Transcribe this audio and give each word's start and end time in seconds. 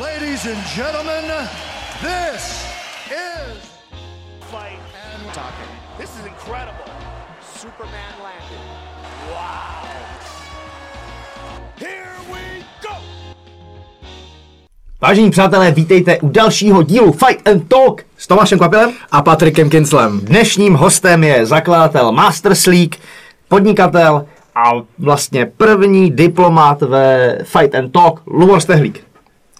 Ladies 0.00 0.44
and 0.44 0.60
gentlemen, 0.76 1.24
this 2.02 2.68
is 3.08 3.56
fight 4.52 4.78
and 4.92 5.32
talking. 5.32 5.70
This 5.96 6.10
is 6.20 6.26
incredible. 6.26 6.84
Superman 7.56 8.12
landed. 8.22 8.60
Wow. 9.32 9.88
Here 11.78 12.12
we 12.28 12.64
go. 12.82 12.94
Vážení 15.00 15.30
přátelé, 15.30 15.70
vítejte 15.70 16.18
u 16.18 16.28
dalšího 16.28 16.82
dílu 16.82 17.12
Fight 17.12 17.48
and 17.48 17.68
Talk 17.68 18.02
s 18.18 18.26
Tomášem 18.26 18.58
Kvapilem. 18.58 18.92
a 19.10 19.22
Patrikem 19.22 19.70
Kinslem. 19.70 20.20
Dnešním 20.20 20.74
hostem 20.74 21.24
je 21.24 21.46
zakladatel 21.46 22.12
Masters 22.12 22.66
League, 22.66 22.96
podnikatel 23.48 24.26
a 24.54 24.70
vlastně 24.98 25.46
první 25.56 26.10
diplomat 26.10 26.82
ve 26.82 27.38
Fight 27.44 27.74
and 27.74 27.92
Talk, 27.92 28.22
Lubor 28.26 28.60
Stehlík. 28.60 29.05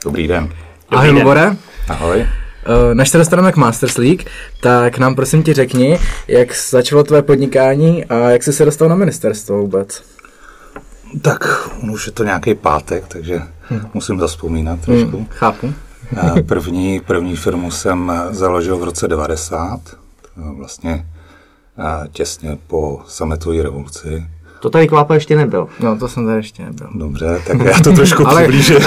Dobrý 0.06 0.28
den. 0.28 0.48
Ahoj, 0.90 1.06
den. 1.06 1.16
Lubore. 1.16 1.56
Ahoj. 1.88 2.20
Eh, 2.20 2.94
Než 2.94 3.08
se 3.08 3.18
dostaneme 3.18 3.52
k 3.52 3.56
Masters 3.56 3.96
League, 3.98 4.22
tak 4.60 4.98
nám 4.98 5.14
prosím 5.14 5.42
tě 5.42 5.54
řekni, 5.54 5.98
jak 6.28 6.56
začalo 6.70 7.04
tvé 7.04 7.22
podnikání 7.22 8.04
a 8.04 8.14
jak 8.14 8.42
jsi 8.42 8.52
se 8.52 8.64
dostal 8.64 8.88
na 8.88 8.94
ministerstvo 8.96 9.58
vůbec. 9.58 10.02
Tak 11.22 11.68
už 11.92 12.06
je 12.06 12.12
to 12.12 12.24
nějaký 12.24 12.54
pátek, 12.54 13.04
takže 13.08 13.42
musím 13.94 14.20
zaspomínat 14.20 14.80
trošku. 14.80 15.16
Hmm, 15.16 15.26
chápu. 15.30 15.74
Eh, 16.36 16.42
První, 16.42 17.00
první 17.00 17.36
firmu 17.36 17.70
jsem 17.70 18.12
založil 18.30 18.76
v 18.78 18.84
roce 18.84 19.08
90, 19.08 19.80
to 20.34 20.42
vlastně 20.56 21.06
eh, 21.78 22.08
těsně 22.12 22.58
po 22.66 23.00
sametové 23.08 23.62
revoluci. 23.62 24.26
To 24.60 24.70
tady 24.70 24.88
Kvápa 24.88 25.14
ještě 25.14 25.36
nebyl. 25.36 25.68
No, 25.80 25.98
to 25.98 26.08
jsem 26.08 26.26
tady 26.26 26.38
ještě 26.38 26.64
nebyl. 26.64 26.88
Dobře, 26.94 27.42
tak 27.46 27.60
já 27.60 27.80
to 27.80 27.92
trošku 27.92 28.26
Ale- 28.28 28.42
přiblížím. 28.42 28.76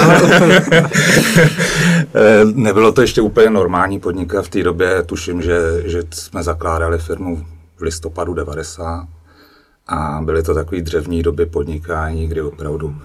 Eh, 2.14 2.44
Nebylo 2.44 2.92
to 2.92 3.00
ještě 3.00 3.20
úplně 3.20 3.50
normální 3.50 4.00
podnikat 4.00 4.44
v 4.44 4.48
té 4.48 4.62
době. 4.62 5.02
Tuším, 5.02 5.42
že, 5.42 5.82
že 5.84 6.02
jsme 6.10 6.42
zakládali 6.42 6.98
firmu 6.98 7.46
v 7.76 7.82
listopadu 7.82 8.34
90 8.34 9.08
a 9.88 10.20
byly 10.24 10.42
to 10.42 10.54
takové 10.54 10.80
dřevní 10.80 11.22
doby 11.22 11.46
podnikání, 11.46 12.28
kdy 12.28 12.42
opravdu 12.42 12.96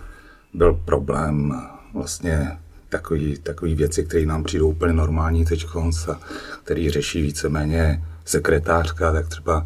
byl 0.53 0.79
problém 0.85 1.61
vlastně 1.93 2.57
takový, 2.89 3.37
takový 3.43 3.75
věci, 3.75 4.03
které 4.03 4.25
nám 4.25 4.43
přijdou 4.43 4.69
úplně 4.69 4.93
normální 4.93 5.45
teď, 5.45 5.65
a 6.11 6.19
který 6.63 6.89
řeší 6.89 7.21
víceméně 7.21 8.03
sekretářka, 8.25 9.11
tak 9.11 9.27
třeba 9.27 9.65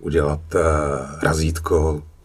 udělat 0.00 0.40
uh, 0.54 0.60
razítko, 1.22 2.02
Eh, 2.02 2.17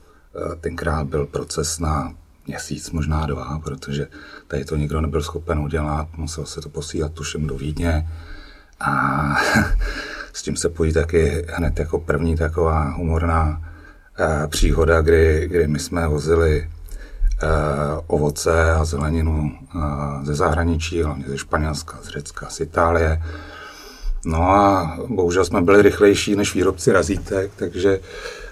tenkrát 0.61 1.07
byl 1.07 1.25
proces 1.25 1.79
na 1.79 2.13
měsíc, 2.47 2.91
možná 2.91 3.25
dva, 3.25 3.61
protože 3.63 4.07
tady 4.47 4.65
to 4.65 4.75
nikdo 4.75 5.01
nebyl 5.01 5.23
schopen 5.23 5.59
udělat, 5.59 6.07
musel 6.17 6.45
se 6.45 6.61
to 6.61 6.69
posílat 6.69 7.13
tuším 7.13 7.47
do 7.47 7.57
Vídně 7.57 8.09
a 8.79 9.35
s 10.33 10.41
tím 10.41 10.55
se 10.55 10.69
pojí 10.69 10.93
taky 10.93 11.45
hned 11.49 11.79
jako 11.79 11.99
první 11.99 12.35
taková 12.35 12.89
humorná 12.89 13.61
eh, 14.19 14.47
příhoda, 14.47 15.01
kdy, 15.01 15.47
kdy 15.47 15.67
my 15.67 15.79
jsme 15.79 16.07
vozili 16.07 16.69
eh, 17.43 17.47
ovoce 18.07 18.71
a 18.71 18.85
zeleninu 18.85 19.51
eh, 19.75 19.79
ze 20.25 20.35
zahraničí, 20.35 21.03
hlavně 21.03 21.25
ze 21.27 21.37
Španělska, 21.37 21.97
z 22.01 22.07
Řecka, 22.07 22.49
z 22.49 22.59
Itálie. 22.59 23.23
No 24.25 24.51
a 24.51 24.97
bohužel 25.07 25.45
jsme 25.45 25.61
byli 25.61 25.81
rychlejší 25.81 26.35
než 26.35 26.55
výrobci 26.55 26.91
razítek, 26.91 27.51
takže 27.55 27.99
eh, 27.99 28.42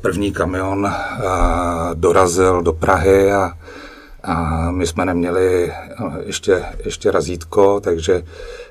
první 0.00 0.32
kamion 0.32 0.86
eh, 0.86 1.22
dorazil 1.94 2.62
do 2.62 2.72
Prahy 2.72 3.32
a, 3.32 3.52
a 4.22 4.70
my 4.70 4.86
jsme 4.86 5.04
neměli 5.04 5.72
eh, 5.72 5.94
ještě, 6.26 6.64
ještě 6.84 7.10
razítko, 7.10 7.80
takže 7.80 8.22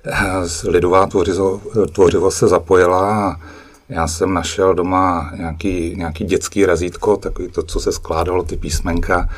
eh, 0.05 0.69
lidová 0.69 1.07
tvořizo, 1.07 1.61
tvořivost 1.93 2.37
se 2.37 2.47
zapojila 2.47 3.29
a 3.29 3.35
já 3.89 4.07
jsem 4.07 4.33
našel 4.33 4.73
doma 4.73 5.31
nějaký, 5.37 5.95
nějaký 5.97 6.25
dětský 6.25 6.65
razítko, 6.65 7.17
takový 7.17 7.47
to, 7.47 7.63
co 7.63 7.79
se 7.79 7.91
skládalo, 7.91 8.43
ty 8.43 8.57
písmenka. 8.57 9.29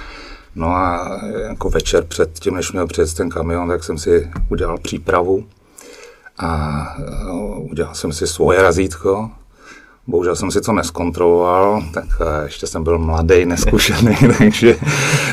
No 0.56 0.68
a 0.68 1.20
jako 1.48 1.70
večer 1.70 2.04
před 2.04 2.40
tím, 2.40 2.54
než 2.54 2.72
měl 2.72 2.88
přijet 2.88 3.14
ten 3.14 3.30
kamion, 3.30 3.68
tak 3.68 3.84
jsem 3.84 3.98
si 3.98 4.32
udělal 4.50 4.78
přípravu 4.78 5.46
a 6.38 6.82
udělal 7.72 7.96
jsem 7.96 8.14
si 8.14 8.28
svoje 8.28 8.62
razítko. 8.62 9.30
Bohužel 10.12 10.36
jsem 10.36 10.52
si 10.52 10.62
to 10.62 10.72
neskontroloval, 10.72 11.82
tak 11.94 12.06
uh, 12.06 12.28
ještě 12.44 12.68
jsem 12.68 12.84
byl 12.84 12.98
mladý, 13.00 13.46
neskušený, 13.46 14.16
takže, 14.38 14.76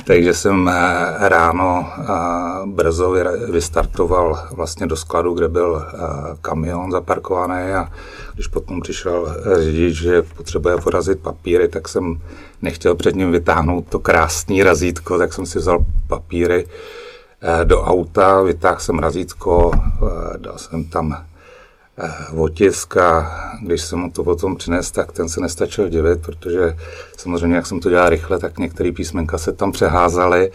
takže 0.04 0.34
jsem 0.34 0.66
uh, 0.66 0.72
ráno 1.18 1.86
uh, 1.98 2.68
brzo 2.68 3.14
vystartoval 3.50 4.48
vlastně 4.52 4.86
do 4.86 4.96
skladu, 4.96 5.34
kde 5.34 5.48
byl 5.48 5.82
kamion 6.40 6.90
zaparkovaný 6.90 7.72
a 7.72 7.88
když 8.34 8.46
potom 8.46 8.80
přišel 8.80 9.36
řidič, 9.62 9.96
že 9.96 10.22
potřebuje 10.22 10.76
porazit 10.76 11.18
papíry, 11.20 11.68
tak 11.68 11.88
jsem 11.88 12.20
nechtěl 12.62 12.94
před 12.94 13.14
ním 13.14 13.32
vytáhnout 13.32 13.84
to 13.88 13.98
krásné 13.98 14.64
razítko, 14.64 15.18
tak 15.18 15.32
jsem 15.32 15.46
si 15.46 15.58
vzal 15.58 15.84
papíry, 16.06 16.66
eh, 17.42 17.64
do 17.64 17.82
auta, 17.82 18.42
vytáhl 18.42 18.80
jsem 18.80 18.98
razítko, 18.98 19.70
eh, 19.74 20.38
dal 20.38 20.58
jsem 20.58 20.84
tam 20.84 21.12
eh, 21.12 21.27
otisk 22.36 22.96
a 22.96 23.30
když 23.62 23.82
jsem 23.82 23.98
mu 23.98 24.10
to 24.10 24.24
potom 24.24 24.56
přinesl, 24.56 24.92
tak 24.92 25.12
ten 25.12 25.28
se 25.28 25.40
nestačil 25.40 25.88
divit, 25.88 26.22
protože 26.22 26.76
samozřejmě, 27.16 27.56
jak 27.56 27.66
jsem 27.66 27.80
to 27.80 27.90
dělal 27.90 28.08
rychle, 28.08 28.38
tak 28.38 28.58
některé 28.58 28.92
písmenka 28.92 29.38
se 29.38 29.52
tam 29.52 29.72
přeházaly. 29.72 30.50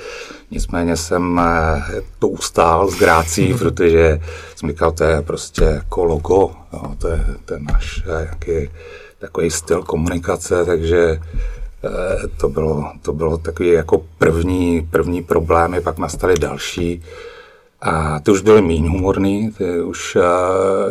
Nicméně 0.51 0.97
jsem 0.97 1.39
eh, 1.39 2.01
to 2.19 2.27
ustál 2.27 2.91
s 2.91 2.99
grácí, 2.99 3.53
protože 3.59 4.21
jsem 4.55 4.69
říkal, 4.69 4.91
to 4.91 5.03
je 5.03 5.21
prostě 5.21 5.63
jako 5.63 6.03
logo, 6.03 6.51
jo, 6.73 6.95
to 6.97 7.07
je, 7.07 7.25
to 7.45 7.53
je 7.53 7.59
náš 7.59 8.03
eh, 8.05 8.27
jaký, 8.31 8.69
takový 9.19 9.51
styl 9.51 9.83
komunikace, 9.83 10.65
takže 10.65 11.19
Eh, 11.85 12.27
to 12.37 12.49
bylo, 12.49 12.91
to 13.01 13.13
bylo 13.13 13.37
takový 13.37 13.69
jako 13.69 14.05
první, 14.17 14.87
první 14.91 15.23
problémy, 15.23 15.81
pak 15.81 15.97
nastaly 15.97 16.33
další. 16.39 17.03
A 17.85 18.19
ty 18.19 18.31
už 18.31 18.41
byly 18.41 18.61
méně 18.61 18.89
humorný, 18.89 19.51
ty 19.51 19.81
už 19.81 20.15
uh, 20.15 20.23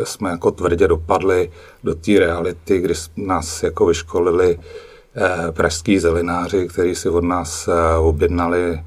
jsme 0.03 0.29
jako 0.29 0.51
tvrdě 0.51 0.87
dopadli 0.87 1.51
do 1.83 1.95
té 1.95 2.19
reality, 2.19 2.79
kdy 2.79 2.93
nás 3.17 3.63
jako 3.63 3.85
vyškolili 3.85 4.55
uh, 4.57 5.51
pražský 5.51 5.99
zelináři, 5.99 6.67
kteří 6.67 6.95
si 6.95 7.09
od 7.09 7.23
nás 7.23 7.67
uh, 7.67 8.07
objednali 8.07 8.83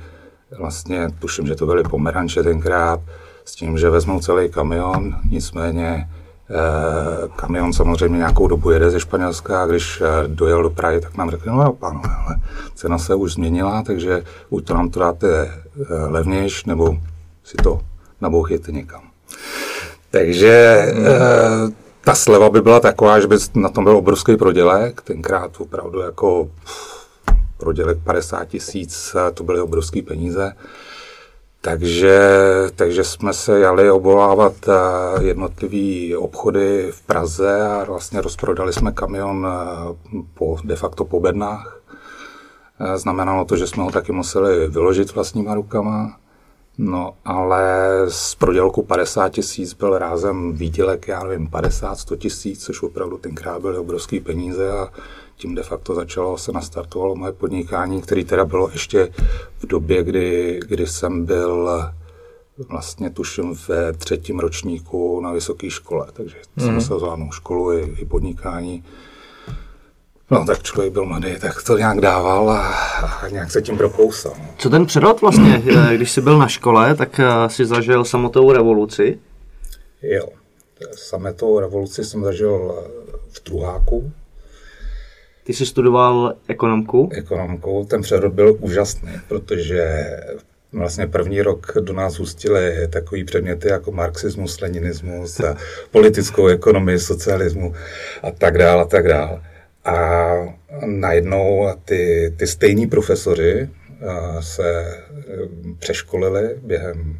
vlastně, 0.58 1.08
tuším, 1.18 1.46
že 1.46 1.54
to 1.54 1.66
byly 1.66 1.82
pomeranče 1.82 2.42
tenkrát, 2.42 3.00
s 3.44 3.54
tím, 3.54 3.78
že 3.78 3.90
vezmou 3.90 4.20
celý 4.20 4.48
kamion, 4.48 5.16
nicméně 5.30 6.08
Eh, 6.50 7.28
Kamion 7.36 7.72
samozřejmě 7.72 8.18
nějakou 8.18 8.48
dobu 8.48 8.70
jede 8.70 8.90
ze 8.90 9.00
Španělska 9.00 9.62
a 9.62 9.66
když 9.66 10.00
eh, 10.00 10.28
dojel 10.28 10.62
do 10.62 10.70
Prahy, 10.70 11.00
tak 11.00 11.16
nám 11.16 11.30
řekli, 11.30 11.50
no 11.50 11.62
jo, 11.62 11.72
pánové, 11.72 12.08
ale 12.26 12.36
cena 12.74 12.98
se 12.98 13.14
už 13.14 13.32
změnila, 13.32 13.82
takže 13.82 14.22
buď 14.50 14.66
to 14.66 14.74
nám 14.74 14.90
to 14.90 15.00
dáte 15.00 15.50
eh, 15.50 15.94
levnějš, 15.94 16.64
nebo 16.64 16.96
si 17.44 17.56
to 17.56 17.80
nabouchyte 18.20 18.72
někam. 18.72 19.02
Takže 20.10 20.52
eh, 20.52 21.72
ta 22.04 22.14
sleva 22.14 22.50
by 22.50 22.60
byla 22.60 22.80
taková, 22.80 23.20
že 23.20 23.26
by 23.26 23.36
na 23.54 23.68
tom 23.68 23.84
byl 23.84 23.96
obrovský 23.96 24.36
prodělek, 24.36 25.02
tenkrát 25.02 25.50
opravdu 25.58 26.00
jako 26.00 26.50
prodělek 27.56 27.98
50 28.04 28.44
tisíc, 28.44 29.16
to 29.34 29.44
byly 29.44 29.60
obrovské 29.60 30.02
peníze. 30.02 30.52
Takže, 31.60 32.20
takže 32.76 33.04
jsme 33.04 33.32
se 33.32 33.60
jali 33.60 33.90
obvolávat 33.90 34.52
eh, 34.68 34.72
jednotlivý 35.24 36.16
obchody 36.16 36.88
v 36.92 37.02
Praze 37.02 37.68
a 37.68 37.84
vlastně 37.84 38.20
rozprodali 38.20 38.72
jsme 38.72 38.92
kamion 38.92 39.46
eh, 39.46 40.20
po, 40.34 40.56
de 40.64 40.76
facto 40.76 41.04
po 41.04 41.20
bednách. 41.20 41.80
Znamenalo 42.96 43.44
to, 43.44 43.56
že 43.56 43.66
jsme 43.66 43.82
ho 43.82 43.90
taky 43.90 44.12
museli 44.12 44.68
vyložit 44.68 45.14
vlastníma 45.14 45.54
rukama. 45.54 46.16
No, 46.78 47.14
ale 47.24 47.86
z 48.08 48.34
prodělku 48.34 48.82
50 48.82 49.28
tisíc 49.28 49.74
byl 49.74 49.98
rázem 49.98 50.52
výdělek, 50.52 51.08
já 51.08 51.24
nevím, 51.24 51.48
50-100 51.48 52.16
tisíc, 52.16 52.64
což 52.64 52.82
opravdu 52.82 53.18
tenkrát 53.18 53.62
byly 53.62 53.78
obrovské 53.78 54.20
peníze 54.20 54.70
a 54.70 54.88
tím 55.36 55.54
de 55.54 55.62
facto 55.62 55.94
začalo, 55.94 56.38
se 56.38 56.52
nastartovalo 56.52 57.14
moje 57.14 57.32
podnikání, 57.32 58.02
které 58.02 58.24
teda 58.24 58.44
bylo 58.44 58.70
ještě 58.72 59.12
v 59.58 59.66
době, 59.66 60.04
kdy, 60.04 60.60
kdy 60.68 60.86
jsem 60.86 61.24
byl 61.24 61.70
vlastně 62.68 63.10
tuším 63.10 63.54
ve 63.68 63.92
třetím 63.92 64.38
ročníku 64.38 65.20
na 65.20 65.32
vysoké 65.32 65.70
škole, 65.70 66.06
takže 66.12 66.36
mm. 66.56 66.64
jsem 66.64 66.74
musel 66.74 66.98
zvládnout 66.98 67.32
školu 67.32 67.72
i, 67.72 67.94
i 67.98 68.04
podnikání. 68.04 68.84
No 70.30 70.46
tak 70.46 70.62
člověk 70.62 70.92
byl 70.92 71.04
mladý, 71.04 71.38
tak 71.40 71.62
to 71.62 71.78
nějak 71.78 72.00
dával 72.00 72.50
a, 72.50 72.68
a 73.22 73.28
nějak 73.28 73.50
se 73.50 73.62
tím 73.62 73.76
prokousal. 73.76 74.34
Co 74.58 74.70
ten 74.70 74.86
přerod 74.86 75.20
vlastně, 75.20 75.62
eh, 75.90 75.96
když 75.96 76.10
jsi 76.10 76.20
byl 76.20 76.38
na 76.38 76.48
škole, 76.48 76.94
tak 76.94 77.20
eh, 77.20 77.48
si 77.50 77.66
zažil 77.66 78.04
samotovou 78.04 78.52
revoluci. 78.52 79.18
Jo, 80.02 80.28
sametovou 80.94 81.60
revoluci 81.60 82.04
jsem 82.04 82.24
zažil 82.24 82.74
eh, 82.78 82.90
v 83.30 83.44
druháku, 83.44 84.12
Ty 85.44 85.54
jsi 85.54 85.66
studoval 85.66 86.34
ekonomku. 86.48 87.08
ekonomkou. 87.12 87.84
Ten 87.84 88.02
přerod 88.02 88.32
byl 88.32 88.56
úžasný, 88.60 89.10
protože 89.28 90.06
Vlastně 90.72 91.06
první 91.06 91.42
rok 91.42 91.72
do 91.80 91.92
nás 91.92 92.18
hustili 92.18 92.88
takový 92.88 93.24
předměty 93.24 93.68
jako 93.68 93.92
marxismus, 93.92 94.60
leninismus, 94.60 95.40
a 95.40 95.56
politickou 95.90 96.46
ekonomii, 96.46 96.98
socialismu 96.98 97.74
a 98.22 98.30
tak 98.30 98.58
dále 98.58 98.82
a 98.82 98.84
tak 98.84 99.08
dále. 99.08 99.40
A 99.86 100.34
najednou 100.86 101.68
ty, 101.84 102.34
ty 102.36 102.46
stejní 102.46 102.86
profesoři 102.86 103.68
se 104.40 104.70
e, 104.70 105.04
přeškolili 105.78 106.54
během 106.62 107.18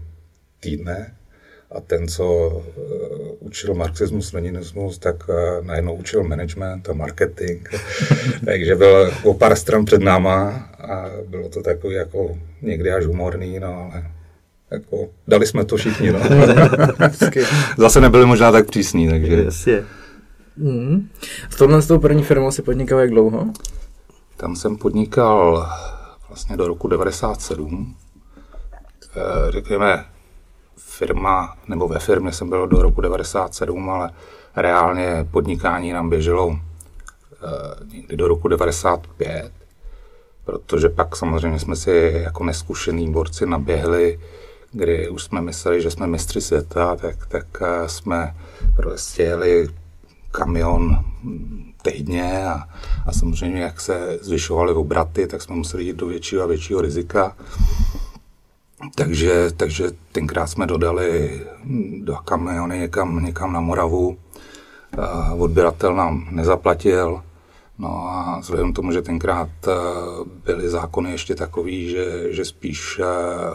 týdne 0.61 1.17
a 1.71 1.81
ten, 1.81 2.09
co 2.09 2.49
uh, 2.49 2.63
učil 3.41 3.75
marxismus, 3.75 4.33
leninismus, 4.33 4.99
tak 4.99 5.17
najednou 5.63 5.95
učil 5.95 6.25
management 6.25 6.89
a 6.89 6.93
marketing. 6.93 7.69
Takže 8.45 8.75
byl 8.75 9.13
o 9.23 9.35
pár 9.35 9.57
stran 9.57 9.85
před 9.85 10.01
náma 10.01 10.71
a 10.79 11.11
bylo 11.29 11.49
to 11.49 11.63
takový 11.63 11.95
jako 11.95 12.39
někdy 12.63 12.93
až 12.93 13.05
humorný, 13.05 13.61
no 13.61 13.91
ale 13.93 14.05
jako, 14.71 15.09
dali 15.29 15.47
jsme 15.47 15.65
to 15.65 15.77
všichni, 15.77 16.13
no. 16.13 16.21
Zase 17.79 18.01
nebyli 18.01 18.27
možná 18.27 18.53
tak 18.53 18.67
přísní, 18.67 19.09
takže... 19.09 19.35
Yes, 19.35 19.67
yeah. 19.67 19.85
Mm. 20.56 21.08
S 21.50 21.56
tomhle 21.56 21.82
s 21.82 21.87
tou 21.87 21.99
první 21.99 22.23
firmou 22.23 22.50
si 22.50 22.62
podnikal 22.62 22.99
jak 22.99 23.11
dlouho? 23.11 23.47
Tam 24.37 24.56
jsem 24.56 24.76
podnikal 24.76 25.69
vlastně 26.29 26.56
do 26.56 26.67
roku 26.67 26.88
97. 26.88 27.97
Eh, 29.17 29.50
řekněme, 29.53 30.05
firma, 30.76 31.56
nebo 31.69 31.88
ve 31.88 31.99
firmě 31.99 32.32
jsem 32.32 32.49
byl 32.49 32.67
do 32.67 32.82
roku 32.82 33.00
97, 33.00 33.91
ale 33.91 34.11
reálně 34.56 35.29
podnikání 35.31 35.93
nám 35.93 36.11
běželo 36.11 36.47
uh, 36.47 36.56
někdy 37.93 38.17
do 38.17 38.29
roku 38.29 38.49
95, 38.49 39.53
protože 40.44 40.88
pak 40.88 41.17
samozřejmě 41.17 41.58
jsme 41.58 41.76
si 41.76 42.12
jako 42.25 42.44
neskušený 42.44 43.12
borci 43.12 43.47
naběhli, 43.47 44.20
kdy 44.73 45.08
už 45.08 45.23
jsme 45.23 45.41
mysleli, 45.41 45.82
že 45.82 45.91
jsme 45.91 46.06
mistři 46.06 46.41
světa, 46.41 46.97
tak, 46.97 47.26
tak 47.26 47.47
uh, 47.61 47.87
jsme 47.87 48.35
prostě 48.76 49.23
jeli 49.23 49.69
kamion 50.37 50.99
týdně 51.83 52.47
a, 52.47 52.69
a 53.06 53.12
samozřejmě, 53.12 53.62
jak 53.62 53.81
se 53.81 54.19
zvyšovaly 54.21 54.73
obraty, 54.73 55.27
tak 55.27 55.43
jsme 55.43 55.56
museli 55.56 55.85
jít 55.85 55.97
do 55.97 56.06
většího 56.06 56.43
a 56.43 56.47
většího 56.47 56.81
rizika. 56.81 57.37
Takže, 58.94 59.50
takže 59.56 59.91
tenkrát 60.12 60.47
jsme 60.47 60.67
dodali 60.67 61.41
do 62.00 62.17
kamiony 62.17 62.79
někam, 62.79 63.25
někam 63.25 63.53
na 63.53 63.61
Moravu. 63.61 64.17
Odběratel 65.38 65.97
nám 65.97 66.29
nezaplatil. 66.31 67.23
No 67.79 68.09
a 68.09 68.39
vzhledem 68.41 68.73
tomu, 68.73 68.93
že 68.93 69.03
tenkrát 69.03 69.49
eh, 69.69 69.73
byly 70.44 70.69
zákony 70.69 71.11
ještě 71.11 71.35
takový, 71.35 71.91
že, 71.91 72.32
že 72.32 72.44
spíš 72.44 73.00
eh, 73.00 73.05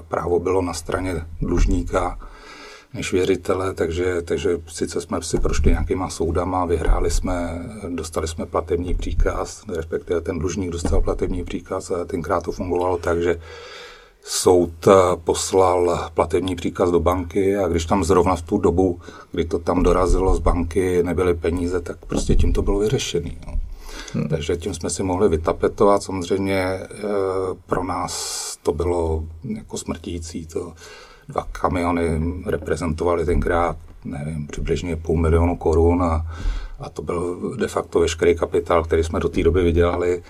právo 0.07 0.39
bylo 0.39 0.61
na 0.61 0.73
straně 0.73 1.25
dlužníka 1.41 2.19
než 2.93 3.13
věřitele, 3.13 3.73
takže, 3.73 4.21
takže 4.21 4.61
sice 4.67 5.01
jsme 5.01 5.21
si 5.21 5.39
prošli 5.39 5.71
nějakýma 5.71 6.09
soudama, 6.09 6.65
vyhráli 6.65 7.11
jsme, 7.11 7.65
dostali 7.89 8.27
jsme 8.27 8.45
platební 8.45 8.95
příkaz, 8.95 9.63
respektive 9.75 10.21
ten 10.21 10.39
dlužník 10.39 10.69
dostal 10.69 11.01
platební 11.01 11.43
příkaz 11.43 11.91
a 11.91 12.05
tenkrát 12.05 12.43
to 12.43 12.51
fungovalo 12.51 12.97
tak, 12.97 13.21
že 13.21 13.39
soud 14.23 14.87
eh, 14.87 14.93
poslal 15.23 16.09
platební 16.13 16.55
příkaz 16.55 16.91
do 16.91 16.99
banky 16.99 17.57
a 17.57 17.67
když 17.67 17.85
tam 17.85 18.03
zrovna 18.03 18.35
v 18.35 18.41
tu 18.41 18.57
dobu, 18.57 18.99
kdy 19.31 19.45
to 19.45 19.59
tam 19.59 19.83
dorazilo 19.83 20.35
z 20.35 20.39
banky, 20.39 21.03
nebyly 21.03 21.33
peníze, 21.33 21.81
tak 21.81 22.05
prostě 22.05 22.35
tím 22.35 22.53
to 22.53 22.61
bylo 22.61 22.79
vyřešené. 22.79 23.31
No. 23.47 23.59
Hmm. 24.13 24.27
Takže 24.27 24.57
tím 24.57 24.73
jsme 24.73 24.89
si 24.89 25.03
mohli 25.03 25.29
vytapetovat. 25.29 26.03
Samozřejmě 26.03 26.57
e, 26.59 26.87
pro 27.65 27.83
nás 27.83 28.57
to 28.63 28.71
bylo 28.71 29.23
jako 29.43 29.77
smrtící. 29.77 30.45
To 30.45 30.73
dva 31.29 31.47
kamiony 31.51 32.21
reprezentovaly 32.45 33.25
tenkrát, 33.25 33.77
nevím, 34.05 34.47
přibližně 34.47 34.95
půl 34.95 35.17
milionu 35.17 35.55
korun 35.55 36.03
a, 36.03 36.25
a 36.79 36.89
to 36.89 37.01
byl 37.01 37.55
de 37.57 37.67
facto 37.67 37.99
veškerý 37.99 38.35
kapitál, 38.35 38.83
který 38.83 39.03
jsme 39.03 39.19
do 39.19 39.29
té 39.29 39.43
doby 39.43 39.63
vydělali. 39.63 40.23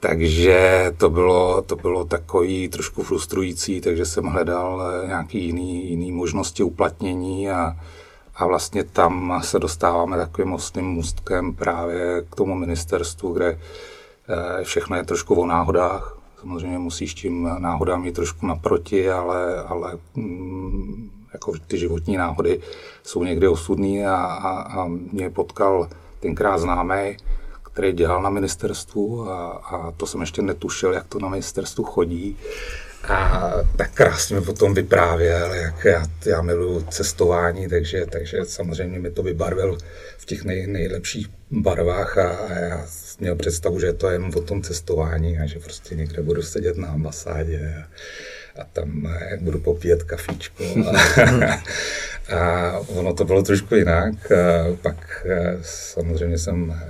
Takže 0.00 0.92
to 0.96 1.10
bylo, 1.10 1.62
to 1.62 1.76
bylo 1.76 2.04
takový 2.04 2.68
trošku 2.68 3.02
frustrující, 3.02 3.80
takže 3.80 4.06
jsem 4.06 4.24
hledal 4.24 4.82
nějaký 5.06 5.44
jiný, 5.44 5.90
jiný 5.90 6.12
možnosti 6.12 6.62
uplatnění 6.62 7.50
a, 7.50 7.76
a 8.36 8.46
vlastně 8.46 8.84
tam 8.84 9.40
se 9.44 9.58
dostáváme 9.58 10.16
takovým 10.16 10.50
mostným 10.50 10.86
můstkem 10.86 11.54
právě 11.54 12.24
k 12.30 12.36
tomu 12.36 12.54
ministerstvu, 12.54 13.32
kde 13.32 13.46
eh, 13.48 14.64
všechno 14.64 14.96
je 14.96 15.04
trošku 15.04 15.34
o 15.34 15.46
náhodách. 15.46 16.17
Samozřejmě 16.40 16.78
musíš 16.78 17.14
tím 17.14 17.50
náhodám 17.58 18.04
jít 18.04 18.14
trošku 18.14 18.46
naproti, 18.46 19.10
ale, 19.10 19.62
ale 19.62 19.98
mm, 20.14 21.10
jako 21.32 21.52
ty 21.66 21.78
životní 21.78 22.16
náhody 22.16 22.60
jsou 23.02 23.24
někdy 23.24 23.48
osudný 23.48 24.06
a, 24.06 24.16
a, 24.16 24.62
a 24.62 24.86
mě 25.12 25.30
potkal 25.30 25.88
tenkrát 26.20 26.58
známý, 26.58 27.16
který 27.62 27.92
dělal 27.92 28.22
na 28.22 28.30
ministerstvu 28.30 29.30
a, 29.30 29.50
a 29.50 29.90
to 29.90 30.06
jsem 30.06 30.20
ještě 30.20 30.42
netušil, 30.42 30.92
jak 30.92 31.06
to 31.06 31.18
na 31.18 31.28
ministerstvu 31.28 31.84
chodí. 31.84 32.36
A 33.08 33.50
tak 33.76 33.90
krásně 33.92 34.36
mi 34.36 34.42
potom 34.42 34.74
vyprávěl, 34.74 35.54
jak 35.54 35.84
já, 35.84 36.06
já 36.26 36.42
miluju 36.42 36.80
cestování, 36.80 37.68
takže, 37.68 38.06
takže 38.06 38.44
samozřejmě 38.44 38.98
mi 38.98 39.10
to 39.10 39.22
vybarvil 39.22 39.78
v 40.18 40.26
těch 40.26 40.44
nej, 40.44 40.66
nejlepších 40.66 41.26
barvách 41.50 42.18
a, 42.18 42.28
a 42.30 42.52
já 42.52 42.86
měl 43.20 43.36
představu, 43.36 43.80
že 43.80 43.92
to 43.92 44.08
je 44.08 44.14
jen 44.14 44.30
o 44.36 44.40
tom 44.40 44.62
cestování 44.62 45.38
a 45.38 45.46
že 45.46 45.58
prostě 45.58 45.94
někde 45.94 46.22
budu 46.22 46.42
sedět 46.42 46.76
na 46.76 46.88
ambasádě 46.88 47.74
a, 47.78 47.88
a 48.60 48.64
tam 48.64 49.16
jak 49.30 49.42
budu 49.42 49.60
popíjet 49.60 50.02
kafíčko. 50.02 50.64
A, 50.86 51.62
a 52.36 52.78
ono 52.78 53.14
to 53.14 53.24
bylo 53.24 53.42
trošku 53.42 53.74
jinak. 53.74 54.32
A 54.32 54.76
pak 54.82 55.26
samozřejmě 55.62 56.38
jsem, 56.38 56.82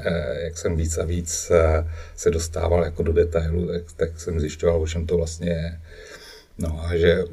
jak 0.44 0.58
jsem 0.58 0.76
víc 0.76 0.98
a 0.98 1.04
víc 1.04 1.52
se 2.16 2.30
dostával 2.30 2.84
jako 2.84 3.02
do 3.02 3.12
detailů, 3.12 3.66
tak, 3.66 3.82
tak 3.96 4.20
jsem 4.20 4.40
zjišťoval, 4.40 4.82
o 4.82 4.86
čem 4.86 5.06
to 5.06 5.16
vlastně 5.16 5.50
je. 5.50 5.80
No 6.58 6.84
a 6.84 6.96
že 6.96 7.24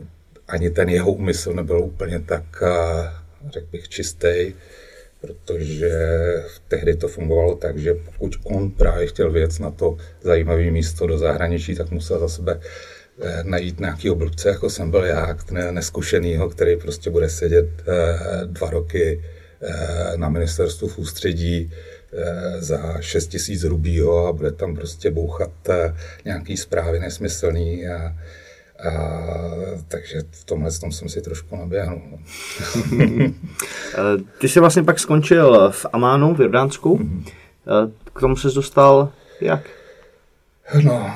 ani 0.48 0.70
ten 0.70 0.90
jeho 0.90 1.14
úmysl 1.14 1.54
nebyl 1.54 1.80
úplně 1.80 2.20
tak, 2.20 2.44
řekl 3.50 3.68
bych, 3.72 3.90
čistý, 3.90 4.54
protože 5.26 5.92
tehdy 6.68 6.96
to 6.96 7.08
fungovalo 7.08 7.56
tak, 7.56 7.78
že 7.78 7.94
pokud 7.94 8.36
on 8.44 8.72
právě 8.72 9.08
chtěl 9.08 9.32
věc 9.32 9.60
na 9.60 9.72
to 9.72 9.98
zajímavé 10.22 10.72
místo 10.72 11.08
do 11.08 11.18
zahraničí, 11.18 11.76
tak 11.76 11.92
musel 11.92 12.20
za 12.20 12.28
sebe 12.28 12.60
Eh, 13.22 13.44
najít 13.44 13.80
nějaký 13.80 14.10
blbce, 14.10 14.50
jako 14.50 14.70
jsem 14.70 14.92
byl 14.92 15.04
já, 15.06 15.38
neskušenýho, 15.72 16.50
který 16.50 16.78
prostě 16.78 17.10
bude 17.10 17.30
sedět 17.30 17.70
eh, 17.88 18.46
dva 18.46 18.70
roky 18.70 19.24
eh, 19.62 20.18
na 20.18 20.30
ministerstvu 20.30 20.88
v 20.88 20.98
ústředí 20.98 21.72
za 22.60 23.02
6 23.02 23.28
tisíc 23.28 23.64
rubího 23.64 24.28
a 24.28 24.34
bude 24.34 24.52
tam 24.52 24.76
prostě 24.76 25.12
bouchat 25.12 25.52
nějaký 26.26 26.58
zprávy 26.58 27.00
nesmyslný 27.00 27.88
a, 27.88 28.16
a, 28.80 28.92
takže 29.88 30.22
v 30.32 30.44
tomhle 30.44 30.72
tom 30.72 30.92
jsem 30.92 31.10
si 31.10 31.22
trošku 31.22 31.56
naběhnul. 31.56 32.02
No. 32.12 32.20
Ty 34.40 34.50
jsi 34.50 34.60
vlastně 34.60 34.84
pak 34.84 35.00
skončil 35.00 35.72
v 35.72 35.86
Amánu 35.94 36.36
v 36.36 36.42
Jordánsku. 36.42 36.98
Mm-hmm. 36.98 37.92
K 38.14 38.20
tomu 38.20 38.36
se 38.36 38.48
dostal 38.48 39.12
jak? 39.42 39.62
No, 40.84 41.12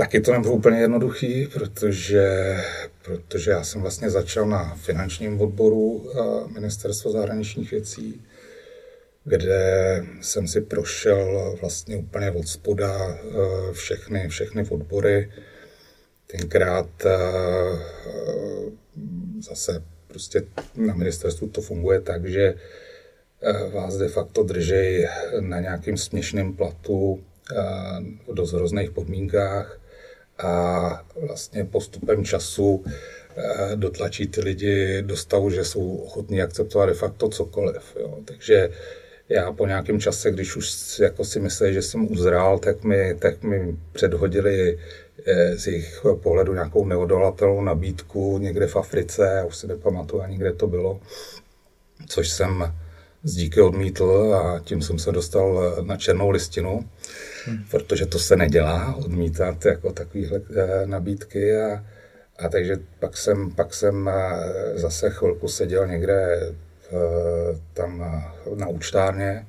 Taky 0.00 0.20
to 0.20 0.32
nebylo 0.32 0.54
úplně 0.54 0.80
jednoduchý, 0.80 1.46
protože, 1.46 2.56
protože 3.04 3.50
já 3.50 3.64
jsem 3.64 3.80
vlastně 3.80 4.10
začal 4.10 4.46
na 4.46 4.74
finančním 4.74 5.40
odboru 5.40 6.10
eh, 6.10 6.52
Ministerstva 6.52 7.10
zahraničních 7.10 7.70
věcí, 7.70 8.22
kde 9.24 10.04
jsem 10.20 10.48
si 10.48 10.60
prošel 10.60 11.56
vlastně 11.60 11.96
úplně 11.96 12.30
od 12.30 12.48
spoda 12.48 12.98
eh, 13.08 13.72
všechny, 13.72 14.28
všechny 14.28 14.66
odbory. 14.70 15.32
Tenkrát 16.30 17.06
eh, 17.06 17.10
zase 19.40 19.82
prostě 20.06 20.42
na 20.76 20.94
ministerstvu 20.94 21.48
to 21.48 21.60
funguje 21.60 22.00
tak, 22.00 22.26
že 22.26 22.54
vás 23.72 23.96
de 23.96 24.08
facto 24.08 24.42
držej 24.42 25.08
na 25.40 25.60
nějakým 25.60 25.96
směšném 25.96 26.52
platu 26.52 27.24
v 28.28 28.34
dost 28.34 28.52
hrozných 28.52 28.90
podmínkách 28.90 29.80
a 30.38 31.04
vlastně 31.16 31.64
postupem 31.64 32.24
času 32.24 32.84
eh, 32.84 33.76
dotlačí 33.76 34.26
ty 34.26 34.40
lidi 34.40 35.02
do 35.02 35.16
stavu, 35.16 35.50
že 35.50 35.64
jsou 35.64 35.96
ochotní 35.96 36.42
akceptovat 36.42 36.88
de 36.88 36.94
facto 36.94 37.28
cokoliv. 37.28 37.96
Jo. 38.00 38.18
Takže 38.24 38.70
já 39.28 39.52
po 39.52 39.66
nějakém 39.66 40.00
čase, 40.00 40.30
když 40.30 40.56
už 40.56 40.98
jako 40.98 41.24
si 41.24 41.40
mysleli, 41.40 41.74
že 41.74 41.82
jsem 41.82 42.12
uzrál, 42.12 42.58
tak 42.58 42.84
mi, 42.84 43.14
tak 43.18 43.42
mi 43.42 43.76
předhodili 43.92 44.78
eh, 44.78 44.80
z 45.54 45.66
jejich 45.66 46.06
pohledu 46.22 46.54
nějakou 46.54 46.86
neodolatelnou 46.86 47.62
nabídku 47.62 48.38
někde 48.38 48.66
v 48.66 48.76
Africe, 48.76 49.32
já 49.36 49.44
už 49.44 49.56
si 49.56 49.66
nepamatuju 49.66 50.22
ani, 50.22 50.38
kde 50.38 50.52
to 50.52 50.66
bylo, 50.66 51.00
což 52.06 52.28
jsem 52.28 52.74
z 53.22 53.34
díky 53.34 53.60
odmítl 53.60 54.34
a 54.34 54.60
tím 54.64 54.82
jsem 54.82 54.98
se 54.98 55.12
dostal 55.12 55.76
na 55.82 55.96
černou 55.96 56.30
listinu 56.30 56.88
hmm. 57.44 57.64
protože 57.70 58.06
to 58.06 58.18
se 58.18 58.36
nedělá, 58.36 58.94
odmítat 58.94 59.64
jako 59.64 59.92
takovéhle 59.92 60.40
eh, 60.56 60.86
nabídky 60.86 61.56
a, 61.56 61.84
A 62.38 62.48
takže 62.48 62.76
pak 62.98 63.16
jsem, 63.16 63.50
pak 63.50 63.74
jsem 63.74 64.08
eh, 64.08 64.78
zase 64.78 65.10
chvilku 65.10 65.48
seděl 65.48 65.86
někde 65.86 66.40
v, 66.90 67.60
tam 67.72 68.02
eh, 68.02 68.56
na 68.56 68.68
účtárně, 68.68 69.46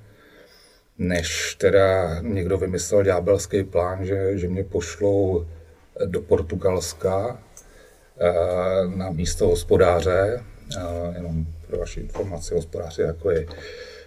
než 0.98 1.56
teda 1.56 2.20
někdo 2.22 2.58
vymyslel 2.58 3.04
ďábelský 3.04 3.64
plán, 3.64 4.06
že, 4.06 4.38
že 4.38 4.48
mě 4.48 4.64
pošlou 4.64 5.46
do 6.06 6.22
Portugalska 6.22 7.40
eh, 8.20 8.98
na 8.98 9.10
místo 9.10 9.48
hospodáře, 9.48 10.44
jenom 11.16 11.46
pro 11.68 11.78
vaši 11.78 12.00
informaci, 12.00 12.54
hospodář 12.54 13.00
je 13.00 13.06
jako 13.06 13.32
je 13.32 13.46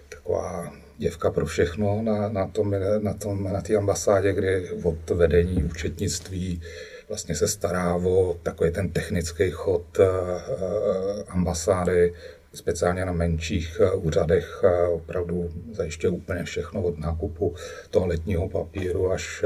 taková 0.09 0.73
děvka 0.99 1.31
pro 1.31 1.47
všechno 1.47 2.03
na, 2.03 2.29
na 2.29 2.47
tom, 2.47 2.75
na, 2.99 3.15
tom, 3.15 3.45
na 3.45 3.61
té 3.61 3.77
ambasádě, 3.77 4.33
kde 4.33 4.63
od 4.83 5.11
vedení 5.11 5.65
účetnictví 5.65 6.61
vlastně 7.09 7.35
se 7.35 7.49
stará 7.49 7.95
o 7.95 8.37
takový 8.43 8.71
ten 8.71 8.91
technický 8.91 9.51
chod 9.51 9.99
eh, 10.01 10.05
eh, 10.05 11.25
ambasády, 11.29 12.15
speciálně 12.55 13.05
na 13.05 13.13
menších 13.13 13.81
eh, 13.81 13.91
úřadech 13.91 14.65
opravdu 14.93 15.51
zajišťuje 15.73 16.11
úplně 16.11 16.45
všechno 16.45 16.83
od 16.83 16.99
nákupu 16.99 17.55
toaletního 17.91 18.49
papíru 18.49 19.13
až 19.13 19.45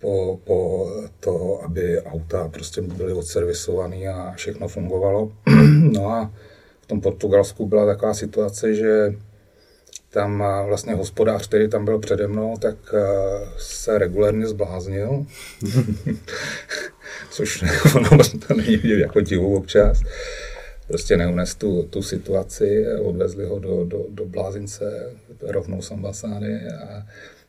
po, 0.00 0.40
po 0.44 0.90
to, 1.20 1.60
aby 1.64 2.02
auta 2.02 2.48
prostě 2.48 2.82
byly 2.82 3.12
odservisované 3.12 3.96
a 3.96 4.32
všechno 4.36 4.68
fungovalo. 4.68 5.32
No 5.92 6.10
a 6.10 6.32
v 6.80 6.86
tom 6.86 7.00
Portugalsku 7.00 7.66
byla 7.66 7.86
taková 7.86 8.14
situace, 8.14 8.74
že 8.74 9.14
tam 10.10 10.44
vlastně 10.66 10.94
hospodář, 10.94 11.48
který 11.48 11.68
tam 11.68 11.84
byl 11.84 11.98
přede 11.98 12.26
mnou, 12.26 12.56
tak 12.56 12.76
se 13.58 13.98
regulérně 13.98 14.46
zbláznil. 14.46 15.26
Což 17.30 17.64
ono 17.94 18.18
to 18.48 18.54
není 18.54 18.76
vidět 18.76 18.98
jako 18.98 19.20
divu 19.20 19.56
občas. 19.56 20.02
Prostě 20.88 21.16
neunes 21.16 21.54
tu, 21.54 21.82
tu 21.82 22.02
situaci, 22.02 22.86
odvezli 23.02 23.44
ho 23.44 23.58
do, 23.58 23.84
do, 23.84 24.04
do 24.08 24.24
blázince 24.24 25.12
rovnou 25.42 25.82
z 25.82 25.90
ambasády 25.90 26.60
a 26.88 27.06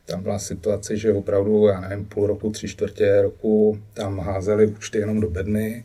tam 0.08 0.22
byla 0.22 0.38
situace, 0.38 0.96
že 0.96 1.12
opravdu, 1.12 1.66
já 1.66 1.80
nevím, 1.80 2.04
půl 2.06 2.26
roku, 2.26 2.50
tři 2.50 2.68
čtvrtě 2.68 3.22
roku 3.22 3.78
tam 3.94 4.18
házeli 4.18 4.66
účty 4.66 4.98
jenom 4.98 5.20
do 5.20 5.30
bedny, 5.30 5.84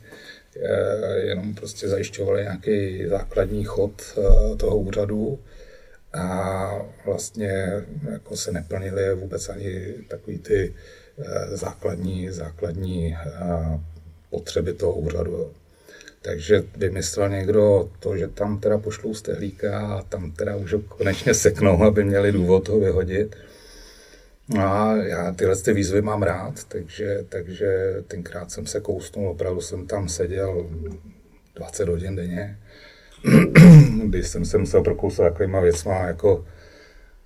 jenom 1.23 1.55
prostě 1.55 1.87
zajišťovali 1.87 2.41
nějaký 2.41 3.07
základní 3.07 3.63
chod 3.63 4.19
toho 4.57 4.77
úřadu 4.77 5.39
a 6.13 6.69
vlastně 7.05 7.71
jako 8.11 8.35
se 8.35 8.51
neplnily 8.51 9.15
vůbec 9.15 9.49
ani 9.49 9.93
takový 10.07 10.39
ty 10.39 10.73
eh, 11.19 11.57
základní, 11.57 12.29
základní 12.29 13.13
eh, 13.15 13.79
potřeby 14.29 14.73
toho 14.73 14.93
úřadu. 14.93 15.51
Takže 16.21 16.63
vymyslel 16.77 17.29
někdo 17.29 17.89
to, 17.99 18.17
že 18.17 18.27
tam 18.27 18.59
teda 18.59 18.77
pošlou 18.77 19.13
stehlíka 19.13 19.79
a 19.79 20.03
tam 20.03 20.31
teda 20.31 20.55
už 20.55 20.75
konečně 20.87 21.33
seknou, 21.33 21.83
aby 21.83 22.03
měli 22.03 22.31
důvod 22.31 22.65
toho 22.65 22.79
vyhodit. 22.79 23.35
A 24.59 24.95
já 24.95 25.31
tyhle 25.31 25.55
ty 25.55 25.73
výzvy 25.73 26.01
mám 26.01 26.23
rád, 26.23 26.63
takže, 26.63 27.25
takže 27.29 27.95
tenkrát 28.07 28.51
jsem 28.51 28.65
se 28.65 28.79
kousnul, 28.79 29.29
opravdu 29.29 29.61
jsem 29.61 29.87
tam 29.87 30.09
seděl 30.09 30.69
20 31.55 31.89
hodin 31.89 32.15
denně 32.15 32.59
když 34.03 34.27
jsem 34.27 34.45
se 34.45 34.57
musel 34.57 34.83
prokousat 34.83 35.31
takovýma 35.33 35.59
věcma 35.59 35.95
jako 35.95 36.45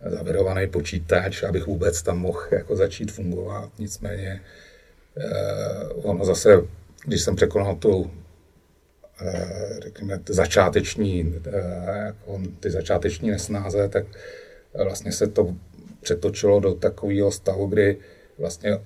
zavirovaný 0.05 0.67
počítač, 0.67 1.43
abych 1.43 1.67
vůbec 1.67 2.01
tam 2.01 2.19
mohl 2.19 2.41
jako 2.51 2.75
začít 2.75 3.11
fungovat. 3.11 3.69
Nicméně 3.79 4.41
eh, 5.17 5.87
ono 5.93 6.25
zase, 6.25 6.61
když 7.05 7.21
jsem 7.21 7.35
překonal 7.35 7.75
tu 7.75 8.11
eh, 9.21 9.79
řekněme, 9.83 10.19
začáteční, 10.29 11.35
eh, 11.45 12.05
jako 12.05 12.41
ty 12.59 12.71
začáteční 12.71 13.29
nesnáze, 13.29 13.89
tak 13.89 14.05
vlastně 14.83 15.11
se 15.11 15.27
to 15.27 15.55
přetočilo 16.07 16.59
do 16.59 16.73
takového 16.73 17.31
stavu, 17.31 17.67
kdy 17.67 17.97
vlastně 18.37 18.79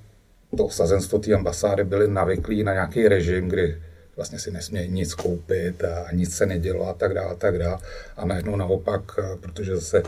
to 0.58 0.66
osazenstvo 0.66 1.20
té 1.20 1.34
ambasády 1.34 1.84
byli 1.84 2.08
navyklí 2.08 2.64
na 2.64 2.74
nějaký 2.74 3.08
režim, 3.08 3.48
kdy 3.48 3.82
vlastně 4.16 4.40
si 4.40 4.52
nesmějí 4.52 4.90
nic 4.90 5.14
koupit 5.14 5.84
a 5.84 6.12
nic 6.12 6.36
se 6.36 6.46
nedělo 6.46 6.88
a 6.88 6.94
tak 6.94 7.14
dále, 7.14 7.32
a 7.32 7.36
tak 7.36 7.58
dále. 7.58 7.78
A 8.18 8.26
najednou 8.26 8.56
naopak, 8.56 9.02
eh, 9.20 9.38
protože 9.38 9.76
zase 9.76 10.04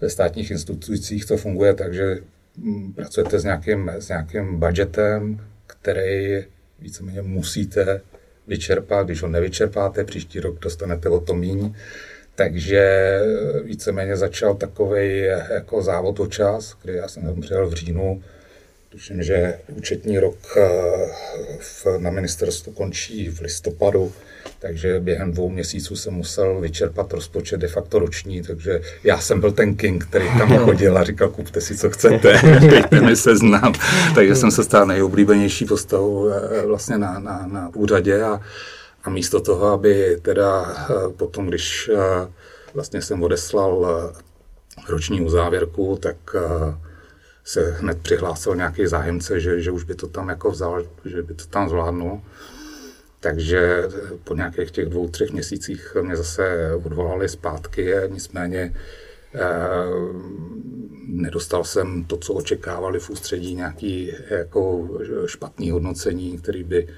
ve 0.00 0.10
státních 0.10 0.50
institucích 0.50 1.26
to 1.26 1.36
funguje 1.36 1.74
tak, 1.74 1.94
že 1.94 2.18
mm, 2.56 2.92
pracujete 2.92 3.38
s 3.38 3.44
nějakým, 3.44 3.88
s 3.88 4.08
nějakým 4.08 4.58
budgetem, 4.58 5.40
který 5.66 6.44
víceméně 6.80 7.22
musíte 7.22 8.00
vyčerpat. 8.46 9.06
Když 9.06 9.22
ho 9.22 9.28
nevyčerpáte, 9.28 10.04
příští 10.04 10.40
rok 10.40 10.58
dostanete 10.60 11.08
o 11.08 11.20
to 11.20 11.34
míň. 11.34 11.74
Takže 12.34 13.20
víceméně 13.64 14.16
začal 14.16 14.54
takový 14.54 15.20
jako 15.50 15.82
závod 15.82 16.20
o 16.20 16.26
čas, 16.26 16.76
kdy 16.82 16.92
já 16.92 17.08
jsem 17.08 17.40
přijel 17.40 17.68
v 17.68 17.74
říjnu 17.74 18.22
Tuším, 18.94 19.22
že 19.22 19.58
účetní 19.76 20.18
rok 20.18 20.36
eh, 20.56 20.62
v, 21.58 21.86
na 21.98 22.10
ministerstvu 22.10 22.72
končí 22.72 23.28
v 23.28 23.40
listopadu, 23.40 24.12
takže 24.58 25.00
během 25.00 25.32
dvou 25.32 25.48
měsíců 25.48 25.96
jsem 25.96 26.14
musel 26.14 26.60
vyčerpat 26.60 27.12
rozpočet 27.12 27.60
de 27.60 27.68
facto 27.68 27.98
roční, 27.98 28.42
takže 28.42 28.80
já 29.04 29.18
jsem 29.18 29.40
byl 29.40 29.52
ten 29.52 29.74
king, 29.74 30.04
který 30.04 30.26
tam 30.38 30.58
chodil 30.58 30.98
a 30.98 31.04
říkal, 31.04 31.28
kupte 31.28 31.60
si, 31.60 31.76
co 31.76 31.90
chcete, 31.90 32.40
dejte 32.70 33.00
mi 33.00 33.16
seznam. 33.16 33.74
takže 34.14 34.34
jsem 34.34 34.50
se 34.50 34.64
stal 34.64 34.86
nejoblíbenější 34.86 35.64
postavou 35.64 36.28
eh, 36.28 36.66
vlastně 36.66 36.98
na, 36.98 37.18
na, 37.18 37.46
na 37.52 37.70
úřadě 37.74 38.22
a, 38.22 38.40
a 39.04 39.10
místo 39.10 39.40
toho, 39.40 39.66
aby 39.66 40.18
teda 40.22 40.76
eh, 40.90 41.12
potom, 41.16 41.46
když 41.46 41.90
vlastně 42.74 43.02
jsem 43.02 43.22
odeslal 43.22 44.12
roční 44.88 45.20
uzávěrku, 45.20 45.98
tak 46.02 46.16
se 47.44 47.70
hned 47.70 47.98
přihlásil 48.02 48.56
nějaký 48.56 48.86
zájemce, 48.86 49.40
že, 49.40 49.60
že 49.60 49.70
už 49.70 49.84
by 49.84 49.94
to 49.94 50.06
tam 50.08 50.28
jako 50.28 50.50
vzal, 50.50 50.84
že 51.04 51.22
by 51.22 51.34
to 51.34 51.44
tam 51.46 51.68
zvládnul. 51.68 52.22
Takže 53.20 53.82
po 54.24 54.34
nějakých 54.34 54.70
těch 54.70 54.86
dvou, 54.88 55.08
třech 55.08 55.30
měsících 55.32 55.96
mě 56.02 56.16
zase 56.16 56.74
odvolali 56.84 57.28
zpátky, 57.28 57.94
nicméně 58.08 58.74
eh, 59.34 59.40
nedostal 61.06 61.64
jsem 61.64 62.04
to, 62.04 62.16
co 62.16 62.34
očekávali 62.34 63.00
v 63.00 63.10
ústředí, 63.10 63.54
nějaký 63.54 64.12
jako 64.30 64.88
špatný 65.26 65.70
hodnocení, 65.70 66.38
který 66.38 66.64
by 66.64 66.88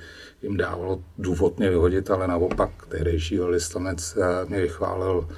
jim 0.43 0.57
dávalo 0.57 1.03
důvod 1.19 1.59
mě 1.59 1.71
vyhodit, 1.71 2.11
ale 2.11 2.29
naopak 2.29 2.71
tehdejší 2.89 3.39
velvyslanec 3.39 4.17
eh, 4.17 4.47
mě 4.49 4.61
vychválil 4.61 5.29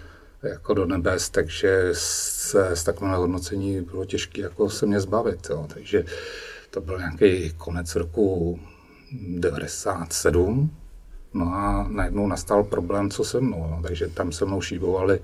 jako 0.43 0.75
do 0.75 0.87
nebes, 0.87 1.31
takže 1.31 1.89
se 1.93 2.77
z 2.77 2.85
takového 2.85 3.21
hodnocení 3.21 3.81
bylo 3.81 4.05
těžké 4.05 4.41
jako 4.41 4.71
se 4.71 4.87
mě 4.87 5.01
zbavit. 5.01 5.47
Jo. 5.51 5.67
Takže 5.75 6.05
to 6.71 6.81
byl 6.81 6.99
nějaký 6.99 7.53
konec 7.53 7.95
roku 7.95 8.61
97. 9.13 10.71
No 11.35 11.55
a 11.55 11.89
najednou 11.91 12.27
nastal 12.27 12.65
problém, 12.65 13.11
co 13.11 13.25
se 13.25 13.41
mnou. 13.41 13.67
No. 13.71 13.81
Takže 13.83 14.09
tam 14.09 14.33
se 14.33 14.45
mnou 14.45 14.61
šíbovali 14.61 15.21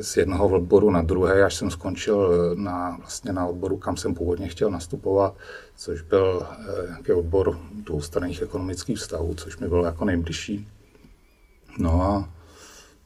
z 0.00 0.16
jednoho 0.16 0.48
odboru 0.48 0.90
na 0.90 1.02
druhé, 1.02 1.44
až 1.44 1.54
jsem 1.54 1.70
skončil 1.70 2.30
na, 2.56 2.96
vlastně 3.00 3.32
na 3.32 3.46
odboru, 3.46 3.76
kam 3.76 3.96
jsem 3.96 4.14
původně 4.14 4.48
chtěl 4.48 4.70
nastupovat, 4.70 5.34
což 5.76 6.02
byl 6.02 6.46
eh, 6.50 6.86
nějaký 6.88 7.12
odbor 7.12 7.58
dvoustranných 7.72 8.42
ekonomických 8.42 8.98
vztahů, 8.98 9.34
což 9.34 9.58
mi 9.58 9.68
bylo 9.68 9.84
jako 9.84 10.04
nejbližší. 10.04 10.68
No 11.78 12.02
a 12.02 12.28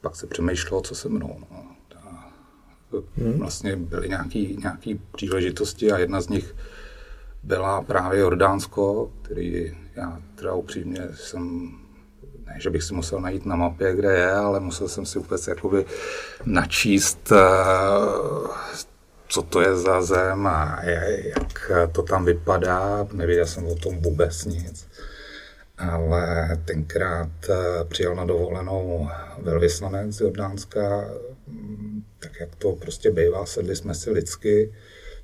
pak 0.01 0.17
se 0.17 0.27
přemýšlelo, 0.27 0.83
co 0.83 0.95
se 0.95 1.09
mnou. 1.09 1.41
No. 1.51 1.67
Hmm. 3.17 3.39
Vlastně 3.39 3.77
byly 3.77 4.09
nějaké 4.09 4.39
nějaký 4.39 5.01
příležitosti 5.13 5.93
a 5.93 5.99
jedna 5.99 6.21
z 6.21 6.29
nich 6.29 6.55
byla 7.43 7.83
právě 7.83 8.21
Jordánsko, 8.21 9.13
který 9.23 9.77
já 9.97 10.23
teda 10.35 10.55
upřímně 10.55 11.09
jsem, 11.15 11.71
ne, 12.47 12.57
že 12.59 12.71
bych 12.71 12.83
si 12.83 12.95
musel 12.95 13.21
najít 13.21 13.47
na 13.47 13.57
mapě, 13.57 13.95
kde 13.95 14.13
je, 14.13 14.31
ale 14.33 14.61
musel 14.61 14.89
jsem 14.89 15.07
si 15.07 15.19
vůbec 15.19 15.47
jakoby 15.47 15.85
načíst, 16.45 17.33
eh, 17.33 18.49
co 19.29 19.43
to 19.43 19.61
je 19.61 19.77
za 19.77 20.03
zem 20.03 20.47
a 20.47 20.83
jak 20.85 21.71
to 21.93 22.03
tam 22.03 22.25
vypadá. 22.25 23.07
Nevěděl 23.13 23.47
jsem 23.47 23.67
o 23.67 23.75
tom 23.75 23.97
vůbec 23.97 24.45
nic 24.45 24.87
ale 25.79 26.49
tenkrát 26.65 27.31
eh, 27.51 27.85
přijel 27.85 28.15
na 28.15 28.25
dovolenou 28.25 29.09
velvyslanec 29.39 30.15
z 30.15 30.21
Jordánska, 30.21 31.11
tak 32.19 32.41
jak 32.41 32.57
to 32.57 32.73
prostě 32.73 33.11
bývá, 33.11 33.47
sedli 33.47 33.77
jsme 33.77 33.95
si 33.95 34.11
lidsky, 34.11 34.73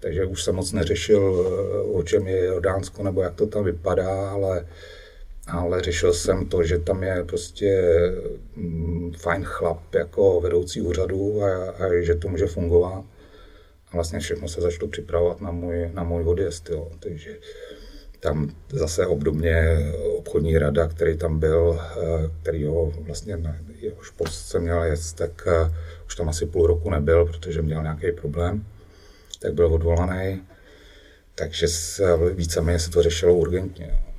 takže 0.00 0.24
už 0.24 0.42
jsem 0.42 0.54
moc 0.54 0.72
neřešil, 0.72 1.46
eh, 1.46 1.98
o 1.98 2.02
čem 2.02 2.26
je 2.26 2.44
Jordánsko 2.44 3.02
nebo 3.02 3.22
jak 3.22 3.34
to 3.34 3.46
tam 3.46 3.64
vypadá, 3.64 4.30
ale, 4.30 4.66
ale 5.52 5.82
řešil 5.82 6.12
jsem 6.12 6.46
to, 6.46 6.62
že 6.62 6.78
tam 6.78 7.02
je 7.02 7.24
prostě 7.24 7.92
mm, 8.56 9.12
fajn 9.12 9.44
chlap 9.44 9.94
jako 9.94 10.40
vedoucí 10.40 10.80
úřadu 10.80 11.42
a, 11.42 11.70
a 11.70 12.00
že 12.00 12.14
to 12.14 12.28
může 12.28 12.46
fungovat. 12.46 13.04
A 13.88 13.94
vlastně 13.94 14.18
všechno 14.18 14.48
se 14.48 14.60
začalo 14.60 14.88
připravovat 14.88 15.40
na 15.40 15.50
můj, 15.50 15.90
na 15.92 16.02
můj 16.02 16.22
odjezd. 16.24 16.70
Jo. 16.70 16.90
Takže 17.00 17.36
tam 18.20 18.50
zase 18.72 19.06
obdobně 19.06 19.78
obchodní 20.18 20.58
rada, 20.58 20.88
který 20.88 21.16
tam 21.16 21.38
byl, 21.38 21.80
který 22.42 22.64
ho 22.64 22.92
vlastně 23.00 23.38
jehož 23.80 24.10
post 24.10 24.48
se 24.48 24.58
měl 24.58 24.82
jet, 24.82 25.00
tak 25.14 25.48
už 26.06 26.16
tam 26.16 26.28
asi 26.28 26.46
půl 26.46 26.66
roku 26.66 26.90
nebyl, 26.90 27.26
protože 27.26 27.62
měl 27.62 27.82
nějaký 27.82 28.12
problém, 28.12 28.66
tak 29.40 29.54
byl 29.54 29.66
odvolaný. 29.66 30.42
Takže 31.34 31.66
víceméně 32.34 32.78
se 32.78 32.90
to 32.90 33.02
řešilo 33.02 33.34
urgentně. 33.34 33.86
Tak, 33.86 34.11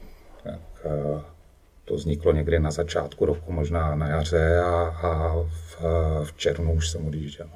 to 1.86 1.96
vzniklo 1.96 2.32
někdy 2.32 2.60
na 2.60 2.72
začátku 2.72 3.25
roku, 3.25 3.52
možná 3.52 3.96
na 3.96 4.08
jaře 4.08 4.60
a, 4.60 4.96
a 5.04 5.36
v, 5.50 5.82
v 6.24 6.34
červnu 6.38 6.74
už 6.74 6.90
jsem 6.90 7.08
odjížděl. 7.08 7.48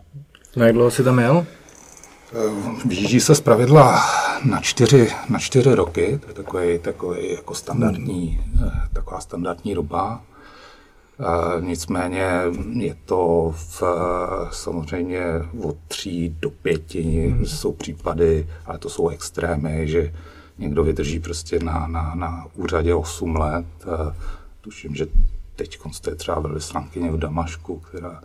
Na 0.56 0.66
jak 0.66 0.76
dlouho 0.76 0.92
jsi 0.92 1.04
tam 1.04 1.20
jel? 1.20 1.46
Vyjíždí 2.86 3.20
se 3.20 3.36
zpravidla 3.36 4.02
na 4.46 4.62
čtyři, 4.62 5.12
na 5.30 5.40
čtyři 5.40 5.76
roky, 5.76 6.20
to 6.22 6.28
je 6.28 6.34
takový, 6.34 6.80
takový 6.80 7.34
jako 7.34 7.56
standardní, 7.56 8.42
taková 8.94 9.20
standardní 9.20 9.76
doba. 9.76 10.22
Nicméně 11.60 12.30
je 12.74 12.96
to 13.06 13.54
v, 13.56 13.84
samozřejmě 14.52 15.24
od 15.64 15.78
tří 15.88 16.36
do 16.40 16.50
pěti, 16.50 17.02
hmm. 17.02 17.46
jsou 17.46 17.72
případy, 17.72 18.48
ale 18.66 18.78
to 18.78 18.90
jsou 18.90 19.10
extrémy, 19.10 19.88
že 19.88 20.14
někdo 20.58 20.84
vydrží 20.84 21.20
prostě 21.20 21.60
na, 21.60 21.88
na, 21.88 22.16
na 22.16 22.46
úřadě 22.56 22.96
8 22.96 23.36
let. 23.36 23.66
Tuším, 24.62 24.96
že 24.96 25.08
teď 25.56 25.80
je 26.08 26.16
třeba 26.16 26.40
velvyslankyně 26.40 27.12
v 27.12 27.18
Damašku, 27.18 27.80
která 27.80 28.22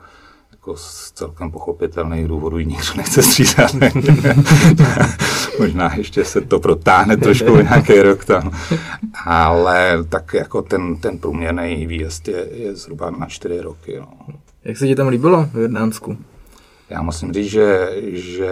jako 0.62 0.76
z 0.76 1.12
celkem 1.14 1.50
pochopitelných 1.50 2.28
důvodů 2.28 2.58
ji 2.58 2.66
nikdo 2.66 2.86
nechce 2.96 3.22
střídat. 3.22 3.70
Možná 5.58 5.94
ještě 5.94 6.24
se 6.24 6.40
to 6.40 6.60
protáhne 6.60 7.16
trošku 7.16 7.56
nějaký 7.62 8.02
rok 8.02 8.24
tam. 8.24 8.50
Ale 9.24 10.04
tak 10.08 10.34
jako 10.34 10.62
ten, 10.62 10.96
ten 10.96 11.18
průměrný 11.18 11.86
výjezd 11.86 12.28
je, 12.28 12.48
je 12.52 12.76
zhruba 12.76 13.10
na 13.10 13.26
čtyři 13.26 13.60
roky. 13.60 13.96
No. 14.00 14.08
Jak 14.64 14.76
se 14.76 14.86
ti 14.86 14.94
tam 14.94 15.08
líbilo 15.08 15.48
v 15.52 15.56
Jordánsku? 15.58 16.18
Já 16.90 17.02
musím 17.02 17.32
říct, 17.32 17.50
že, 17.50 17.88
že 18.12 18.50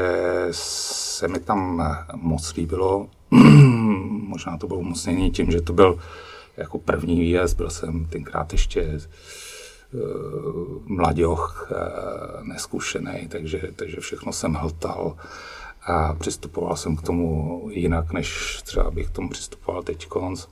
se 0.50 1.28
mi 1.28 1.38
tam 1.38 1.88
moc 2.14 2.54
líbilo. 2.54 3.06
Možná 4.28 4.56
to 4.56 4.66
bylo 4.66 4.80
umocnění 4.80 5.30
tím, 5.30 5.50
že 5.50 5.60
to 5.60 5.72
byl 5.72 5.98
jako 6.56 6.78
první 6.78 7.20
výjezd, 7.20 7.56
byl 7.56 7.70
jsem 7.70 8.04
tenkrát 8.04 8.52
ještě 8.52 9.00
uh, 9.92 10.00
mladěch, 10.86 11.70
uh, 11.70 12.46
neskušený, 12.46 13.28
takže, 13.28 13.60
takže 13.76 13.96
všechno 14.00 14.32
jsem 14.32 14.54
hltal 14.54 15.16
a 15.82 16.14
přistupoval 16.14 16.76
jsem 16.76 16.96
k 16.96 17.02
tomu 17.02 17.62
jinak, 17.72 18.12
než 18.12 18.60
třeba 18.62 18.90
bych 18.90 19.08
k 19.08 19.12
tomu 19.12 19.28
přistupoval 19.28 19.82
teď 19.82 20.06
konc. 20.06 20.46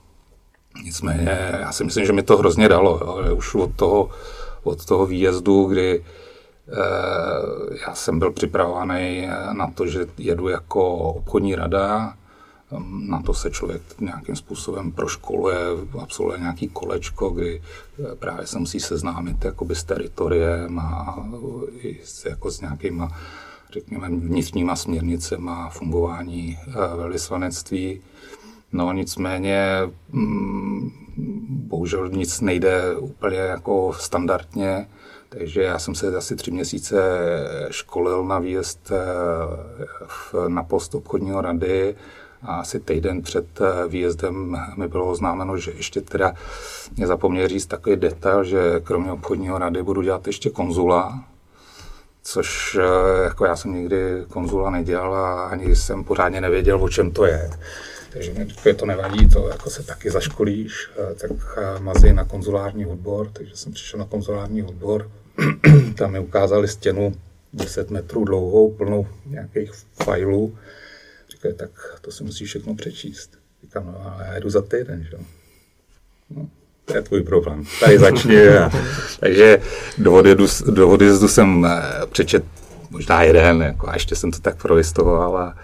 Nicméně 0.84 1.58
já 1.60 1.72
si 1.72 1.84
myslím, 1.84 2.06
že 2.06 2.12
mi 2.12 2.22
to 2.22 2.36
hrozně 2.36 2.68
dalo. 2.68 3.22
Jo. 3.26 3.36
Už 3.36 3.54
od 3.54 3.74
toho, 3.76 4.10
od 4.62 4.84
toho 4.84 5.06
výjezdu, 5.06 5.64
kdy 5.64 6.04
eh, 6.04 6.74
já 7.86 7.94
jsem 7.94 8.18
byl 8.18 8.32
připravovaný 8.32 9.28
na 9.52 9.70
to, 9.74 9.86
že 9.86 10.06
jedu 10.18 10.48
jako 10.48 10.96
obchodní 10.96 11.54
rada, 11.54 12.14
na 13.08 13.22
to 13.22 13.34
se 13.34 13.50
člověk 13.50 13.82
nějakým 14.00 14.36
způsobem 14.36 14.92
proškoluje, 14.92 15.58
absolvuje 16.02 16.38
nějaký 16.38 16.68
kolečko, 16.68 17.30
kdy 17.30 17.62
eh, 17.62 18.16
právě 18.16 18.46
se 18.46 18.58
musí 18.58 18.80
seznámit 18.80 19.44
jakoby 19.44 19.74
s 19.74 19.84
teritoriem 19.84 20.78
a 20.78 21.18
i 21.80 22.00
s, 22.04 22.24
jako 22.24 22.50
s 22.50 22.60
nějakýma 22.60 23.12
řekněme, 23.72 24.08
vnitřníma 24.08 24.76
směrnicema 24.76 25.68
fungování 25.68 26.58
eh, 26.68 26.72
velvyslanectví. 26.96 28.00
No 28.72 28.92
nicméně 28.92 29.66
mm, 30.12 30.90
bohužel 31.48 32.08
nic 32.08 32.40
nejde 32.40 32.96
úplně 32.96 33.38
jako 33.38 33.92
standardně, 33.92 34.88
takže 35.28 35.62
já 35.62 35.78
jsem 35.78 35.94
se 35.94 36.16
asi 36.16 36.36
tři 36.36 36.50
měsíce 36.50 37.00
školil 37.70 38.24
na 38.24 38.38
výjezd 38.38 38.92
eh, 38.92 40.48
na 40.48 40.62
post 40.62 40.94
obchodního 40.94 41.40
rady 41.40 41.96
a 42.42 42.54
asi 42.54 42.80
týden 42.80 43.22
před 43.22 43.46
eh, 43.60 43.88
výjezdem 43.88 44.56
mi 44.76 44.88
bylo 44.88 45.10
oznámeno, 45.10 45.58
že 45.58 45.70
ještě 45.70 46.00
teda 46.00 46.34
mě 46.96 47.06
zapomněl 47.06 47.48
říct 47.48 47.66
takový 47.66 47.96
detail, 47.96 48.44
že 48.44 48.80
kromě 48.82 49.12
obchodního 49.12 49.58
rady 49.58 49.82
budu 49.82 50.02
dělat 50.02 50.26
ještě 50.26 50.50
konzula, 50.50 51.24
což 52.22 52.78
eh, 52.80 53.24
jako 53.24 53.44
já 53.44 53.56
jsem 53.56 53.74
nikdy 53.74 54.24
konzula 54.28 54.70
nedělal 54.70 55.14
a 55.14 55.44
ani 55.44 55.76
jsem 55.76 56.04
pořádně 56.04 56.40
nevěděl, 56.40 56.84
o 56.84 56.88
čem 56.88 57.10
to 57.10 57.24
je. 57.24 57.50
Takže 58.12 58.32
mi 58.64 58.74
to 58.74 58.86
nevadí, 58.86 59.28
to 59.28 59.48
jako 59.48 59.70
se 59.70 59.82
taky 59.82 60.10
zaškolíš, 60.10 60.90
eh, 60.98 61.14
tak 61.14 61.30
mazej 61.80 62.12
na 62.12 62.24
konzulární 62.24 62.86
odbor, 62.86 63.30
takže 63.32 63.56
jsem 63.56 63.72
přišel 63.72 63.98
na 63.98 64.06
konzulární 64.06 64.62
odbor, 64.62 65.10
tam 65.94 66.12
mi 66.12 66.18
ukázali 66.18 66.68
stěnu 66.68 67.14
10 67.52 67.90
metrů 67.90 68.24
dlouhou, 68.24 68.72
plnou 68.72 69.06
nějakých 69.26 69.72
fajlů, 70.04 70.54
Říkají, 71.38 71.54
tak 71.54 71.70
to 72.00 72.10
si 72.12 72.24
musíš 72.24 72.48
všechno 72.48 72.74
přečíst. 72.74 73.38
Říkám, 73.62 73.86
no 73.86 74.14
ale 74.14 74.26
já 74.26 74.38
jdu 74.38 74.50
za 74.50 74.62
týden, 74.62 75.06
že 75.10 75.16
no, 76.30 76.48
to 76.84 76.96
je 76.96 77.02
tvůj 77.02 77.22
problém. 77.22 77.64
Tady 77.80 77.98
začni. 77.98 78.48
A, 78.48 78.70
takže 79.20 79.60
do 79.98 80.12
odjezdu, 80.12 80.72
do 80.72 80.88
odjezdu 80.88 81.28
jsem 81.28 81.66
eh, 81.66 82.06
přečet 82.06 82.44
možná 82.90 83.22
jeden, 83.22 83.62
jako, 83.62 83.88
a 83.88 83.94
ještě 83.94 84.16
jsem 84.16 84.30
to 84.30 84.38
tak 84.38 84.62
prolistoval 84.62 85.38
a, 85.38 85.54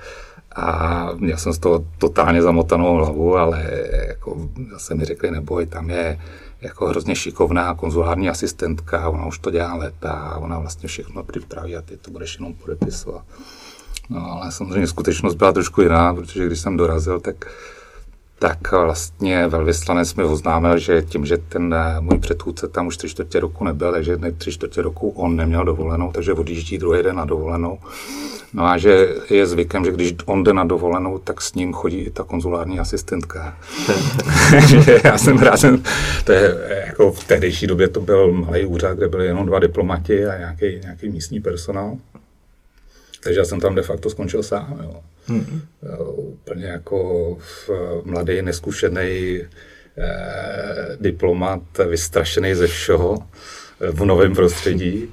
a 0.53 1.09
měl 1.15 1.37
jsem 1.37 1.53
z 1.53 1.59
toho 1.59 1.87
totálně 1.99 2.43
zamotanou 2.43 2.95
hlavu, 2.95 3.37
ale 3.37 3.71
jako 4.09 4.49
zase 4.73 4.95
mi 4.95 5.05
řekli, 5.05 5.31
neboj, 5.31 5.67
tam 5.67 5.91
je 5.91 6.21
jako 6.61 6.87
hrozně 6.87 7.17
šikovná 7.17 7.75
konzulární 7.75 8.29
asistentka, 8.29 9.09
ona 9.09 9.27
už 9.27 9.39
to 9.39 9.51
dělá 9.51 9.75
leta, 9.75 10.37
ona 10.39 10.59
vlastně 10.59 10.89
všechno 10.89 11.25
připraví 11.25 11.77
a 11.77 11.83
ty 11.83 11.97
to 11.97 12.11
budeš 12.11 12.35
jenom 12.35 12.55
podepisovat. 12.55 13.25
No 14.11 14.33
ale 14.33 14.53
samozřejmě 14.53 14.87
skutečnost 14.87 15.35
byla 15.35 15.53
trošku 15.53 15.83
jiná, 15.83 16.15
protože 16.15 16.47
když 16.47 16.61
jsem 16.61 16.77
dorazil, 16.77 17.21
tak, 17.21 17.47
tak 18.39 18.73
vlastně 18.73 19.49
velvyslanec 19.49 20.15
mi 20.15 20.25
oznámil, 20.25 20.79
že 20.79 21.03
tím, 21.03 21.27
že 21.27 21.39
ten 21.39 21.75
eh, 21.75 22.01
můj 22.01 22.19
předchůdce 22.19 22.69
tam 22.69 22.87
už 22.87 22.97
tři 22.97 23.09
čtvrtě 23.09 23.41
roku 23.41 23.65
nebyl, 23.65 23.93
takže 23.93 24.19
tři 24.39 24.53
čtvrtě 24.53 24.83
roku 24.83 25.09
on 25.11 25.37
neměl 25.37 25.65
dovolenou, 25.65 26.13
takže 26.13 26.33
odjíždí 26.33 26.79
druhý 26.79 27.03
den 27.03 27.17
na 27.17 27.25
dovolenou. 27.25 27.79
No 28.55 28.65
a 28.67 28.79
že 28.79 29.09
je 29.31 29.47
zvykem, 29.47 29.85
že 29.85 29.93
když 29.93 30.15
on 30.27 30.45
jde 30.45 30.53
na 30.53 30.65
dovolenou, 30.65 31.19
tak 31.19 31.41
s 31.41 31.55
ním 31.55 31.73
chodí 31.73 31.99
i 31.99 32.11
ta 32.11 32.25
konzulární 32.25 32.81
asistentka. 32.81 33.59
já 35.05 35.19
jsem 35.19 35.39
rád, 35.39 35.57
jsem, 35.57 35.83
to 36.25 36.33
je 36.33 36.57
jako 36.87 37.13
v 37.13 37.25
tehdejší 37.25 37.67
době 37.67 37.89
to 37.89 38.01
byl 38.01 38.33
malý 38.33 38.67
úřad, 38.67 38.97
kde 38.97 39.09
byly 39.09 39.27
jenom 39.27 39.47
dva 39.47 39.59
diplomati 39.59 40.27
a 40.27 40.39
nějaký, 40.39 40.81
nějaký 40.83 41.09
místní 41.09 41.41
personál. 41.41 41.97
Takže 43.25 43.41
já 43.41 43.45
jsem 43.45 43.61
tam 43.61 43.75
de 43.75 43.83
facto 43.83 44.11
skončil 44.11 44.43
sám. 44.43 44.81
Jo. 44.83 45.01
Mm-hmm. 45.29 45.61
Úplně 46.15 46.67
jako 46.67 47.39
mladý, 48.05 48.43
neskušený 48.43 49.41
eh, 49.99 50.97
diplomat, 51.01 51.63
vystrašený 51.89 52.55
ze 52.55 52.67
všeho 52.67 53.19
v 53.81 54.05
novém 54.05 54.35
prostředí. 54.35 55.09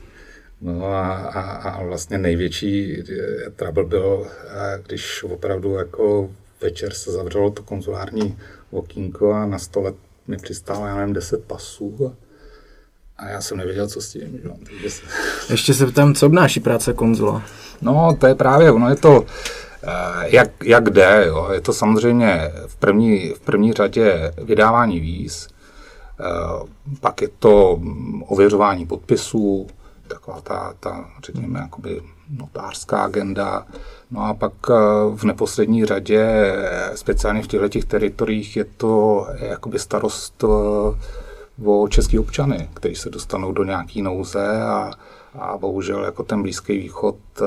No 0.62 0.86
a, 0.86 1.16
a, 1.16 1.70
a 1.70 1.84
vlastně 1.84 2.18
největší 2.18 3.00
eh, 3.00 3.50
trouble 3.50 3.86
byl, 3.86 4.28
eh, 4.28 4.82
když 4.88 5.24
opravdu 5.24 5.76
jako 5.76 6.32
večer 6.62 6.94
se 6.94 7.12
zavřelo 7.12 7.52
to 7.52 7.64
konzulární 7.64 8.38
okýnko 8.72 9.32
a 9.32 9.46
na 9.46 9.60
stole 9.60 9.94
mi 10.28 10.38
přistálo, 10.38 10.88
já 10.88 10.96
nevím, 10.96 11.14
10 11.14 11.44
pasů 11.44 12.08
a 12.08 12.31
já 13.30 13.42
jsem 13.42 13.58
nevěděl, 13.58 13.88
co 13.88 14.02
s 14.02 14.10
tím. 14.10 14.40
Že? 14.44 14.50
Takže 14.64 14.90
se... 14.90 15.02
Ještě 15.50 15.74
se 15.74 15.88
ptám, 15.88 16.14
co 16.14 16.26
obnáší 16.26 16.60
práce 16.60 16.94
konzula? 16.94 17.44
No, 17.82 18.18
to 18.20 18.28
je 18.28 18.36
právě, 18.36 18.72
ono 18.72 18.90
je 18.90 18.96
to, 18.96 19.26
eh, 19.84 19.90
jak, 20.24 20.64
jak 20.64 20.90
jde, 20.90 21.24
jo. 21.28 21.50
je 21.54 21.62
to 21.62 21.74
samozřejmě 21.74 22.52
v 22.68 22.76
první, 22.76 23.30
v 23.30 23.40
první 23.40 23.74
řadě 23.74 24.34
vydávání 24.44 25.00
víz, 25.00 25.48
eh, 26.20 26.24
pak 27.00 27.22
je 27.22 27.30
to 27.40 27.80
ověřování 28.28 28.86
podpisů, 28.86 29.68
taková 30.08 30.42
ta, 30.42 30.74
ta 30.80 31.06
řekněme, 31.26 31.60
jakoby 31.60 32.02
notářská 32.38 32.98
agenda. 32.98 33.66
No 34.12 34.26
a 34.26 34.34
pak 34.34 34.54
eh, 34.70 34.74
v 35.16 35.24
neposlední 35.24 35.86
řadě, 35.86 36.54
speciálně 36.96 37.44
v 37.44 37.48
těchto 37.48 37.70
těch 37.70 37.86
teritoriích, 37.86 38.58
je 38.58 38.66
to 38.78 39.28
jakoby 39.40 39.80
starost 39.80 40.44
o 41.66 41.88
český 41.88 42.20
občany, 42.20 42.70
kteří 42.74 42.96
se 42.96 43.10
dostanou 43.10 43.52
do 43.52 43.64
nějaký 43.64 44.02
nouze 44.02 44.62
a, 44.62 44.92
a 45.34 45.58
bohužel 45.58 46.04
jako 46.04 46.24
ten 46.24 46.42
Blízký 46.42 46.78
východ 46.78 47.18
eh, 47.42 47.46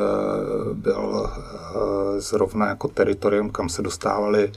byl 0.74 1.30
eh, 1.30 2.20
zrovna 2.20 2.68
jako 2.68 2.88
teritorium, 2.88 3.50
kam 3.50 3.68
se 3.68 3.82
dostávali 3.82 4.52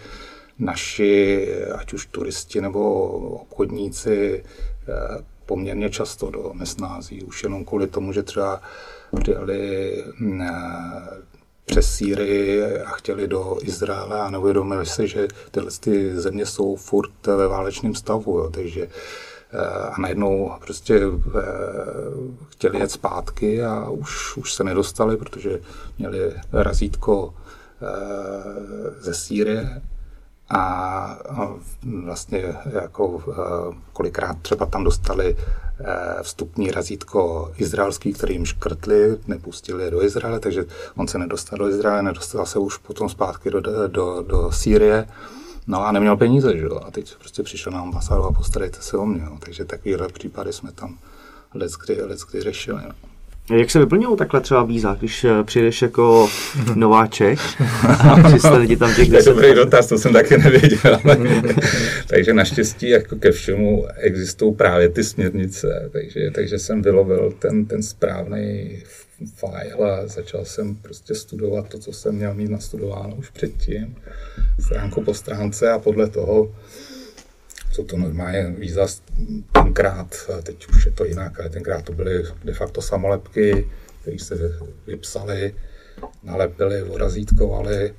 naši, 0.59 1.47
ať 1.77 1.93
už 1.93 2.05
turisti 2.05 2.61
nebo 2.61 3.03
obchodníci, 3.41 4.43
eh, 4.43 5.23
poměrně 5.45 5.89
často 5.89 6.29
do 6.31 6.51
nesnází, 6.53 7.23
už 7.23 7.43
jenom 7.43 7.65
kvůli 7.65 7.87
tomu, 7.87 8.13
že 8.13 8.23
třeba 8.23 8.61
přijeli 9.19 10.03
přes 11.65 11.93
Sýrii 11.95 12.81
a 12.81 12.89
chtěli 12.89 13.27
do 13.27 13.57
Izraele 13.61 14.21
a 14.21 14.29
neuvědomili 14.29 14.85
si, 14.85 15.07
že 15.07 15.27
tyhle 15.51 15.71
ty 15.79 16.15
země 16.19 16.45
jsou 16.45 16.75
furt 16.75 17.27
ve 17.27 17.47
válečném 17.47 17.95
stavu. 17.95 18.37
Jo. 18.37 18.49
Takže 18.49 18.87
a 19.91 20.01
najednou 20.01 20.51
prostě 20.65 21.01
chtěli 22.49 22.79
jet 22.79 22.91
zpátky 22.91 23.63
a 23.63 23.89
už, 23.89 24.37
už 24.37 24.53
se 24.53 24.63
nedostali, 24.63 25.17
protože 25.17 25.59
měli 25.97 26.33
razítko 26.53 27.33
ze 28.99 29.13
Sýrie 29.13 29.81
a, 30.49 30.59
a 31.29 31.53
vlastně 32.03 32.55
jako 32.73 33.23
kolikrát 33.93 34.37
třeba 34.41 34.65
tam 34.65 34.83
dostali 34.83 35.37
vstupní 36.21 36.71
razítko 36.71 37.51
izraelský, 37.57 38.13
který 38.13 38.33
jim 38.33 38.45
škrtli, 38.45 39.17
nepustili 39.27 39.83
je 39.83 39.91
do 39.91 40.03
Izraele, 40.03 40.39
takže 40.39 40.65
on 40.95 41.07
se 41.07 41.17
nedostal 41.17 41.59
do 41.59 41.69
Izraele, 41.69 42.03
nedostal 42.03 42.45
se 42.45 42.59
už 42.59 42.77
potom 42.77 43.09
zpátky 43.09 43.49
do, 43.49 43.61
do, 43.87 44.21
do 44.21 44.51
Sýrie. 44.51 45.07
No 45.67 45.87
a 45.87 45.91
neměl 45.91 46.17
peníze, 46.17 46.57
že 46.57 46.63
jo? 46.63 46.81
A 46.85 46.91
teď 46.91 47.15
prostě 47.19 47.43
přišel 47.43 47.71
na 47.71 47.81
ambasádu 47.81 48.23
a 48.23 48.31
postarejte 48.31 48.77
se 48.81 48.97
o 48.97 49.05
mě. 49.05 49.21
Jo? 49.21 49.37
Takže 49.39 49.65
takovýhle 49.65 50.07
případy 50.07 50.53
jsme 50.53 50.71
tam 50.71 50.97
let 51.53 51.71
kdy, 51.85 52.01
let 52.01 52.19
kdy 52.31 52.41
řešili. 52.41 52.81
Jo? 52.85 52.91
Jak 53.57 53.71
se 53.71 53.79
vyplňují 53.79 54.17
takhle 54.17 54.41
třeba 54.41 54.63
víza, 54.63 54.95
když 54.99 55.23
eh, 55.23 55.43
přijdeš 55.43 55.81
jako 55.81 56.29
nováček 56.75 57.39
a 57.99 58.23
přistane 58.27 58.67
ti 58.67 58.77
tam 58.77 58.93
těch 58.95 59.09
To 59.09 59.15
je 59.15 59.23
dobrý 59.23 59.53
dotaz, 59.53 59.87
to 59.87 59.97
jsem 59.97 60.13
taky 60.13 60.37
nevěděl. 60.37 60.99
takže 62.07 62.33
naštěstí 62.33 62.89
jako 62.89 63.15
ke 63.15 63.31
všemu 63.31 63.85
existují 63.95 64.55
právě 64.55 64.89
ty 64.89 65.03
směrnice, 65.03 65.89
takže, 65.93 66.31
takže 66.31 66.59
jsem 66.59 66.81
vylovil 66.81 67.33
ten, 67.39 67.65
ten 67.65 67.83
správný 67.83 68.77
file 69.25 70.07
začal 70.07 70.45
jsem 70.45 70.75
prostě 70.75 71.15
studovat 71.15 71.69
to, 71.69 71.79
co 71.79 71.93
jsem 71.93 72.15
měl 72.15 72.33
mít 72.33 72.51
nastudováno 72.51 73.15
už 73.15 73.29
předtím, 73.29 73.95
stránku 74.59 75.03
po 75.03 75.13
stránce 75.13 75.71
a 75.71 75.79
podle 75.79 76.09
toho 76.09 76.55
co 77.77 77.83
to 77.83 77.97
normálně 77.97 78.55
víza 78.57 78.87
tenkrát, 79.63 80.15
teď 80.43 80.67
už 80.67 80.85
je 80.85 80.91
to 80.91 81.05
jinak, 81.05 81.39
ale 81.39 81.49
tenkrát 81.49 81.85
to 81.85 81.93
byly 81.93 82.23
de 82.43 82.53
facto 82.53 82.81
samolepky, 82.81 83.69
které 84.01 84.19
se 84.19 84.35
vypsaly, 84.87 85.55
nalepily, 86.23 86.83
orazítkovaly. 86.83 87.93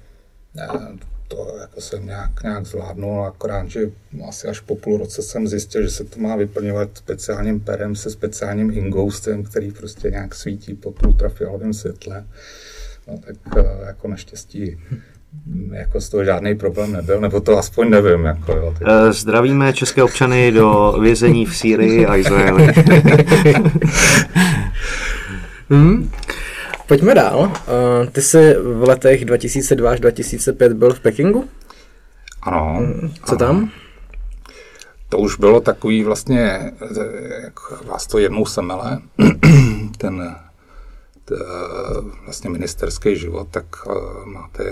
To 1.29 1.57
jako 1.61 1.81
jsem 1.81 2.07
nějak, 2.07 2.43
nějak 2.43 2.67
zvládnul, 2.67 3.25
akorát, 3.25 3.67
že 3.67 3.81
asi 4.29 4.49
až 4.49 4.61
po 4.61 4.77
půl 4.77 4.99
roce 4.99 5.23
jsem 5.23 5.49
zjistil, 5.49 5.83
že 5.83 5.91
se 5.91 6.05
to 6.05 6.21
má 6.21 6.37
vyplňovat 6.37 6.89
speciálním 6.95 7.61
perem 7.61 7.97
se 7.97 8.11
speciálním 8.11 8.71
ingoustem, 8.71 9.43
který 9.43 9.73
prostě 9.73 10.11
nějak 10.11 10.35
svítí 10.35 10.75
pod 10.75 11.07
ultrafialovým 11.07 11.75
světle. 11.75 12.27
No, 13.09 13.19
tak 13.19 13.37
jako 13.87 14.09
naštěstí 14.09 14.79
jako 15.73 16.01
z 16.01 16.09
toho 16.09 16.25
žádný 16.25 16.55
problém 16.55 16.93
nebyl, 16.93 17.21
nebo 17.21 17.41
to 17.41 17.59
aspoň 17.59 17.91
nevím. 17.91 18.25
Jako, 18.25 18.53
jo, 18.53 18.75
teď. 18.79 18.89
Eh, 18.91 19.13
zdravíme 19.13 19.73
české 19.73 20.03
občany 20.03 20.53
do 20.53 20.99
vězení 21.01 21.47
v 21.47 21.57
Sýrii 21.57 22.07
a 22.07 22.17
Izraeli. 22.17 22.67
hmm. 25.71 26.11
Pojďme 26.89 27.15
dál. 27.15 27.39
Uh, 27.41 28.07
ty 28.13 28.23
jsi 28.23 28.55
v 28.55 28.83
letech 28.89 29.25
2002 29.25 29.91
až 29.91 30.01
2005 30.01 30.73
byl 30.73 30.95
v 30.95 31.01
Pekingu? 31.01 31.49
Ano. 32.43 32.87
Co 33.25 33.31
ano. 33.33 33.39
tam? 33.39 33.71
To 35.09 35.19
už 35.19 35.37
bylo 35.37 35.61
takový 35.61 36.05
vlastně, 36.05 36.73
jak 37.43 37.85
vás 37.85 38.07
to 38.07 38.19
jednou 38.19 38.47
semele, 38.47 39.01
ten 39.99 40.37
t, 41.25 41.35
vlastně 42.25 42.51
ministerský 42.51 43.17
život, 43.17 43.49
tak 43.51 43.67
uh, 43.87 44.25
máte 44.25 44.65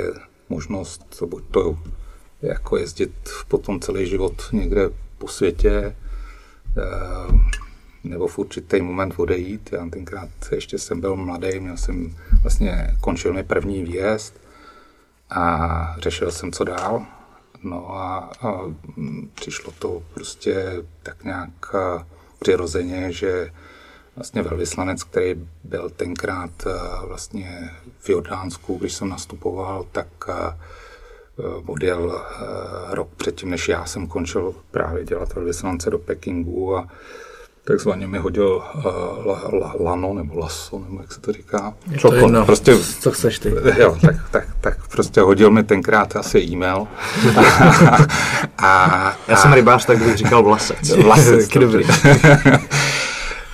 možnost 0.49 1.23
buď 1.27 1.45
to 1.51 1.79
jako 2.43 2.77
jezdit 2.77 3.13
potom 3.49 3.81
celý 3.81 4.07
život 4.07 4.49
někde 4.53 4.91
po 5.19 5.29
světě, 5.29 5.97
eh, 6.79 7.57
nebo 8.09 8.27
v 8.27 8.39
určitý 8.39 8.81
moment 8.83 9.15
odejít. 9.17 9.71
Já 9.73 9.89
tenkrát 9.91 10.29
ještě 10.53 10.79
jsem 10.79 11.01
byl 11.01 11.17
mladý, 11.17 11.61
měl 11.61 11.77
jsem 11.77 12.17
vlastně, 12.43 12.97
končil 13.01 13.33
mi 13.33 13.43
první 13.43 13.85
výjezd 13.85 14.41
a 15.31 15.97
řešil 15.99 16.31
jsem, 16.31 16.53
co 16.53 16.65
dál. 16.65 17.07
No 17.63 17.97
a, 17.97 18.31
a 18.43 18.61
přišlo 19.35 19.73
to 19.79 20.03
prostě 20.15 20.83
tak 21.03 21.25
nějak 21.25 21.51
přirozeně, 22.39 23.13
že 23.13 23.53
vlastně 24.17 24.43
velvyslanec, 24.43 25.03
který 25.03 25.49
byl 25.65 25.91
tenkrát 25.91 26.51
vlastně 27.07 27.71
v 27.99 28.09
Jordánsku, 28.09 28.79
když 28.79 28.93
jsem 28.93 29.09
nastupoval, 29.09 29.87
tak 29.93 30.09
odjel 31.67 32.25
rok 32.91 33.09
předtím, 33.17 33.51
než 33.51 33.69
já 33.69 33.85
jsem 33.85 34.07
končil 34.07 34.55
právě 34.71 35.05
dělat 35.05 35.35
velvyslance 35.35 35.91
do 35.91 35.99
Pekingu 35.99 36.77
a 36.77 36.89
takzvaně 37.67 38.07
mi 38.07 38.19
hodil 38.19 38.63
uh, 38.75 38.85
la, 39.27 39.41
la, 39.53 39.75
lano 39.81 40.15
nebo 40.15 40.39
laso, 40.39 40.79
nebo 40.79 41.01
jak 41.01 41.13
se 41.13 41.21
to 41.21 41.33
říká. 41.33 41.75
Je 41.91 41.99
to 41.99 42.15
jedno, 42.15 42.45
prostě, 42.45 42.79
co 43.01 43.11
chceš 43.11 43.39
ty. 43.39 43.55
Jo, 43.79 43.97
tak, 44.01 44.17
tak, 44.31 44.45
tak 44.61 44.89
prostě 44.89 45.21
hodil 45.21 45.51
mi 45.51 45.65
tenkrát 45.65 46.17
asi 46.17 46.41
e-mail. 46.41 46.87
a, 47.37 48.05
a, 48.59 49.15
Já 49.29 49.37
jsem 49.37 49.53
rybář, 49.53 49.85
tak 49.85 49.99
bych 49.99 50.17
říkal 50.17 50.43
vlasec. 50.43 50.91
Vlasec, 50.91 51.49
dobrý. 51.59 51.85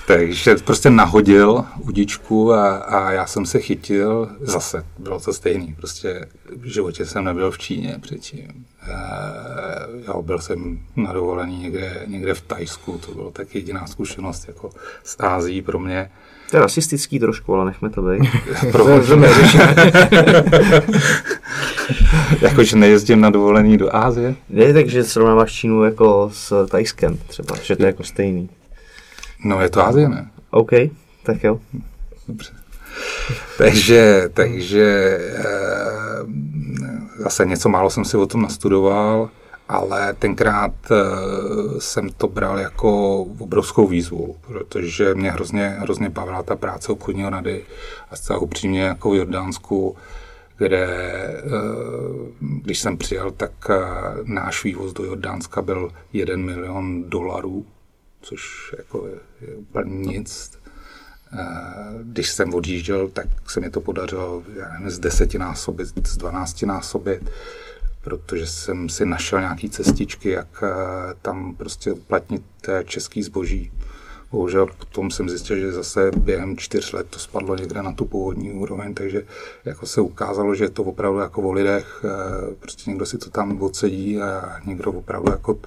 Takže 0.07 0.55
prostě 0.55 0.89
nahodil 0.89 1.65
udičku 1.79 2.53
a, 2.53 2.77
a 2.77 3.11
já 3.11 3.25
jsem 3.25 3.45
se 3.45 3.59
chytil, 3.59 4.29
zase 4.41 4.85
bylo 4.99 5.19
to 5.19 5.33
stejný, 5.33 5.75
prostě 5.77 6.25
v 6.57 6.65
životě 6.65 7.05
jsem 7.05 7.23
nebyl 7.23 7.51
v 7.51 7.57
Číně 7.57 7.97
předtím. 8.01 8.65
E, 8.87 8.93
já 10.07 10.21
byl 10.21 10.39
jsem 10.39 10.79
na 10.95 11.13
dovolení 11.13 11.59
někde, 11.59 12.03
někde 12.07 12.33
v 12.33 12.41
Tajsku, 12.41 12.97
to 13.05 13.11
bylo 13.11 13.31
tak 13.31 13.55
jediná 13.55 13.87
zkušenost 13.87 14.47
jako 14.47 14.69
z 15.03 15.15
Ázií 15.19 15.61
pro 15.61 15.79
mě. 15.79 16.11
To 16.51 16.57
je 16.57 16.61
rasistický 16.61 17.19
trošku, 17.19 17.53
ale 17.53 17.65
nechme 17.65 17.89
to 17.89 18.01
být. 18.01 18.29
Proč? 18.71 19.05
Jakože 22.41 22.75
nejezdím 22.75 23.21
na 23.21 23.29
dovolení 23.29 23.77
do 23.77 23.95
Ázie? 23.95 24.35
Ne, 24.49 24.73
takže 24.73 25.03
srovnáváš 25.03 25.51
Čínu 25.51 25.83
jako 25.83 26.29
s 26.33 26.67
Tajskem 26.67 27.17
třeba, 27.27 27.55
že 27.63 27.75
to 27.75 27.83
je 27.83 27.87
jako 27.87 28.03
stejný. 28.03 28.49
No 29.43 29.61
je 29.61 29.69
to 29.69 29.85
Azie, 29.85 30.09
ne? 30.09 30.31
OK, 30.51 30.71
tak 31.23 31.43
jo. 31.43 31.59
Dobře. 32.27 32.53
takže, 33.57 34.29
takže 34.33 35.17
eh, 35.37 35.43
zase 37.17 37.45
něco 37.45 37.69
málo 37.69 37.89
jsem 37.89 38.05
si 38.05 38.17
o 38.17 38.25
tom 38.25 38.41
nastudoval, 38.41 39.29
ale 39.69 40.13
tenkrát 40.13 40.71
eh, 40.91 40.95
jsem 41.79 42.09
to 42.09 42.27
bral 42.27 42.59
jako 42.59 43.21
obrovskou 43.21 43.87
výzvu, 43.87 44.35
protože 44.47 45.15
mě 45.15 45.31
hrozně, 45.31 45.75
hrozně 45.79 46.09
bavila 46.09 46.43
ta 46.43 46.55
práce 46.55 46.91
obchodního 46.91 47.29
rady 47.29 47.63
a 48.11 48.15
zcela 48.15 48.39
upřímně 48.39 48.81
jako 48.81 49.11
v 49.11 49.15
Jordánsku, 49.15 49.95
kde 50.57 50.85
eh, 50.85 51.41
když 52.39 52.79
jsem 52.79 52.97
přijel, 52.97 53.31
tak 53.31 53.51
náš 54.23 54.63
vývoz 54.63 54.93
do 54.93 55.03
Jordánska 55.03 55.61
byl 55.61 55.91
1 56.13 56.35
milion 56.35 57.09
dolarů 57.09 57.65
což 58.23 58.73
jako 58.77 59.07
je, 59.07 59.47
je 59.47 59.55
úplně 59.55 59.95
nic. 59.95 60.59
Když 62.03 62.29
jsem 62.29 62.53
odjížděl, 62.53 63.07
tak 63.07 63.27
se 63.47 63.59
mi 63.59 63.69
to 63.69 63.81
podařilo 63.81 64.43
já 64.55 64.73
nevím, 64.73 64.89
z 64.89 64.99
deseti 64.99 65.37
násobit, 65.37 66.07
z 66.07 66.17
dvanácti 66.17 66.65
násobit, 66.65 67.29
protože 68.01 68.47
jsem 68.47 68.89
si 68.89 69.05
našel 69.05 69.39
nějaký 69.39 69.69
cestičky, 69.69 70.29
jak 70.29 70.63
tam 71.21 71.55
prostě 71.55 71.91
uplatnit 71.91 72.43
český 72.85 73.23
zboží. 73.23 73.71
Bohužel 74.33 74.65
potom 74.65 75.11
jsem 75.11 75.29
zjistil, 75.29 75.57
že 75.57 75.71
zase 75.71 76.11
během 76.17 76.57
čtyř 76.57 76.93
let 76.93 77.07
to 77.09 77.19
spadlo 77.19 77.55
někde 77.55 77.81
na 77.81 77.91
tu 77.91 78.05
původní 78.05 78.51
úroveň, 78.51 78.93
takže 78.93 79.21
jako 79.65 79.85
se 79.85 80.01
ukázalo, 80.01 80.55
že 80.55 80.63
je 80.63 80.69
to 80.69 80.83
opravdu 80.83 81.19
jako 81.19 81.41
o 81.41 81.51
lidech, 81.51 82.05
eh, 82.05 82.55
prostě 82.59 82.89
někdo 82.89 83.05
si 83.05 83.17
to 83.17 83.29
tam 83.29 83.61
odsedí 83.61 84.21
a 84.21 84.59
někdo 84.65 84.91
opravdu 84.91 85.31
jako 85.31 85.59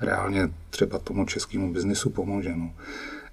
reálně 0.00 0.48
třeba 0.70 0.98
tomu 0.98 1.24
českému 1.24 1.72
biznisu 1.72 2.10
pomůže. 2.10 2.52
No. 2.56 2.70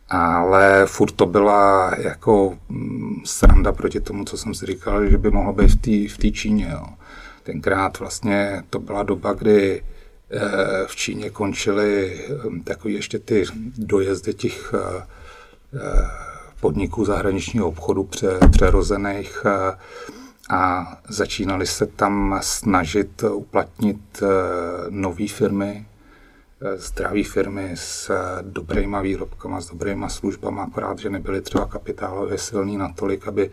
Ale 0.09 0.85
furt 0.85 1.11
to 1.11 1.25
byla 1.25 1.91
jako 1.97 2.57
mm, 2.69 3.21
sranda 3.25 3.71
proti 3.71 3.99
tomu, 3.99 4.25
co 4.25 4.37
jsem 4.37 4.53
si 4.53 4.65
říkal, 4.65 5.05
že 5.05 5.17
by 5.17 5.31
mohlo 5.31 5.53
být 5.53 5.67
v 5.67 6.07
té 6.17 6.27
v 6.29 6.31
Číně. 6.31 6.69
Jo. 6.71 6.85
Tenkrát 7.43 7.99
vlastně 7.99 8.63
to 8.69 8.79
byla 8.79 9.03
doba, 9.03 9.33
kdy 9.33 9.83
v 10.85 10.95
Číně 10.95 11.29
končily 11.29 12.19
hm, 12.43 12.61
takový 12.63 12.93
ještě 12.93 13.19
ty 13.19 13.45
dojezdy 13.77 14.33
těch 14.33 14.73
eh, 14.73 15.05
eh, 15.75 15.79
podniků 16.61 17.05
zahraničního 17.05 17.67
obchodu 17.67 18.03
pře, 18.03 18.39
přerozených 18.51 19.45
a 20.49 20.93
začínali 21.09 21.67
se 21.67 21.85
tam 21.85 22.39
snažit 22.43 23.23
uplatnit 23.23 24.23
nové 24.89 25.27
firmy, 25.27 25.85
zdraví 26.75 27.23
firmy 27.23 27.71
s 27.75 28.11
dobrýma 28.41 29.01
výrobkama, 29.01 29.61
s 29.61 29.69
dobrýma 29.69 30.09
službama, 30.09 30.63
akorát, 30.63 30.99
že 30.99 31.09
nebyli 31.09 31.41
třeba 31.41 31.65
kapitálově 31.65 32.37
silní 32.37 32.77
natolik, 32.77 33.27
aby 33.27 33.51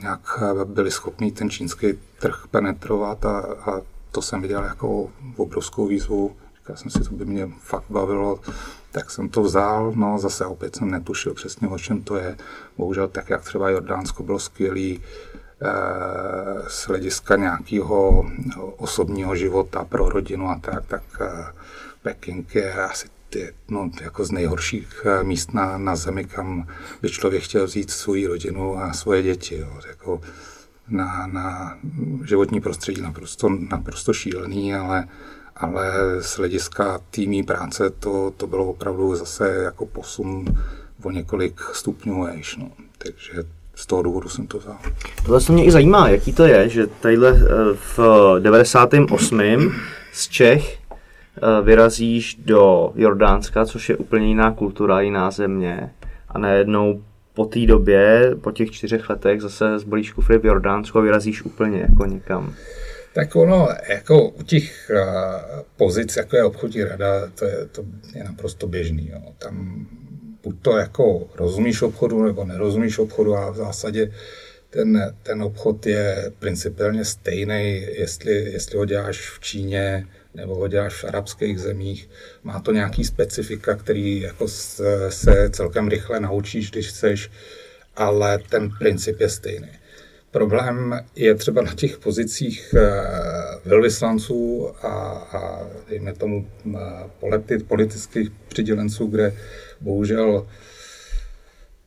nějak 0.00 0.42
byli 0.64 0.90
schopni 0.90 1.32
ten 1.32 1.50
čínský 1.50 1.86
trh 2.18 2.44
penetrovat 2.50 3.26
a, 3.26 3.38
a 3.40 3.80
to 4.16 4.22
jsem 4.22 4.42
viděl 4.42 4.64
jako 4.64 5.10
obrovskou 5.36 5.86
výzvu. 5.86 6.36
Říkal 6.56 6.76
jsem 6.76 6.90
si, 6.90 7.00
to 7.00 7.14
by 7.14 7.24
mě 7.24 7.48
fakt 7.60 7.84
bavilo, 7.90 8.40
tak 8.92 9.10
jsem 9.10 9.28
to 9.28 9.42
vzal, 9.42 9.92
no 9.96 10.18
zase 10.18 10.46
opět 10.46 10.76
jsem 10.76 10.90
netušil 10.90 11.34
přesně, 11.34 11.68
o 11.68 11.78
čem 11.78 12.02
to 12.02 12.16
je. 12.16 12.36
Bohužel 12.78 13.08
tak, 13.08 13.30
jak 13.30 13.44
třeba 13.44 13.70
Jordánsko 13.70 14.22
bylo 14.22 14.38
skvělý, 14.38 15.00
eh, 15.00 15.68
z 16.68 16.86
hlediska 16.86 17.36
nějakého 17.36 18.26
osobního 18.76 19.36
života 19.36 19.84
pro 19.84 20.08
rodinu 20.08 20.48
a 20.48 20.58
tak, 20.60 20.86
tak 20.86 21.02
eh, 21.20 21.52
Peking 22.02 22.54
je 22.54 22.72
asi 22.72 23.08
ty, 23.30 23.52
no, 23.68 23.90
jako 24.00 24.24
z 24.24 24.30
nejhorších 24.30 25.06
eh, 25.06 25.24
míst 25.24 25.54
na, 25.54 25.78
na 25.78 25.96
zemi, 25.96 26.24
kam 26.24 26.68
by 27.02 27.10
člověk 27.10 27.42
chtěl 27.42 27.66
vzít 27.66 27.90
svou 27.90 28.26
rodinu 28.26 28.78
a 28.78 28.92
svoje 28.92 29.22
děti. 29.22 29.58
Jo. 29.58 29.80
Jako 29.88 30.20
na, 30.88 31.26
na 31.26 31.78
životní 32.24 32.60
prostředí 32.60 33.00
naprosto, 33.00 33.48
naprosto 33.48 34.12
šílený, 34.12 34.74
ale 34.74 35.08
ale 35.56 35.92
z 36.20 36.38
hlediska 36.38 37.00
týmí 37.10 37.42
práce 37.42 37.90
to, 37.90 38.32
to 38.36 38.46
bylo 38.46 38.66
opravdu 38.66 39.14
zase 39.14 39.48
jako 39.48 39.86
posun 39.86 40.44
o 41.02 41.10
několik 41.10 41.60
stupňů 41.60 42.24
vejš. 42.24 42.56
No. 42.56 42.70
Takže 42.98 43.32
z 43.74 43.86
toho 43.86 44.02
důvodu 44.02 44.28
jsem 44.28 44.46
to 44.46 44.58
vzal. 44.58 44.78
Tohle 45.24 45.40
se 45.40 45.52
mě 45.52 45.64
i 45.64 45.70
zajímá, 45.70 46.08
jaký 46.08 46.32
to 46.32 46.44
je, 46.44 46.68
že 46.68 46.86
tadyhle 46.86 47.30
eh, 47.30 47.74
v 47.74 48.00
98. 48.40 49.40
z 50.12 50.28
Čech 50.28 50.78
eh, 50.78 51.62
vyrazíš 51.62 52.34
do 52.44 52.92
Jordánska, 52.94 53.64
což 53.64 53.88
je 53.88 53.96
úplně 53.96 54.26
jiná 54.26 54.52
kultura, 54.52 55.00
jiná 55.00 55.30
země 55.30 55.90
a 56.28 56.38
najednou 56.38 57.02
po 57.36 57.44
té 57.44 57.66
době, 57.66 58.30
po 58.40 58.52
těch 58.52 58.70
čtyřech 58.70 59.10
letech 59.10 59.40
zase 59.40 59.78
zbolíš 59.78 60.12
kufry 60.12 60.38
v 60.38 60.44
Jordánsku 60.44 60.98
a 60.98 61.02
vyrazíš 61.02 61.42
úplně 61.42 61.80
jako 61.80 62.06
někam. 62.06 62.54
Tak 63.14 63.36
ono, 63.36 63.68
jako 63.88 64.28
u 64.28 64.42
těch 64.42 64.90
uh, 64.94 65.60
pozic, 65.76 66.16
jako 66.16 66.36
je 66.36 66.44
obchodní 66.44 66.84
rada, 66.84 67.30
to 67.38 67.44
je, 67.44 67.66
to 67.72 67.84
je 68.14 68.24
naprosto 68.24 68.66
běžný. 68.66 69.10
Jo. 69.12 69.20
Tam 69.38 69.86
buď 70.42 70.56
to 70.62 70.76
jako 70.76 71.28
rozumíš 71.34 71.82
obchodu, 71.82 72.24
nebo 72.24 72.44
nerozumíš 72.44 72.98
obchodu 72.98 73.36
a 73.36 73.50
v 73.50 73.56
zásadě 73.56 74.12
ten, 74.70 75.14
ten 75.22 75.42
obchod 75.42 75.86
je 75.86 76.32
principiálně 76.38 77.04
stejný, 77.04 77.86
jestli, 77.98 78.32
jestli 78.32 78.78
ho 78.78 78.84
děláš 78.84 79.30
v 79.30 79.40
Číně 79.40 80.06
nebo 80.36 80.54
ho 80.54 80.68
děláš 80.68 80.94
v 80.94 81.04
arabských 81.04 81.60
zemích. 81.60 82.10
Má 82.42 82.60
to 82.60 82.72
nějaký 82.72 83.04
specifika, 83.04 83.74
který 83.74 84.20
jako 84.20 84.48
se, 84.48 85.10
se 85.10 85.50
celkem 85.50 85.88
rychle 85.88 86.20
naučíš, 86.20 86.70
když 86.70 86.88
chceš, 86.88 87.30
ale 87.96 88.38
ten 88.38 88.70
princip 88.78 89.20
je 89.20 89.28
stejný. 89.28 89.68
Problém 90.30 91.00
je 91.16 91.34
třeba 91.34 91.62
na 91.62 91.74
těch 91.74 91.98
pozicích 91.98 92.74
eh, 92.74 92.90
velvyslanců 93.64 94.70
a, 94.82 94.92
a 95.32 95.66
dejme 95.88 96.12
tomu 96.12 96.46
eh, 96.74 97.58
politických 97.68 98.30
přidělenců, 98.48 99.06
kde 99.06 99.36
bohužel 99.80 100.46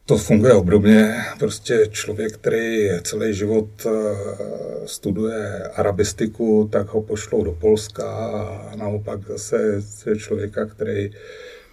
to 0.10 0.18
funguje 0.18 0.54
obdobně. 0.54 1.16
Prostě 1.40 1.88
člověk, 1.92 2.34
který 2.34 2.90
celý 3.04 3.34
život 3.34 3.70
eh, 3.86 3.90
studuje 4.86 5.64
arabistiku, 5.76 6.70
tak 6.72 6.88
ho 6.88 7.02
pošlou 7.02 7.44
do 7.44 7.52
Polska 7.52 8.04
a 8.04 8.76
naopak 8.76 9.20
zase 9.28 9.82
člověka, 10.18 10.66
který 10.66 11.12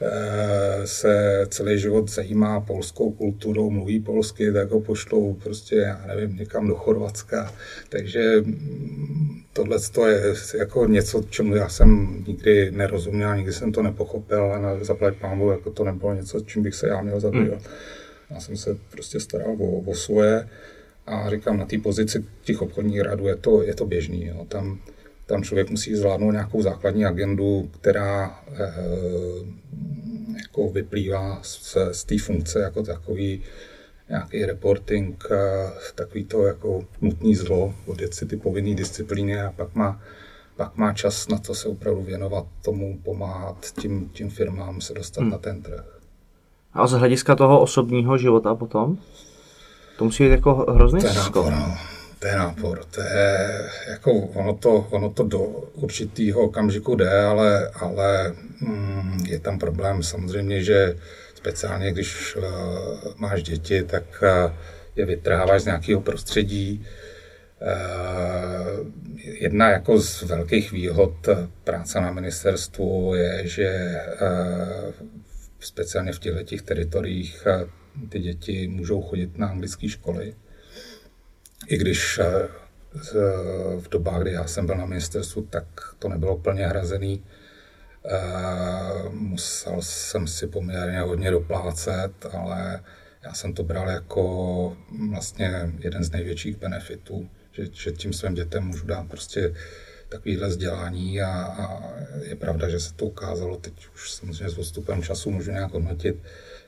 Eh, 0.00 0.86
se 0.86 1.46
celý 1.48 1.78
život 1.78 2.10
zajímá 2.10 2.60
polskou 2.60 3.10
kulturou, 3.10 3.70
mluví 3.70 4.00
polsky, 4.00 4.52
tak 4.52 4.70
ho 4.70 4.80
pošlou 4.80 5.34
prostě, 5.34 5.76
já 5.76 6.04
nevím, 6.06 6.36
někam 6.36 6.68
do 6.68 6.74
Chorvatska. 6.74 7.52
Takže 7.88 8.40
mm, 8.40 9.42
tohle 9.52 9.78
je 10.08 10.34
jako 10.58 10.86
něco, 10.86 11.22
čemu 11.30 11.54
já 11.54 11.68
jsem 11.68 12.22
nikdy 12.26 12.70
nerozuměl, 12.70 13.36
nikdy 13.36 13.52
jsem 13.52 13.72
to 13.72 13.82
nepochopil 13.82 14.52
a 14.52 14.84
zaplať 14.84 15.14
pámu, 15.16 15.50
jako 15.50 15.70
to 15.70 15.84
nebylo 15.84 16.14
něco, 16.14 16.40
čím 16.40 16.62
bych 16.62 16.74
se 16.74 16.88
já 16.88 17.02
měl 17.02 17.20
zabývat. 17.20 17.62
Hmm. 17.62 17.74
Já 18.30 18.40
jsem 18.40 18.56
se 18.56 18.78
prostě 18.90 19.20
staral 19.20 19.56
o, 19.58 19.80
o 19.80 19.94
svoje 19.94 20.48
a 21.06 21.30
říkám, 21.30 21.56
na 21.58 21.66
té 21.66 21.78
pozici 21.78 22.24
těch 22.42 22.62
obchodních 22.62 23.00
radů 23.00 23.26
je 23.26 23.36
to, 23.36 23.62
je 23.62 23.74
to 23.74 23.86
běžný. 23.86 24.26
Jo. 24.26 24.44
Tam, 24.48 24.80
tam 25.26 25.42
člověk 25.42 25.70
musí 25.70 25.94
zvládnout 25.94 26.30
nějakou 26.30 26.62
základní 26.62 27.04
agendu, 27.04 27.70
která 27.80 28.40
eh, 28.52 28.72
jako 30.42 30.68
vyplývá 30.68 31.40
z, 31.42 31.76
z 31.92 32.04
té 32.04 32.18
funkce 32.18 32.60
jako 32.60 32.82
takový 32.82 33.42
nějaký 34.08 34.44
reporting, 34.44 35.24
eh, 35.30 35.70
takový 35.94 36.24
to 36.24 36.46
jako 36.46 36.84
nutný 37.00 37.34
zlo, 37.34 37.74
odjet 37.86 38.14
si 38.14 38.26
ty 38.26 38.36
povinné 38.36 38.74
disciplíny 38.74 39.40
a 39.40 39.52
pak 39.52 39.74
má, 39.74 40.02
pak 40.56 40.76
má 40.76 40.92
čas 40.92 41.28
na 41.28 41.38
to 41.38 41.54
se 41.54 41.68
opravdu 41.68 42.02
věnovat 42.02 42.46
tomu, 42.62 42.98
pomáhat 43.04 43.72
tím, 43.80 44.08
tím 44.08 44.30
firmám 44.30 44.80
se 44.80 44.94
dostat 44.94 45.20
hmm. 45.20 45.30
na 45.30 45.38
ten 45.38 45.62
trh. 45.62 45.95
A 46.76 46.86
z 46.86 46.92
hlediska 46.92 47.34
toho 47.34 47.60
osobního 47.60 48.18
života 48.18 48.54
potom? 48.54 48.98
To 49.98 50.04
musí 50.04 50.24
být 50.24 50.30
jako 50.30 50.54
hrozný 50.54 51.00
skok. 51.00 51.50
No 51.50 51.76
to 52.18 52.26
je 52.26 52.36
nápor, 52.36 52.84
to 52.90 53.00
je, 53.00 53.60
jako 53.88 54.12
ono 54.12 54.54
to, 54.54 54.86
ono 54.90 55.10
to 55.10 55.22
do 55.22 55.38
určitého 55.74 56.40
okamžiku 56.40 56.94
jde, 56.94 57.24
ale, 57.24 57.70
ale 57.74 58.32
mm, 58.60 59.24
je 59.26 59.38
tam 59.38 59.58
problém 59.58 60.02
samozřejmě, 60.02 60.62
že 60.62 60.96
speciálně 61.34 61.92
když 61.92 62.36
uh, 62.36 62.44
máš 63.16 63.42
děti, 63.42 63.82
tak 63.82 64.04
uh, 64.22 64.52
je 64.96 65.06
vytrháváš 65.06 65.62
z 65.62 65.66
nějakého 65.66 66.00
prostředí. 66.00 66.86
Uh, 67.62 68.86
jedna 69.22 69.70
jako 69.70 70.00
z 70.00 70.22
velkých 70.22 70.72
výhod 70.72 71.28
práce 71.64 72.00
na 72.00 72.12
ministerstvu 72.12 73.14
je, 73.14 73.48
že 73.48 74.00
uh, 74.22 74.92
speciálně 75.66 76.12
v 76.12 76.18
těchto 76.44 76.66
teritoriích 76.66 77.46
uh, 77.46 77.70
ty 78.08 78.18
děti 78.18 78.68
můžou 78.68 79.02
chodit 79.02 79.38
na 79.38 79.48
anglické 79.48 79.88
školy, 79.88 80.34
i 81.66 81.76
když 81.76 82.18
eh, 82.18 82.48
v 83.80 83.88
dobách, 83.88 84.22
kdy 84.22 84.32
já 84.32 84.46
jsem 84.46 84.66
byl 84.66 84.74
na 84.76 84.86
ministerstvu, 84.86 85.42
tak 85.42 85.66
to 85.98 86.08
nebylo 86.08 86.38
plně 86.38 86.66
hrazený. 86.66 87.24
Eh, 88.04 89.08
musel 89.10 89.82
jsem 89.82 90.26
si 90.26 90.46
poměrně 90.46 91.00
hodně 91.00 91.30
doplácet, 91.30 92.12
ale 92.32 92.84
já 93.24 93.34
jsem 93.34 93.52
to 93.52 93.62
bral 93.62 93.88
jako 93.88 94.76
vlastně 95.10 95.72
jeden 95.78 96.04
z 96.04 96.10
největších 96.10 96.56
benefitů, 96.56 97.28
že, 97.52 97.66
že 97.72 97.92
tím 97.92 98.12
svým 98.12 98.34
dětem 98.34 98.64
můžu 98.64 98.86
dát 98.86 99.08
prostě 99.08 99.54
takovýhle 100.08 100.48
vzdělání 100.48 101.22
a, 101.22 101.30
a 101.30 101.82
je 102.22 102.36
pravda, 102.36 102.68
že 102.68 102.80
se 102.80 102.94
to 102.94 103.04
ukázalo, 103.04 103.56
teď 103.56 103.72
už 103.94 104.12
samozřejmě 104.12 104.48
s 104.48 104.58
odstupem 104.58 105.02
času 105.02 105.30
můžu 105.30 105.50
nějak 105.50 105.72
hodnotit 105.72 106.16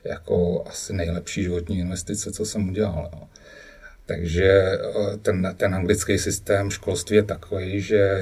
jako 0.05 0.65
asi 0.69 0.93
nejlepší 0.93 1.43
životní 1.43 1.79
investice, 1.79 2.33
co 2.33 2.45
jsem 2.45 2.69
udělal. 2.69 3.11
Jo. 3.13 3.29
Takže 4.09 4.45
eh, 4.45 5.17
ten, 5.23 5.55
ten 5.57 5.75
anglický 5.75 6.19
systém 6.19 6.71
školství 6.71 7.17
je 7.17 7.23
takový, 7.23 7.81
že 7.81 8.19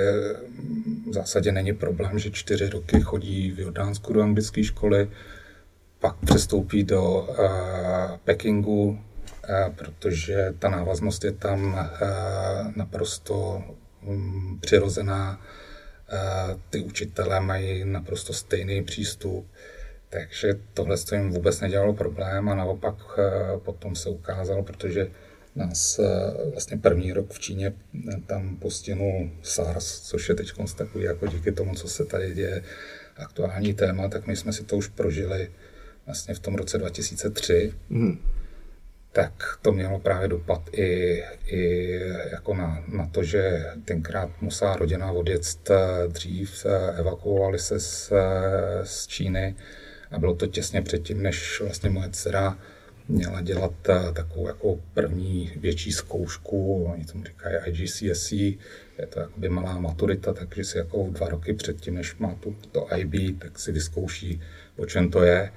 v 1.10 1.12
zásadě 1.12 1.52
není 1.52 1.72
problém, 1.72 2.18
že 2.18 2.30
čtyři 2.30 2.68
roky 2.68 3.00
chodí 3.00 3.50
v 3.50 3.58
Jordánsku 3.58 4.12
do 4.12 4.22
anglické 4.22 4.64
školy, 4.64 5.10
pak 6.00 6.16
přestoupí 6.16 6.84
do 6.84 7.20
uh, 7.20 7.36
Pekingu, 8.24 8.84
uh, 8.88 8.98
protože 9.74 10.54
ta 10.58 10.68
návaznost 10.68 11.24
je 11.24 11.32
tam 11.32 11.64
uh, 11.64 11.78
naprosto 12.76 13.64
přirozená. 14.60 15.40
Uh, 16.12 16.60
ty 16.70 16.80
učitelé 16.80 17.40
mají 17.40 17.84
naprosto 17.84 18.32
stejný 18.32 18.84
přístup. 18.84 19.46
Takže 20.08 20.54
tohle 20.74 20.96
jim 21.12 21.30
vůbec 21.30 21.60
nedělalo 21.60 21.92
problém 21.92 22.48
a 22.48 22.54
naopak 22.54 22.94
uh, 22.94 23.60
potom 23.60 23.96
se 23.96 24.08
ukázalo, 24.08 24.62
protože 24.62 25.10
nás 25.56 25.98
eh, 25.98 26.04
vlastně 26.52 26.76
první 26.76 27.12
rok 27.12 27.32
v 27.32 27.38
Číně 27.38 27.72
eh, 28.08 28.20
tam 28.26 28.56
postihnul 28.56 29.30
SARS, 29.42 30.00
což 30.00 30.28
je 30.28 30.34
teď 30.34 30.52
takový 30.76 31.04
jako 31.04 31.26
díky 31.26 31.52
tomu, 31.52 31.74
co 31.74 31.88
se 31.88 32.04
tady 32.04 32.34
děje, 32.34 32.62
aktuální 33.16 33.74
téma, 33.74 34.08
tak 34.08 34.26
my 34.26 34.36
jsme 34.36 34.52
si 34.52 34.64
to 34.64 34.76
už 34.76 34.88
prožili 34.88 35.50
vlastně 36.06 36.34
v 36.34 36.38
tom 36.38 36.54
roce 36.54 36.78
2003. 36.78 37.72
Mm. 37.88 38.18
Tak 39.16 39.58
to 39.62 39.72
mělo 39.72 39.98
právě 39.98 40.28
dopad 40.28 40.68
i, 40.72 41.22
i 41.46 41.90
jako 42.32 42.54
na, 42.54 42.84
na 42.88 43.06
to, 43.06 43.24
že 43.24 43.64
tenkrát 43.84 44.30
musela 44.40 44.76
rodina 44.76 45.12
odjet 45.12 45.70
eh, 45.70 46.08
dřív, 46.08 46.66
evakuovali 46.96 47.58
se 47.58 47.80
z, 47.80 48.12
z 48.82 49.06
Číny 49.06 49.56
a 50.10 50.18
bylo 50.18 50.34
to 50.34 50.46
těsně 50.46 50.82
předtím, 50.82 51.22
než 51.22 51.60
vlastně 51.60 51.90
moje 51.90 52.08
dcera 52.10 52.58
měla 53.08 53.40
dělat 53.40 53.72
eh, 53.88 54.12
takovou 54.12 54.46
jako 54.46 54.80
první 54.94 55.52
větší 55.56 55.92
zkoušku, 55.92 56.84
oni 56.84 57.04
tomu 57.04 57.24
říkají 57.24 57.56
IGCSE, 57.64 58.36
je 58.98 59.06
to 59.08 59.20
jakoby 59.20 59.48
malá 59.48 59.78
maturita, 59.80 60.32
takže 60.32 60.64
si 60.64 60.78
jako 60.78 61.06
dva 61.10 61.28
roky 61.28 61.52
předtím, 61.52 61.94
než 61.94 62.16
má 62.16 62.34
tu, 62.40 62.56
to 62.72 62.88
IB, 62.96 63.40
tak 63.40 63.58
si 63.58 63.72
vyzkouší, 63.72 64.40
o 64.76 64.86
čem 64.86 65.10
to 65.10 65.22
je. 65.22 65.52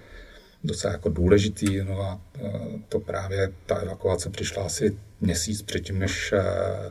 Docela 0.64 0.94
jako 0.94 1.10
důležitý, 1.10 1.84
no 1.84 2.02
a 2.02 2.22
eh, 2.36 2.50
to 2.90 3.00
právě 3.00 3.54
ta 3.66 3.76
evakuace 3.76 4.30
přišla 4.30 4.64
asi 4.64 4.98
měsíc 5.22 5.62
předtím, 5.62 6.00
než 6.00 6.34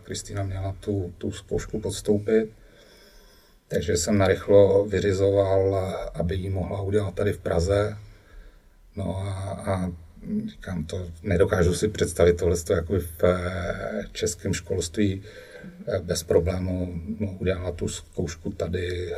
Kristýna 0.02 0.42
měla 0.42 0.76
tu, 0.80 1.14
tu 1.18 1.32
zkoušku 1.32 1.80
podstoupit. 1.80 2.50
Takže 3.68 3.96
jsem 3.96 4.18
narychlo 4.18 4.84
vyřizoval, 4.84 5.94
aby 6.14 6.34
ji 6.34 6.50
mohla 6.50 6.80
udělat 6.80 7.14
tady 7.14 7.32
v 7.32 7.38
Praze. 7.38 7.96
No 8.96 9.16
a, 9.16 9.32
a 9.66 9.92
říkám 10.48 10.84
to, 10.84 11.10
nedokážu 11.22 11.74
si 11.74 11.88
představit 11.88 12.36
tohle 12.36 12.56
jako 12.70 12.94
v 12.94 13.22
českém 14.12 14.54
školství 14.54 15.22
bez 16.02 16.22
problému 16.22 17.00
no, 17.18 17.36
udělala 17.38 17.72
tu 17.72 17.88
zkoušku 17.88 18.52
tady 18.52 19.12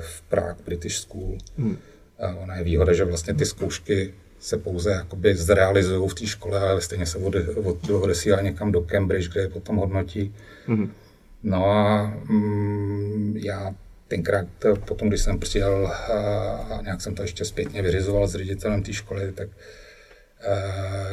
v 0.00 0.22
Prague 0.22 0.64
British 0.64 0.96
School. 0.96 1.38
Hmm. 1.58 1.78
Ona 2.42 2.56
je 2.56 2.64
výhoda, 2.64 2.92
že 2.92 3.04
vlastně 3.04 3.34
ty 3.34 3.46
zkoušky 3.46 4.14
se 4.40 4.58
pouze 4.58 4.90
jakoby 4.90 5.34
zrealizují 5.34 6.08
v 6.08 6.14
té 6.14 6.26
škole, 6.26 6.60
ale 6.60 6.80
stejně 6.80 7.06
se 7.06 7.18
ode, 7.18 7.48
od, 7.48 7.90
odesílá 7.90 8.40
někam 8.40 8.72
do 8.72 8.80
Cambridge, 8.80 9.28
kde 9.28 9.40
je 9.40 9.48
potom 9.48 9.76
hodnotí. 9.76 10.34
Hmm. 10.66 10.92
No 11.42 11.66
a 11.66 12.06
mm, 12.28 13.36
já 13.44 13.74
tenkrát 14.08 14.46
potom, 14.84 15.08
když 15.08 15.20
jsem 15.20 15.38
přijel 15.38 15.86
a 16.70 16.80
nějak 16.82 17.00
jsem 17.00 17.14
to 17.14 17.22
ještě 17.22 17.44
zpětně 17.44 17.82
vyřizoval 17.82 18.28
s 18.28 18.34
ředitelem 18.34 18.82
té 18.82 18.92
školy, 18.92 19.32
tak 19.32 19.48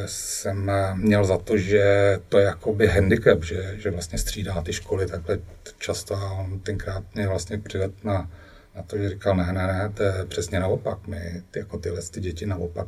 jsem 0.06 0.72
měl 0.96 1.26
za 1.26 1.38
to, 1.38 1.58
že 1.58 2.18
to 2.30 2.38
je 2.38 2.46
jakoby 2.46 2.88
handicap, 2.88 3.44
že, 3.44 3.76
že 3.78 3.92
vlastně 3.92 4.18
střídá 4.18 4.62
ty 4.62 4.74
školy 4.74 5.08
takhle 5.08 5.40
často 5.80 6.16
a 6.16 6.32
on 6.32 6.60
tenkrát 6.60 7.04
mě 7.16 7.28
vlastně 7.28 7.58
přived 7.58 8.04
na, 8.04 8.32
na 8.78 8.84
to, 8.84 8.98
že 8.98 9.10
říkal, 9.10 9.36
ne, 9.36 9.54
ne, 9.54 9.68
ne, 9.68 9.92
to 9.94 10.04
je 10.04 10.14
přesně 10.28 10.60
naopak, 10.60 11.08
my 11.08 11.42
ty, 11.52 11.60
jako 11.60 11.78
tyhle 11.78 12.02
ty 12.12 12.22
děti 12.22 12.46
naopak 12.46 12.88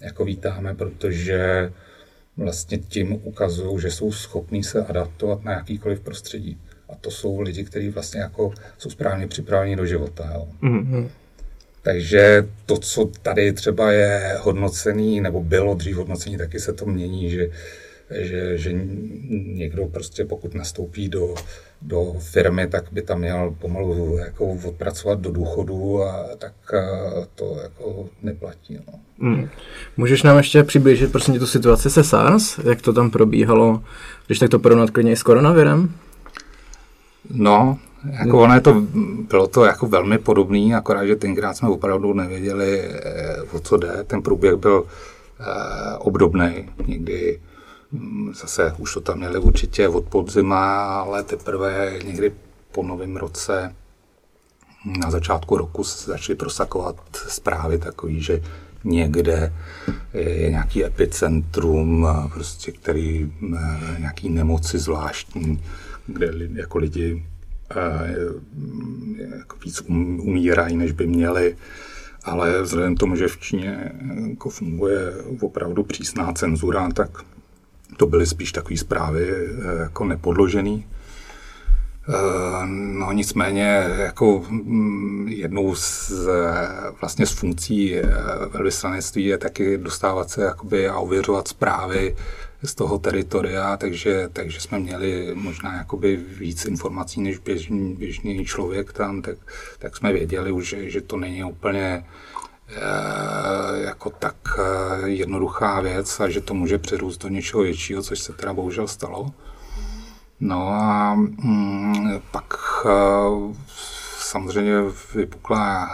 jako 0.00 0.24
vítáme, 0.24 0.74
protože 0.74 1.72
vlastně 2.36 2.78
tím 2.78 3.20
ukazují, 3.22 3.80
že 3.80 3.90
jsou 3.90 4.12
schopní 4.12 4.64
se 4.64 4.84
adaptovat 4.84 5.44
na 5.44 5.52
jakýkoliv 5.52 6.00
prostředí. 6.00 6.58
A 6.88 6.94
to 6.94 7.10
jsou 7.10 7.40
lidi, 7.40 7.64
kteří 7.64 7.88
vlastně 7.88 8.20
jako 8.20 8.52
jsou 8.78 8.90
správně 8.90 9.26
připraveni 9.26 9.76
do 9.76 9.86
života. 9.86 10.30
Jo. 10.34 10.48
Mm-hmm. 10.62 11.08
Takže 11.82 12.48
to, 12.66 12.78
co 12.78 13.04
tady 13.22 13.52
třeba 13.52 13.92
je 13.92 14.36
hodnocený, 14.40 15.20
nebo 15.20 15.40
bylo 15.40 15.74
dřív 15.74 15.96
hodnocený, 15.96 16.36
taky 16.36 16.60
se 16.60 16.72
to 16.72 16.86
mění, 16.86 17.30
že, 17.30 17.50
že, 18.10 18.58
že 18.58 18.72
někdo 19.30 19.86
prostě 19.86 20.24
pokud 20.24 20.54
nastoupí 20.54 21.08
do, 21.08 21.34
do 21.82 22.14
firmy, 22.18 22.66
tak 22.66 22.84
by 22.92 23.02
tam 23.02 23.18
měl 23.18 23.54
pomalu 23.60 24.18
jako 24.18 24.46
odpracovat 24.68 25.20
do 25.20 25.32
důchodu 25.32 26.02
a 26.04 26.26
tak 26.38 26.52
to 27.34 27.56
jako 27.62 28.08
neplatí. 28.22 28.78
No. 28.86 28.98
Mm. 29.18 29.48
Můžeš 29.96 30.22
nám 30.22 30.36
ještě 30.36 30.64
přiblížit 30.64 31.12
prosím 31.12 31.38
tu 31.38 31.46
situaci 31.46 31.90
se 31.90 32.04
SARS, 32.04 32.58
jak 32.58 32.82
to 32.82 32.92
tam 32.92 33.10
probíhalo, 33.10 33.82
když 34.26 34.38
tak 34.38 34.50
to 34.50 34.58
porovnat 34.58 34.90
klidně 34.90 35.12
i 35.12 35.16
s 35.16 35.22
koronavirem? 35.22 35.94
No, 37.30 37.78
jako 38.04 38.42
ono 38.42 38.54
je 38.54 38.60
to, 38.60 38.82
bylo 39.28 39.46
to 39.46 39.64
jako 39.64 39.86
velmi 39.86 40.18
podobný, 40.18 40.74
akorát, 40.74 41.06
že 41.06 41.16
tenkrát 41.16 41.56
jsme 41.56 41.68
opravdu 41.68 42.12
nevěděli, 42.12 42.80
eh, 42.80 43.42
o 43.52 43.60
co 43.60 43.76
jde. 43.76 44.04
Ten 44.06 44.22
průběh 44.22 44.54
byl 44.54 44.84
eh, 45.40 45.44
obdobný. 45.98 46.68
Někdy 46.86 47.40
zase 48.32 48.74
už 48.78 48.94
to 48.94 49.00
tam 49.00 49.18
měli 49.18 49.38
určitě 49.38 49.88
od 49.88 50.04
podzima, 50.04 50.86
ale 51.00 51.22
teprve 51.22 51.98
někdy 52.04 52.32
po 52.72 52.82
novém 52.82 53.16
roce 53.16 53.74
na 54.84 55.10
začátku 55.10 55.56
roku 55.56 55.84
se 55.84 56.10
začaly 56.10 56.36
prosakovat 56.36 56.96
zprávy 57.28 57.78
takový, 57.78 58.22
že 58.22 58.42
někde 58.84 59.52
je 60.12 60.50
nějaký 60.50 60.84
epicentrum, 60.84 62.08
prostě, 62.34 62.72
který 62.72 63.32
eh, 63.56 63.96
nějaký 63.98 64.28
nemoci 64.28 64.78
zvláštní, 64.78 65.62
kde 66.06 66.30
jako 66.52 66.78
lidi 66.78 67.24
eh, 67.70 68.14
jako 69.38 69.56
víc 69.64 69.80
um, 69.80 70.20
umírají, 70.20 70.76
než 70.76 70.92
by 70.92 71.06
měli. 71.06 71.56
Ale 72.24 72.62
vzhledem 72.62 72.96
k 72.96 72.98
tomu, 72.98 73.16
že 73.16 73.28
v 73.28 73.38
Číně 73.38 73.92
jako 74.30 74.50
funguje 74.50 75.12
opravdu 75.40 75.82
přísná 75.82 76.32
cenzura, 76.32 76.88
tak 76.94 77.24
to 78.00 78.06
byly 78.06 78.26
spíš 78.26 78.52
takové 78.52 78.76
zprávy 78.76 79.28
eh, 79.30 79.80
jako 79.80 80.04
nepodložený. 80.04 80.86
Eh, 82.08 82.66
no 82.66 83.12
nicméně 83.12 83.86
jako 83.98 84.44
mm, 84.48 85.28
jednou 85.28 85.74
z, 85.74 86.12
vlastně 87.00 87.26
z 87.26 87.32
funkcí 87.32 87.96
velvyslanectví 88.52 89.24
je 89.24 89.38
taky 89.38 89.78
dostávat 89.78 90.30
se 90.30 90.42
jakoby 90.42 90.88
a 90.88 90.98
ověřovat 90.98 91.48
zprávy 91.48 92.16
z 92.62 92.74
toho 92.74 92.98
teritoria, 92.98 93.76
takže, 93.76 94.28
takže 94.32 94.60
jsme 94.60 94.78
měli 94.78 95.30
možná 95.34 95.76
jakoby 95.76 96.16
víc 96.16 96.64
informací 96.64 97.20
než 97.20 97.38
běžný, 97.38 97.94
běžný 97.94 98.44
člověk 98.44 98.92
tam, 98.92 99.22
tak, 99.22 99.36
tak 99.78 99.96
jsme 99.96 100.12
věděli 100.12 100.52
už, 100.52 100.68
že, 100.68 100.90
že 100.90 101.00
to 101.00 101.16
není 101.16 101.44
úplně 101.44 101.84
e, 101.84 102.04
jako 103.84 104.10
tak 104.10 104.36
e, 104.58 105.08
jednoduchá 105.08 105.80
věc 105.80 106.20
a 106.20 106.28
že 106.28 106.40
to 106.40 106.54
může 106.54 106.78
přerůst 106.78 107.22
do 107.22 107.28
něčeho 107.28 107.62
většího, 107.62 108.02
což 108.02 108.18
se 108.18 108.32
teda 108.32 108.52
bohužel 108.52 108.88
stalo. 108.88 109.32
No 110.40 110.68
a 110.68 111.14
mm, 111.14 112.20
pak 112.30 112.54
e, 112.86 112.90
samozřejmě 114.18 114.74
vypukla 115.14 115.90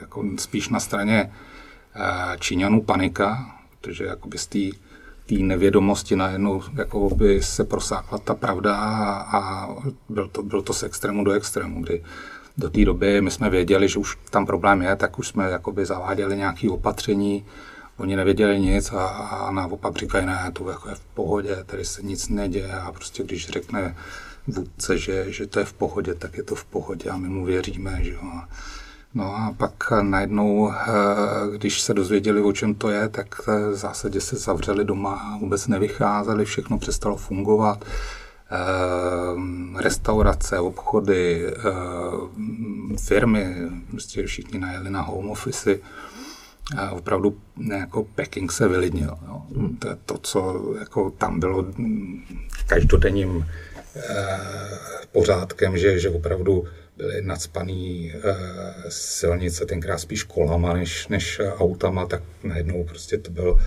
jako 0.00 0.24
spíš 0.38 0.68
na 0.68 0.80
straně 0.80 1.32
Číňanů 2.38 2.82
panika, 2.82 3.46
protože 3.80 4.04
jakoby 4.04 4.38
z 4.38 4.46
té 4.46 4.58
té 5.26 5.34
nevědomosti 5.34 6.16
najednou 6.16 6.62
jako 6.74 7.10
by 7.14 7.42
se 7.42 7.64
prosákla 7.64 8.18
ta 8.18 8.34
pravda 8.34 8.76
a, 8.76 9.38
a 9.38 9.68
byl, 10.08 10.28
to, 10.28 10.42
byl 10.42 10.62
to 10.62 10.72
z 10.72 10.82
extrému 10.82 11.24
do 11.24 11.32
extrému, 11.32 11.82
kdy 11.82 12.02
do 12.58 12.70
té 12.70 12.84
doby 12.84 13.20
my 13.20 13.30
jsme 13.30 13.50
věděli, 13.50 13.88
že 13.88 13.98
už 13.98 14.18
tam 14.30 14.46
problém 14.46 14.82
je, 14.82 14.96
tak 14.96 15.18
už 15.18 15.28
jsme 15.28 15.50
jakoby 15.50 15.86
zaváděli 15.86 16.36
nějaké 16.36 16.70
opatření, 16.70 17.44
oni 17.96 18.16
nevěděli 18.16 18.60
nic 18.60 18.92
a, 18.92 19.06
a 19.06 19.50
naopak 19.50 19.96
říkají, 19.96 20.26
ne, 20.26 20.50
to 20.52 20.70
jako 20.70 20.88
je 20.88 20.94
v 20.94 21.00
pohodě, 21.00 21.64
tady 21.66 21.84
se 21.84 22.02
nic 22.02 22.28
neděje 22.28 22.72
a 22.72 22.92
prostě 22.92 23.22
když 23.22 23.48
řekne 23.48 23.96
vůdce, 24.46 24.98
že, 24.98 25.32
že 25.32 25.46
to 25.46 25.58
je 25.58 25.64
v 25.64 25.72
pohodě, 25.72 26.14
tak 26.14 26.36
je 26.36 26.42
to 26.42 26.54
v 26.54 26.64
pohodě 26.64 27.10
a 27.10 27.16
my 27.16 27.28
mu 27.28 27.44
věříme, 27.44 27.98
že 28.02 28.12
jo. 28.12 28.40
No 29.14 29.36
a 29.36 29.54
pak 29.56 29.90
najednou, 30.02 30.72
eh, 30.72 30.76
když 31.56 31.80
se 31.80 31.94
dozvěděli, 31.94 32.40
o 32.40 32.52
čem 32.52 32.74
to 32.74 32.90
je, 32.90 33.08
tak 33.08 33.26
eh, 33.48 33.70
v 33.70 33.74
zásadě 33.74 34.20
se 34.20 34.36
zavřeli 34.36 34.84
doma, 34.84 35.38
vůbec 35.40 35.66
nevycházeli, 35.66 36.44
všechno 36.44 36.78
přestalo 36.78 37.16
fungovat. 37.16 37.84
Eh, 38.50 39.82
restaurace, 39.82 40.58
obchody, 40.58 41.46
firmy, 43.06 43.54
prostě 43.90 44.26
všichni 44.26 44.58
najeli 44.58 44.90
na 44.90 45.00
home 45.00 45.30
office. 45.30 45.78
A 46.76 46.90
opravdu 46.90 47.38
jako 47.78 48.04
Peking 48.04 48.52
se 48.52 48.68
vylidnil. 48.68 49.18
Jo. 49.26 49.42
To 49.78 49.88
je 49.88 49.96
to, 50.06 50.18
co 50.18 50.74
jako 50.78 51.10
tam 51.10 51.40
bylo 51.40 51.66
každodenním 52.66 53.46
pořádkem, 55.12 55.78
že, 55.78 55.98
že 55.98 56.10
opravdu 56.10 56.64
byly 56.96 57.22
nadspaný 57.22 58.12
uh, 58.14 58.22
silnice, 58.88 59.66
tenkrát 59.66 59.98
spíš 59.98 60.22
kolama 60.22 60.72
než, 60.72 61.08
než 61.08 61.40
autama, 61.56 62.06
tak 62.06 62.22
najednou 62.42 62.84
prostě 62.84 63.18
to 63.18 63.30
byl 63.30 63.58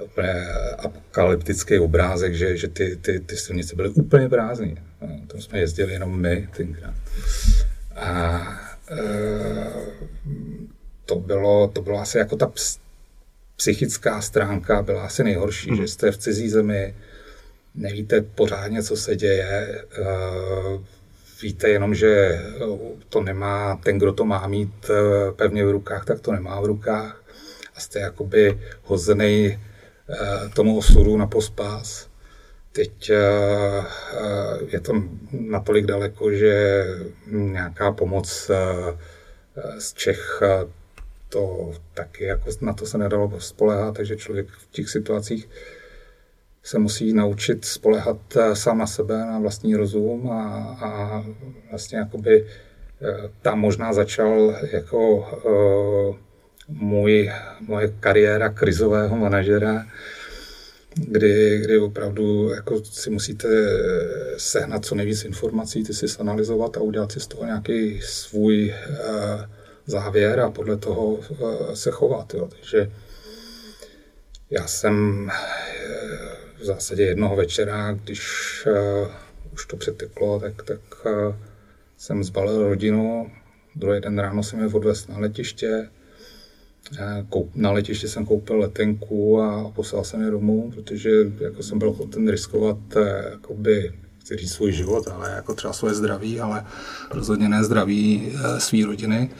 úplně 0.00 0.46
apokalyptický 0.78 1.78
obrázek, 1.78 2.34
že, 2.34 2.56
že 2.56 2.68
ty, 2.68 2.96
ty, 2.96 3.20
ty 3.20 3.36
silnice 3.36 3.76
byly 3.76 3.88
úplně 3.88 4.28
prázdné. 4.28 4.74
No, 5.00 5.20
tam 5.26 5.40
jsme 5.40 5.58
jezdili 5.58 5.92
jenom 5.92 6.20
my 6.20 6.48
tenkrát. 6.56 6.94
A 7.96 8.40
uh, 8.90 9.82
to 11.04 11.16
bylo, 11.16 11.68
to 11.68 11.82
bylo 11.82 11.98
asi 11.98 12.18
jako 12.18 12.36
ta 12.36 12.52
psychická 13.56 14.20
stránka 14.20 14.82
byla 14.82 15.02
asi 15.02 15.24
nejhorší, 15.24 15.70
mm. 15.70 15.76
že 15.76 15.88
jste 15.88 16.10
v 16.10 16.18
cizí 16.18 16.48
zemi, 16.48 16.94
nevíte 17.74 18.20
pořádně, 18.20 18.82
co 18.82 18.96
se 18.96 19.16
děje, 19.16 19.84
uh, 19.98 20.82
víte 21.42 21.68
jenom, 21.68 21.94
že 21.94 22.42
to 23.08 23.22
nemá, 23.22 23.76
ten, 23.76 23.98
kdo 23.98 24.12
to 24.12 24.24
má 24.24 24.46
mít 24.46 24.90
eh, 24.90 25.32
pevně 25.32 25.64
v 25.64 25.70
rukách, 25.70 26.04
tak 26.04 26.20
to 26.20 26.32
nemá 26.32 26.60
v 26.60 26.64
rukách 26.64 27.22
a 27.74 27.80
jste 27.80 27.98
jakoby 27.98 28.60
hozený 28.82 29.58
tomu 30.54 30.78
osudu 30.78 31.16
na 31.16 31.26
pospás. 31.26 32.08
Teď 32.72 33.10
je 34.68 34.80
to 34.80 34.92
natolik 35.32 35.86
daleko, 35.86 36.32
že 36.32 36.84
nějaká 37.26 37.92
pomoc 37.92 38.50
z 39.78 39.92
Čech 39.94 40.42
to 41.28 41.72
taky 41.94 42.24
jako 42.24 42.50
na 42.60 42.72
to 42.72 42.86
se 42.86 42.98
nedalo 42.98 43.40
spolehat, 43.40 43.96
takže 43.96 44.16
člověk 44.16 44.46
v 44.48 44.70
těch 44.70 44.88
situacích 44.88 45.48
se 46.62 46.78
musí 46.78 47.12
naučit 47.12 47.64
spolehat 47.64 48.36
eh, 48.36 48.56
sám 48.56 48.78
na 48.78 48.86
sebe, 48.86 49.18
na 49.18 49.38
vlastní 49.38 49.76
rozum 49.76 50.30
a, 50.30 50.42
a 50.80 51.24
vlastně 51.70 51.98
jakoby 51.98 52.46
eh, 52.46 53.30
tam 53.42 53.60
možná 53.60 53.92
začal 53.92 54.56
jako 54.72 55.26
můj, 56.68 57.32
moje 57.60 57.94
kariéra 58.00 58.48
krizového 58.48 59.16
manažera, 59.16 59.86
kdy, 60.94 61.58
kdy 61.58 61.78
opravdu 61.78 62.48
jako 62.48 62.84
si 62.84 63.10
musíte 63.10 63.48
sehnat 64.36 64.84
co 64.84 64.94
nejvíc 64.94 65.24
informací, 65.24 65.84
ty 65.84 65.94
si 65.94 66.06
analyzovat 66.18 66.76
a 66.76 66.80
udělat 66.80 67.12
si 67.12 67.20
z 67.20 67.26
toho 67.26 67.44
nějaký 67.44 68.00
svůj 68.02 68.74
uh, 68.88 69.40
závěr 69.86 70.40
a 70.40 70.50
podle 70.50 70.76
toho 70.76 71.06
uh, 71.06 71.72
se 71.74 71.90
chovat. 71.90 72.34
Jo. 72.34 72.48
Takže 72.48 72.90
já 74.50 74.66
jsem 74.66 75.28
v 76.60 76.64
zásadě 76.64 77.02
jednoho 77.02 77.36
večera, 77.36 77.92
když 77.92 78.22
už 79.52 79.66
to 79.66 79.76
přeteklo, 79.76 80.40
tak, 80.40 80.62
tak 80.62 80.80
jsem 81.96 82.24
zbalil 82.24 82.68
rodinu. 82.68 83.30
Druhý 83.76 84.00
den 84.00 84.18
ráno 84.18 84.42
jsem 84.42 84.60
je 84.60 84.66
odvez 84.66 85.08
na 85.08 85.18
letiště. 85.18 85.88
Koup, 87.28 87.50
na 87.54 87.70
letiště 87.70 88.08
jsem 88.08 88.26
koupil 88.26 88.58
letenku 88.58 89.40
a 89.40 89.70
poslal 89.70 90.04
jsem 90.04 90.22
je 90.22 90.30
domů, 90.30 90.70
protože 90.74 91.10
jako 91.40 91.62
jsem 91.62 91.78
byl 91.78 91.88
ochoten 91.88 92.28
riskovat 92.28 92.76
eh, 92.96 93.28
jakoby, 93.30 93.92
chci 94.20 94.36
říct 94.36 94.52
svůj 94.52 94.72
život, 94.72 95.08
ale 95.08 95.30
jako 95.30 95.54
třeba 95.54 95.72
svoje 95.72 95.94
zdraví, 95.94 96.40
ale 96.40 96.64
rozhodně 97.10 97.48
ne 97.48 97.64
zdraví 97.64 98.32
své 98.58 98.86
rodiny. 98.86 99.30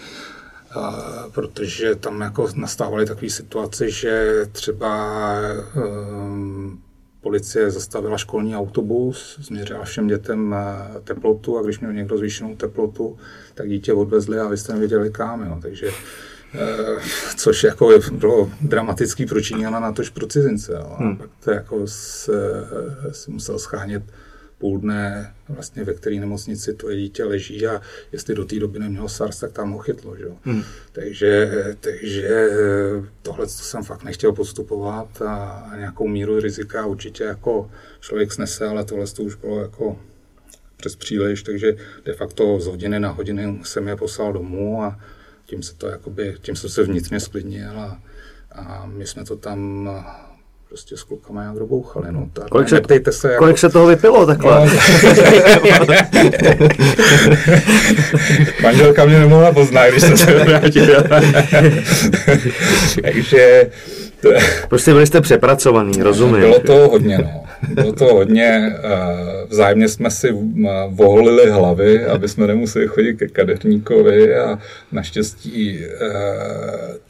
Uh, 0.77 1.31
protože 1.33 1.95
tam 1.95 2.21
jako 2.21 2.49
nastávaly 2.55 3.07
takové 3.07 3.31
situace, 3.31 3.91
že 3.91 4.35
třeba 4.53 5.21
um, 5.77 6.83
policie 7.23 7.71
zastavila 7.71 8.19
školní 8.19 8.57
autobus, 8.57 9.39
změřila 9.41 9.85
všem 9.85 10.09
dětem 10.09 10.55
eh, 10.55 11.01
teplotu 11.01 11.59
a 11.59 11.63
když 11.63 11.81
měl 11.81 11.93
někdo 11.93 12.19
zvýšenou 12.19 12.57
teplotu, 12.57 13.17
tak 13.55 13.69
dítě 13.69 13.93
odvezli 13.93 14.39
a 14.39 14.49
vy 14.49 14.57
jste 14.57 14.73
nevěděli 14.73 15.11
kam. 15.11 15.47
Jo. 15.47 15.59
Takže 15.63 15.89
eh, 15.89 15.93
což 17.37 17.65
jako 17.65 17.91
bylo 18.13 18.51
dramatický 18.61 19.27
pro 19.27 19.41
Číňana 19.41 19.81
na 19.81 19.93
tož 19.93 20.11
pro 20.11 20.27
cizince. 20.27 20.73
Jo. 20.73 20.97
A 20.99 21.03
hmm. 21.03 21.17
pak 21.17 21.31
to 21.45 21.51
jako 21.51 21.87
se, 21.87 22.67
se 23.13 23.31
musel 23.31 23.59
schánět 23.59 24.03
půl 24.59 24.79
dne, 24.79 25.35
vlastně 25.49 25.85
ve 25.85 25.95
které 25.95 26.17
nemocnici 26.17 26.75
to 26.75 26.95
dítě 26.95 27.25
leží 27.25 27.67
a 27.67 27.81
jestli 28.13 28.35
do 28.35 28.45
té 28.45 28.59
doby 28.59 28.79
nemělo 28.79 29.09
SARS, 29.09 29.41
tak 29.41 29.53
tam 29.53 29.73
ho 29.73 29.79
chytlo. 29.79 30.17
Že? 30.17 30.25
Hmm. 30.43 30.63
Takže, 30.93 31.51
takže 31.81 32.49
tohle 33.23 33.49
jsem 33.49 33.83
fakt 33.83 34.05
nechtěl 34.05 34.33
postupovat 34.33 35.23
a 35.23 35.71
nějakou 35.77 36.09
míru 36.09 36.41
rizika 36.41 36.87
určitě 36.87 37.25
jako 37.25 37.71
člověk 38.01 38.33
snese, 38.33 38.67
ale 38.67 38.85
tohle 38.85 39.07
to 39.07 39.23
už 39.23 39.35
bylo 39.35 39.61
jako 39.61 39.99
přes 40.77 40.97
příliš, 40.97 41.43
takže 41.43 41.77
de 42.05 42.13
facto 42.13 42.61
z 42.61 42.67
hodiny 42.67 43.01
na 43.01 43.11
hodiny 43.11 43.61
jsem 43.63 43.89
je 43.89 43.97
poslal 43.97 44.33
domů 44.33 44.83
a 44.83 45.01
tím 45.53 45.63
se 45.63 45.75
to 45.75 45.89
jakoby, 45.89 46.35
tím 46.43 46.57
jsem 46.57 46.71
se 46.71 46.83
vnitřně 46.83 47.21
sklidnil 47.21 47.81
a, 47.81 47.99
a 48.53 48.87
my 48.87 49.07
jsme 49.07 49.25
to 49.25 49.37
tam 49.37 49.91
prostě 50.69 50.97
s 50.97 51.03
klukama 51.03 51.43
nějak 51.43 51.59
dobouchali. 51.59 52.13
No, 52.13 52.29
tak 52.33 52.49
kolik, 52.49 52.69
se, 52.69 52.83
se, 53.11 53.33
jako... 53.33 53.39
kolik 53.45 53.59
se 53.59 53.69
toho 53.69 53.87
vypilo 53.87 54.27
takhle? 54.27 54.67
No. 54.67 54.73
Manželka 58.63 59.05
mě 59.05 59.19
nemohla 59.19 59.53
poznat, 59.53 59.89
když 59.89 60.03
jsem 60.03 60.17
se 60.17 60.35
vrátil. 60.35 61.05
Takže... 63.03 63.71
Prostě 64.69 64.93
byli 64.93 65.07
jste 65.07 65.21
přepracovaný, 65.21 66.03
rozumím. 66.03 66.41
Bylo 66.41 66.61
to 66.61 66.89
hodně, 66.89 67.19
no. 67.19 67.45
Bylo 67.69 67.93
to 67.93 68.05
hodně, 68.05 68.77
vzájemně 69.49 69.89
jsme 69.89 70.11
si 70.11 70.35
voholili 70.89 71.51
hlavy, 71.51 72.05
aby 72.05 72.29
jsme 72.29 72.47
nemuseli 72.47 72.87
chodit 72.87 73.15
ke 73.15 73.29
kadeřníkovi 73.29 74.37
a 74.37 74.59
naštěstí 74.93 75.81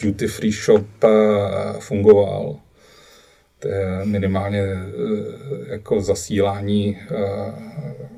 duty 0.02 0.26
free 0.26 0.52
shop 0.52 0.86
fungoval 1.78 2.56
minimálně 4.04 4.60
eh, 4.60 4.82
jako 5.66 6.00
zasílání 6.00 6.98
eh, 7.10 7.52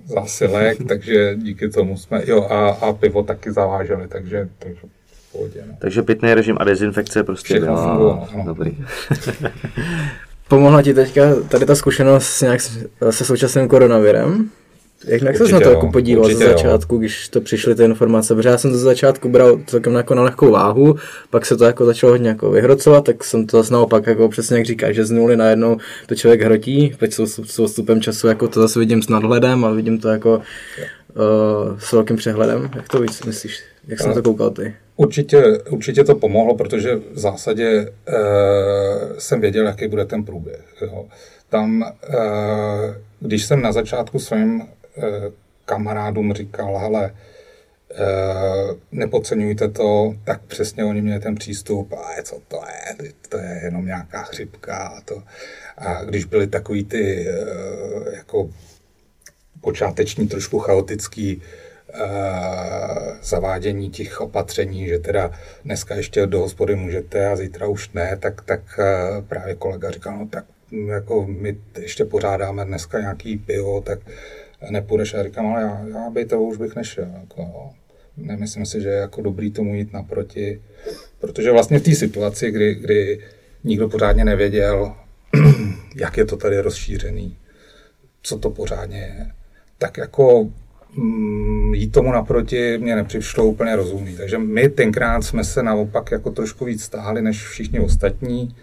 zásilek, 0.04 0.78
takže 0.88 1.34
díky 1.36 1.68
tomu 1.68 1.96
jsme, 1.96 2.22
jo 2.26 2.46
a, 2.50 2.68
a 2.68 2.92
pivo 2.92 3.22
taky 3.22 3.52
zaváželi, 3.52 4.08
takže, 4.08 4.48
takže 4.58 4.80
pohodě, 5.34 5.64
no. 5.66 5.74
Takže 5.78 6.02
pitný 6.02 6.34
režim 6.34 6.56
a 6.60 6.64
dezinfekce 6.64 7.24
prostě 7.24 7.54
Všechno 7.54 7.66
byla 7.66 7.86
fungovalo, 7.86 8.28
no. 8.36 8.44
dobrý. 8.44 8.76
Pomohla 10.48 10.82
ti 10.82 10.94
teďka 10.94 11.22
tady 11.48 11.66
ta 11.66 11.74
zkušenost 11.74 12.40
nějak 12.40 12.60
se 13.10 13.24
současným 13.24 13.68
koronavirem? 13.68 14.50
Jak, 15.06 15.22
jak 15.22 15.36
se 15.36 15.52
na 15.52 15.60
to 15.60 15.70
jako 15.70 15.92
podíval 15.92 16.28
ze 16.28 16.34
začátku, 16.34 16.94
jo. 16.94 16.98
když 16.98 17.28
to 17.28 17.40
přišly 17.40 17.74
ty 17.74 17.84
informace? 17.84 18.34
Protože 18.34 18.48
já 18.48 18.58
jsem 18.58 18.70
to 18.70 18.76
ze 18.76 18.84
začátku 18.84 19.28
bral 19.28 19.60
celkem 19.66 19.94
jako 19.94 20.14
na 20.14 20.22
lehkou 20.22 20.50
váhu, 20.50 20.96
pak 21.30 21.46
se 21.46 21.56
to 21.56 21.64
jako 21.64 21.84
začalo 21.84 22.12
hodně 22.12 22.28
jako 22.28 22.50
vyhrocovat, 22.50 23.04
tak 23.04 23.24
jsem 23.24 23.46
to 23.46 23.56
zase 23.56 23.72
naopak 23.72 24.06
jako 24.06 24.28
přesně 24.28 24.56
jak 24.56 24.66
říkáš, 24.66 24.94
že 24.94 25.04
z 25.04 25.10
nuly 25.10 25.36
najednou 25.36 25.78
to 26.06 26.14
člověk 26.14 26.42
hrotí, 26.42 26.94
teď 26.98 27.12
s 27.14 27.58
odstupem 27.58 28.00
času 28.00 28.26
jako 28.26 28.48
to 28.48 28.60
zase 28.60 28.78
vidím 28.78 29.02
s 29.02 29.08
nadhledem 29.08 29.64
a 29.64 29.70
vidím 29.70 29.98
to 29.98 30.08
jako 30.08 30.36
uh, 30.36 31.78
s 31.78 31.92
velkým 31.92 32.16
přehledem. 32.16 32.70
Jak 32.76 32.88
to 32.88 33.00
víc 33.00 33.22
myslíš? 33.22 33.62
Jak 33.88 34.06
na 34.06 34.14
to 34.14 34.22
koukal 34.22 34.50
ty? 34.50 34.74
Určitě, 34.96 35.58
určitě 35.58 36.04
to 36.04 36.14
pomohlo, 36.14 36.56
protože 36.56 36.96
v 36.96 37.18
zásadě 37.18 37.80
uh, 37.80 39.18
jsem 39.18 39.40
věděl, 39.40 39.66
jaký 39.66 39.88
bude 39.88 40.04
ten 40.04 40.24
průběh. 40.24 40.64
Jo. 40.80 41.06
Tam, 41.48 41.82
uh, 41.82 42.94
když 43.20 43.44
jsem 43.44 43.62
na 43.62 43.72
začátku 43.72 44.18
svým 44.18 44.62
Eh, 44.96 45.30
kamarádům 45.64 46.32
říkal, 46.32 46.78
hele, 46.78 47.14
eh, 47.94 48.74
nepodceňujte 48.92 49.68
to, 49.68 50.14
tak 50.24 50.42
přesně 50.42 50.84
oni 50.84 51.02
měli 51.02 51.20
ten 51.20 51.34
přístup, 51.34 51.92
a 51.92 52.22
co 52.22 52.40
to 52.48 52.60
je, 52.66 53.12
to 53.28 53.38
je 53.38 53.60
jenom 53.64 53.86
nějaká 53.86 54.22
chřipka 54.22 54.76
a 54.76 55.00
to. 55.00 55.22
A 55.78 56.04
když 56.04 56.24
byly 56.24 56.46
takový 56.46 56.84
ty 56.84 57.28
eh, 57.28 58.16
jako 58.16 58.50
počáteční, 59.60 60.28
trošku 60.28 60.58
chaotický 60.58 61.42
zavádění 63.22 63.90
těch 63.90 64.20
opatření, 64.20 64.86
že 64.86 64.98
teda 64.98 65.30
dneska 65.64 65.94
ještě 65.94 66.26
do 66.26 66.40
hospody 66.40 66.76
můžete 66.76 67.26
a 67.26 67.36
zítra 67.36 67.66
už 67.66 67.90
ne, 67.92 68.16
tak, 68.20 68.42
tak 68.42 68.80
právě 69.28 69.54
kolega 69.54 69.90
říkal, 69.90 70.18
no 70.18 70.28
tak 70.30 70.44
jako 70.86 71.26
my 71.26 71.56
ještě 71.78 72.04
pořádáme 72.04 72.64
dneska 72.64 73.00
nějaký 73.00 73.38
pivo, 73.38 73.80
tak 73.80 73.98
nepůjdeš. 74.70 75.14
A 75.14 75.22
říkám, 75.22 75.46
ale 75.46 75.62
já, 75.62 75.84
já 75.88 76.26
to 76.28 76.42
už 76.42 76.56
bych 76.56 76.76
nešel. 76.76 77.08
Jako, 77.20 77.42
jo. 77.42 77.70
Nemyslím 78.16 78.66
si, 78.66 78.80
že 78.80 78.88
je 78.88 78.94
jako 78.94 79.22
dobrý 79.22 79.50
tomu 79.50 79.74
jít 79.74 79.92
naproti, 79.92 80.62
protože 81.18 81.52
vlastně 81.52 81.78
v 81.78 81.82
té 81.82 81.94
situaci, 81.94 82.50
kdy, 82.50 82.74
kdy 82.74 83.20
nikdo 83.64 83.88
pořádně 83.88 84.24
nevěděl, 84.24 84.96
jak 85.96 86.16
je 86.16 86.24
to 86.24 86.36
tady 86.36 86.60
rozšířený, 86.60 87.38
co 88.22 88.38
to 88.38 88.50
pořádně 88.50 88.98
je, 88.98 89.30
tak 89.78 89.96
jako 89.96 90.44
mm, 90.44 90.54
jít 91.72 91.92
tomu 91.92 92.12
naproti 92.12 92.78
mě 92.78 92.96
nepřišlo 92.96 93.44
úplně 93.44 93.76
rozumný. 93.76 94.16
Takže 94.16 94.38
my 94.38 94.68
tenkrát 94.68 95.22
jsme 95.22 95.44
se 95.44 95.62
naopak 95.62 96.10
jako 96.10 96.30
trošku 96.30 96.64
víc 96.64 96.82
stáhli 96.82 97.22
než 97.22 97.46
všichni 97.46 97.80
ostatní 97.80 98.54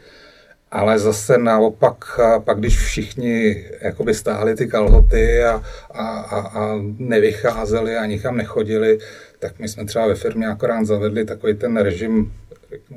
ale 0.71 0.99
zase 0.99 1.37
naopak, 1.37 2.19
pak 2.43 2.59
když 2.59 2.77
všichni 2.77 3.63
jakoby 3.81 4.13
stáhli 4.13 4.55
ty 4.55 4.67
kalhoty 4.67 5.43
a, 5.43 5.63
a, 5.91 6.19
a, 6.19 6.39
a 6.39 6.79
nevycházeli 6.97 7.95
a 7.95 8.05
nikam 8.05 8.37
nechodili, 8.37 8.99
tak 9.39 9.59
my 9.59 9.67
jsme 9.67 9.85
třeba 9.85 10.07
ve 10.07 10.15
firmě 10.15 10.47
akorát 10.47 10.85
zavedli 10.85 11.25
takový 11.25 11.53
ten 11.53 11.77
režim 11.77 12.33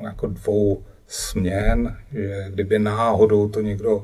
jako 0.01 0.27
dvou 0.27 0.83
směn, 1.07 1.97
že 2.13 2.45
kdyby 2.49 2.79
náhodou 2.79 3.49
to 3.49 3.61
někdo, 3.61 4.03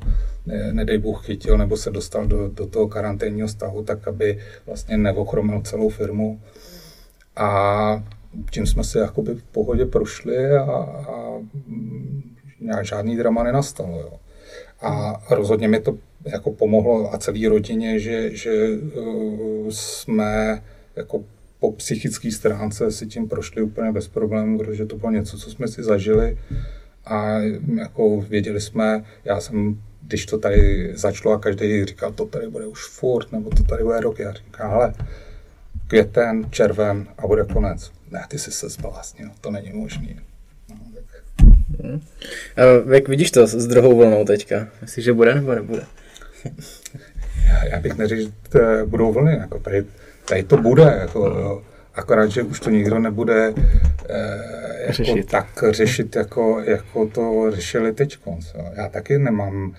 nedej 0.72 0.98
Bůh, 0.98 1.26
chytil 1.26 1.58
nebo 1.58 1.78
se 1.78 1.92
dostal 1.92 2.28
do, 2.28 2.48
do 2.48 2.68
toho 2.68 2.88
karanténního 2.88 3.48
stavu, 3.48 3.84
tak 3.84 4.08
aby 4.08 4.40
vlastně 4.66 4.98
neochromil 4.98 5.62
celou 5.62 5.90
firmu. 5.90 6.42
A 7.36 8.04
tím 8.52 8.66
jsme 8.66 8.84
se 8.84 9.00
jakoby 9.00 9.36
v 9.36 9.44
pohodě 9.44 9.86
prošli 9.86 10.50
a, 10.50 10.64
a 10.64 11.40
nějak 12.60 12.86
žádný 12.86 13.18
drama 13.18 13.44
nenastalo. 13.44 14.00
Jo. 14.00 14.14
A 14.82 15.22
rozhodně 15.30 15.68
mi 15.68 15.80
to 15.80 15.98
jako 16.26 16.52
pomohlo 16.52 17.14
a 17.14 17.18
celé 17.18 17.50
rodině, 17.50 18.00
že, 18.00 18.36
že 18.36 18.70
uh, 18.70 19.70
jsme 19.70 20.62
jako 20.96 21.24
po 21.60 21.72
psychické 21.72 22.32
stránce 22.32 22.92
si 22.92 23.08
tím 23.08 23.30
prošli 23.30 23.62
úplně 23.62 23.92
bez 23.92 24.08
problémů, 24.08 24.58
protože 24.58 24.86
to 24.86 24.98
bylo 24.98 25.12
něco, 25.12 25.38
co 25.38 25.52
jsme 25.52 25.68
si 25.68 25.84
zažili 25.84 26.38
a 27.06 27.40
jako 27.80 28.22
věděli 28.22 28.62
jsme, 28.62 29.04
já 29.26 29.40
jsem, 29.40 29.82
když 30.12 30.26
to 30.26 30.38
tady 30.38 30.92
začalo 30.96 31.36
a 31.36 31.40
každý 31.40 31.86
říkal, 31.86 32.12
to 32.12 32.26
tady 32.26 32.48
bude 32.48 32.66
už 32.66 32.86
furt, 32.86 33.32
nebo 33.32 33.50
to 33.50 33.64
tady 33.64 33.84
bude 33.84 34.00
rok, 34.00 34.20
já 34.20 34.34
říkám, 34.34 34.72
ale 34.72 34.94
květen, 35.88 36.46
červen 36.50 37.08
a 37.18 37.28
bude 37.28 37.46
konec. 37.54 37.92
Ne, 38.12 38.26
ty 38.28 38.40
jsi 38.40 38.52
se 38.52 38.70
zbláznil, 38.70 39.30
to 39.42 39.52
není 39.52 39.72
možný. 39.74 40.20
No, 40.70 40.76
Hmm. 41.84 42.02
A 42.58 42.94
jak 42.94 43.08
vidíš 43.08 43.32
to 43.32 43.48
s 43.48 43.68
druhou 43.68 43.98
vlnou 43.98 44.26
teďka? 44.26 44.68
Myslíš, 44.82 45.06
že 45.06 45.14
bude 45.14 45.36
nebo 45.36 45.56
nebude? 45.56 45.86
já, 47.48 47.66
já 47.66 47.80
bych 47.80 47.98
neřekl, 47.98 48.22
že 48.22 48.86
budou 48.86 49.14
vlny. 49.14 49.34
Jako 49.34 49.60
tady, 49.60 49.86
tady 50.26 50.44
to 50.44 50.58
bude. 50.58 50.84
Jako, 50.84 51.20
jo. 51.20 51.62
Akorát, 51.96 52.28
že 52.28 52.44
už 52.44 52.60
to 52.60 52.70
nikdo 52.70 53.00
nebude 53.00 53.54
eh, 54.10 54.82
jako 54.82 54.94
řešit. 54.94 55.32
tak 55.32 55.64
řešit, 55.70 56.16
jako, 56.16 56.62
jako 56.66 57.08
to 57.08 57.52
řešili 57.52 57.94
teď. 57.94 58.18
Já 58.74 58.90
taky 58.90 59.18
nemám, 59.18 59.76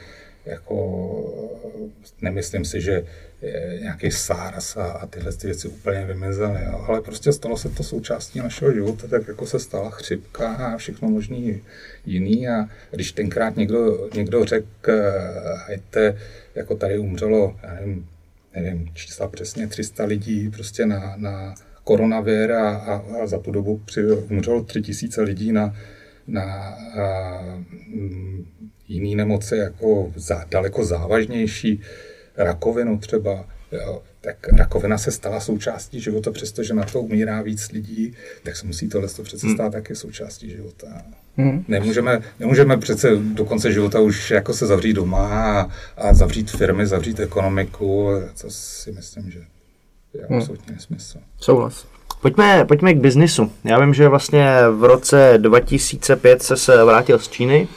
jako, 0.47 0.76
nemyslím 2.20 2.64
si, 2.64 2.80
že 2.80 3.05
nějaký 3.80 4.11
SARS 4.11 4.76
a, 4.76 4.84
a 4.84 5.07
tyhle 5.07 5.32
ty 5.32 5.47
věci 5.47 5.68
úplně 5.68 6.05
vymizely, 6.05 6.64
jo. 6.64 6.84
ale 6.88 7.01
prostě 7.01 7.32
stalo 7.32 7.57
se 7.57 7.68
to 7.68 7.82
součástí 7.82 8.38
našeho 8.38 8.72
života, 8.72 9.07
tak 9.07 9.28
jako 9.28 9.47
se 9.47 9.59
stala 9.59 9.90
chřipka 9.90 10.49
a 10.55 10.76
všechno 10.76 11.09
možný 11.09 11.62
jiný 12.07 12.49
a 12.49 12.68
když 12.90 13.12
tenkrát 13.12 13.57
někdo, 13.57 14.09
někdo 14.14 14.45
řekl, 14.45 14.93
hejte, 15.66 16.18
jako 16.55 16.76
tady 16.76 16.99
umřelo, 16.99 17.57
já 17.62 17.74
nevím, 17.74 18.09
nevím, 18.55 18.90
čísla 18.95 19.28
přesně 19.28 19.66
300 19.66 20.05
lidí 20.05 20.51
prostě 20.51 20.86
na, 20.86 21.14
na 21.16 21.55
koronavir 21.84 22.53
a, 22.53 22.76
a, 22.76 23.22
a 23.22 23.26
za 23.26 23.38
tu 23.38 23.51
dobu 23.51 23.80
při, 23.84 24.12
umřelo 24.12 24.64
3000 24.64 25.22
lidí 25.22 25.53
na, 25.53 25.76
na 26.26 26.42
a, 26.42 27.40
m, 27.94 28.46
jiný 28.88 29.16
nemoci 29.16 29.56
jako 29.56 30.12
za, 30.16 30.44
daleko 30.50 30.84
závažnější, 30.84 31.80
rakovinu 32.36 32.98
třeba, 32.98 33.46
jo, 33.72 34.02
tak 34.20 34.48
rakovina 34.48 34.98
se 34.98 35.10
stala 35.10 35.40
součástí 35.40 36.00
života, 36.00 36.30
přestože 36.30 36.74
na 36.74 36.84
to 36.84 37.00
umírá 37.00 37.42
víc 37.42 37.70
lidí, 37.72 38.14
tak 38.42 38.56
se 38.56 38.66
musí 38.66 38.88
tohle 38.88 39.08
to 39.08 39.22
přece 39.22 39.46
hmm. 39.46 39.56
stát 39.56 39.64
hmm. 39.64 39.72
taky 39.72 39.94
součástí 39.94 40.50
života. 40.50 41.02
Hmm. 41.36 41.64
Nemůžeme, 41.68 42.20
nemůžeme 42.40 42.76
přece 42.76 43.16
do 43.16 43.44
konce 43.44 43.72
života 43.72 44.00
už 44.00 44.30
jako 44.30 44.54
se 44.54 44.66
zavřít 44.66 44.92
doma 44.92 45.28
a, 45.28 45.70
a 45.96 46.14
zavřít 46.14 46.50
firmy, 46.50 46.86
zavřít 46.86 47.20
ekonomiku, 47.20 48.08
to 48.40 48.50
si 48.50 48.92
myslím, 48.92 49.30
že 49.30 49.44
je 50.14 50.26
hmm. 50.28 50.38
absolutně 50.38 50.74
nesmysl. 50.74 51.18
Souhlas. 51.40 51.86
Pojďme, 52.22 52.64
pojďme 52.64 52.94
k 52.94 53.00
biznisu. 53.00 53.52
Já 53.64 53.80
vím, 53.80 53.94
že 53.94 54.08
vlastně 54.08 54.56
v 54.70 54.84
roce 54.84 55.34
2005 55.36 56.42
se, 56.42 56.56
se 56.56 56.84
vrátil 56.84 57.18
z 57.18 57.28
Číny. 57.28 57.68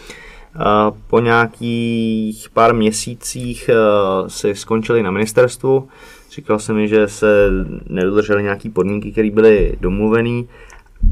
Po 1.08 1.20
nějakých 1.20 2.50
pár 2.50 2.74
měsících 2.74 3.70
eh, 3.70 4.30
si 4.30 4.56
skončili 4.56 5.04
na 5.04 5.12
ministerstvu. 5.12 5.88
Říkal 6.32 6.60
jsem 6.60 6.76
mi, 6.76 6.88
že 6.88 7.08
se 7.08 7.50
nedodržely 7.88 8.44
nějaké 8.44 8.70
podmínky, 8.70 9.12
které 9.12 9.32
byly 9.32 9.78
domluvené 9.82 10.44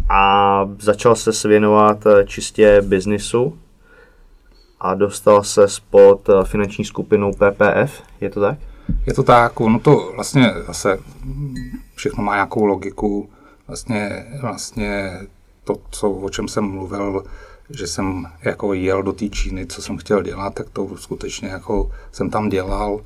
a 0.09 0.69
začal 0.79 1.15
se 1.15 1.47
věnovat 1.47 2.05
eh, 2.05 2.25
čistě 2.25 2.81
biznisu 2.81 3.57
a 4.79 4.93
dostal 4.93 5.43
se 5.43 5.67
spod 5.67 6.29
eh, 6.29 6.33
finanční 6.43 6.85
skupinou 6.85 7.31
PPF, 7.31 8.01
je 8.21 8.29
to 8.29 8.41
tak? 8.41 8.57
Je 9.05 9.13
to 9.13 9.23
tak, 9.23 9.61
ono 9.61 9.79
to 9.79 10.11
vlastně 10.15 10.53
zase 10.67 10.97
všechno 12.03 12.23
má 12.23 12.33
nějakou 12.33 12.65
logiku. 12.65 13.29
Vlastně, 13.67 14.25
vlastně 14.41 15.19
to, 15.63 15.75
co, 15.89 16.11
o 16.11 16.29
čem 16.29 16.47
jsem 16.47 16.63
mluvil, 16.63 17.23
že 17.69 17.87
jsem 17.87 18.25
jako 18.41 18.73
jel 18.73 19.03
do 19.03 19.13
té 19.13 19.29
Číny, 19.29 19.65
co 19.65 19.81
jsem 19.81 19.97
chtěl 19.97 20.23
dělat, 20.23 20.53
tak 20.53 20.69
to 20.69 20.97
skutečně 20.97 21.47
jako 21.47 21.91
jsem 22.11 22.29
tam 22.29 22.49
dělal. 22.49 23.01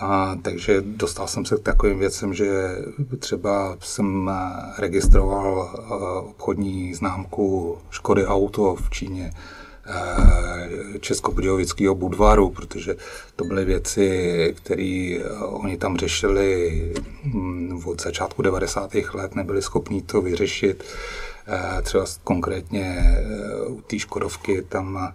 A, 0.00 0.36
takže 0.42 0.80
dostal 0.80 1.26
jsem 1.26 1.44
se 1.44 1.56
k 1.56 1.62
takovým 1.62 1.98
věcem, 1.98 2.34
že 2.34 2.76
třeba 3.18 3.76
jsem 3.80 4.30
registroval 4.78 5.70
obchodní 6.30 6.94
známku 6.94 7.78
Škody 7.90 8.26
Auto 8.26 8.74
v 8.74 8.90
Číně, 8.90 9.32
Českobudějovického 11.00 11.94
Budvaru, 11.94 12.50
protože 12.50 12.96
to 13.36 13.44
byly 13.44 13.64
věci, 13.64 14.54
které 14.56 15.18
oni 15.40 15.76
tam 15.76 15.96
řešili 15.96 16.82
hm, 17.24 17.82
od 17.84 18.02
začátku 18.02 18.42
90. 18.42 18.94
let, 19.14 19.34
nebyli 19.34 19.62
schopni 19.62 20.02
to 20.02 20.22
vyřešit. 20.22 20.84
Eh, 21.48 21.82
třeba 21.82 22.04
konkrétně 22.24 22.96
eh, 22.98 23.66
u 23.66 23.80
té 23.80 23.98
Škodovky 23.98 24.62
tam 24.62 25.12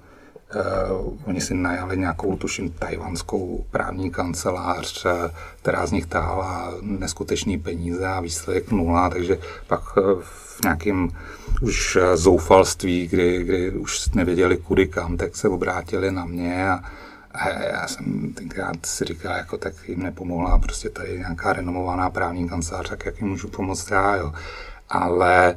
oni 1.26 1.42
si 1.42 1.54
najali 1.54 1.98
nějakou, 1.98 2.36
tuším, 2.36 2.72
tajvanskou 2.72 3.66
právní 3.72 4.12
kancelář, 4.12 5.06
která 5.62 5.86
z 5.86 5.92
nich 5.92 6.06
táhla 6.06 6.74
neskutečný 6.82 7.58
peníze 7.58 8.08
a 8.08 8.20
výsledek 8.20 8.72
nula, 8.72 9.10
takže 9.10 9.40
pak 9.68 9.82
v 10.22 10.45
nějakém 10.64 11.10
už 11.62 11.98
zoufalství, 12.16 13.08
kdy, 13.08 13.44
kdy 13.44 13.72
už 13.72 14.10
nevěděli 14.10 14.58
kudy 14.58 14.88
kam, 14.88 15.18
tak 15.18 15.36
se 15.36 15.50
obrátili 15.50 16.12
na 16.12 16.26
mě 16.26 16.70
a, 16.70 16.80
a 17.34 17.50
já 17.50 17.88
jsem 17.88 18.34
tenkrát 18.34 18.86
si 18.86 19.06
říkal, 19.06 19.38
jako 19.38 19.58
tak 19.58 19.74
jim 19.90 20.04
nepomohla 20.04 20.60
prostě 20.60 20.90
tady 20.90 21.18
nějaká 21.18 21.54
renomovaná 21.54 22.10
právní 22.10 22.50
kancelář, 22.50 22.90
tak 22.90 23.06
jak 23.06 23.22
jim 23.22 23.30
můžu 23.30 23.48
pomoct 23.48 23.92
já, 23.92 24.16
jo. 24.16 24.34
Ale 24.90 25.56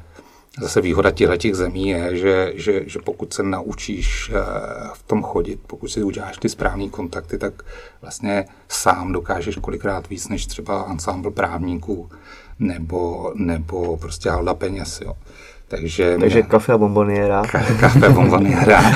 Zase 0.61 0.81
výhoda 0.81 1.11
těch 1.37 1.55
zemí 1.55 1.89
je, 1.89 2.17
že, 2.17 2.53
že, 2.55 2.83
že 2.87 2.99
pokud 3.05 3.35
se 3.35 3.43
naučíš 3.43 4.31
eh, 4.31 4.41
v 4.95 5.03
tom 5.03 5.23
chodit, 5.23 5.61
pokud 5.67 5.89
si 5.89 6.03
uděláš 6.03 6.39
ty 6.39 6.49
správné 6.49 6.89
kontakty, 6.89 7.39
tak 7.39 7.63
vlastně 8.03 8.45
sám 8.69 9.13
dokážeš 9.13 9.57
kolikrát 9.57 10.09
víc 10.09 10.29
než 10.29 10.47
třeba 10.47 10.87
ensemble 10.91 11.31
právníků 11.31 12.11
nebo, 12.59 13.33
nebo 13.35 13.97
prostě 13.97 14.31
halda 14.31 14.55
peněz. 14.55 15.01
Jo. 15.05 15.15
Takže, 15.69 16.17
Takže 16.21 16.43
kafe 16.43 16.73
a 16.73 16.79
bomboniera. 16.79 17.43
Kafe 17.81 18.07
a 18.07 18.11
bomboniera. 18.11 18.83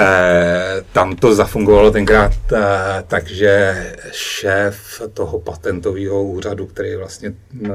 Eh, 0.00 0.84
tam 0.92 1.16
to 1.16 1.34
zafungovalo 1.34 1.90
tenkrát 1.90 2.32
eh, 2.52 2.58
takže 3.06 3.82
šéf 4.12 5.02
toho 5.14 5.40
patentového 5.40 6.24
úřadu, 6.24 6.66
který 6.66 6.96
vlastně 6.96 7.34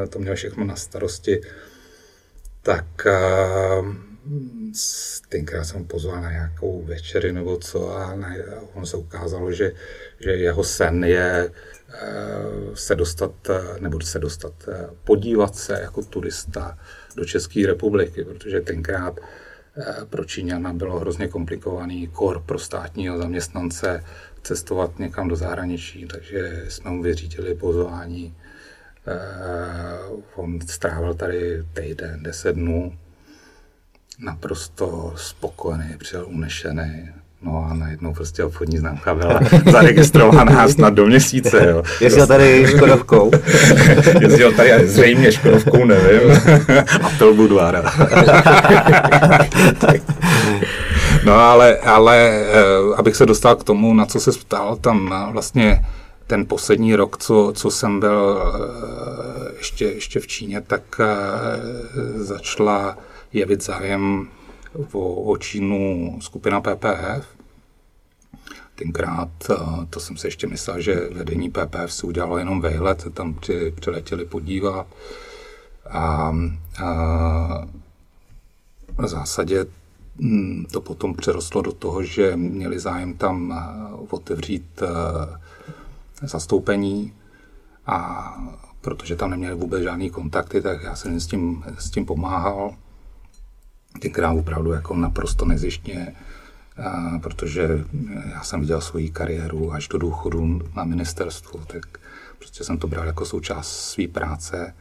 to 0.09 0.19
měl 0.19 0.35
všechno 0.35 0.63
na 0.65 0.75
starosti, 0.75 1.41
tak 2.61 2.85
uh, 3.05 3.95
tenkrát 5.29 5.63
jsem 5.63 5.85
pozval 5.85 6.21
na 6.21 6.31
nějakou 6.31 6.83
večery 6.83 7.31
nebo 7.31 7.57
co 7.57 7.97
a 7.97 8.17
on 8.73 8.85
se 8.85 8.97
ukázalo, 8.97 9.51
že, 9.51 9.71
že 10.19 10.31
jeho 10.31 10.63
sen 10.63 11.03
je 11.03 11.51
se 12.73 12.95
dostat, 12.95 13.31
nebo 13.79 14.01
se 14.01 14.19
dostat, 14.19 14.53
uh, 14.67 14.73
podívat 15.03 15.55
se 15.55 15.79
jako 15.81 16.01
turista 16.01 16.77
do 17.15 17.25
České 17.25 17.67
republiky, 17.67 18.23
protože 18.23 18.61
tenkrát 18.61 19.19
pro 20.09 20.25
Číňana 20.25 20.73
bylo 20.73 20.99
hrozně 20.99 21.27
komplikovaný 21.27 22.07
kor 22.07 22.41
pro 22.45 22.59
státního 22.59 23.17
zaměstnance 23.17 24.03
cestovat 24.43 24.99
někam 24.99 25.27
do 25.27 25.35
zahraničí, 25.35 26.07
takže 26.07 26.65
jsme 26.67 26.91
mu 26.91 27.03
vyřídili 27.03 27.55
pozvání 27.55 28.35
on 30.35 30.61
strávil 30.61 31.13
tady 31.13 31.63
týden, 31.73 32.23
deset 32.23 32.53
dnů, 32.53 32.97
naprosto 34.19 35.13
spokojený, 35.17 35.97
přijel 35.97 36.25
unešený. 36.27 37.13
No 37.43 37.67
a 37.69 37.73
najednou 37.73 38.13
prostě 38.13 38.43
obchodní 38.43 38.77
známka 38.77 39.15
byla 39.15 39.39
zaregistrovaná 39.71 40.67
snad 40.67 40.93
do 40.93 41.05
měsíce. 41.05 41.67
Jo. 41.69 41.83
Jezdil 42.01 42.27
tady 42.27 42.65
Škodovkou. 42.67 43.31
Jezdil 44.19 44.51
tady 44.51 44.87
zřejmě 44.87 45.31
Škodovkou, 45.31 45.85
nevím. 45.85 46.31
A 47.03 47.09
to 47.19 47.33
Budvára. 47.33 47.83
no 51.25 51.33
ale, 51.33 51.77
ale 51.77 52.17
eh, 52.17 52.95
abych 52.95 53.15
se 53.15 53.25
dostal 53.25 53.55
k 53.55 53.63
tomu, 53.63 53.93
na 53.93 54.05
co 54.05 54.19
se 54.19 54.31
ptal, 54.31 54.75
tam 54.75 55.29
vlastně 55.31 55.85
ten 56.27 56.45
poslední 56.45 56.95
rok, 56.95 57.17
co, 57.17 57.53
co 57.55 57.71
jsem 57.71 57.99
byl 57.99 58.41
eh, 58.41 59.53
ještě, 59.57 59.85
ještě 59.85 60.19
v 60.19 60.27
Číně, 60.27 60.61
tak 60.61 60.81
eh, 60.99 61.05
začala 62.23 62.97
jevit 63.33 63.63
zájem 63.63 64.27
o, 64.91 65.13
o 65.13 65.37
Čínu 65.37 66.17
skupina 66.21 66.61
PPF. 66.61 67.32
Tenkrát 68.83 69.29
to 69.89 69.99
jsem 69.99 70.17
se 70.17 70.27
ještě 70.27 70.47
myslel, 70.47 70.81
že 70.81 71.09
vedení 71.11 71.49
PPF 71.49 71.93
si 71.93 72.07
udělalo 72.07 72.37
jenom 72.37 72.61
vejlet, 72.61 73.07
tam 73.13 73.33
při, 73.33 73.73
přiletěli 73.79 74.25
podívat. 74.25 74.87
A, 75.89 76.33
a 76.83 77.67
v 78.97 79.07
zásadě 79.07 79.65
hm, 80.19 80.65
to 80.71 80.81
potom 80.81 81.13
přerostlo 81.13 81.61
do 81.61 81.71
toho, 81.71 82.03
že 82.03 82.35
měli 82.35 82.79
zájem 82.79 83.13
tam 83.13 83.63
otevřít 84.09 84.83
zastoupení 86.21 87.13
a 87.85 88.29
protože 88.81 89.15
tam 89.15 89.29
neměli 89.29 89.55
vůbec 89.55 89.83
žádný 89.83 90.09
kontakty, 90.09 90.61
tak 90.61 90.83
já 90.83 90.95
jsem 90.95 91.19
s 91.19 91.27
tím, 91.27 91.63
s 91.79 91.89
tím 91.89 92.05
pomáhal. 92.05 92.75
Tenkrát 94.01 94.31
opravdu 94.31 94.71
jako 94.71 94.95
naprosto 94.95 95.45
nezištně, 95.45 96.15
protože 97.21 97.85
já 98.33 98.43
jsem 98.43 98.61
viděl 98.61 98.81
svoji 98.81 99.09
kariéru 99.09 99.73
až 99.73 99.87
do 99.87 99.97
důchodu 99.97 100.61
na 100.75 100.83
ministerstvu, 100.83 101.59
tak 101.67 101.85
prostě 102.39 102.63
jsem 102.63 102.77
to 102.77 102.87
bral 102.87 103.05
jako 103.05 103.25
součást 103.25 103.91
své 103.91 104.07
práce. 104.07 104.73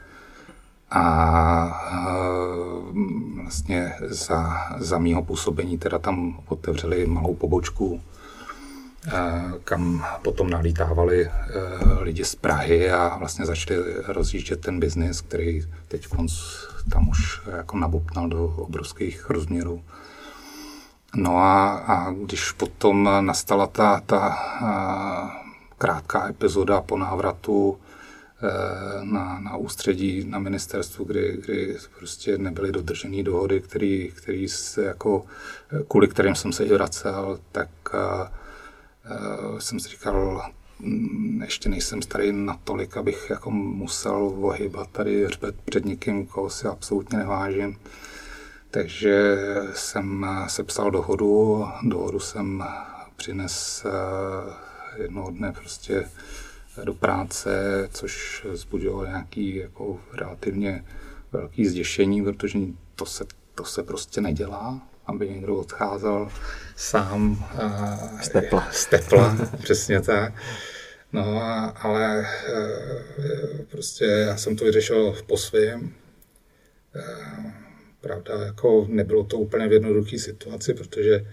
a 0.90 1.82
vlastně 3.42 3.94
za, 4.08 4.68
za 4.78 4.98
mýho 4.98 5.22
působení 5.22 5.78
teda 5.78 5.98
tam 5.98 6.40
otevřeli 6.48 7.06
malou 7.06 7.34
pobočku, 7.34 8.00
kam 9.64 10.06
potom 10.22 10.50
nalítávali 10.50 11.30
lidi 12.00 12.24
z 12.24 12.34
Prahy 12.34 12.90
a 12.90 13.16
vlastně 13.18 13.46
začali 13.46 13.80
rozjíždět 14.06 14.60
ten 14.60 14.80
biznis, 14.80 15.20
který 15.20 15.62
teď 15.88 16.08
tam 16.90 17.08
už 17.08 17.40
jako 17.56 17.78
nabopnal 17.78 18.28
do 18.28 18.44
obrovských 18.44 19.30
rozměrů. 19.30 19.82
No 21.16 21.38
a, 21.38 21.72
a 21.72 22.10
když 22.10 22.52
potom 22.52 23.08
nastala 23.20 23.66
ta, 23.66 24.00
ta 24.06 24.38
krátká 25.78 26.28
epizoda 26.28 26.80
po 26.80 26.98
návratu 26.98 27.78
e, 28.42 29.04
na, 29.04 29.40
na 29.40 29.56
ústředí 29.56 30.24
na 30.24 30.38
ministerstvu, 30.38 31.04
kdy, 31.04 31.38
kdy 31.44 31.76
prostě 31.98 32.38
nebyly 32.38 32.72
dodržené 32.72 33.22
dohody, 33.22 33.60
který, 33.60 34.12
který 34.14 34.48
se 34.48 34.84
jako, 34.84 35.24
kvůli 35.88 36.08
kterým 36.08 36.34
jsem 36.34 36.52
se 36.52 36.64
i 36.64 36.72
vracel, 36.72 37.38
tak 37.52 37.94
a, 37.94 37.98
a, 37.98 38.32
jsem 39.58 39.80
si 39.80 39.88
říkal, 39.88 40.50
mm, 40.80 41.42
ještě 41.42 41.68
nejsem 41.68 42.02
starý 42.02 42.32
natolik, 42.32 42.96
abych 42.96 43.30
jako 43.30 43.50
musel 43.50 44.34
ohybat 44.42 44.88
tady 44.90 45.24
hřbet 45.24 45.54
před 45.64 45.84
někým, 45.84 46.26
koho 46.26 46.50
si 46.50 46.68
absolutně 46.68 47.18
nevážím. 47.18 47.76
Takže 48.72 49.36
jsem 49.74 50.26
sepsal 50.48 50.90
dohodu, 50.90 51.66
dohodu 51.82 52.20
jsem 52.20 52.64
přines 53.16 53.86
eh, 53.86 55.02
jednoho 55.02 55.30
dne 55.30 55.52
prostě 55.52 56.04
do 56.84 56.94
práce, 56.94 57.50
což 57.92 58.46
zbudilo 58.52 59.06
nějaký 59.06 59.56
jako 59.56 60.00
relativně 60.12 60.84
velký 61.32 61.66
zděšení, 61.66 62.22
protože 62.22 62.58
to 62.96 63.06
se, 63.06 63.24
to 63.54 63.64
se 63.64 63.82
prostě 63.82 64.20
nedělá, 64.20 64.80
aby 65.06 65.28
někdo 65.28 65.56
odcházel 65.56 66.28
sám 66.76 67.44
z 68.22 68.28
tepla. 68.28 68.68
Z 68.72 68.86
tepla, 68.86 69.36
přesně 69.62 70.00
tak. 70.00 70.32
No, 71.12 71.42
ale 71.76 72.26
eh, 72.48 73.64
prostě 73.70 74.04
já 74.04 74.36
jsem 74.36 74.56
to 74.56 74.64
vyřešil 74.64 75.16
po 75.26 75.36
svém. 75.36 75.94
Eh, 78.02 78.08
Pravda, 78.08 78.44
jako 78.44 78.86
nebylo 78.88 79.24
to 79.24 79.38
úplně 79.38 79.68
v 79.68 79.72
jednoduché 79.72 80.18
situaci, 80.18 80.74
protože 80.74 81.26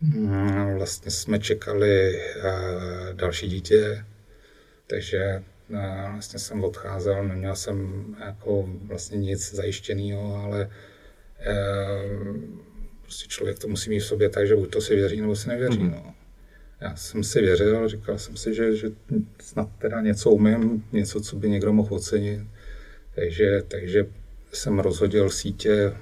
mm, 0.00 0.74
vlastně 0.76 1.10
jsme 1.10 1.38
čekali 1.38 2.20
uh, 2.36 3.14
další 3.14 3.48
dítě, 3.48 4.04
takže 4.86 5.42
uh, 5.68 6.12
vlastně 6.12 6.38
jsem 6.38 6.64
odcházel, 6.64 7.24
neměl 7.24 7.56
jsem 7.56 8.06
jako 8.24 8.68
vlastně 8.82 9.18
nic 9.18 9.54
zajištěného, 9.54 10.36
ale 10.36 10.70
uh, 11.50 12.36
prostě 13.02 13.28
člověk 13.28 13.58
to 13.58 13.68
musí 13.68 13.90
mít 13.90 14.00
v 14.00 14.06
sobě 14.06 14.28
tak, 14.28 14.46
že 14.46 14.56
buď 14.56 14.70
to 14.70 14.80
si 14.80 14.94
věří, 14.94 15.20
nebo 15.20 15.36
si 15.36 15.48
nevěří. 15.48 15.82
Mm. 15.82 15.90
No. 15.90 16.14
Já 16.80 16.96
jsem 16.96 17.24
si 17.24 17.40
věřil, 17.40 17.88
říkal 17.88 18.18
jsem 18.18 18.36
si, 18.36 18.54
že, 18.54 18.76
že 18.76 18.88
snad 19.40 19.68
teda 19.78 20.00
něco 20.00 20.30
umím, 20.30 20.84
něco, 20.92 21.20
co 21.20 21.36
by 21.36 21.50
někdo 21.50 21.72
mohl 21.72 21.94
ocenit. 21.94 22.40
Takže, 23.14 23.62
takže 23.68 24.06
jsem 24.52 24.78
rozhodil 24.78 25.30
sítě 25.30 25.96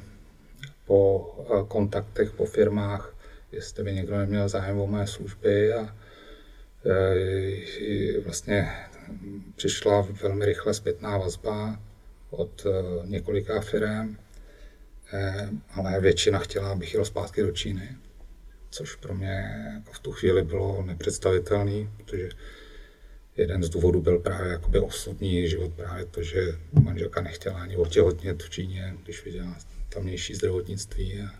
po 0.86 1.30
eh, 1.40 1.64
kontaktech, 1.68 2.30
po 2.30 2.44
firmách, 2.44 3.14
jestli 3.52 3.84
by 3.84 3.92
někdo 3.92 4.18
neměl 4.18 4.48
zájem 4.48 4.78
o 4.78 4.86
mé 4.86 5.06
služby 5.06 5.72
a 5.72 5.96
eh, 6.86 8.20
vlastně 8.20 8.68
přišla 9.56 10.08
velmi 10.22 10.44
rychle 10.46 10.74
zpětná 10.74 11.18
vazba 11.18 11.80
od 12.30 12.66
eh, 12.66 13.06
několika 13.06 13.60
firm, 13.60 14.16
ale 15.74 16.00
většina 16.00 16.38
chtěla, 16.38 16.70
abych 16.70 16.94
jel 16.94 17.04
zpátky 17.04 17.42
do 17.42 17.52
Číny, 17.52 17.96
což 18.70 18.96
pro 18.96 19.14
mě 19.14 19.64
jako 19.74 19.92
v 19.92 19.98
tu 19.98 20.12
chvíli 20.12 20.42
bylo 20.42 20.82
nepředstavitelné, 20.82 21.90
protože 21.96 22.28
jeden 23.40 23.62
z 23.62 23.68
důvodů 23.68 24.00
byl 24.00 24.18
právě 24.18 24.52
jakoby 24.52 24.78
osobní 24.78 25.48
život, 25.48 25.72
právě 25.74 26.04
to, 26.04 26.22
že 26.22 26.40
manželka 26.72 27.20
nechtěla 27.20 27.60
ani 27.60 27.76
otěhotnět 27.76 28.42
v 28.42 28.50
Číně, 28.50 28.94
když 29.04 29.24
viděla 29.24 29.56
tamnější 29.88 30.34
zdravotnictví 30.34 31.20
a, 31.20 31.30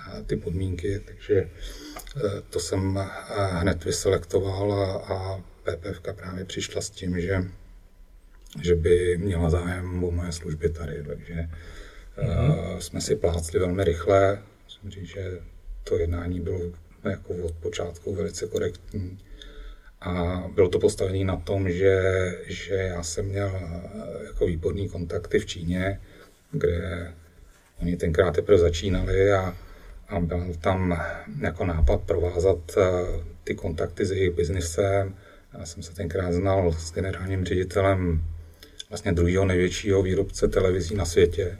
a 0.00 0.22
ty 0.22 0.36
podmínky, 0.36 1.00
takže 1.04 1.34
e, 1.36 1.50
to 2.50 2.60
jsem 2.60 2.98
e, 2.98 3.06
hned 3.34 3.84
vyselektoval 3.84 4.72
a, 4.72 4.96
a 5.14 5.42
PPF 5.62 6.00
právě 6.00 6.44
přišla 6.44 6.80
s 6.80 6.90
tím, 6.90 7.20
že, 7.20 7.44
že 8.62 8.74
by 8.74 9.18
měla 9.18 9.50
zájem 9.50 10.04
o 10.04 10.10
moje 10.10 10.32
služby 10.32 10.68
tady, 10.68 11.04
takže 11.04 11.34
mm-hmm. 11.34 12.78
jsme 12.78 13.00
si 13.00 13.16
plácli 13.16 13.58
velmi 13.58 13.84
rychle. 13.84 14.42
Musím 14.64 14.90
říct, 14.90 15.08
že 15.08 15.40
to 15.84 15.98
jednání 15.98 16.40
bylo 16.40 16.60
jako 17.04 17.34
od 17.34 17.54
počátku 17.54 18.14
velice 18.14 18.46
korektní. 18.46 19.18
A 20.00 20.44
bylo 20.54 20.68
to 20.68 20.78
postavené 20.78 21.24
na 21.24 21.36
tom, 21.36 21.70
že, 21.70 22.02
že 22.46 22.74
já 22.74 23.02
jsem 23.02 23.26
měl 23.26 23.52
eh, 23.54 24.24
jako 24.26 24.46
výborný 24.46 24.88
kontakty 24.88 25.38
v 25.38 25.46
Číně, 25.46 26.00
kde 26.50 27.12
oni 27.80 27.96
tenkrát 27.96 28.34
teprve 28.34 28.58
začínali 28.58 29.32
a, 29.32 29.56
a 30.08 30.20
byl 30.20 30.54
tam 30.60 31.02
jako 31.40 31.66
nápad 31.66 32.00
provázat 32.00 32.58
eh, 32.76 32.82
ty 33.44 33.54
kontakty 33.54 34.06
s 34.06 34.10
jejich 34.10 34.34
biznisem. 34.34 35.14
Já 35.58 35.66
jsem 35.66 35.82
se 35.82 35.94
tenkrát 35.94 36.32
znal 36.32 36.72
s 36.72 36.92
generálním 36.92 37.44
ředitelem 37.44 38.24
vlastně 38.88 39.12
druhého 39.12 39.44
největšího 39.44 40.02
výrobce 40.02 40.48
televizí 40.48 40.94
na 40.94 41.04
světě, 41.04 41.58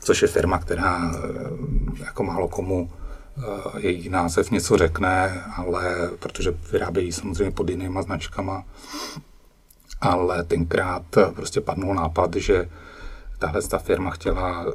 což 0.00 0.22
je 0.22 0.28
firma, 0.28 0.58
která 0.58 1.12
eh, 1.14 2.04
jako 2.04 2.22
málo 2.22 2.48
komu 2.48 2.90
Eh, 3.42 3.80
její 3.80 4.08
název 4.08 4.50
něco 4.50 4.76
řekne, 4.76 5.44
ale 5.56 6.10
protože 6.18 6.50
vyrábějí 6.72 7.12
samozřejmě 7.12 7.50
pod 7.50 7.70
jinýma 7.70 8.02
značkama, 8.02 8.64
ale 10.00 10.44
tenkrát 10.44 11.02
prostě 11.34 11.60
padnul 11.60 11.94
nápad, 11.94 12.36
že 12.36 12.70
tahle 13.38 13.62
ta 13.62 13.78
firma 13.78 14.10
chtěla 14.10 14.64
uh, 14.64 14.72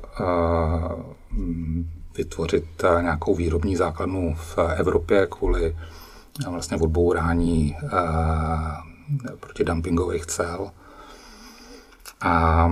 vytvořit 2.18 2.84
nějakou 3.02 3.36
výrobní 3.36 3.76
základnu 3.76 4.36
v 4.36 4.58
Evropě 4.76 5.28
kvůli 5.28 5.78
vlastně 6.50 6.78
odbourání 6.78 7.78
protidumpingových 9.40 10.26
cel. 10.26 10.72
A 12.22 12.70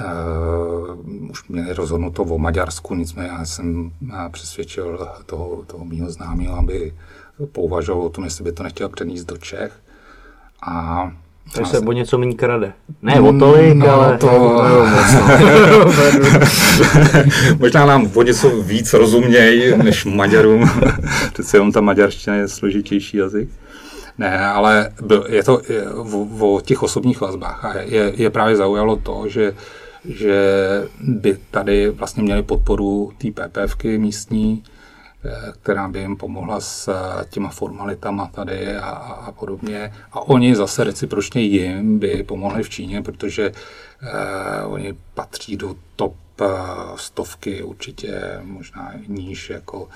Uh, 0.00 1.30
už 1.30 1.48
měli 1.48 1.72
rozhodnuto 1.72 2.22
o 2.22 2.38
Maďarsku, 2.38 2.94
nicméně 2.94 3.28
já 3.28 3.44
jsem 3.44 3.92
přesvědčil 4.30 5.08
toho, 5.26 5.64
toho 5.66 5.84
mýho 5.84 6.10
známého, 6.10 6.58
aby 6.58 6.94
pouvažoval 7.52 8.02
o 8.02 8.08
tom, 8.08 8.24
jestli 8.24 8.44
by 8.44 8.52
to 8.52 8.62
nechtěl 8.62 8.88
přenést 8.88 9.24
do 9.24 9.36
Čech. 9.36 9.72
A 10.66 11.12
takže 11.52 11.70
se 11.70 11.78
o 11.78 11.92
něco 11.92 12.18
méně 12.18 12.34
krade. 12.34 12.72
Ne 13.02 13.20
o 13.20 13.38
tolik, 13.38 13.74
no, 13.74 13.90
ale... 13.90 14.18
To, 14.18 14.26
no, 15.70 15.92
Možná 17.58 17.86
nám 17.86 18.10
o 18.14 18.22
něco 18.22 18.62
víc 18.62 18.92
rozuměj 18.92 19.76
než 19.82 20.04
Maďarům. 20.04 20.70
Přece 21.32 21.56
jenom 21.56 21.72
ta 21.72 21.80
maďarština 21.80 22.36
je 22.36 22.48
složitější 22.48 23.16
jazyk. 23.16 23.48
Ne, 24.18 24.46
ale 24.46 24.90
je 25.28 25.44
to 25.44 25.60
o, 26.40 26.54
o 26.54 26.60
těch 26.60 26.82
osobních 26.82 27.20
vazbách 27.20 27.64
a 27.64 27.78
je, 27.78 28.12
je 28.16 28.30
právě 28.30 28.56
zaujalo 28.56 28.96
to, 28.96 29.24
že 29.28 29.52
že 30.04 30.38
by 31.00 31.38
tady 31.50 31.90
vlastně 31.90 32.22
měli 32.22 32.42
podporu 32.42 33.12
té 33.18 33.28
PPFky 33.30 33.98
místní, 33.98 34.64
eh, 35.24 35.52
která 35.62 35.88
by 35.88 35.98
jim 35.98 36.16
pomohla 36.16 36.60
s 36.60 36.88
eh, 36.88 37.24
těma 37.30 37.48
formalitama 37.48 38.26
tady 38.26 38.76
a, 38.76 38.90
a 38.90 39.32
podobně. 39.32 39.92
A 40.12 40.20
oni 40.20 40.56
zase 40.56 40.84
recipročně 40.84 41.42
jim 41.42 41.98
by 41.98 42.22
pomohli 42.22 42.62
v 42.62 42.70
Číně, 42.70 43.02
protože 43.02 43.50
uh, 43.50 44.72
oni 44.72 44.94
patří 45.14 45.56
do 45.56 45.74
top 45.96 46.14
uh, 46.40 46.48
stovky, 46.96 47.62
určitě 47.62 48.40
možná 48.42 48.92
níž 49.06 49.50
jako 49.50 49.82
uh, 49.82 49.88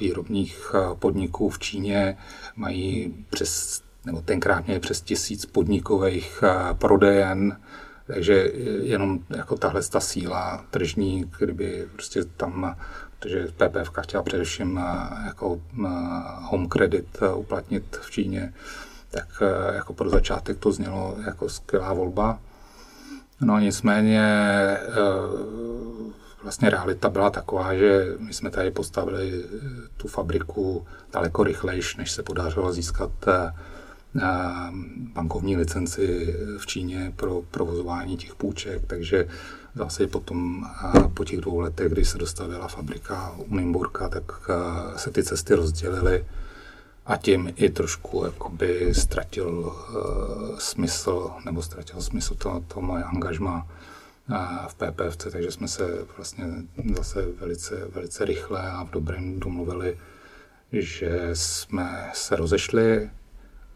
výrobních 0.00 0.74
podniků 0.98 1.48
v 1.48 1.58
Číně. 1.58 2.16
Mají 2.56 3.14
přes, 3.30 3.82
nebo 4.06 4.20
tenkrát 4.20 4.66
měli 4.66 4.80
přes 4.80 5.00
tisíc 5.00 5.46
podnikových 5.46 6.42
uh, 6.42 6.76
prodejen, 6.78 7.56
takže 8.06 8.50
jenom 8.82 9.18
jako 9.30 9.56
tahle 9.56 9.82
ta 9.82 10.00
síla 10.00 10.64
tržní, 10.70 11.30
kdyby 11.38 11.88
prostě 11.92 12.24
tam, 12.24 12.76
protože 13.18 13.48
PPF 13.56 13.90
chtěla 14.00 14.22
především 14.22 14.78
eh, 14.78 15.26
jako 15.26 15.60
eh, 15.86 15.88
home 16.42 16.68
credit 16.68 17.18
eh, 17.22 17.34
uplatnit 17.34 17.96
v 18.02 18.10
Číně, 18.10 18.54
tak 19.10 19.42
jako 19.72 19.92
pro 19.92 20.10
začátek 20.10 20.58
to 20.58 20.72
znělo 20.72 21.16
jako 21.26 21.48
skvělá 21.48 21.92
volba. 21.92 22.38
No 23.40 23.58
nicméně 23.58 24.22
vlastně 26.42 26.70
realita 26.70 27.08
byla 27.08 27.30
taková, 27.30 27.74
že 27.74 28.14
my 28.18 28.34
jsme 28.34 28.50
tady 28.50 28.70
postavili 28.70 29.44
tu 29.96 30.08
fabriku 30.08 30.86
daleko 31.12 31.44
rychlejš, 31.44 31.96
než 31.96 32.10
se 32.10 32.22
podařilo 32.22 32.72
získat 32.72 33.10
bankovní 35.14 35.56
licenci 35.56 36.34
v 36.58 36.66
Číně 36.66 37.12
pro 37.16 37.42
provozování 37.50 38.16
těch 38.16 38.34
půjček, 38.34 38.86
takže 38.86 39.28
zase 39.74 40.06
potom 40.06 40.66
po 41.14 41.24
těch 41.24 41.40
dvou 41.40 41.58
letech, 41.60 41.92
kdy 41.92 42.04
se 42.04 42.18
dostavila 42.18 42.68
fabrika 42.68 43.34
u 43.36 43.56
Nymburka, 43.56 44.08
tak 44.08 44.50
se 44.96 45.10
ty 45.10 45.22
cesty 45.22 45.54
rozdělily 45.54 46.24
a 47.06 47.16
tím 47.16 47.52
i 47.56 47.70
trošku 47.70 48.24
jakoby 48.24 48.94
ztratil 48.94 49.76
smysl, 50.58 51.30
nebo 51.44 51.62
ztratil 51.62 52.02
smysl 52.02 52.34
to, 52.34 52.64
to 52.68 52.80
moje 52.80 53.04
angažma 53.04 53.66
v 54.68 54.74
PPFC, 54.74 55.26
takže 55.32 55.50
jsme 55.50 55.68
se 55.68 56.04
vlastně 56.16 56.44
zase 56.96 57.26
velice, 57.40 57.88
velice 57.94 58.24
rychle 58.24 58.70
a 58.70 58.84
v 58.84 58.90
dobrém 58.90 59.40
domluvili, 59.40 59.98
že 60.72 61.30
jsme 61.32 62.10
se 62.14 62.36
rozešli, 62.36 63.10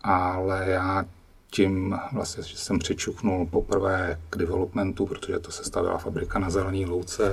ale 0.09 0.64
já 0.66 1.04
tím 1.50 1.98
vlastně, 2.12 2.42
že 2.42 2.56
jsem 2.56 2.78
přičuchnul 2.78 3.46
poprvé 3.46 4.20
k 4.30 4.36
developmentu, 4.36 5.06
protože 5.06 5.38
to 5.38 5.52
se 5.52 5.64
stavila 5.64 5.98
fabrika 5.98 6.38
na 6.38 6.50
zelený 6.50 6.86
louce, 6.86 7.32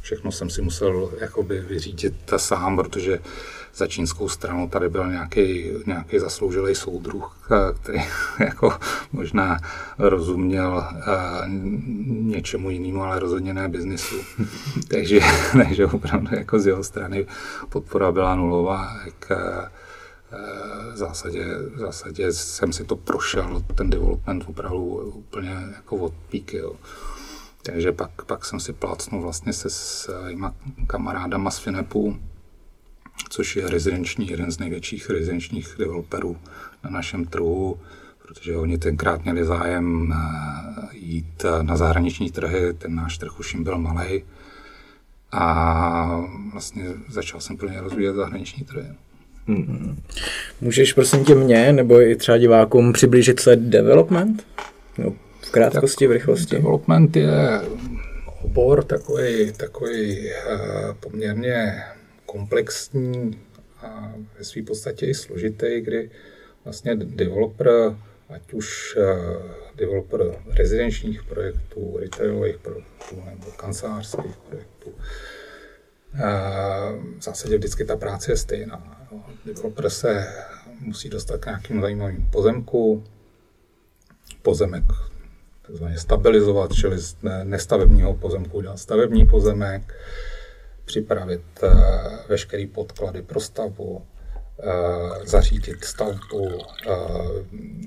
všechno 0.00 0.32
jsem 0.32 0.50
si 0.50 0.62
musel 0.62 1.10
jakoby 1.20 1.60
vyřídit 1.60 2.14
sám, 2.36 2.76
protože 2.76 3.18
za 3.74 3.86
čínskou 3.86 4.28
stranu 4.28 4.68
tady 4.68 4.88
byl 4.88 5.10
nějaký, 5.10 5.70
nějaký 5.86 6.18
zasloužilý 6.18 6.74
soudruh, 6.74 7.48
který 7.82 7.98
jako 8.38 8.72
možná 9.12 9.58
rozuměl 9.98 10.84
uh, 10.94 11.48
něčemu 12.08 12.70
jinému, 12.70 13.02
ale 13.02 13.20
rozhodně 13.20 13.54
ne 13.54 13.68
biznisu. 13.68 14.16
takže, 14.88 15.20
takže 15.52 15.86
opravdu 15.86 16.36
jako 16.36 16.58
z 16.58 16.66
jeho 16.66 16.84
strany 16.84 17.26
podpora 17.68 18.12
byla 18.12 18.34
nulová. 18.34 19.00
Jak, 19.04 19.30
uh, 19.30 19.68
v 20.92 20.96
zásadě, 20.96 21.44
v 21.74 21.78
zásadě 21.78 22.32
jsem 22.32 22.72
si 22.72 22.84
to 22.84 22.96
prošel, 22.96 23.64
ten 23.74 23.90
development 23.90 24.44
opravdu 24.46 24.84
úplně 25.14 25.56
jako 25.76 25.96
od 25.96 26.14
píky. 26.30 26.56
Jo. 26.56 26.72
Takže 27.62 27.92
pak, 27.92 28.24
pak 28.24 28.44
jsem 28.44 28.60
si 28.60 28.72
plácnul 28.72 29.22
vlastně 29.22 29.52
se 29.52 29.70
svýma 29.70 30.54
kamarádama 30.86 31.50
z 31.50 31.58
Finepu, 31.58 32.18
což 33.28 33.56
je 33.56 33.68
rezidenční, 33.68 34.28
jeden 34.28 34.50
z 34.50 34.58
největších 34.58 35.10
rezidenčních 35.10 35.74
developerů 35.78 36.36
na 36.84 36.90
našem 36.90 37.24
trhu, 37.24 37.80
protože 38.22 38.56
oni 38.56 38.78
tenkrát 38.78 39.24
měli 39.24 39.44
zájem 39.44 40.12
eh, 40.12 40.96
jít 40.96 41.44
eh, 41.44 41.62
na 41.62 41.76
zahraniční 41.76 42.30
trhy, 42.30 42.74
ten 42.74 42.94
náš 42.94 43.18
trh 43.18 43.40
už 43.40 43.54
jim 43.54 43.64
byl 43.64 43.78
malý. 43.78 44.24
A 45.32 46.20
vlastně 46.52 46.84
začal 47.08 47.40
jsem 47.40 47.56
plně 47.56 47.80
rozvíjet 47.80 48.14
zahraniční 48.14 48.64
trhy. 48.64 48.86
Hmm. 49.54 50.02
Můžeš 50.60 50.92
prosím 50.92 51.24
tě 51.24 51.34
mě, 51.34 51.72
nebo 51.72 52.00
i 52.00 52.16
třeba 52.16 52.38
divákům 52.38 52.92
přiblížit, 52.92 53.40
co 53.40 53.50
je 53.50 53.56
development? 53.56 54.46
No, 54.98 55.14
v 55.40 55.50
krátkosti, 55.50 56.04
tak 56.04 56.10
v 56.10 56.12
rychlosti. 56.12 56.56
Development 56.56 57.16
je 57.16 57.60
obor 58.42 58.84
takový, 58.84 59.52
takový 59.52 60.30
uh, 60.30 60.94
poměrně 61.00 61.82
komplexní 62.26 63.38
a 63.82 64.12
ve 64.38 64.44
své 64.44 64.62
podstatě 64.62 65.06
i 65.06 65.14
složitý, 65.14 65.80
kdy 65.80 66.10
vlastně 66.64 66.96
developer, 66.96 67.70
ať 68.28 68.52
už 68.52 68.96
uh, 68.96 69.04
developer 69.76 70.20
rezidenčních 70.50 71.22
projektů, 71.22 71.96
retailových 72.00 72.58
projektů 72.58 73.22
nebo 73.30 73.46
kancelářských 73.56 74.36
projektů, 74.48 74.90
uh, 74.90 76.20
v 77.18 77.22
zásadě 77.22 77.58
vždycky 77.58 77.84
ta 77.84 77.96
práce 77.96 78.32
je 78.32 78.36
stejná. 78.36 78.99
Developer 79.46 79.90
se 79.90 80.26
musí 80.80 81.08
dostat 81.08 81.40
k 81.40 81.46
nějakým 81.46 81.80
zajímavým 81.80 82.28
pozemku, 82.32 83.04
pozemek 84.42 84.84
takzvaně 85.70 85.98
stabilizovat, 85.98 86.72
čili 86.72 86.98
z 86.98 87.16
nestavebního 87.44 88.14
pozemku 88.14 88.56
udělat 88.56 88.78
stavební 88.78 89.26
pozemek, 89.26 89.94
připravit 90.84 91.42
uh, 91.62 91.70
veškeré 92.28 92.66
podklady 92.66 93.22
pro 93.22 93.40
stavbu, 93.40 93.90
uh, 93.90 94.02
zařídit 95.24 95.84
stavbu, 95.84 96.42
uh, 96.42 96.62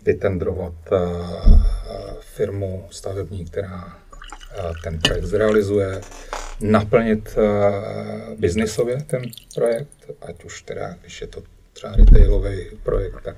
vytendrovat 0.06 0.74
firmu 2.20 2.88
stavební, 2.90 3.46
která 3.46 4.03
ten 4.84 5.00
projekt 5.00 5.26
zrealizuje, 5.26 6.02
naplnit 6.62 7.36
biznisově 8.40 8.98
ten 9.08 9.22
projekt, 9.56 10.12
ať 10.22 10.44
už 10.44 10.62
teda, 10.62 10.96
když 11.02 11.22
je 11.22 11.28
to 11.28 11.44
třeba 11.74 11.96
retailový 11.96 12.58
projekt, 12.84 13.22
tak 13.24 13.38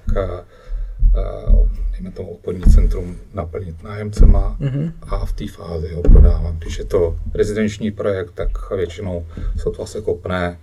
dejme 1.91 2.11
tomu 2.11 2.30
obchodní 2.30 2.63
centrum 2.63 3.20
naplnit 3.34 3.84
nájemcema 3.84 4.57
mm-hmm. 4.59 4.91
a 5.01 5.26
v 5.26 5.34
té 5.34 5.47
fázi 5.47 5.93
ho 5.93 6.01
prodávat. 6.01 6.55
Když 6.55 6.78
je 6.78 6.86
to 6.86 7.20
rezidenční 7.34 7.91
projekt, 7.91 8.32
tak 8.32 8.72
většinou 8.72 9.28
sotva 9.57 9.86
se 9.86 10.01
kopne, 10.01 10.59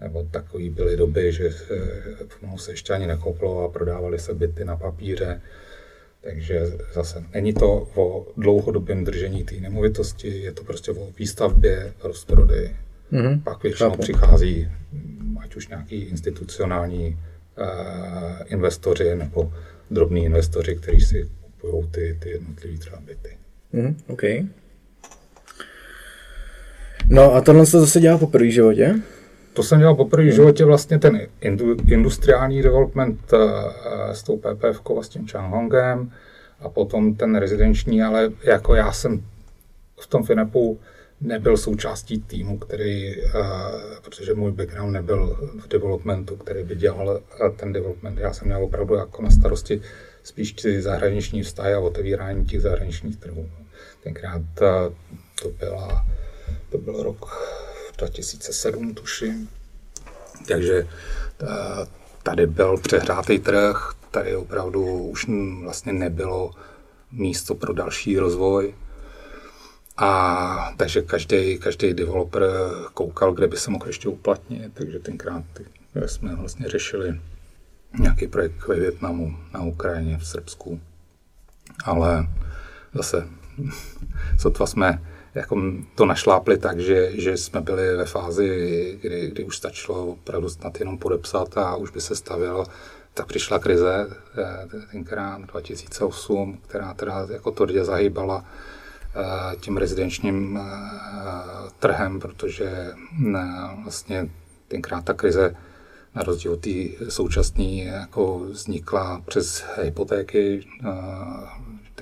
nebo 0.00 0.26
takový 0.30 0.70
byly 0.70 0.96
doby, 0.96 1.32
že 1.32 1.50
no, 2.42 2.58
se 2.58 2.72
ještě 2.72 2.92
ani 2.92 3.06
nekoplo 3.06 3.64
a 3.64 3.68
prodávali 3.68 4.18
se 4.18 4.34
byty 4.34 4.64
na 4.64 4.76
papíře. 4.76 5.40
Takže 6.24 6.60
zase 6.92 7.24
není 7.34 7.52
to 7.52 7.88
o 7.94 8.26
dlouhodobém 8.36 9.04
držení 9.04 9.44
té 9.44 9.54
nemovitosti, 9.54 10.28
je 10.28 10.52
to 10.52 10.64
prostě 10.64 10.90
o 10.90 11.08
výstavbě, 11.18 11.92
rozprodeji. 12.02 12.76
Mm-hmm. 13.12 13.42
Pak 13.42 13.62
většinou 13.62 13.90
Chápu. 13.90 14.02
přichází 14.02 14.68
ať 15.40 15.56
už 15.56 15.68
nějaký 15.68 15.96
institucionální 15.96 17.18
uh, 17.58 17.66
investoři 18.46 19.14
nebo 19.14 19.52
drobní 19.90 20.24
investoři, 20.24 20.76
kteří 20.76 21.00
si 21.00 21.28
kupují 21.40 21.88
ty, 21.90 22.18
ty 22.22 22.30
jednotlivé 22.30 22.78
třeba 22.78 23.00
byty. 23.00 23.36
Mm, 23.72 23.96
OK. 24.06 24.22
No 27.08 27.34
a 27.34 27.40
tohle 27.40 27.66
se 27.66 27.80
zase 27.80 28.00
dělá 28.00 28.18
po 28.18 28.26
první 28.26 28.52
životě? 28.52 28.94
To 29.52 29.62
jsem 29.62 29.78
dělal 29.78 29.94
poprvé 29.94 30.28
v 30.28 30.34
životě 30.34 30.64
vlastně 30.64 30.98
ten 30.98 31.20
industriální 31.86 32.62
development 32.62 33.32
uh, 33.32 33.40
s 34.12 34.22
tou 34.22 34.36
PPF 34.36 34.80
s 35.00 35.08
tím 35.08 35.28
Changhongem 35.28 36.12
a 36.60 36.68
potom 36.68 37.14
ten 37.14 37.36
rezidenční, 37.36 38.02
ale 38.02 38.30
jako 38.44 38.74
já 38.74 38.92
jsem 38.92 39.24
v 40.00 40.06
tom 40.06 40.22
Finepu 40.22 40.80
nebyl 41.20 41.56
součástí 41.56 42.22
týmu, 42.22 42.58
který, 42.58 43.16
uh, 43.16 43.32
protože 44.02 44.34
můj 44.34 44.52
background 44.52 44.92
nebyl 44.92 45.36
v 45.60 45.68
developmentu, 45.68 46.36
který 46.36 46.64
by 46.64 46.76
dělal 46.76 47.20
ten 47.56 47.72
development. 47.72 48.18
Já 48.18 48.32
jsem 48.32 48.46
měl 48.46 48.64
opravdu 48.64 48.94
jako 48.94 49.22
na 49.22 49.30
starosti 49.30 49.82
spíš 50.22 50.52
ty 50.52 50.82
zahraniční 50.82 51.42
vztahy 51.42 51.74
a 51.74 51.80
otevírání 51.80 52.44
těch 52.44 52.60
zahraničních 52.60 53.16
trhů. 53.16 53.50
Tenkrát 54.02 54.42
to, 55.42 55.48
byla, 55.48 56.06
to 56.70 56.78
byl 56.78 57.02
rok 57.02 57.26
2007, 58.02 58.94
tuším. 58.94 59.48
Takže 60.48 60.88
tady 62.22 62.46
byl 62.46 62.76
přehrátý 62.76 63.38
trh, 63.38 63.94
tady 64.10 64.36
opravdu 64.36 64.84
už 64.84 65.26
vlastně 65.62 65.92
nebylo 65.92 66.50
místo 67.12 67.54
pro 67.54 67.72
další 67.72 68.18
rozvoj. 68.18 68.74
A 69.96 70.74
takže 70.76 71.02
každý, 71.02 71.58
každý 71.58 71.94
developer 71.94 72.44
koukal, 72.94 73.32
kde 73.32 73.46
by 73.46 73.56
se 73.56 73.70
mohl 73.70 73.86
ještě 73.86 74.08
uplatnit, 74.08 74.72
takže 74.74 74.98
tenkrát 74.98 75.44
jsme 76.06 76.36
vlastně 76.36 76.68
řešili 76.68 77.20
nějaký 77.98 78.26
projekt 78.26 78.68
ve 78.68 78.80
Větnamu, 78.80 79.36
na 79.54 79.62
Ukrajině, 79.62 80.18
v 80.18 80.26
Srbsku. 80.26 80.80
Ale 81.84 82.28
zase 82.94 83.28
sotva 84.38 84.66
jsme 84.66 85.11
jako 85.34 85.62
to 85.94 86.06
našlápli 86.06 86.58
tak, 86.58 86.80
že, 86.80 87.20
že 87.20 87.36
jsme 87.36 87.60
byli 87.60 87.96
ve 87.96 88.04
fázi, 88.04 88.98
kdy, 89.02 89.30
kdy 89.30 89.44
už 89.44 89.56
stačilo 89.56 90.06
opravdu 90.06 90.48
snad 90.48 90.80
jenom 90.80 90.98
podepsat 90.98 91.58
a 91.58 91.76
už 91.76 91.90
by 91.90 92.00
se 92.00 92.16
stavěl. 92.16 92.64
Tak 93.14 93.26
přišla 93.26 93.58
krize, 93.58 94.06
eh, 94.38 94.66
tenkrát 94.92 95.40
2008, 95.40 96.58
která 96.66 96.94
teda 96.94 97.26
jako 97.30 97.50
tvrdě 97.50 97.84
zahýbala 97.84 98.44
Eh, 99.14 99.56
tím 99.60 99.76
rezidenčním 99.76 100.56
eh, 100.56 101.70
trhem, 101.78 102.20
protože 102.20 102.92
vlastně 103.82 104.28
tenkrát 104.68 105.04
ta 105.04 105.14
krize 105.14 105.54
na 106.14 106.22
rozdíl 106.22 106.52
od 106.52 106.60
té 106.60 106.70
současné 107.08 107.74
jako 107.74 108.38
vznikla 108.38 109.22
přes 109.26 109.64
hypotéky, 109.82 110.66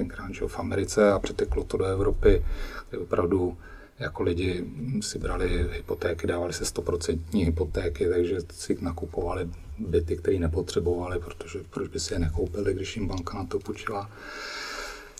tenkrát 0.01 0.32
v 0.46 0.59
Americe 0.59 1.12
a 1.12 1.18
přeteklo 1.18 1.64
to 1.64 1.76
do 1.76 1.84
Evropy, 1.84 2.44
kde 2.90 2.98
opravdu 2.98 3.57
jako 3.98 4.22
lidi 4.22 4.64
si 5.01 5.18
brali 5.18 5.68
hypotéky, 5.72 6.26
dávali 6.26 6.53
se 6.53 6.64
100% 6.64 7.44
hypotéky, 7.44 8.09
takže 8.09 8.36
si 8.53 8.78
nakupovali 8.80 9.48
byty, 9.78 10.16
které 10.16 10.38
nepotřebovali, 10.38 11.18
protože 11.18 11.59
proč 11.70 11.88
by 11.88 12.01
si 12.01 12.14
je 12.14 12.18
nekoupili, 12.18 12.74
když 12.74 12.96
jim 12.96 13.09
banka 13.09 13.38
na 13.38 13.44
to 13.44 13.59
půjčila. 13.59 14.11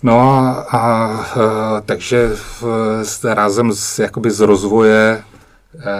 No 0.03 0.19
a, 0.19 0.51
a, 0.51 0.79
a 0.79 1.81
takže 1.81 2.29
v, 2.35 2.63
rázem 3.23 3.73
z, 3.73 3.99
jakoby 3.99 4.31
z 4.31 4.39
rozvoje 4.39 5.23
e, 5.79 5.91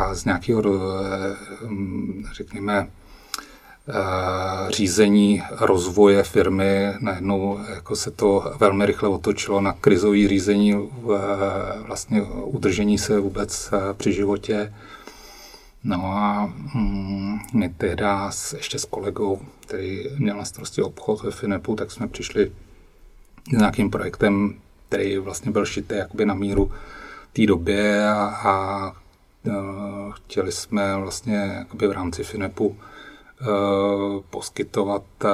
a 0.00 0.14
z 0.14 0.24
nějakého, 0.24 0.62
e, 0.62 0.68
řekněme, 2.32 2.88
řízení 4.68 5.42
rozvoje 5.60 6.22
firmy. 6.22 6.92
Najednou 7.00 7.60
jako 7.74 7.96
se 7.96 8.10
to 8.10 8.52
velmi 8.60 8.86
rychle 8.86 9.08
otočilo 9.08 9.60
na 9.60 9.72
krizové 9.72 10.28
řízení, 10.28 10.90
vlastně 11.86 12.22
udržení 12.44 12.98
se 12.98 13.20
vůbec 13.20 13.70
při 13.96 14.12
životě. 14.12 14.74
No 15.84 16.04
a 16.04 16.52
mm, 16.74 17.38
my 17.54 17.68
tehda 17.68 18.30
s, 18.30 18.52
ještě 18.52 18.78
s 18.78 18.84
kolegou, 18.84 19.40
který 19.60 20.04
měl 20.18 20.36
na 20.36 20.44
starosti 20.44 20.82
obchod 20.82 21.22
ve 21.22 21.30
Finepu, 21.30 21.76
tak 21.76 21.90
jsme 21.90 22.08
přišli 22.08 22.52
s 23.48 23.58
nějakým 23.58 23.90
projektem, 23.90 24.54
který 24.88 25.18
vlastně 25.18 25.50
byl 25.50 25.66
šitý 25.66 25.94
jakoby 25.94 26.26
na 26.26 26.34
míru 26.34 26.72
té 27.32 27.46
době 27.46 28.08
a, 28.08 28.24
a 28.24 28.92
chtěli 30.10 30.52
jsme 30.52 30.96
vlastně 30.96 31.36
jakoby 31.58 31.86
v 31.88 31.92
rámci 31.92 32.24
Finepu 32.24 32.76
poskytovat 34.30 35.04
uh, 35.24 35.30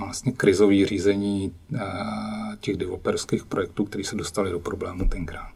vlastně 0.00 0.32
krizové 0.32 0.86
řízení 0.86 1.54
uh, 1.72 1.80
těch 2.60 2.76
developerských 2.76 3.44
projektů, 3.44 3.84
které 3.84 4.04
se 4.04 4.16
dostali 4.16 4.50
do 4.50 4.60
problému 4.60 5.08
tenkrát. 5.08 5.48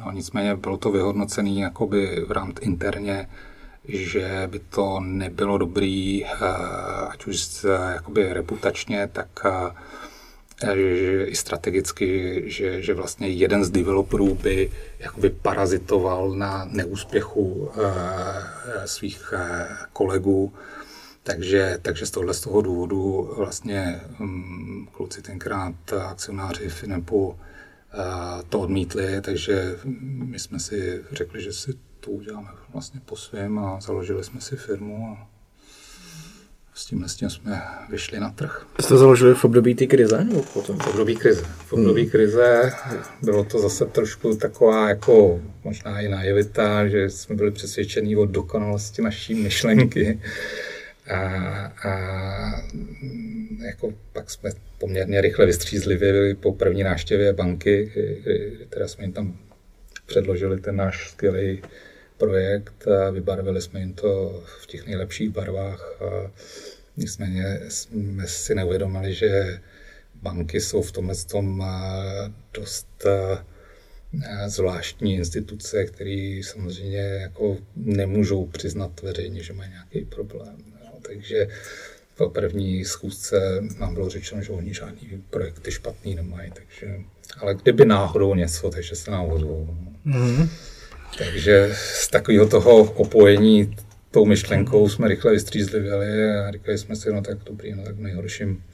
No, 0.00 0.12
nicméně 0.12 0.56
bylo 0.56 0.76
to 0.76 0.90
vyhodnocené 0.90 1.50
jakoby 1.50 2.24
v 2.28 2.32
rámci 2.32 2.64
interně, 2.64 3.28
že 3.88 4.48
by 4.50 4.58
to 4.58 5.00
nebylo 5.00 5.58
dobrý, 5.58 6.24
ať 7.08 7.26
už 7.26 7.66
jakoby 7.92 8.32
reputačně, 8.32 9.08
tak 9.12 9.28
že 10.74 11.24
i 11.24 11.34
strategicky, 11.34 12.42
že, 12.46 12.82
že 12.82 12.94
vlastně 12.94 13.28
jeden 13.28 13.64
z 13.64 13.70
developerů 13.70 14.34
by 14.34 14.70
jakoby 14.98 15.30
parazitoval 15.30 16.30
na 16.30 16.64
neúspěchu 16.70 17.70
svých 18.84 19.34
kolegů. 19.92 20.52
Takže, 21.26 21.78
takže 21.82 22.06
z 22.06 22.10
tohle 22.10 22.34
z 22.34 22.40
toho 22.40 22.62
důvodu 22.62 23.30
vlastně 23.36 24.00
um, 24.20 24.88
kluci 24.92 25.22
tenkrát 25.22 25.92
akcionáři 25.92 26.68
Finepu 26.68 27.26
uh, 27.26 27.34
to 28.48 28.60
odmítli, 28.60 29.20
takže 29.20 29.76
my 30.02 30.38
jsme 30.38 30.60
si 30.60 31.00
řekli, 31.12 31.42
že 31.42 31.52
si 31.52 31.74
to 32.00 32.10
uděláme 32.10 32.48
vlastně 32.72 33.00
po 33.04 33.16
svém 33.16 33.58
a 33.58 33.80
založili 33.80 34.24
jsme 34.24 34.40
si 34.40 34.56
firmu 34.56 35.16
a 35.18 35.28
s 36.74 36.86
tím, 36.86 37.04
s 37.08 37.16
tím 37.16 37.30
jsme 37.30 37.62
vyšli 37.90 38.20
na 38.20 38.30
trh. 38.30 38.66
Jste 38.80 38.96
založili 38.96 39.34
v 39.34 39.44
období 39.44 39.74
té 39.74 39.86
krize? 39.86 40.24
Nebo 40.24 40.42
potom? 40.42 40.78
V 40.78 40.86
období 40.86 41.16
krize. 41.16 41.42
V 41.42 41.72
období 41.72 42.02
hmm. 42.02 42.10
krize 42.10 42.72
bylo 43.22 43.44
to 43.44 43.58
zase 43.58 43.84
trošku 43.84 44.36
taková 44.36 44.88
jako 44.88 45.40
možná 45.64 46.00
i 46.00 46.08
naivita, 46.08 46.88
že 46.88 47.10
jsme 47.10 47.36
byli 47.36 47.50
přesvědčení 47.50 48.16
o 48.16 48.26
dokonalosti 48.26 49.02
naší 49.02 49.34
myšlenky. 49.34 50.20
A, 51.08 51.18
a 51.88 52.62
jako 53.66 53.94
pak 54.12 54.30
jsme 54.30 54.50
poměrně 54.78 55.20
rychle 55.20 55.46
vystřízlivě 55.46 56.34
po 56.34 56.52
první 56.52 56.82
návštěvě 56.82 57.32
banky, 57.32 57.92
která 58.68 58.88
jsme 58.88 59.04
jim 59.04 59.12
tam 59.12 59.38
předložili 60.06 60.60
ten 60.60 60.76
náš 60.76 61.10
skvělý 61.10 61.62
projekt 62.18 62.88
a 62.88 63.10
vybarvili 63.10 63.62
jsme 63.62 63.80
jim 63.80 63.94
to 63.94 64.42
v 64.62 64.66
těch 64.66 64.86
nejlepších 64.86 65.30
barvách. 65.30 66.02
A 66.02 66.30
nicméně 66.96 67.60
jsme 67.68 68.26
si 68.26 68.54
neuvědomili, 68.54 69.14
že 69.14 69.60
banky 70.14 70.60
jsou 70.60 70.82
v 70.82 70.92
tomhle 70.92 71.14
tom 71.30 71.64
dost 72.54 73.06
zvláštní 74.46 75.14
instituce, 75.14 75.84
které 75.84 76.40
samozřejmě 76.44 76.98
jako 76.98 77.56
nemůžou 77.76 78.46
přiznat 78.46 79.02
veřejně, 79.02 79.42
že 79.42 79.52
mají 79.52 79.70
nějaký 79.70 80.00
problém. 80.04 80.75
Takže 81.06 81.48
po 82.16 82.30
první 82.30 82.84
schůzce 82.84 83.62
nám 83.78 83.94
bylo 83.94 84.08
řečeno, 84.08 84.42
že 84.42 84.52
oni 84.52 84.74
žádný 84.74 85.22
projekty 85.30 85.72
špatný 85.72 86.14
nemají, 86.14 86.50
takže, 86.50 87.00
ale 87.38 87.54
kdyby 87.54 87.84
náhodou 87.84 88.34
něco, 88.34 88.70
takže 88.70 88.96
se 88.96 89.10
nám. 89.10 89.26
Mm-hmm. 89.26 90.48
Takže 91.18 91.74
z 91.74 92.08
takového 92.08 92.48
toho 92.48 92.82
opojení 92.82 93.76
tou 94.10 94.24
myšlenkou 94.24 94.88
jsme 94.88 95.08
rychle 95.08 95.32
vystřízlivěli 95.32 96.30
a 96.30 96.52
říkali 96.52 96.78
jsme 96.78 96.96
si, 96.96 97.12
no 97.12 97.22
tak 97.22 97.38
dobrý, 97.38 97.74
no 97.74 97.82
tak 97.82 97.98
nejhorším 97.98 98.64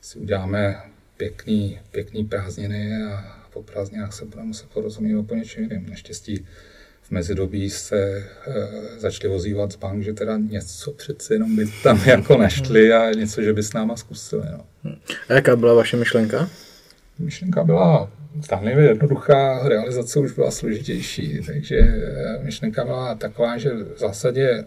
si 0.00 0.18
uděláme 0.18 0.82
pěkný, 1.16 1.80
pěkný 1.90 2.24
prázdniny 2.24 3.02
a 3.02 3.36
po 3.52 3.62
prázdninách 3.62 4.12
se 4.12 4.24
budeme 4.24 4.46
muset 4.46 4.70
porozumět 4.70 5.16
o 5.32 5.34
něčem 5.34 5.62
jiným. 5.62 5.90
Naštěstí 5.90 6.46
v 7.10 7.12
mezidobí 7.12 7.70
se 7.70 7.96
e, 7.96 8.24
začali 8.98 9.34
ozývat 9.34 9.72
z 9.72 9.76
bank, 9.76 10.02
že 10.02 10.12
teda 10.12 10.36
něco 10.36 10.92
přeci 10.92 11.32
jenom 11.32 11.56
by 11.56 11.66
tam 11.82 12.00
jako 12.06 12.36
našli 12.36 12.92
a 12.92 13.10
něco, 13.10 13.42
že 13.42 13.52
by 13.52 13.62
s 13.62 13.72
náma 13.72 13.96
zkusili. 13.96 14.42
No. 14.52 14.94
A 15.28 15.32
jaká 15.32 15.56
byla 15.56 15.74
vaše 15.74 15.96
myšlenka? 15.96 16.48
Myšlenka 17.18 17.64
byla 17.64 18.10
zdánlivě 18.44 18.84
jednoduchá, 18.84 19.68
realizace 19.68 20.20
už 20.20 20.32
byla 20.32 20.50
složitější, 20.50 21.40
takže 21.46 21.76
eh, 21.78 22.38
myšlenka 22.42 22.84
byla 22.84 23.14
taková, 23.14 23.58
že 23.58 23.70
v 23.74 23.98
zásadě 23.98 24.64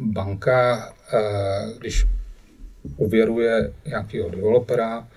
banka, 0.00 0.92
eh, 1.12 1.18
když 1.78 2.06
uvěruje 2.96 3.72
nějakého 3.86 4.30
developera, 4.30 5.08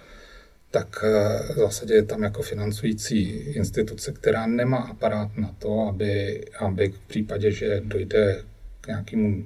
tak 0.73 1.03
eh, 1.03 1.53
v 1.53 1.57
zásadě 1.57 1.93
je 1.93 2.03
tam 2.03 2.23
jako 2.23 2.41
financující 2.41 3.29
instituce, 3.29 4.11
která 4.11 4.47
nemá 4.47 4.77
aparát 4.77 5.37
na 5.37 5.55
to, 5.59 5.87
aby, 5.89 6.43
aby 6.59 6.89
v 6.89 6.99
případě, 6.99 7.51
že 7.51 7.81
dojde 7.83 8.43
k 8.81 8.87
nějakému 8.87 9.43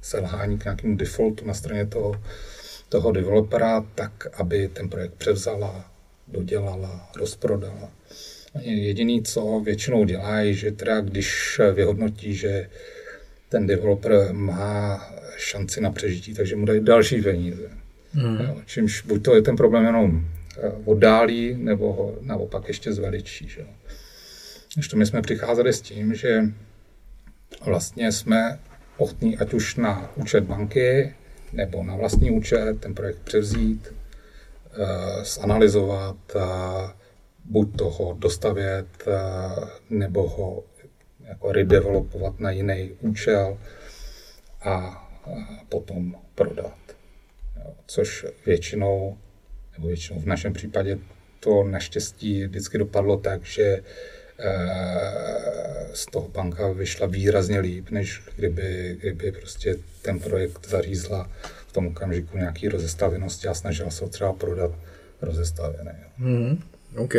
selhání, 0.00 0.58
k 0.58 0.64
nějakému 0.64 0.96
defaultu 0.96 1.46
na 1.46 1.54
straně 1.54 1.86
toho, 1.86 2.22
toho 2.88 3.12
developera, 3.12 3.86
tak 3.94 4.26
aby 4.32 4.68
ten 4.68 4.88
projekt 4.88 5.14
převzala, 5.14 5.90
dodělala, 6.28 7.10
rozprodala. 7.16 7.90
Jediný, 8.60 9.22
co 9.22 9.60
většinou 9.64 10.04
dělají, 10.04 10.54
že 10.54 10.70
teda 10.70 11.00
když 11.00 11.60
vyhodnotí, 11.74 12.34
že 12.34 12.70
ten 13.48 13.66
developer 13.66 14.32
má 14.32 15.06
šanci 15.36 15.80
na 15.80 15.90
přežití, 15.90 16.34
takže 16.34 16.56
mu 16.56 16.64
dají 16.64 16.84
další 16.84 17.22
peníze. 17.22 17.70
Hmm. 18.12 18.62
čímž 18.66 19.02
buď 19.02 19.22
to 19.22 19.34
je 19.34 19.42
ten 19.42 19.56
problém 19.56 19.84
jenom 19.84 20.24
oddálí, 20.84 21.54
nebo 21.54 21.92
ho 21.92 22.16
naopak 22.20 22.68
ještě 22.68 22.92
zveličí. 22.92 23.48
Že? 23.48 23.66
To 24.90 24.96
my 24.96 25.06
jsme 25.06 25.22
přicházeli 25.22 25.72
s 25.72 25.80
tím, 25.80 26.14
že 26.14 26.42
vlastně 27.64 28.12
jsme 28.12 28.58
ochotní 28.96 29.38
ať 29.38 29.54
už 29.54 29.76
na 29.76 30.12
účet 30.16 30.44
banky, 30.44 31.14
nebo 31.52 31.82
na 31.82 31.96
vlastní 31.96 32.30
účet 32.30 32.80
ten 32.80 32.94
projekt 32.94 33.18
převzít, 33.24 33.92
Eh, 34.72 35.24
zanalizovat, 35.24 36.16
eh, 36.36 36.92
buď 37.44 37.76
toho 37.76 38.16
dostavět, 38.18 38.86
eh, 39.06 39.66
nebo 39.90 40.28
ho 40.28 40.64
jako 41.24 41.52
redevelopovat 41.52 42.40
na 42.40 42.50
jiný 42.50 42.90
účel 43.00 43.58
a 44.60 45.06
potom 45.68 46.14
prodat. 46.34 46.78
Což 47.86 48.26
většinou, 48.46 49.18
většinou 49.88 50.20
v 50.20 50.26
našem 50.26 50.52
případě 50.52 50.98
to 51.40 51.64
naštěstí 51.64 52.46
vždycky 52.46 52.78
dopadlo 52.78 53.16
tak, 53.16 53.44
že 53.44 53.82
z 55.92 56.06
toho 56.06 56.28
banka 56.28 56.72
vyšla 56.72 57.06
výrazně 57.06 57.60
líp, 57.60 57.90
než 57.90 58.22
kdyby, 58.36 58.96
kdyby 59.00 59.32
prostě 59.32 59.76
ten 60.02 60.18
projekt 60.18 60.68
zařízla 60.68 61.30
v 61.66 61.72
tom 61.72 61.86
okamžiku 61.86 62.36
nějaký 62.38 62.68
rozestavěnosti 62.68 63.48
a 63.48 63.54
snažil 63.54 63.90
se 63.90 64.04
ho 64.04 64.10
třeba 64.10 64.32
prodat 64.32 64.70
rozestavěný. 65.22 65.90
Hmm, 66.16 66.62
OK. 66.96 67.12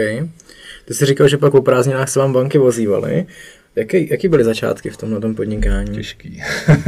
Ty 0.86 0.94
jsi 0.94 1.06
říkal, 1.06 1.28
že 1.28 1.38
pak 1.38 1.54
o 1.54 1.62
prázdninách 1.62 2.10
se 2.10 2.20
vám 2.20 2.34
banky 2.34 2.60
ozývaly. 2.60 3.26
Jaký, 3.76 4.10
jaký 4.10 4.28
byly 4.28 4.44
začátky 4.44 4.90
v 4.90 4.98
tomhle 4.98 5.34
podnikání? 5.34 5.96
Těžký. 5.96 6.42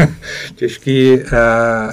Těžký, 0.55 1.13
eh, 1.13 1.23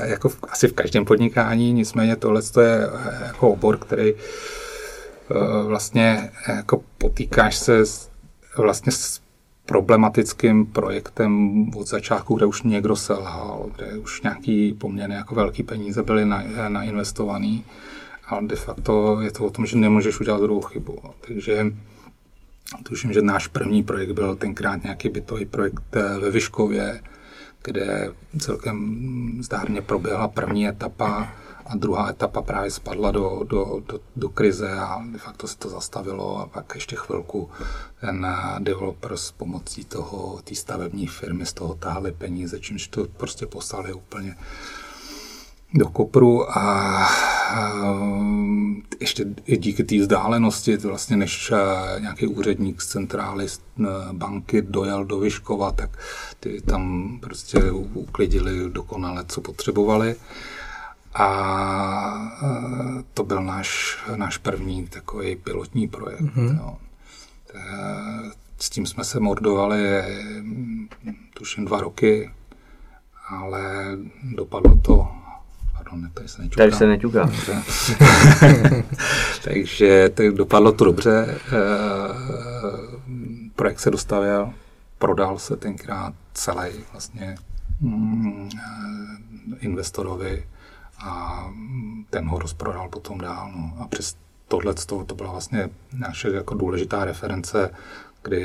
jako 0.02 0.28
v, 0.28 0.38
asi 0.42 0.68
v 0.68 0.72
každém 0.72 1.04
podnikání, 1.04 1.72
nicméně 1.72 2.16
tohle 2.16 2.40
je 2.60 2.86
eh, 2.86 3.26
jako 3.26 3.50
obor, 3.50 3.78
který 3.78 4.12
eh, 4.14 5.34
vlastně 5.66 6.30
jako 6.48 6.82
potýkáš 6.98 7.56
se 7.56 7.86
s, 7.86 8.10
vlastně 8.56 8.92
s 8.92 9.20
problematickým 9.66 10.66
projektem 10.66 11.64
od 11.76 11.88
začátku, 11.88 12.34
kde 12.34 12.46
už 12.46 12.62
někdo 12.62 12.96
selhal, 12.96 13.70
kde 13.76 13.98
už 13.98 14.22
nějaký 14.22 14.72
poměrně 14.72 15.16
jako 15.16 15.34
velký 15.34 15.62
peníze 15.62 16.02
byly 16.02 16.24
na, 16.24 16.44
nainvestovaný, 16.68 17.64
ale 18.26 18.46
de 18.46 18.56
facto 18.56 19.20
je 19.20 19.30
to 19.30 19.44
o 19.44 19.50
tom, 19.50 19.66
že 19.66 19.76
nemůžeš 19.76 20.20
udělat 20.20 20.40
druhou 20.40 20.60
chybu. 20.60 20.98
Takže 21.20 21.66
tuším, 22.82 23.12
že 23.12 23.22
náš 23.22 23.46
první 23.46 23.82
projekt 23.82 24.12
byl 24.12 24.36
tenkrát 24.36 24.82
nějaký 24.82 25.08
bytový 25.08 25.44
projekt 25.44 25.82
eh, 25.92 26.18
ve 26.18 26.30
Vyškově, 26.30 27.00
kde 27.62 28.12
celkem 28.38 29.38
zdárně 29.42 29.82
proběhla 29.82 30.28
první 30.28 30.68
etapa 30.68 31.32
a 31.66 31.76
druhá 31.76 32.10
etapa 32.10 32.42
právě 32.42 32.70
spadla 32.70 33.10
do, 33.10 33.40
do, 33.48 33.82
do, 33.86 34.00
do 34.16 34.28
krize 34.28 34.72
a 34.72 35.02
de 35.12 35.18
facto 35.18 35.48
se 35.48 35.58
to 35.58 35.68
zastavilo 35.68 36.38
a 36.38 36.46
pak 36.46 36.72
ještě 36.74 36.96
chvilku 36.96 37.50
ten 38.00 38.26
developer 38.58 39.16
s 39.16 39.30
pomocí 39.30 39.84
toho, 39.84 40.40
té 40.44 40.54
stavební 40.54 41.06
firmy 41.06 41.46
z 41.46 41.52
toho 41.52 41.74
táhli 41.74 42.12
peníze, 42.12 42.60
čímž 42.60 42.88
to 42.88 43.06
prostě 43.16 43.46
poslali 43.46 43.92
úplně 43.92 44.36
do 45.74 45.88
kopru 45.88 46.58
a 46.58 47.08
ještě 49.00 49.24
i 49.46 49.56
díky 49.56 49.84
té 49.84 49.98
vzdálenosti, 49.98 50.76
vlastně 50.76 51.16
než 51.16 51.52
nějaký 51.98 52.26
úředník 52.26 52.82
z 52.82 52.86
centrály 52.86 53.46
banky 54.12 54.62
dojel 54.62 55.04
do 55.04 55.18
Vyškova, 55.18 55.72
tak 55.72 55.98
ty 56.40 56.60
tam 56.60 57.18
prostě 57.20 57.70
uklidili 57.94 58.70
dokonale, 58.70 59.24
co 59.28 59.40
potřebovali. 59.40 60.16
A 61.14 62.32
to 63.14 63.24
byl 63.24 63.42
náš, 63.42 63.98
náš 64.16 64.38
první 64.38 64.86
takový 64.86 65.36
pilotní 65.36 65.88
projekt. 65.88 66.20
Mm-hmm. 66.20 66.58
Jo. 66.58 66.76
S 68.58 68.70
tím 68.70 68.86
jsme 68.86 69.04
se 69.04 69.20
mordovali 69.20 70.02
tuším 71.34 71.64
dva 71.64 71.80
roky, 71.80 72.30
ale 73.28 73.62
dopadlo 74.22 74.76
to 74.76 75.08
pardon, 75.90 76.10
tady 76.14 76.28
se 76.28 76.42
nečuká. 76.42 76.56
Tady 76.56 76.72
se 76.72 76.86
nečuká. 76.86 77.30
Takže 79.44 80.08
to 80.08 80.30
dopadlo 80.30 80.72
to 80.72 80.84
dobře. 80.84 81.38
Eh, 81.46 81.50
projekt 83.56 83.80
se 83.80 83.90
dostavil, 83.90 84.52
prodal 84.98 85.38
se 85.38 85.56
tenkrát 85.56 86.14
celý 86.34 86.70
vlastně 86.92 87.36
mm, 87.80 88.48
eh, 88.54 89.56
investorovi 89.60 90.44
a 90.98 91.44
ten 92.10 92.28
ho 92.28 92.38
rozprodal 92.38 92.88
potom 92.88 93.18
dál. 93.18 93.52
No. 93.56 93.76
A 93.80 93.88
přes 93.88 94.16
tohle 94.48 94.74
to 95.06 95.14
byla 95.14 95.30
vlastně 95.30 95.70
naše 95.92 96.28
jako 96.28 96.54
důležitá 96.54 97.04
reference, 97.04 97.70
kdy 98.22 98.40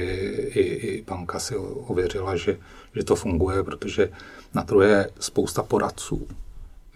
i, 0.56 0.62
i 0.62 1.02
banka 1.02 1.40
si 1.40 1.56
ověřila, 1.58 2.36
že, 2.36 2.58
že 2.96 3.04
to 3.04 3.16
funguje, 3.16 3.64
protože 3.64 4.10
na 4.54 4.64
to 4.64 4.82
je 4.82 5.10
spousta 5.20 5.64
poradců, 5.64 6.28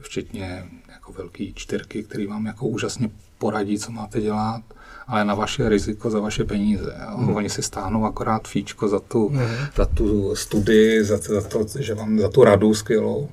včetně 0.02 0.66
jako 0.92 1.14
velký 1.14 1.54
čtyřky, 1.54 2.04
který 2.04 2.28
vám 2.28 2.46
jako 2.46 2.68
úžasně 2.68 3.10
poradí, 3.38 3.80
co 3.80 3.92
máte 3.92 4.22
dělat, 4.22 4.62
ale 5.08 5.26
na 5.26 5.36
vaše 5.36 5.70
riziko 5.70 6.10
za 6.10 6.20
vaše 6.20 6.44
peníze. 6.44 6.96
Mm. 7.16 7.36
Oni 7.36 7.50
si 7.50 7.62
stáhnou 7.64 8.06
akorát 8.06 8.48
fíčko 8.48 8.88
za 8.88 9.00
tu, 9.00 9.30
mm. 9.30 9.40
za 9.76 9.86
tu 9.86 10.36
studii, 10.36 11.04
za, 11.04 11.18
za 11.18 11.42
to, 11.42 11.66
že 11.80 11.94
vám 11.94 12.20
za 12.20 12.30
tu 12.30 12.44
radu 12.44 12.74
skvělou, 12.74 13.30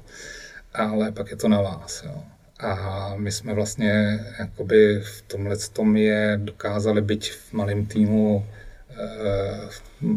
ale 0.74 1.12
pak 1.12 1.30
je 1.30 1.36
to 1.36 1.48
na 1.48 1.60
vás. 1.60 2.02
Jo. 2.06 2.22
A 2.60 3.12
my 3.16 3.32
jsme 3.32 3.54
vlastně 3.54 4.20
jakoby 4.38 5.00
v 5.00 5.22
tomhle 5.22 5.56
tom 5.56 5.96
je 5.96 6.40
dokázali 6.42 7.02
být 7.02 7.24
v 7.24 7.52
malém 7.52 7.86
týmu 7.86 8.46
e, 8.90 9.06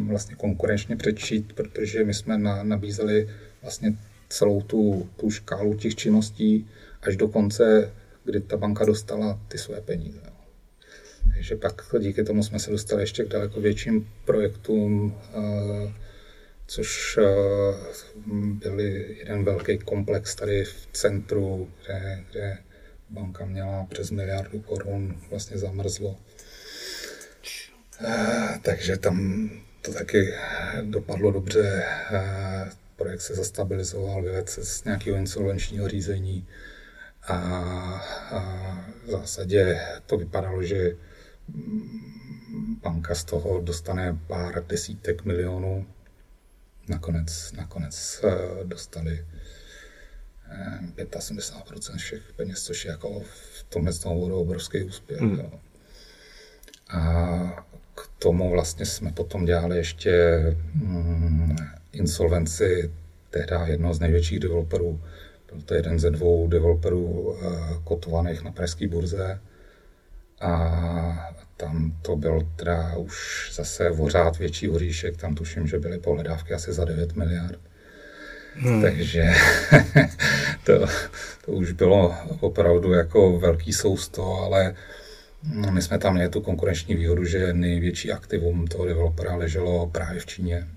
vlastně 0.08 0.36
konkurenčně 0.36 0.96
přečít, 0.96 1.54
protože 1.54 2.04
my 2.04 2.14
jsme 2.14 2.38
na, 2.38 2.64
nabízeli 2.64 3.30
vlastně 3.62 3.94
celou 4.30 4.62
tu, 4.62 5.10
tu 5.18 5.30
škálu 5.30 5.74
těch 5.74 5.96
činností 5.96 6.68
až 7.02 7.16
do 7.18 7.28
konce, 7.28 7.94
kdy 8.24 8.40
ta 8.40 8.58
banka 8.58 8.86
dostala 8.86 9.40
ty 9.48 9.58
své 9.58 9.82
peníze. 9.82 10.22
Takže 11.34 11.56
pak 11.56 11.82
díky 12.00 12.24
tomu 12.24 12.44
jsme 12.44 12.60
se 12.60 12.72
dostali 12.72 13.04
ještě 13.04 13.24
k 13.24 13.28
daleko 13.28 13.62
větším 13.62 14.10
projektům, 14.26 15.18
eh, 15.34 15.94
což 16.68 17.20
eh, 17.22 17.76
byly 18.34 19.16
jeden 19.20 19.44
velký 19.44 19.78
komplex 19.78 20.36
tady 20.36 20.64
v 20.64 20.88
centru, 20.94 21.70
kde, 21.86 22.24
kde 22.32 22.58
banka 23.10 23.46
měla 23.46 23.86
přes 23.90 24.12
miliardu 24.12 24.60
korun, 24.60 25.22
vlastně 25.30 25.58
zamrzlo. 25.58 26.18
Eh, 28.02 28.60
takže 28.62 28.98
tam 28.98 29.50
to 29.82 29.94
taky 29.94 30.34
dopadlo 30.82 31.32
dobře 31.32 31.84
projekt 33.00 33.22
se 33.22 33.36
zastabilizoval, 33.36 34.24
vyvedl 34.24 34.48
se 34.48 34.66
z 34.66 34.84
nějakého 34.84 35.18
insolvenčního 35.18 35.88
řízení 35.88 36.48
a, 37.28 37.36
a 38.32 38.40
v 39.06 39.12
zásadě 39.12 39.82
to 40.06 40.18
vypadalo, 40.18 40.64
že 40.64 40.96
banka 42.82 43.16
z 43.16 43.24
toho 43.24 43.62
dostane 43.62 44.20
pár 44.28 44.66
desítek 44.68 45.26
milionů. 45.26 45.88
Nakonec, 46.88 47.52
nakonec 47.52 48.22
eh, 48.24 48.64
dostali 48.64 49.26
75% 50.96 51.94
eh, 51.94 51.98
všech 51.98 52.34
peněz, 52.36 52.64
což 52.64 52.86
je 52.86 52.92
jako 52.92 53.20
v 53.20 53.64
tomhle 53.70 53.94
tomu 53.94 54.36
obrovský 54.36 54.84
úspěch. 54.84 55.22
Mm. 55.22 55.42
A 56.90 57.66
k 57.96 58.10
tomu 58.20 58.50
vlastně 58.50 58.86
jsme 58.86 59.12
potom 59.12 59.46
dělali 59.46 59.78
ještě 59.78 60.40
mm, 60.74 61.56
insolvenci 61.94 62.92
tehdy 63.30 63.56
jednoho 63.66 63.94
z 63.94 64.00
největších 64.00 64.40
developerů. 64.40 65.02
Byl 65.52 65.62
to 65.62 65.74
jeden 65.74 66.00
ze 66.00 66.12
dvou 66.12 66.48
developerů 66.48 67.36
eh, 67.36 67.48
kotovaných 67.84 68.44
na 68.44 68.52
pražské 68.52 68.88
burze. 68.88 69.40
A 70.42 71.36
tam 71.58 71.94
to 72.02 72.16
byl 72.16 72.48
teda 72.56 72.98
už 72.98 73.50
zase 73.54 73.90
vořád 73.90 74.38
větší 74.38 74.70
oříšek, 74.70 75.18
tam 75.18 75.36
tuším, 75.36 75.68
že 75.68 75.80
byly 75.80 76.00
pohledávky 76.00 76.54
asi 76.54 76.74
za 76.74 76.86
9 76.86 77.16
miliard. 77.16 77.60
Hmm. 78.56 78.82
Takže 78.82 79.24
to, 80.64 80.88
to 81.46 81.52
už 81.52 81.72
bylo 81.72 82.16
opravdu 82.40 82.92
jako 82.94 83.40
velký 83.40 83.74
sousto, 83.74 84.34
ale 84.34 84.76
my 85.72 85.82
jsme 85.82 85.98
tam 85.98 86.14
měli 86.14 86.30
tu 86.30 86.42
konkurenční 86.42 86.96
výhodu, 86.96 87.26
že 87.26 87.54
největší 87.54 88.12
aktivum 88.12 88.68
toho 88.68 88.86
developera 88.86 89.36
leželo 89.36 89.88
právě 89.88 90.20
v 90.20 90.26
Číně. 90.26 90.68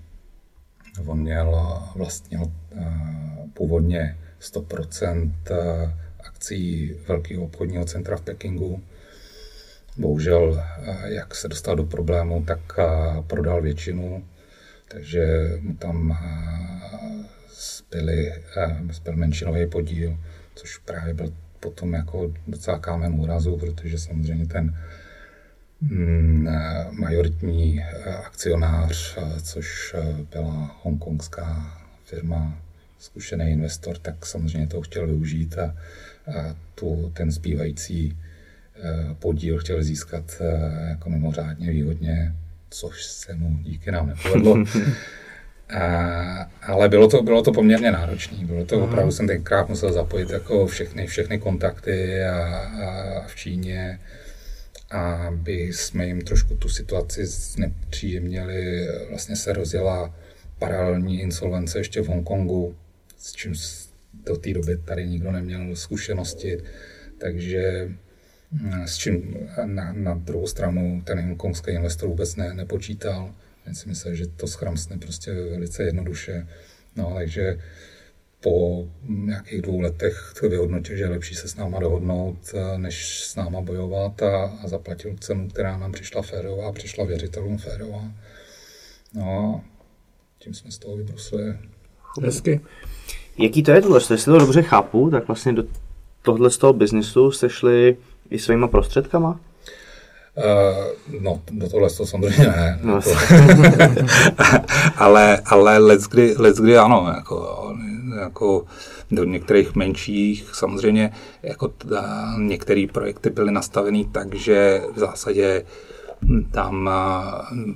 On 1.07 1.19
měl 1.19 1.79
vlastně 1.95 2.39
původně 3.53 4.17
100% 4.41 5.31
eh, 5.51 5.93
akcí 6.19 6.93
velkého 7.07 7.43
obchodního 7.43 7.85
centra 7.85 8.17
v 8.17 8.21
Pekingu. 8.21 8.83
Bohužel, 9.97 10.63
eh, 10.81 11.13
jak 11.13 11.35
se 11.35 11.47
dostal 11.47 11.75
do 11.75 11.83
problému, 11.83 12.43
tak 12.43 12.59
eh, 12.79 12.83
prodal 13.27 13.61
většinu, 13.61 14.25
takže 14.87 15.51
mu 15.61 15.73
tam 15.73 16.17
zbyly, 17.53 18.33
zbyl 18.91 19.15
menšinový 19.15 19.67
podíl, 19.67 20.17
což 20.55 20.77
právě 20.77 21.13
byl 21.13 21.33
potom 21.59 21.93
jako 21.93 22.33
docela 22.47 22.79
kámen 22.79 23.19
úrazu, 23.19 23.57
protože 23.57 23.99
samozřejmě 23.99 24.45
ten 24.45 24.77
majoritní 26.91 27.81
eh, 27.81 28.15
akcionář, 28.15 29.17
eh, 29.17 29.41
což 29.41 29.95
eh, 29.97 30.15
byla 30.31 30.79
hongkongská 30.83 31.77
firma, 32.05 32.57
zkušený 32.99 33.51
investor, 33.51 33.97
tak 33.97 34.25
samozřejmě 34.25 34.67
to 34.67 34.81
chtěl 34.81 35.07
využít 35.07 35.57
a, 35.57 35.63
a 35.63 35.75
tu, 36.75 37.11
ten 37.15 37.31
zbývající 37.31 38.17
podíl 39.19 39.57
chtěl 39.59 39.83
získat 39.83 40.41
jako 40.89 41.09
mimořádně 41.09 41.71
výhodně, 41.71 42.33
což 42.69 43.03
se 43.03 43.35
mu 43.35 43.57
díky 43.61 43.91
nám 43.91 44.07
nepovedlo. 44.07 44.63
A, 45.69 46.49
ale 46.61 46.89
bylo 46.89 47.07
to, 47.07 47.23
bylo 47.23 47.41
to 47.41 47.51
poměrně 47.51 47.91
náročné. 47.91 48.37
Bylo 48.45 48.65
to 48.65 48.83
opravdu, 48.83 49.11
jsem 49.11 49.27
tenkrát 49.27 49.69
musel 49.69 49.93
zapojit 49.93 50.29
jako 50.29 50.67
všechny, 50.67 51.07
všechny 51.07 51.39
kontakty 51.39 52.23
a, 52.23 52.57
a 52.57 53.27
v 53.27 53.35
Číně 53.35 53.99
aby 54.93 55.53
jsme 55.73 56.07
jim 56.07 56.21
trošku 56.21 56.55
tu 56.55 56.69
situaci 56.69 57.25
znepříjemnili. 57.25 58.87
Vlastně 59.09 59.35
se 59.35 59.53
rozjela 59.53 60.15
paralelní 60.59 61.21
insolvence 61.21 61.79
ještě 61.79 62.01
v 62.01 62.07
Hongkongu, 62.07 62.75
s 63.17 63.31
čím 63.31 63.53
do 64.13 64.37
té 64.37 64.53
doby 64.53 64.77
tady 64.77 65.07
nikdo 65.07 65.31
neměl 65.31 65.75
zkušenosti, 65.75 66.57
takže 67.17 67.91
mm, 68.51 68.87
s 68.87 68.97
čím 68.97 69.35
na, 69.65 69.93
na 69.93 70.13
druhou 70.13 70.47
stranu 70.47 71.01
ten 71.05 71.21
hongkongský 71.21 71.71
investor 71.71 72.09
vůbec 72.09 72.35
ne, 72.35 72.53
nepočítal. 72.53 73.35
Já 73.65 73.73
si 73.73 73.89
myslel, 73.89 74.15
že 74.15 74.27
to 74.27 74.47
schramsne 74.47 74.97
prostě 74.97 75.33
velice 75.33 75.83
jednoduše. 75.83 76.47
No, 76.95 77.13
takže 77.15 77.57
po 78.43 78.85
nějakých 79.07 79.61
dvou 79.61 79.79
letech 79.79 80.33
vyhodnotil, 80.41 80.97
že 80.97 81.03
je 81.03 81.09
lepší 81.09 81.35
se 81.35 81.47
s 81.47 81.55
náma 81.55 81.79
dohodnout, 81.79 82.37
eh, 82.53 82.77
než 82.77 83.23
s 83.23 83.35
náma 83.35 83.61
bojovat 83.61 84.21
a, 84.21 84.57
a 84.63 84.67
zaplatil 84.67 85.15
cenu, 85.19 85.47
která 85.47 85.77
nám 85.77 85.91
přišla 85.91 86.21
férová, 86.21 86.71
přišla 86.71 87.05
věřitelům 87.05 87.57
férová. 87.57 88.03
No 89.13 89.23
a 89.23 89.69
tím 90.39 90.53
jsme 90.53 90.71
z 90.71 90.77
toho 90.77 90.97
vybrusili. 90.97 91.57
Hezky. 92.23 92.61
Jaký 93.37 93.63
to 93.63 93.71
je 93.71 93.81
tohle? 93.81 93.97
Jestli 93.97 94.25
to 94.25 94.39
dobře 94.39 94.61
chápu, 94.61 95.09
tak 95.09 95.27
vlastně 95.27 95.53
do 95.53 95.63
tohle 96.21 96.49
z 96.51 96.57
toho 96.57 96.73
biznisu 96.73 97.31
jste 97.31 97.49
šli 97.49 97.97
i 98.29 98.39
svýma 98.39 98.67
prostředkama? 98.67 99.39
Uh, 101.09 101.21
no, 101.21 101.41
do 101.51 101.69
tohle 101.69 101.89
to 101.89 102.05
samozřejmě 102.05 102.47
ne. 102.47 102.79
No. 102.83 102.99
ale, 104.95 105.41
ale 105.45 105.77
let's 105.77 106.07
kdy, 106.07 106.35
let's 106.37 106.59
kdy 106.59 106.77
ano. 106.77 107.13
Jako, 107.15 107.73
jako 108.19 108.65
do 109.11 109.23
některých 109.23 109.75
menších. 109.75 110.49
Samozřejmě 110.53 111.13
jako 111.43 111.73
některé 112.37 112.85
projekty 112.93 113.29
byly 113.29 113.51
nastaveny 113.51 114.05
tak, 114.11 114.35
že 114.35 114.81
v 114.95 114.99
zásadě 114.99 115.65
tam 116.51 116.89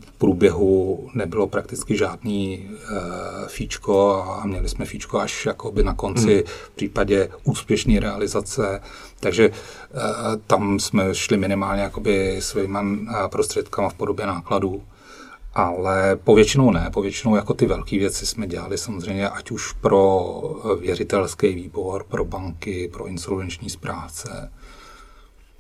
v 0.06 0.12
průběhu 0.18 1.10
nebylo 1.14 1.48
prakticky 1.48 1.98
žádný 1.98 2.70
fíčko 3.48 4.26
a 4.28 4.46
měli 4.46 4.70
jsme 4.70 4.86
fíčko 4.86 5.20
až 5.20 5.46
jakoby 5.46 5.84
na 5.84 5.94
konci 5.94 6.34
hmm. 6.34 6.44
v 6.46 6.70
případě 6.76 7.30
úspěšné 7.44 8.00
realizace. 8.00 8.82
Takže 9.20 9.52
tam 10.48 10.80
jsme 10.80 11.16
šli 11.16 11.38
minimálně 11.38 11.82
jakoby 11.82 12.38
svýma 12.40 12.86
prostředkama 13.28 13.90
v 13.90 13.94
podobě 13.94 14.26
nákladů. 14.26 14.84
Ale 15.58 16.16
povětšinou 16.24 16.72
ne, 16.72 16.90
povětšinou 16.94 17.36
jako 17.36 17.54
ty 17.54 17.66
velké 17.66 17.98
věci 18.00 18.26
jsme 18.26 18.48
dělali 18.48 18.78
samozřejmě, 18.78 19.30
ať 19.30 19.52
už 19.52 19.74
pro 19.74 20.32
věřitelský 20.82 21.56
výbor, 21.56 22.04
pro 22.10 22.26
banky, 22.26 22.90
pro 22.94 23.08
insolvenční 23.08 23.70
správce. 23.70 24.52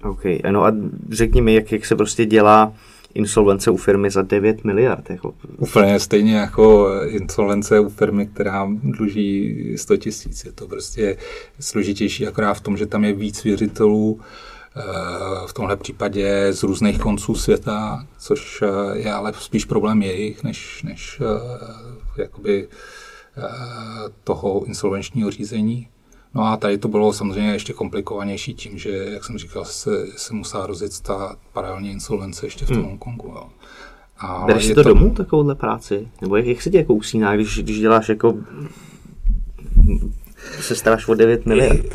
OK, 0.03 0.25
ano 0.43 0.65
a 0.65 0.73
řekni 1.11 1.41
mi, 1.41 1.53
jak, 1.53 1.71
jak 1.71 1.85
se 1.85 1.95
prostě 1.95 2.25
dělá 2.25 2.73
insolvence 3.13 3.71
u 3.71 3.77
firmy 3.77 4.09
za 4.09 4.21
9 4.21 4.63
miliard. 4.63 5.09
Jako. 5.09 5.33
Úplně 5.57 5.99
stejně 5.99 6.35
jako 6.35 6.89
insolvence 7.07 7.79
u 7.79 7.89
firmy, 7.89 8.27
která 8.27 8.67
dluží 8.83 9.73
100 9.77 9.97
tisíc. 9.97 10.45
Je 10.45 10.51
to 10.51 10.67
prostě 10.67 11.17
složitější 11.59 12.27
akorát 12.27 12.53
v 12.53 12.61
tom, 12.61 12.77
že 12.77 12.85
tam 12.85 13.03
je 13.03 13.13
víc 13.13 13.43
věřitelů, 13.43 14.19
v 15.47 15.53
tomhle 15.53 15.75
případě 15.75 16.53
z 16.53 16.63
různých 16.63 16.99
konců 16.99 17.36
světa, 17.36 18.07
což 18.17 18.61
eh, 18.61 18.97
je 18.97 19.13
ale 19.13 19.34
spíš 19.39 19.65
problém 19.65 20.01
jejich, 20.01 20.43
než, 20.43 20.84
než 20.84 21.21
eh, 21.21 22.21
jakoby 22.21 22.67
eh, 23.38 23.41
toho 24.23 24.63
insolvenčního 24.65 25.32
řízení. 25.32 25.88
No 26.34 26.43
a 26.43 26.57
tady 26.57 26.78
to 26.78 26.88
bylo 26.88 27.13
samozřejmě 27.13 27.51
ještě 27.51 27.73
komplikovanější 27.73 28.53
tím, 28.53 28.78
že, 28.78 28.89
jak 28.89 29.25
jsem 29.25 29.38
říkal, 29.38 29.65
se, 29.65 30.05
se 30.15 30.34
musela 30.34 30.65
rozjet 30.65 30.99
ta 30.99 31.36
paralelní 31.53 31.91
insolvence 31.91 32.45
ještě 32.45 32.65
v 32.65 32.67
tom 32.67 32.78
hmm. 32.78 32.86
Hongkongu. 32.86 33.28
Jo. 33.28 33.49
A 34.17 34.43
Bereš 34.47 34.65
si 34.65 34.75
to, 34.75 34.84
to 34.84 34.89
domů, 34.89 35.13
takovouhle 35.13 35.55
práci? 35.55 36.07
Nebo 36.21 36.36
jak, 36.36 36.45
jak 36.45 36.61
se 36.61 36.69
tě 36.69 36.78
jako 36.78 36.93
usíná, 36.93 37.36
když, 37.36 37.59
když 37.59 37.80
děláš 37.80 38.09
jako 38.09 38.34
se 40.61 40.75
staráš 40.75 41.07
o 41.07 41.13
9 41.13 41.45
miliard. 41.45 41.85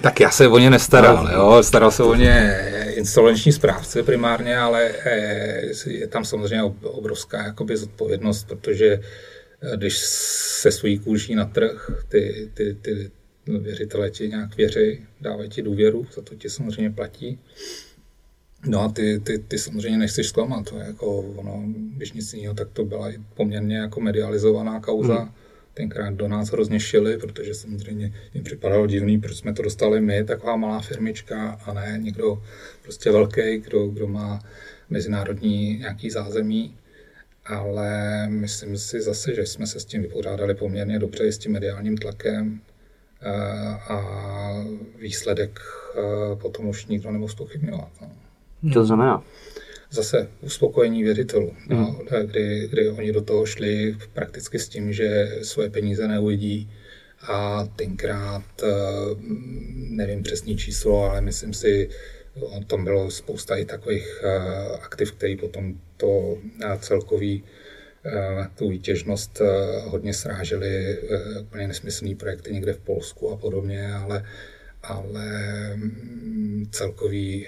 Tak 0.00 0.20
já 0.20 0.30
se 0.30 0.48
o 0.48 0.58
ně 0.58 0.70
nestaral, 0.70 1.30
jo. 1.34 1.62
Staral 1.62 1.90
se 1.90 2.02
o 2.02 2.14
ně 2.14 2.58
insolvenční 2.96 3.52
správce 3.52 4.02
primárně, 4.02 4.58
ale 4.58 4.92
eh, 5.04 5.62
je 5.86 6.06
tam 6.06 6.24
samozřejmě 6.24 6.62
obrovská 6.82 7.44
jakoby 7.44 7.76
zodpovědnost, 7.76 8.48
protože 8.48 8.86
eh, 8.86 9.76
když 9.76 9.98
se 9.98 10.70
svojí 10.70 10.98
kůží 10.98 11.34
na 11.34 11.44
trh, 11.44 11.90
ty, 12.08 12.50
ty, 12.54 12.74
ty 12.74 13.10
věřitelé 13.46 14.10
ti 14.10 14.28
nějak 14.28 14.56
věří, 14.56 15.06
dávají 15.20 15.48
ti 15.50 15.62
důvěru, 15.62 16.06
za 16.14 16.22
to 16.22 16.34
ti 16.34 16.50
samozřejmě 16.50 16.90
platí. 16.90 17.38
No 18.66 18.80
a 18.80 18.88
ty, 18.88 19.20
ty, 19.20 19.38
ty 19.38 19.58
samozřejmě 19.58 19.98
nechceš 19.98 20.26
zklamat, 20.26 20.70
to 20.70 20.78
je 20.78 20.84
jako 20.86 21.18
ono, 21.18 21.62
když 21.96 22.12
nic 22.12 22.34
jiného, 22.34 22.54
tak 22.54 22.68
to 22.72 22.84
byla 22.84 23.08
poměrně 23.34 23.76
jako 23.76 24.00
medializovaná 24.00 24.80
kauza. 24.80 25.18
Hmm 25.18 25.32
tenkrát 25.74 26.14
do 26.14 26.28
nás 26.28 26.48
hrozně 26.48 26.80
šili, 26.80 27.18
protože 27.18 27.54
samozřejmě 27.54 28.12
jim 28.34 28.44
připadalo 28.44 28.86
divný, 28.86 29.20
proč 29.20 29.36
jsme 29.36 29.52
to 29.52 29.62
dostali 29.62 30.00
my, 30.00 30.24
taková 30.24 30.56
malá 30.56 30.80
firmička, 30.80 31.58
a 31.64 31.72
ne 31.72 31.98
někdo 32.02 32.42
prostě 32.82 33.10
velký, 33.10 33.58
kdo, 33.58 33.86
kdo 33.86 34.06
má 34.06 34.40
mezinárodní 34.90 35.78
nějaký 35.78 36.10
zázemí. 36.10 36.76
Ale 37.46 38.26
myslím 38.28 38.78
si 38.78 39.00
zase, 39.00 39.34
že 39.34 39.46
jsme 39.46 39.66
se 39.66 39.80
s 39.80 39.84
tím 39.84 40.02
vypořádali 40.02 40.54
poměrně 40.54 40.98
dobře 40.98 41.32
s 41.32 41.38
tím 41.38 41.52
mediálním 41.52 41.96
tlakem 41.96 42.60
eh, 43.22 43.30
a 43.88 44.00
výsledek 44.98 45.60
eh, 45.96 46.36
potom 46.36 46.66
už 46.66 46.86
nikdo 46.86 47.10
nemohl 47.10 47.32
zpochybňovat. 47.32 47.88
No. 48.00 48.72
To 48.72 48.84
znamená? 48.84 49.22
Zase 49.94 50.28
uspokojení 50.40 51.02
věřitelů, 51.02 51.52
mm. 51.68 51.76
no, 51.76 52.00
kdy, 52.24 52.68
kdy 52.68 52.88
oni 52.88 53.12
do 53.12 53.22
toho 53.22 53.46
šli 53.46 53.96
prakticky 54.12 54.58
s 54.58 54.68
tím, 54.68 54.92
že 54.92 55.38
svoje 55.42 55.70
peníze 55.70 56.08
neuvidí 56.08 56.70
a 57.28 57.64
tenkrát, 57.76 58.44
eh, 58.62 58.66
nevím 59.74 60.22
přesný 60.22 60.56
číslo, 60.56 61.04
ale 61.04 61.20
myslím 61.20 61.54
si, 61.54 61.88
tam 62.66 62.84
bylo 62.84 63.10
spousta 63.10 63.56
i 63.56 63.64
takových 63.64 64.20
eh, 64.24 64.78
aktiv, 64.82 65.12
které 65.12 65.36
potom 65.36 65.80
to 65.96 66.38
eh, 66.64 66.78
celkový 66.78 67.44
tu 68.54 68.68
výtěžnost 68.68 69.42
hodně 69.84 70.14
srážely 70.14 70.98
úplně 71.40 71.68
nesmyslný 71.68 72.14
projekty 72.14 72.52
někde 72.52 72.72
v 72.72 72.80
Polsku 72.80 73.30
a 73.30 73.36
podobně, 73.36 73.94
ale, 73.94 74.24
ale 74.82 75.26
mm, 75.76 76.68
celkový 76.70 77.46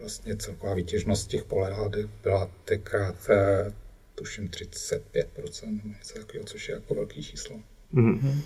vlastně 0.00 0.36
celková 0.36 0.74
výtěžnost 0.74 1.30
těch 1.30 1.44
polehád 1.44 1.96
byla 2.22 2.50
tenkrát, 2.64 3.16
eh, 3.30 3.72
tuším, 4.14 4.48
35%, 4.48 5.80
něco 5.84 6.18
takového, 6.18 6.44
což 6.44 6.68
je 6.68 6.74
jako 6.74 6.94
velký 6.94 7.22
číslo. 7.22 7.56
Mm-hmm. 7.94 8.40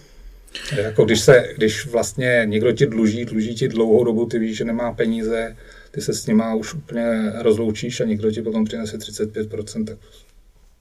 Jako 0.76 1.04
když, 1.04 1.20
se, 1.20 1.48
když 1.56 1.86
vlastně 1.86 2.42
někdo 2.44 2.72
ti 2.72 2.86
dluží, 2.86 3.24
dluží 3.24 3.54
ti 3.54 3.68
dlouhou 3.68 4.04
dobu, 4.04 4.26
ty 4.26 4.38
víš, 4.38 4.56
že 4.56 4.64
nemá 4.64 4.92
peníze, 4.92 5.56
ty 5.90 6.00
se 6.00 6.14
s 6.14 6.26
nima 6.26 6.54
už 6.54 6.74
úplně 6.74 7.32
rozloučíš 7.38 8.00
a 8.00 8.04
někdo 8.04 8.30
ti 8.30 8.42
potom 8.42 8.64
přinese 8.64 8.98
35%, 8.98 9.84
tak 9.84 9.98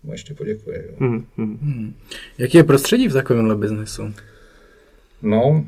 mu 0.03 0.11
ještě 0.11 0.33
poděkuje. 0.33 0.85
Jo. 0.89 0.95
Mm-hmm. 0.99 1.93
Jaký 2.37 2.57
je 2.57 2.63
prostředí 2.63 3.07
v 3.07 3.13
takovémhle 3.13 3.55
biznesu? 3.55 4.13
No, 5.21 5.65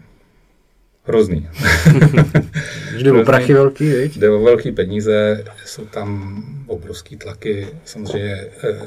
Hrozný. 1.11 1.49
Jde 2.97 3.11
o 3.11 3.25
prachy 3.25 3.53
velký, 3.53 3.89
viď? 3.89 4.17
Jde 4.17 4.29
o 4.29 4.43
velký 4.43 4.71
peníze, 4.71 5.43
jsou 5.65 5.85
tam 5.85 6.43
obrovský 6.67 7.17
tlaky, 7.17 7.67
samozřejmě 7.85 8.47
eh, 8.63 8.79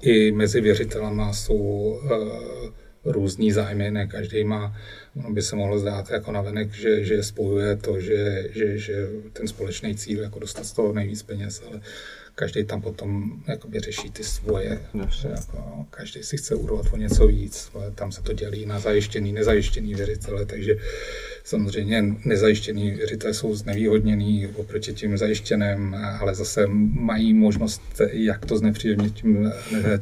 i 0.00 0.32
mezi 0.32 0.60
věřitelama 0.60 1.32
jsou 1.32 2.00
eh, 2.04 2.70
různý 3.04 3.52
zájmy, 3.52 3.90
ne 3.90 4.06
každý 4.06 4.44
má, 4.44 4.76
ono 5.16 5.30
by 5.30 5.42
se 5.42 5.56
mohlo 5.56 5.78
zdát 5.78 6.10
jako 6.10 6.32
navenek, 6.32 6.72
že, 6.72 7.04
že 7.04 7.22
spojuje 7.22 7.76
to, 7.76 8.00
že, 8.00 8.48
že, 8.54 8.78
že 8.78 9.08
ten 9.32 9.48
společný 9.48 9.96
cíl, 9.96 10.22
jako 10.22 10.38
dostat 10.38 10.64
z 10.64 10.72
toho 10.72 10.92
nejvíc 10.92 11.22
peněz, 11.22 11.62
ale 11.70 11.80
každý 12.38 12.64
tam 12.64 12.82
potom 12.82 13.32
jakoby 13.48 13.80
řeší 13.80 14.10
ty 14.10 14.24
svoje. 14.24 14.80
Že 15.08 15.28
jako, 15.28 15.86
každý 15.90 16.22
si 16.22 16.36
chce 16.36 16.54
urovat 16.54 16.86
o 16.92 16.96
něco 16.96 17.26
víc. 17.26 17.70
Tam 17.94 18.12
se 18.12 18.22
to 18.22 18.32
dělí 18.32 18.66
na 18.66 18.78
zajištěný, 18.78 19.32
nezajištěný 19.32 19.94
věřitele, 19.94 20.46
takže 20.46 20.76
samozřejmě 21.44 22.04
nezajištěný 22.24 22.90
věřitele 22.90 23.34
jsou 23.34 23.54
znevýhodněný 23.54 24.46
oproti 24.46 24.92
tím 24.92 25.18
zajištěným, 25.18 25.94
ale 25.94 26.34
zase 26.34 26.66
mají 26.94 27.34
možnost, 27.34 27.82
jak 28.12 28.46
to 28.46 28.58
znepříjemnit 28.58 29.14
tím, 29.14 29.52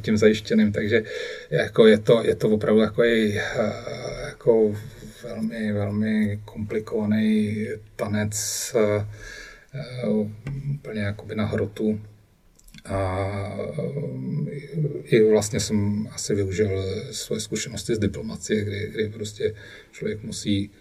tím 0.01 0.17
zajištěným, 0.17 0.71
takže 0.71 1.03
jako 1.49 1.87
je, 1.87 1.97
to, 1.97 2.23
je 2.23 2.35
to 2.35 2.49
opravdu 2.49 2.81
jako, 2.81 3.03
jako 4.25 4.75
velmi, 5.23 5.73
velmi 5.73 6.39
komplikovaný 6.45 7.67
tanec 7.95 8.75
úplně 10.75 11.01
jakoby 11.01 11.35
na 11.35 11.45
hrotu. 11.45 11.99
A 12.87 13.57
i 15.03 15.31
vlastně 15.31 15.59
jsem 15.59 16.07
asi 16.11 16.35
využil 16.35 16.83
svoje 17.11 17.41
zkušenosti 17.41 17.95
z 17.95 17.99
diplomacie, 17.99 18.63
kdy, 18.63 18.89
kdy 18.93 19.09
prostě 19.09 19.55
člověk 19.91 20.23
musí 20.23 20.71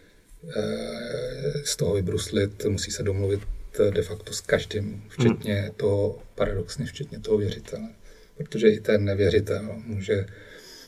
eh, 0.49 1.63
z 1.65 1.77
toho 1.77 1.95
vybruslit, 1.95 2.65
musí 2.65 2.91
se 2.91 3.03
domluvit 3.03 3.41
de 3.91 4.03
facto 4.03 4.33
s 4.33 4.41
každým, 4.41 5.05
včetně 5.09 5.55
hmm. 5.55 5.71
toho, 5.77 6.19
paradoxně 6.35 6.87
včetně 6.87 7.21
toho 7.21 7.39
věřitele. 7.39 7.89
Protože 8.37 8.69
i 8.69 8.81
ten 8.81 9.05
nevěřitel 9.05 9.83
může 9.87 10.27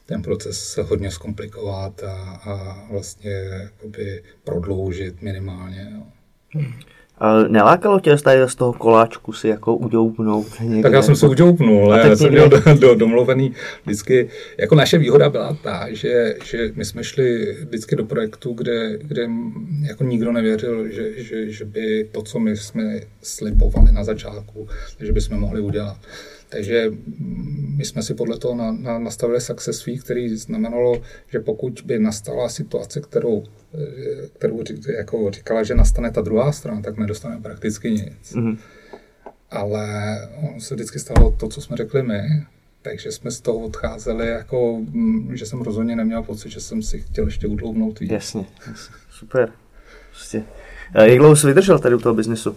ten 0.06 0.22
proces 0.22 0.78
hodně 0.82 1.10
zkomplikovat 1.10 2.02
a, 2.02 2.40
a 2.44 2.86
vlastně 2.90 3.50
prodloužit 4.44 5.22
minimálně. 5.22 5.90
Jo. 5.94 6.02
Hmm. 6.50 6.80
Nelákalo 7.48 8.00
tě 8.00 8.16
tady 8.16 8.40
z 8.46 8.54
toho 8.54 8.72
koláčku 8.72 9.32
si 9.32 9.48
jako 9.48 9.76
udoupnout 9.76 10.46
někde? 10.60 10.82
Tak 10.82 10.92
já 10.92 11.02
jsem 11.02 11.16
se 11.16 11.28
udoupnul, 11.28 11.92
já 11.92 12.16
jsem 12.16 12.30
měl 12.30 12.48
do, 12.48 12.58
do, 12.80 12.94
domluvený 12.94 13.52
vždycky. 13.84 14.28
Jako 14.58 14.74
naše 14.74 14.98
výhoda 14.98 15.30
byla 15.30 15.56
ta, 15.62 15.86
že, 15.90 16.34
že 16.44 16.72
my 16.74 16.84
jsme 16.84 17.04
šli 17.04 17.56
vždycky 17.66 17.96
do 17.96 18.04
projektu, 18.04 18.52
kde, 18.52 18.98
kde 18.98 19.28
jako 19.88 20.04
nikdo 20.04 20.32
nevěřil, 20.32 20.88
že, 20.88 21.22
že, 21.22 21.50
že 21.50 21.64
by 21.64 22.08
to, 22.12 22.22
co 22.22 22.38
my 22.38 22.56
jsme 22.56 23.00
slibovali 23.22 23.92
na 23.92 24.04
začátku, 24.04 24.68
že 25.00 25.12
bychom 25.12 25.40
mohli 25.40 25.60
udělat. 25.60 25.96
Takže 26.48 26.90
my 27.76 27.84
jsme 27.84 28.02
si 28.02 28.14
podle 28.14 28.38
toho 28.38 28.54
na, 28.54 28.72
na, 28.72 28.98
nastavili 28.98 29.40
success 29.40 29.82
fee, 29.82 29.98
který 29.98 30.36
znamenalo, 30.36 31.02
že 31.28 31.40
pokud 31.40 31.82
by 31.84 31.98
nastala 31.98 32.48
situace, 32.48 33.00
kterou, 33.00 33.44
eh, 33.74 34.28
kterou 34.38 34.62
jako 34.96 35.30
říkala, 35.30 35.62
že 35.62 35.74
nastane 35.74 36.10
ta 36.10 36.20
druhá 36.20 36.52
strana, 36.52 36.80
tak 36.80 36.98
nedostaneme 36.98 37.42
prakticky 37.42 37.90
nic. 37.90 38.32
Mm-hmm. 38.34 38.58
Ale 39.50 40.16
ono 40.36 40.60
se 40.60 40.74
vždycky 40.74 40.98
stalo 40.98 41.30
to, 41.30 41.48
co 41.48 41.60
jsme 41.60 41.76
řekli 41.76 42.02
my, 42.02 42.20
takže 42.82 43.12
jsme 43.12 43.30
z 43.30 43.40
toho 43.40 43.58
odcházeli 43.58 44.28
jako, 44.28 44.78
mm, 44.78 45.36
že 45.36 45.46
jsem 45.46 45.60
rozhodně 45.60 45.96
neměl 45.96 46.22
pocit, 46.22 46.50
že 46.50 46.60
jsem 46.60 46.82
si 46.82 47.00
chtěl 47.00 47.24
ještě 47.24 47.46
udloubnout 47.46 48.00
víc. 48.00 48.10
Jasně, 48.10 48.46
jasně. 48.68 48.94
super. 49.10 49.52
Prostě. 50.10 50.44
Jak 51.04 51.18
dlouho 51.18 51.36
jsi 51.36 51.46
vydržel 51.46 51.78
tady 51.78 51.94
u 51.94 51.98
toho 51.98 52.14
biznesu? 52.14 52.56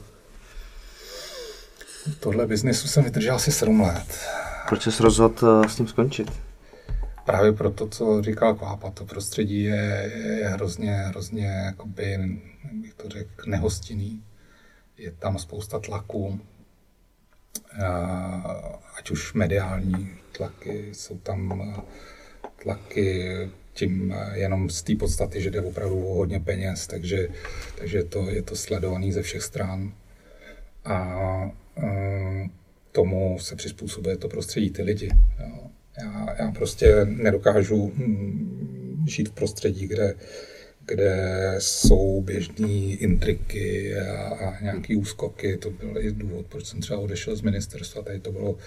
Tohle 2.20 2.48
biznesu 2.48 2.88
jsem 2.88 3.04
vydržel 3.04 3.36
asi 3.36 3.52
7 3.52 3.82
let. 3.82 4.28
Proč 4.70 4.88
jsi 4.88 5.04
rozhodl 5.04 5.64
s 5.68 5.76
tím 5.76 5.88
skončit? 5.88 6.32
Právě 7.26 7.52
proto, 7.52 7.88
co 7.88 8.22
říkal 8.22 8.56
Kvápa, 8.56 8.92
to 8.92 9.06
prostředí 9.06 9.64
je, 9.64 10.12
je 10.40 10.48
hrozně, 10.48 10.92
hrozně, 10.92 11.46
jakoby, 11.46 12.18
bych 12.74 12.94
to 12.94 13.10
řekl, 13.10 13.50
nehostinný. 13.50 14.24
Je 14.98 15.12
tam 15.12 15.40
spousta 15.40 15.80
tlaků, 15.80 16.40
ať 18.98 19.12
už 19.12 19.34
mediální 19.34 20.12
tlaky, 20.38 20.90
jsou 20.94 21.18
tam 21.18 21.74
tlaky 22.64 23.38
tím 23.74 24.16
jenom 24.34 24.70
z 24.70 24.84
té 24.84 24.96
podstaty, 24.96 25.42
že 25.42 25.52
jde 25.52 25.62
opravdu 25.62 26.08
o 26.08 26.14
hodně 26.14 26.40
peněz, 26.40 26.88
takže, 26.88 27.28
takže 27.78 28.04
to, 28.04 28.30
je 28.30 28.42
to 28.42 28.56
sledovaný 28.56 29.12
ze 29.12 29.22
všech 29.22 29.44
stran. 29.44 29.94
A 30.86 31.52
tomu 32.92 33.40
se 33.40 33.56
přizpůsobuje 33.56 34.18
to 34.18 34.30
prostředí, 34.30 34.70
ty 34.70 34.82
lidi. 34.82 35.10
Jo. 35.40 35.68
Já, 35.98 36.36
já 36.40 36.52
prostě 36.52 37.06
nedokážu 37.06 37.92
hm, 37.96 39.06
žít 39.08 39.30
v 39.30 39.32
prostředí, 39.32 39.88
kde, 39.88 40.16
kde 40.86 41.56
jsou 41.60 42.22
běžné 42.22 42.96
intriky 42.96 43.96
a, 43.98 44.28
a 44.28 44.62
nějaké 44.62 44.96
úskoky. 44.98 45.58
To 45.58 45.70
byl 45.70 45.98
i 45.98 46.12
důvod, 46.12 46.46
proč 46.46 46.66
jsem 46.66 46.82
třeba 46.82 47.00
odešel 47.00 47.36
z 47.36 47.42
ministerstva. 47.42 48.02
Tady 48.02 48.20
to 48.20 48.32
bylo 48.32 48.52
uh, 48.52 48.60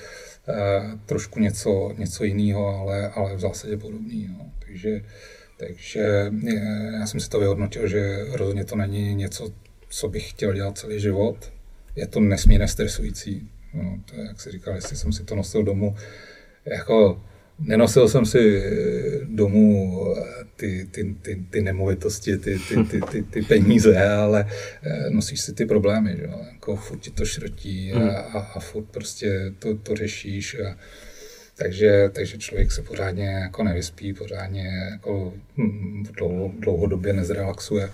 trošku 1.07 1.41
něco, 1.41 1.95
něco 1.99 2.25
jiného, 2.25 2.67
ale, 2.69 3.09
ale 3.09 3.37
v 3.37 3.41
zásadě 3.41 3.77
podobný. 3.77 4.29
No. 4.39 4.53
Takže, 4.67 5.05
takže 5.57 6.31
já 6.93 7.07
jsem 7.07 7.21
si 7.21 7.31
to 7.31 7.41
vyhodnotil, 7.41 7.89
že 7.89 8.25
rozhodně 8.31 8.65
to 8.65 8.77
není 8.77 9.15
něco, 9.15 9.53
co 9.89 10.09
bych 10.09 10.31
chtěl 10.31 10.55
dělat 10.55 10.79
celý 10.79 11.01
život. 11.01 11.54
Je 11.97 12.07
to 12.07 12.21
nesmírně 12.21 12.69
stresující. 12.69 13.49
No, 13.75 13.99
to 14.05 14.21
je, 14.21 14.27
jak 14.27 14.41
si 14.41 14.51
říkal, 14.51 14.75
jestli 14.75 14.97
jsem 14.97 15.13
si 15.13 15.25
to 15.25 15.35
nosil 15.35 15.63
domů, 15.63 15.97
jako 16.65 17.25
nenosil 17.59 18.09
jsem 18.09 18.27
si 18.27 18.63
domů 19.25 20.05
ty, 20.57 20.89
ty, 20.91 21.15
ty, 21.23 21.45
ty 21.51 21.63
nemovitosti, 21.63 22.39
ty, 22.39 22.59
ty, 22.59 22.85
ty, 22.85 23.01
ty, 23.01 23.23
ty 23.23 23.43
peníze, 23.43 24.09
ale 24.09 24.51
eh, 24.83 25.11
nosíš 25.11 25.41
si 25.41 25.53
ty 25.53 25.67
problémy, 25.67 26.17
že? 26.17 26.29
Jako 26.53 26.77
furt 26.77 26.99
ti 26.99 27.11
to 27.11 27.25
šrotí 27.25 27.93
a, 27.93 27.99
hmm. 27.99 28.11
a, 28.11 28.39
a 28.55 28.61
furt 28.61 28.85
prostě 28.85 29.53
to, 29.59 29.77
to 29.77 29.97
řešíš. 29.97 30.57
A, 30.61 30.77
takže, 31.57 32.11
takže 32.13 32.39
člověk 32.39 32.73
se 32.73 32.83
pořádně 32.83 33.27
jako 33.27 33.63
nevyspí, 33.63 34.15
pořádně 34.15 34.69
jako 34.91 35.35
hm, 35.57 36.05
dlouho, 36.13 36.53
dlouhodobě 36.59 37.13
nezrelaxuje. 37.13 37.91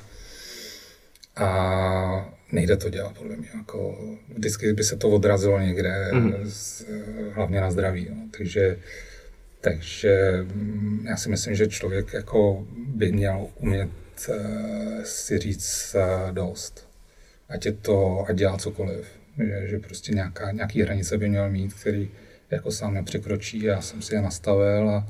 A 1.36 2.39
nejde 2.52 2.76
to 2.76 2.90
dělat, 2.90 3.18
podle 3.18 3.36
mě. 3.36 3.48
Jako, 3.56 3.98
vždycky 4.36 4.72
by 4.72 4.84
se 4.84 4.96
to 4.96 5.08
odrazilo 5.08 5.60
někde, 5.60 6.08
mm. 6.12 6.34
z, 6.44 6.84
hlavně 7.32 7.60
na 7.60 7.70
zdraví. 7.70 8.06
No. 8.10 8.16
Takže, 8.38 8.78
takže 9.60 10.44
mm, 10.54 11.06
já 11.08 11.16
si 11.16 11.28
myslím, 11.28 11.54
že 11.54 11.66
člověk 11.66 12.12
jako 12.12 12.66
by 12.76 13.12
měl 13.12 13.46
umět 13.58 13.90
uh, 14.28 14.34
si 15.02 15.38
říct 15.38 15.96
uh, 15.98 16.34
dost. 16.34 16.88
Ať 17.48 17.66
je 17.66 17.72
to, 17.72 18.24
ať 18.28 18.36
dělá 18.36 18.58
cokoliv. 18.58 19.06
Že, 19.38 19.68
že 19.68 19.78
prostě 19.78 20.12
nějaká, 20.12 20.52
nějaký 20.52 20.82
hranice 20.82 21.18
by 21.18 21.28
měl 21.28 21.50
mít, 21.50 21.74
který 21.74 22.10
jako 22.50 22.70
sám 22.70 22.94
nepřekročí. 22.94 23.62
Já 23.62 23.80
jsem 23.80 24.02
si 24.02 24.14
je 24.14 24.22
nastavil 24.22 24.90
a, 24.90 25.08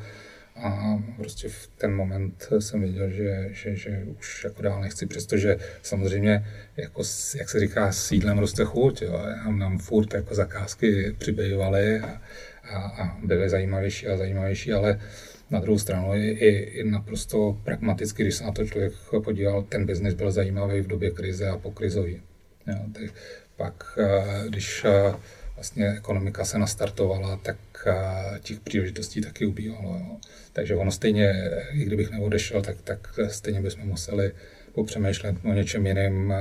a 0.63 1.03
prostě 1.17 1.49
v 1.49 1.67
ten 1.79 1.95
moment 1.95 2.49
jsem 2.59 2.83
viděl, 2.83 3.11
že, 3.11 3.49
že, 3.53 3.77
že 3.77 4.05
už 4.19 4.45
jako 4.45 4.63
dál 4.63 4.81
nechci, 4.81 5.07
přestože 5.07 5.57
samozřejmě, 5.83 6.47
jako, 6.77 7.03
jak 7.39 7.49
se 7.49 7.61
říká, 7.61 7.93
s 7.93 8.13
jídlem 8.13 8.39
roste 8.39 8.65
chuť, 8.65 9.03
jo. 9.03 9.23
Já 9.37 9.51
nám 9.51 9.79
furt 9.79 10.15
jako 10.15 10.35
zakázky 10.35 11.17
přibývaly 11.19 12.01
a, 12.01 12.21
a, 12.71 12.79
a 12.79 13.19
byly 13.25 13.49
zajímavější 13.49 14.07
a 14.07 14.17
zajímavější, 14.17 14.73
ale 14.73 15.01
na 15.51 15.61
druhou 15.61 15.79
stranu 15.79 16.15
je 16.15 16.33
i, 16.33 16.49
i 16.49 16.85
naprosto 16.85 17.61
pragmaticky, 17.65 18.23
když 18.23 18.35
se 18.35 18.45
na 18.45 18.53
to 18.53 18.67
člověk 18.67 18.93
podíval, 19.25 19.63
ten 19.63 19.87
biznis 19.87 20.15
byl 20.15 20.31
zajímavý 20.31 20.81
v 20.81 20.87
době 20.87 21.11
krize 21.11 21.49
a 21.49 21.59
po 21.59 21.71
krizový. 21.71 22.23
Jo, 22.67 22.79
pak, 23.57 23.99
když 24.49 24.87
vlastně 25.61 25.89
ekonomika 25.89 26.45
se 26.45 26.59
nastartovala, 26.59 27.37
tak 27.37 27.57
těch 28.43 28.61
příležitostí 28.61 29.21
taky 29.21 29.47
ubývalo. 29.47 29.97
Jo. 29.99 30.17
Takže 30.53 30.75
ono 30.75 30.91
stejně, 30.91 31.51
i 31.73 31.85
kdybych 31.85 32.11
neodešel, 32.11 32.63
tak, 32.63 32.77
tak 32.85 33.19
stejně 33.29 33.61
bychom 33.61 33.85
museli 33.85 34.33
popřemýšlet 34.73 35.37
o 35.45 35.53
něčem 35.53 35.87
jiném, 35.87 36.35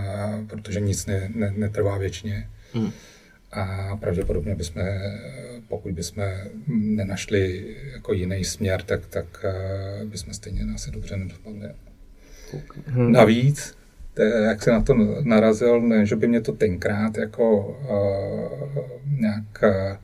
protože 0.50 0.80
nic 0.80 1.06
ne, 1.06 1.30
ne, 1.36 1.54
netrvá 1.56 1.98
věčně. 1.98 2.50
Hmm. 2.74 2.92
A 3.52 3.96
pravděpodobně 3.98 4.56
bychom, 4.56 4.84
pokud 5.68 5.92
bychom 5.92 6.24
nenašli 6.68 7.76
jako 7.94 8.14
jiný 8.14 8.46
směr, 8.46 8.82
tak, 8.82 9.06
tak 9.06 9.46
bychom 10.06 10.34
stejně 10.34 10.62
asi 10.76 10.92
dobře 10.92 11.18
nedopadli. 11.18 11.70
Hmm. 12.86 13.12
Navíc, 13.12 13.76
jak 14.24 14.64
se 14.64 14.72
na 14.72 14.82
to 14.82 14.94
narazil, 15.24 15.82
ne, 15.82 16.06
že 16.06 16.16
by 16.16 16.28
mě 16.28 16.42
to 16.42 16.52
tenkrát 16.52 17.18
jako 17.18 17.68
uh, 17.68 19.20
nějak 19.20 19.64
uh, 19.64 19.98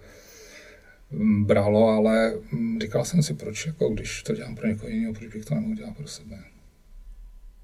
bralo, 1.46 1.90
ale 1.90 2.34
mm, 2.52 2.80
říkal 2.80 3.06
jsem 3.06 3.24
si, 3.24 3.34
proč, 3.34 3.66
jako 3.66 3.90
když 3.90 4.24
to 4.24 4.36
dělám 4.36 4.56
pro 4.56 4.68
někoho 4.68 4.90
jiného, 4.90 5.14
proč 5.14 5.34
bych 5.34 5.46
to 5.46 5.56
nemohl 5.56 5.76
dělat 5.76 5.98
pro 5.98 6.08
sebe. 6.08 6.38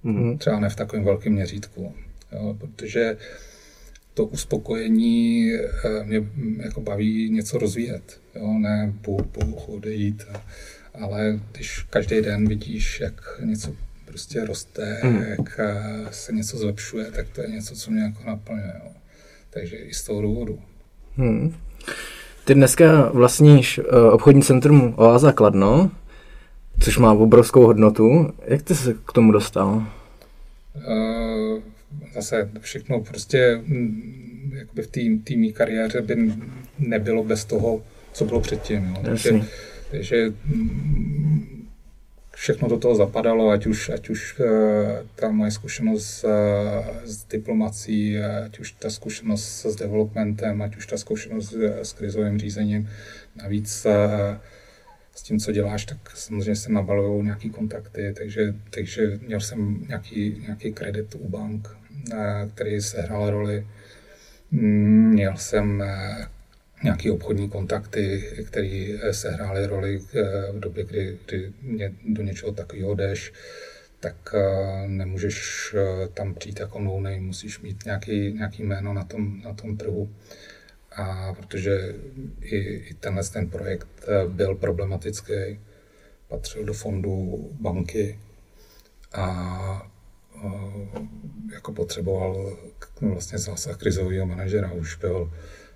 Mm-hmm. 0.06 0.38
Třeba 0.38 0.60
ne 0.60 0.70
v 0.70 0.76
takovém 0.76 1.06
velkém 1.06 1.34
měřítku, 1.34 1.94
jo, 2.32 2.58
protože 2.60 3.18
to 4.14 4.26
uspokojení 4.26 5.52
eh, 5.54 6.04
mě 6.04 6.20
mm, 6.20 6.62
jako 6.62 6.82
baví 6.82 7.30
něco 7.30 7.58
rozvíjet, 7.58 8.22
jo, 8.36 8.54
ne 8.60 8.94
bůh, 9.02 9.22
bůh, 9.26 9.70
odejít, 9.70 10.24
ale 10.94 11.40
když 11.52 11.82
každý 11.90 12.22
den 12.22 12.48
vidíš, 12.48 13.00
jak 13.00 13.42
něco 13.44 13.76
prostě 14.12 14.46
roste, 14.46 15.00
mm. 15.04 15.24
jak 15.24 15.60
eh, 15.60 16.06
se 16.12 16.34
něco 16.34 16.58
zlepšuje, 16.58 17.06
tak 17.12 17.28
to 17.30 17.42
je 17.42 17.48
něco, 17.48 17.76
co 17.76 17.92
mě 17.92 18.04
jako 18.04 18.24
naplňuje. 18.26 18.74
Jo. 18.84 18.92
Takže 19.50 19.76
i 19.76 19.94
z 19.94 20.04
toho 20.04 20.22
důvodu. 20.22 20.60
Hmm. 21.18 21.56
Ty 22.46 22.54
dneska 22.54 23.10
vlastníš 23.14 23.80
uh, 23.80 23.86
obchodní 24.14 24.42
centrum 24.42 24.94
Oáza 24.98 25.32
Kladno, 25.32 25.92
což 26.80 26.98
má 26.98 27.14
obrovskou 27.14 27.66
hodnotu. 27.66 28.34
Jak 28.46 28.62
ty 28.62 28.76
se 28.76 28.94
k 28.94 29.12
tomu 29.12 29.32
dostal? 29.32 29.88
Uh, 30.88 31.60
zase 32.14 32.50
všechno 32.60 33.00
prostě 33.02 33.62
mm, 33.66 34.52
jakoby 34.56 34.82
v 34.82 35.22
té 35.24 35.36
mý 35.36 35.54
kariéře 35.54 36.02
by 36.02 36.32
nebylo 36.80 37.24
bez 37.24 37.46
toho, 37.46 37.84
co 38.14 38.26
bylo 38.26 38.42
předtím. 38.42 38.86
Jo. 38.86 39.02
Takže, 39.04 39.42
takže 39.92 40.34
mm, 40.46 41.51
všechno 42.42 42.68
do 42.68 42.78
toho 42.78 42.96
zapadalo, 42.96 43.50
ať 43.54 43.66
už, 43.66 43.90
ať 43.90 44.10
už 44.10 44.40
uh, 44.40 44.46
ta 45.16 45.30
moje 45.30 45.52
zkušenost 45.52 46.24
uh, 46.24 46.32
s 47.06 47.26
diplomací, 47.26 48.18
ať 48.18 48.60
už 48.60 48.72
ta 48.72 48.90
zkušenost 48.90 49.66
s 49.66 49.76
developmentem, 49.76 50.62
ať 50.62 50.78
už 50.78 50.86
ta 50.86 50.98
zkušenost 50.98 51.54
s 51.82 51.94
krizovým 51.94 52.40
řízením. 52.40 52.90
Navíc 53.36 53.86
uh, 53.86 53.92
s 55.16 55.24
tím, 55.24 55.40
co 55.40 55.52
děláš, 55.52 55.86
tak 55.86 55.98
samozřejmě 56.14 56.56
se 56.56 56.72
nabalují 56.72 57.26
nějaký 57.26 57.50
kontakty, 57.50 58.14
takže, 58.18 58.56
takže 58.70 59.20
měl 59.28 59.40
jsem 59.40 59.86
nějaký, 59.88 60.42
nějaký 60.46 60.74
kredit 60.74 61.16
u 61.16 61.30
bank, 61.30 61.70
který 62.54 62.82
sehrál 62.82 63.30
roli. 63.30 63.68
Mm, 64.52 65.10
měl 65.14 65.38
jsem 65.38 65.84
nějaké 66.84 67.12
obchodní 67.12 67.50
kontakty, 67.50 68.24
které 68.48 68.98
eh, 69.02 69.14
sehrály 69.14 69.66
roli 69.68 70.02
eh, 70.14 70.52
v 70.52 70.60
době, 70.60 70.84
kdy, 70.84 71.18
kdy 71.26 71.52
do 72.06 72.24
něčeho 72.24 72.52
takového 72.52 72.96
jdeš, 72.96 73.34
tak 74.00 74.16
eh, 74.34 74.88
nemůžeš 74.88 75.76
tam 76.14 76.34
přijít 76.34 76.60
jako 76.60 76.80
no 76.80 77.00
name, 77.00 77.20
musíš 77.20 77.60
mít 77.60 77.86
nějaký, 77.86 78.34
nějaký 78.34 78.64
jméno 78.64 78.94
na 78.94 79.04
tom, 79.04 79.42
na 79.42 79.54
tom 79.54 79.78
trhu. 79.78 80.10
A 80.96 81.34
protože 81.34 81.96
i, 82.42 82.58
i 82.58 82.94
tenhle 83.00 83.24
ten 83.24 83.50
projekt 83.50 84.06
byl 84.28 84.56
problematický, 84.56 85.60
patřil 86.28 86.66
do 86.66 86.74
fondu 86.74 87.50
banky 87.62 88.20
a 89.14 89.92
jako 91.54 91.72
potřeboval 91.72 92.58
vlastně 93.02 93.38
zásah 93.38 93.78
krizového 93.78 94.26
manažera, 94.26 94.72
už 94.72 94.96
byl 94.96 95.32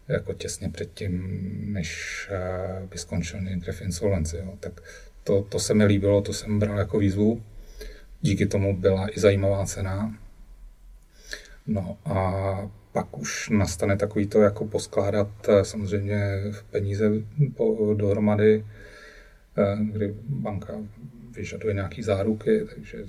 jako 0.08 0.34
těsně 0.34 0.70
předtím, 0.70 1.24
než 1.74 2.20
eh, 2.32 2.88
by 2.88 2.98
skončil 2.98 3.42
někde 3.42 3.72
v 3.72 3.82
insolvenci. 3.82 4.38
Jo. 4.38 4.54
Tak 4.60 4.82
to, 5.24 5.42
to 5.42 5.60
se 5.60 5.74
mi 5.74 5.86
líbilo, 5.86 6.22
to 6.22 6.34
jsem 6.34 6.60
bral 6.60 6.78
jako 6.78 7.00
výzvu. 7.00 7.44
Díky 8.22 8.46
tomu 8.46 8.78
byla 8.78 9.18
i 9.18 9.20
zajímavá 9.20 9.66
cena. 9.66 10.18
No 11.68 11.98
a 12.06 12.72
pak 12.92 13.18
už 13.18 13.50
nastane 13.50 13.98
takový 13.98 14.28
to, 14.28 14.42
jako 14.42 14.66
poskládat 14.66 15.30
eh, 15.50 15.66
samozřejmě 15.66 16.42
peníze 16.72 17.12
dohromady, 17.96 18.66
eh, 19.58 19.78
kdy 19.92 20.16
banka 20.30 20.74
vyžaduje 21.32 21.74
nějaký 21.74 22.04
záruky, 22.04 22.66
takže 22.76 23.06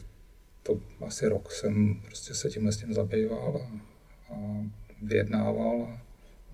to 0.62 0.81
asi 1.06 1.28
rok 1.28 1.52
jsem 1.52 2.01
prostě 2.05 2.35
se 2.35 2.48
tímhle 2.48 2.73
s 2.73 2.77
tím 2.77 2.94
zabýval 2.94 3.62
a, 3.64 4.35
a 4.35 4.36
vyjednával. 5.02 5.82
A 5.82 6.05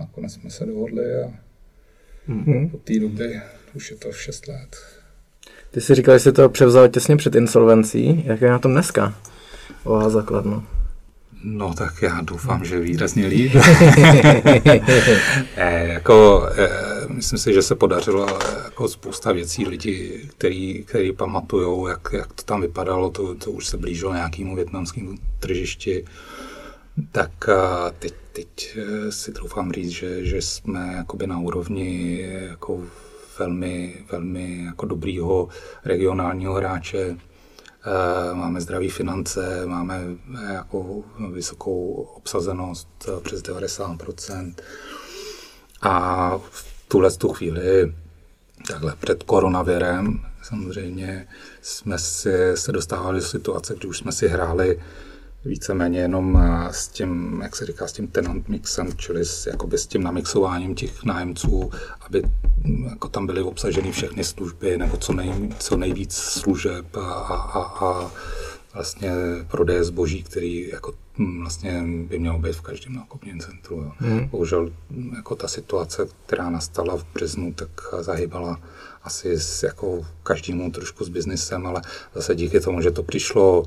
nakonec 0.03 0.33
jsme 0.33 0.51
se 0.51 0.67
dohodli 0.67 1.05
a 1.23 1.33
hmm. 2.27 2.69
po 2.69 2.79
té 2.79 2.99
doby 3.01 3.41
už 3.75 3.91
je 3.91 3.97
to 3.97 4.13
6 4.13 4.49
let. 4.49 4.77
Ty 5.71 5.81
jsi 5.81 5.95
říkal, 5.95 6.15
že 6.15 6.21
jsi 6.21 6.33
to 6.33 6.49
převzal 6.49 6.89
těsně 6.89 7.17
před 7.17 7.35
insolvencí. 7.35 8.23
Jak 8.27 8.41
je 8.41 8.51
na 8.51 8.59
tom 8.59 8.73
dneska? 8.73 9.15
Oá 9.85 10.09
zakladno. 10.09 10.67
No 11.45 11.75
tak 11.75 12.03
já 12.03 12.21
doufám, 12.21 12.65
že 12.65 12.81
výrazně 12.81 13.27
líp. 13.27 13.53
e, 15.57 15.89
jako, 15.89 16.49
e, 16.57 16.69
myslím 17.09 17.39
si, 17.39 17.55
že 17.55 17.63
se 17.63 17.75
podařilo 17.75 18.39
jako 18.65 18.89
spousta 18.89 19.33
věcí 19.33 19.67
lidi, 19.67 20.21
který, 20.29 20.85
který 20.85 21.13
pamatují, 21.13 21.89
jak, 21.89 22.09
jak 22.13 22.33
to 22.33 22.43
tam 22.43 22.61
vypadalo, 22.61 23.11
to, 23.11 23.35
to 23.35 23.51
už 23.51 23.67
se 23.67 23.77
blížilo 23.77 24.15
nějakému 24.15 24.57
větnamskému 24.57 25.15
tržišti. 25.39 26.05
Tak 27.13 27.31
teď, 27.99 28.15
teď 28.33 28.77
e, 28.77 29.13
si 29.13 29.33
troufám 29.33 29.73
říct, 29.73 29.91
že, 29.91 30.25
že 30.25 30.43
jsme 30.43 30.93
jakoby 30.97 31.27
na 31.27 31.39
úrovni 31.39 32.21
jako 32.23 32.83
velmi, 33.39 34.05
velmi 34.13 34.65
jako 34.65 34.87
dobrýho 34.87 35.49
regionálního 35.85 36.55
hráče 36.55 37.17
Eh, 37.85 38.35
máme 38.35 38.61
zdravé 38.61 38.89
finance, 38.89 39.67
máme 39.67 40.01
eh, 40.39 40.53
jako 40.53 41.03
vysokou 41.33 41.93
obsazenost 42.17 42.89
eh, 43.09 43.21
přes 43.21 43.43
90%. 43.43 44.55
A 45.83 46.39
v 46.39 46.67
tuhle 46.89 47.11
tu 47.11 47.29
chvíli, 47.29 47.95
takhle 48.69 48.97
před 49.01 49.23
koronavirem, 49.23 50.21
samozřejmě 50.43 51.29
jsme 51.63 51.99
si, 51.99 52.33
se 52.55 52.73
dostávali 52.73 53.21
do 53.21 53.27
situace, 53.27 53.75
kdy 53.75 53.89
už 53.89 53.99
jsme 53.99 54.13
si 54.13 54.29
hráli 54.29 54.81
víceméně 55.45 55.99
jenom 55.99 56.43
s 56.71 56.89
tím, 56.89 57.41
jak 57.43 57.57
se 57.57 57.67
říká, 57.67 57.87
s 57.87 57.93
tím 57.93 58.09
tenant 58.09 58.49
mixem, 58.49 58.97
čili 58.97 59.25
s, 59.25 59.47
jakoby 59.47 59.79
s 59.79 59.87
tím 59.87 60.03
namixováním 60.03 60.75
těch 60.75 61.05
nájemců, 61.05 61.71
aby 62.01 62.23
mm, 62.65 62.85
jako 62.85 63.09
tam 63.09 63.27
byly 63.27 63.43
obsaženy 63.43 63.93
všechny 63.93 64.25
služby 64.25 64.79
nebo 64.79 64.97
co, 64.97 65.13
nej, 65.13 65.49
co 65.59 65.77
nejvíc 65.77 66.15
služeb 66.15 66.97
a, 66.97 67.01
a, 67.01 67.37
a, 67.37 67.87
a 67.87 68.11
vlastně 68.75 69.11
prodeje 69.51 69.85
zboží, 69.85 70.23
který 70.23 70.69
jako 70.69 70.95
mm, 71.19 71.41
vlastně 71.41 71.85
by 72.09 72.19
mělo 72.19 72.39
být 72.39 72.53
v 72.53 72.61
každém 72.61 72.95
nákupním 72.95 73.41
centru. 73.41 73.77
Jo. 73.77 73.93
Mm. 74.01 74.29
Bohužel 74.29 74.73
jako 75.17 75.35
ta 75.35 75.49
situace, 75.49 76.07
která 76.27 76.51
nastala 76.51 76.97
v 76.97 77.07
březnu, 77.15 77.53
tak 77.53 77.69
zahybala 78.01 78.61
asi 79.03 79.41
s 79.41 79.63
jako 79.63 80.07
každému 80.23 80.71
trošku 80.71 81.05
s 81.05 81.09
biznisem, 81.09 81.67
ale 81.67 81.83
zase 82.15 82.35
díky 82.35 82.61
tomu, 82.61 82.81
že 82.81 82.91
to 82.91 83.03
přišlo 83.03 83.65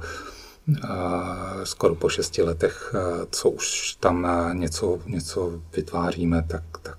skoro 1.64 1.96
po 1.96 2.10
šesti 2.10 2.42
letech, 2.42 2.96
co 3.32 3.50
už 3.50 3.96
tam 4.00 4.28
něco, 4.54 5.00
něco 5.06 5.62
vytváříme, 5.76 6.44
tak, 6.48 6.64
tak 6.82 6.98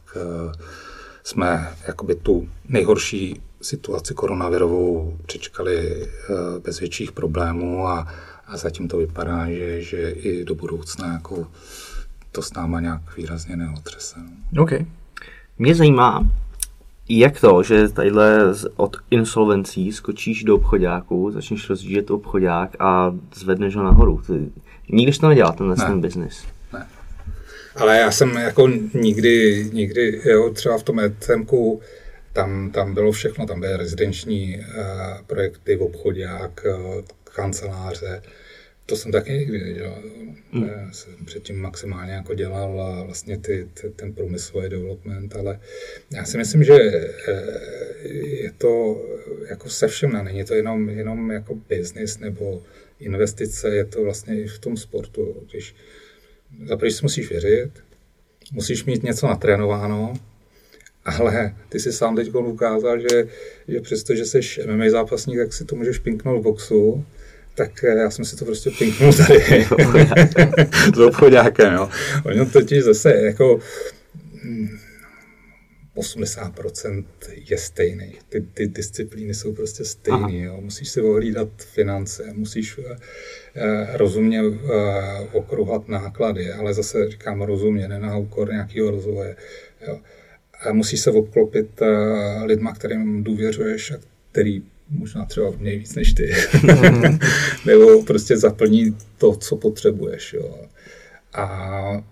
jsme 1.25 1.77
jakoby 1.87 2.15
tu 2.15 2.49
nejhorší 2.69 3.43
situaci 3.63 4.15
koronavirovou 4.15 5.19
přečkali 5.27 6.07
bez 6.65 6.81
větších 6.81 7.13
problémů 7.13 7.89
a, 7.89 8.09
a 8.47 8.57
zatím 8.57 8.89
to 8.89 8.97
vypadá, 8.97 9.47
že, 9.51 9.83
že 9.83 10.11
i 10.11 10.45
do 10.45 10.55
budoucna 10.55 11.13
jako 11.13 11.47
to 12.33 12.43
s 12.43 12.53
náma 12.53 12.81
nějak 12.81 13.17
výrazně 13.17 13.57
neotřese. 13.57 14.17
OK. 14.59 14.71
Mě 15.59 15.75
zajímá, 15.75 16.29
jak 17.09 17.41
to, 17.41 17.63
že 17.63 17.89
tadyhle 17.89 18.55
od 18.77 18.97
insolvencí 19.11 19.93
skočíš 19.93 20.45
do 20.45 20.55
obchodáku, 20.55 21.31
začneš 21.31 21.69
rozjíždět 21.69 22.11
obchodák 22.11 22.71
a 22.79 23.15
zvedneš 23.35 23.77
ho 23.77 23.83
nahoru? 23.83 24.23
Ty, 24.27 24.53
nikdy 24.89 25.13
jsi 25.13 25.21
to 25.21 25.29
nedělal, 25.29 25.53
tenhle 25.53 25.77
ne. 25.79 25.85
ten 25.85 26.01
biznis. 26.01 26.45
Ne. 26.73 26.87
Ale 27.77 27.99
já 27.99 28.11
jsem 28.11 28.37
jako 28.37 28.69
nikdy, 28.95 29.67
nikdy, 29.73 30.21
jo, 30.25 30.51
třeba 30.51 30.79
v 30.79 30.83
tom 30.83 31.01
ETMku, 31.01 31.81
tam, 32.33 32.71
tam 32.71 32.95
bylo 32.95 33.13
všechno, 33.13 33.47
tam 33.47 33.61
byly 33.61 33.77
rezidenční 33.77 34.59
uh, 34.59 34.65
projekty, 35.27 35.77
obchodák, 35.77 36.67
uh, 36.79 37.03
kanceláře, 37.35 38.23
to 38.87 38.97
jsem 38.97 39.13
taky 39.13 39.33
nikdy 39.33 39.59
nedělal. 39.61 40.03
Hmm. 40.53 40.69
Já 40.69 40.93
jsem 40.93 41.25
předtím 41.25 41.61
maximálně 41.61 42.13
jako 42.13 42.35
dělal 42.35 43.03
vlastně 43.07 43.39
ty, 43.39 43.69
ty, 43.81 43.91
ten 43.91 44.13
průmyslový 44.13 44.69
development, 44.69 45.37
ale 45.37 45.61
já 46.11 46.25
si 46.25 46.39
myslím, 46.39 46.65
že 46.65 46.75
eh, 46.75 48.09
je 48.23 48.53
to 48.59 49.03
jako 49.49 49.69
se 49.69 49.89
všem, 49.89 50.25
není 50.25 50.45
to 50.45 50.55
jenom, 50.55 50.89
jenom 50.89 51.31
jako 51.31 51.55
business 51.55 52.19
nebo 52.19 52.63
investice, 53.01 53.77
je 53.77 53.85
to 53.85 54.03
vlastně 54.03 54.41
i 54.41 54.47
v 54.47 54.59
tom 54.59 54.77
sportu. 54.77 55.47
Když 55.51 55.75
zaprvé 56.67 56.91
si 56.91 57.03
musíš 57.03 57.31
věřit, 57.31 57.71
musíš 58.53 58.85
mít 58.85 59.03
něco 59.03 59.27
natrénováno, 59.27 60.15
ale 61.05 61.55
ty 61.69 61.81
si 61.81 61.93
sám 61.93 62.17
teď 62.17 62.35
ukázal, 62.35 63.01
že, 63.01 63.29
že 63.69 63.81
přesto, 63.81 64.15
že 64.15 64.25
jsi 64.27 64.41
MMA 64.67 64.91
zápasník, 64.91 65.39
tak 65.39 65.53
si 65.53 65.65
to 65.65 65.77
můžeš 65.77 65.99
pinknout 65.99 66.41
v 66.41 66.43
boxu, 66.43 67.05
tak 67.57 67.85
eh, 67.85 67.99
já 67.99 68.11
jsem 68.11 68.25
si 68.25 68.37
to 68.37 68.45
prostě 68.45 68.71
pinknul 68.71 69.13
tady 69.13 69.67
s 70.95 70.99
obchodákem. 71.07 71.75
Jo. 71.75 71.89
Ono 72.25 72.47
totiž 72.47 72.83
zase 72.83 73.15
jako 73.15 73.61
80% 75.97 76.91
hm, 76.91 77.05
je 77.51 77.59
stejný. 77.59 78.13
Ty, 78.29 78.41
ty 78.41 78.67
disciplíny 78.67 79.35
jsou 79.35 79.53
prostě 79.53 79.85
stejné. 79.85 80.39
Jo. 80.39 80.61
Musíš 80.61 80.89
si 80.89 81.01
ohlídat 81.01 81.49
finance, 81.59 82.33
musíš 82.33 82.79
uh, 82.79 82.85
rozumně 83.93 84.43
uh, 84.43 84.59
okruhat 85.33 85.89
náklady, 85.89 86.53
ale 86.53 86.75
zase 86.75 87.11
říkám 87.11 87.43
rozumně, 87.43 87.89
ne 87.89 87.99
na 87.99 88.17
úkor 88.17 88.51
nějakého 88.51 88.91
rozvoje. 88.91 89.37
Jo. 89.89 90.01
A 90.61 90.73
musíš 90.73 91.01
se 91.01 91.11
obklopit 91.11 91.81
uh, 91.81 92.45
lidma, 92.45 92.75
kterým 92.75 93.25
důvěřuješ 93.25 93.91
a 93.91 93.97
který 94.33 94.63
možná 94.91 95.25
třeba 95.25 95.53
nejvíc 95.59 95.95
než 95.95 96.13
ty, 96.13 96.33
mm. 96.63 97.19
nebo 97.67 98.03
prostě 98.03 98.37
zaplní 98.37 98.97
to, 99.19 99.37
co 99.37 99.57
potřebuješ. 99.57 100.33
Jo. 100.33 100.61
A, 101.33 101.43
a 101.43 102.03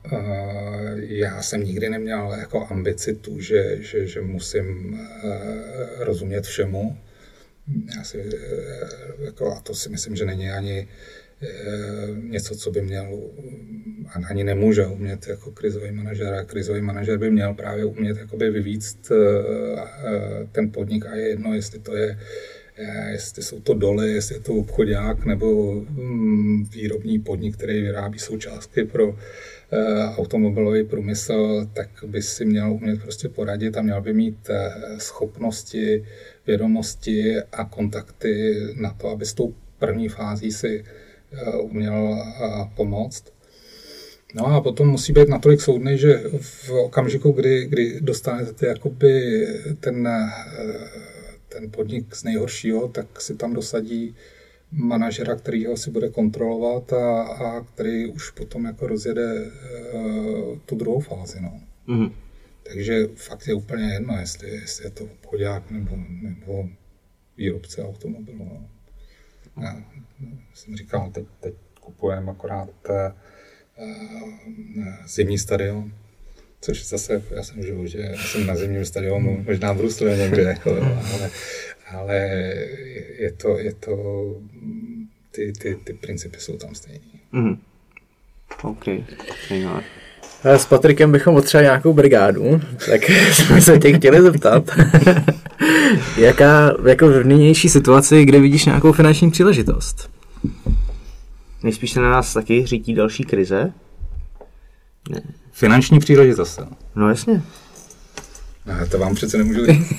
já 0.97 1.43
jsem 1.43 1.65
nikdy 1.65 1.89
neměl 1.89 2.37
jako 2.39 2.67
ambici 2.71 3.15
tu, 3.15 3.41
že, 3.41 3.83
že, 3.83 4.07
že 4.07 4.21
musím 4.21 4.93
uh, 4.93 5.31
rozumět 5.99 6.45
všemu. 6.45 6.99
Já 7.97 8.05
si, 8.05 8.19
uh, 8.19 9.25
jako, 9.25 9.53
a 9.53 9.61
to 9.61 9.75
si 9.75 9.89
myslím, 9.89 10.17
že 10.17 10.25
není 10.25 10.51
ani 10.51 10.89
uh, 11.43 12.19
něco, 12.19 12.57
co 12.57 12.71
by 12.71 12.83
měl, 12.83 13.21
ani 14.31 14.45
nemůže 14.45 14.87
umět 14.87 15.29
jako 15.29 15.51
krizový 15.51 15.91
manažer. 15.91 16.35
A 16.35 16.45
krizový 16.45 16.81
manažer 16.81 17.19
by 17.19 17.31
měl 17.31 17.55
právě 17.55 17.85
umět 17.85 18.17
jakoby 18.17 18.51
vyvíct 18.51 19.13
ten 20.53 20.73
podnik 20.73 21.07
a 21.07 21.15
je 21.15 21.29
jedno, 21.29 21.55
jestli 21.55 21.79
to 21.79 21.97
je 21.97 22.19
Eh, 22.19 22.54
jestli 23.13 23.43
jsou 23.43 23.61
to 23.61 23.75
doly, 23.75 24.13
jestli 24.13 24.35
je 24.35 24.41
to 24.41 24.53
obchodák 24.53 25.25
nebo 25.25 25.75
mm, 25.75 26.65
výrobní 26.65 27.19
podnik, 27.19 27.57
který 27.57 27.83
vyrábí 27.83 28.19
součástky 28.19 28.85
pro 28.85 29.17
eh, 29.73 30.05
automobilový 30.17 30.85
průmysl, 30.85 31.67
tak 31.73 31.89
by 32.07 32.23
si 32.23 32.45
měl 32.45 32.73
umět 32.73 33.03
prostě 33.03 33.29
poradit 33.29 33.77
a 33.77 33.83
měl 33.83 34.01
by 34.01 34.13
mít 34.13 34.51
eh, 34.51 34.73
schopnosti, 34.99 36.05
vědomosti 36.47 37.37
a 37.53 37.65
kontakty 37.65 38.55
na 38.75 38.91
to, 38.91 39.09
aby 39.09 39.27
s 39.27 39.35
tou 39.35 39.55
první 39.79 40.09
fází 40.09 40.53
si 40.53 40.85
uměl 41.61 42.25
pomoct. 42.77 43.25
No 44.35 44.47
a 44.47 44.61
potom 44.61 44.89
musí 44.89 45.13
být 45.13 45.29
natolik 45.29 45.61
soudný, 45.61 45.99
že 45.99 46.23
v 46.41 46.71
okamžiku, 46.71 47.33
kdy, 47.33 47.67
kdy 47.67 48.01
dostanete 48.01 48.67
jakoby 48.67 49.47
ten 49.81 50.09
ten 51.55 51.71
podnik 51.71 52.15
z 52.15 52.25
nejhoršího, 52.25 52.89
tak 52.89 53.21
si 53.21 53.37
tam 53.37 53.55
dosadí 53.55 54.15
manažera, 54.73 55.37
který 55.37 55.67
ho 55.67 55.77
si 55.77 55.91
bude 55.91 56.09
kontrolovat 56.09 56.93
a, 56.93 57.23
a 57.23 57.61
který 57.61 58.07
už 58.07 58.31
potom 58.31 58.65
jako 58.65 58.87
rozjede 58.87 59.51
uh, 59.51 60.59
tu 60.67 60.75
druhou 60.77 61.01
fázi. 61.01 61.41
No. 61.41 61.61
Mm-hmm. 61.89 62.13
Takže 62.63 63.07
fakt 63.15 63.47
je 63.47 63.55
úplně 63.55 63.93
jedno, 63.93 64.17
jestli, 64.19 64.51
jestli 64.51 64.85
je 64.85 64.91
to 64.91 65.05
obchodák 65.05 65.71
nebo, 65.71 65.97
nebo 66.23 66.69
výrobce 67.37 67.85
automobilu. 67.85 68.45
No. 68.45 68.69
Já 69.63 69.85
jsem 70.55 70.77
říkal, 70.77 71.11
teď, 71.11 71.27
teď 71.41 71.55
kupujeme 71.81 72.31
akorát 72.31 72.71
uh, 72.89 73.13
zimní 75.07 75.39
stadion, 75.39 75.93
což 76.65 76.89
zase, 76.89 77.23
já 77.31 77.43
jsem 77.43 77.63
v 77.63 77.67
životě, 77.67 77.99
já 77.99 78.23
jsem 78.23 78.47
na 78.47 78.57
zimním 78.57 78.85
stadionu, 78.85 79.45
možná 79.47 79.73
v 79.73 79.77
Bruslu 79.77 80.07
někde, 80.07 80.43
jako, 80.43 80.71
ale, 81.13 81.31
ale 81.91 82.17
je 83.19 83.33
to, 83.37 83.59
je 83.59 83.75
to, 83.75 83.97
ty, 85.31 85.53
ty, 85.53 85.79
ty 85.85 85.93
principy 85.93 86.37
jsou 86.41 86.57
tam 86.57 86.75
stejné. 86.75 87.05
Mm. 87.33 87.59
OK, 88.63 88.85
S 90.43 90.67
Patrikem 90.67 91.13
bychom 91.13 91.35
potřebovali 91.35 91.65
nějakou 91.65 91.93
brigádu, 91.93 92.61
tak 92.91 93.03
jsme 93.33 93.61
se 93.61 93.79
tě 93.79 93.93
chtěli 93.93 94.23
zeptat, 94.23 94.71
jaká 96.17 96.77
jako 96.89 97.09
v 97.09 97.25
nynější 97.25 97.69
situaci, 97.69 98.25
kde 98.25 98.41
vidíš 98.41 98.65
nějakou 98.65 98.93
finanční 98.93 99.31
příležitost? 99.31 100.11
Nejspíš 101.63 101.93
se 101.93 102.01
na 102.01 102.11
nás 102.11 102.35
taky 102.35 102.67
řítí 102.67 102.95
další 102.95 103.25
krize? 103.25 103.73
Ne. 105.11 105.23
Finanční 105.55 105.99
příležitost. 105.99 106.61
No 106.97 107.09
jasně. 107.09 107.43
A 108.83 108.87
to 108.91 108.99
vám 108.99 109.15
přece 109.15 109.39
nemůžu 109.39 109.67
říct. 109.67 109.93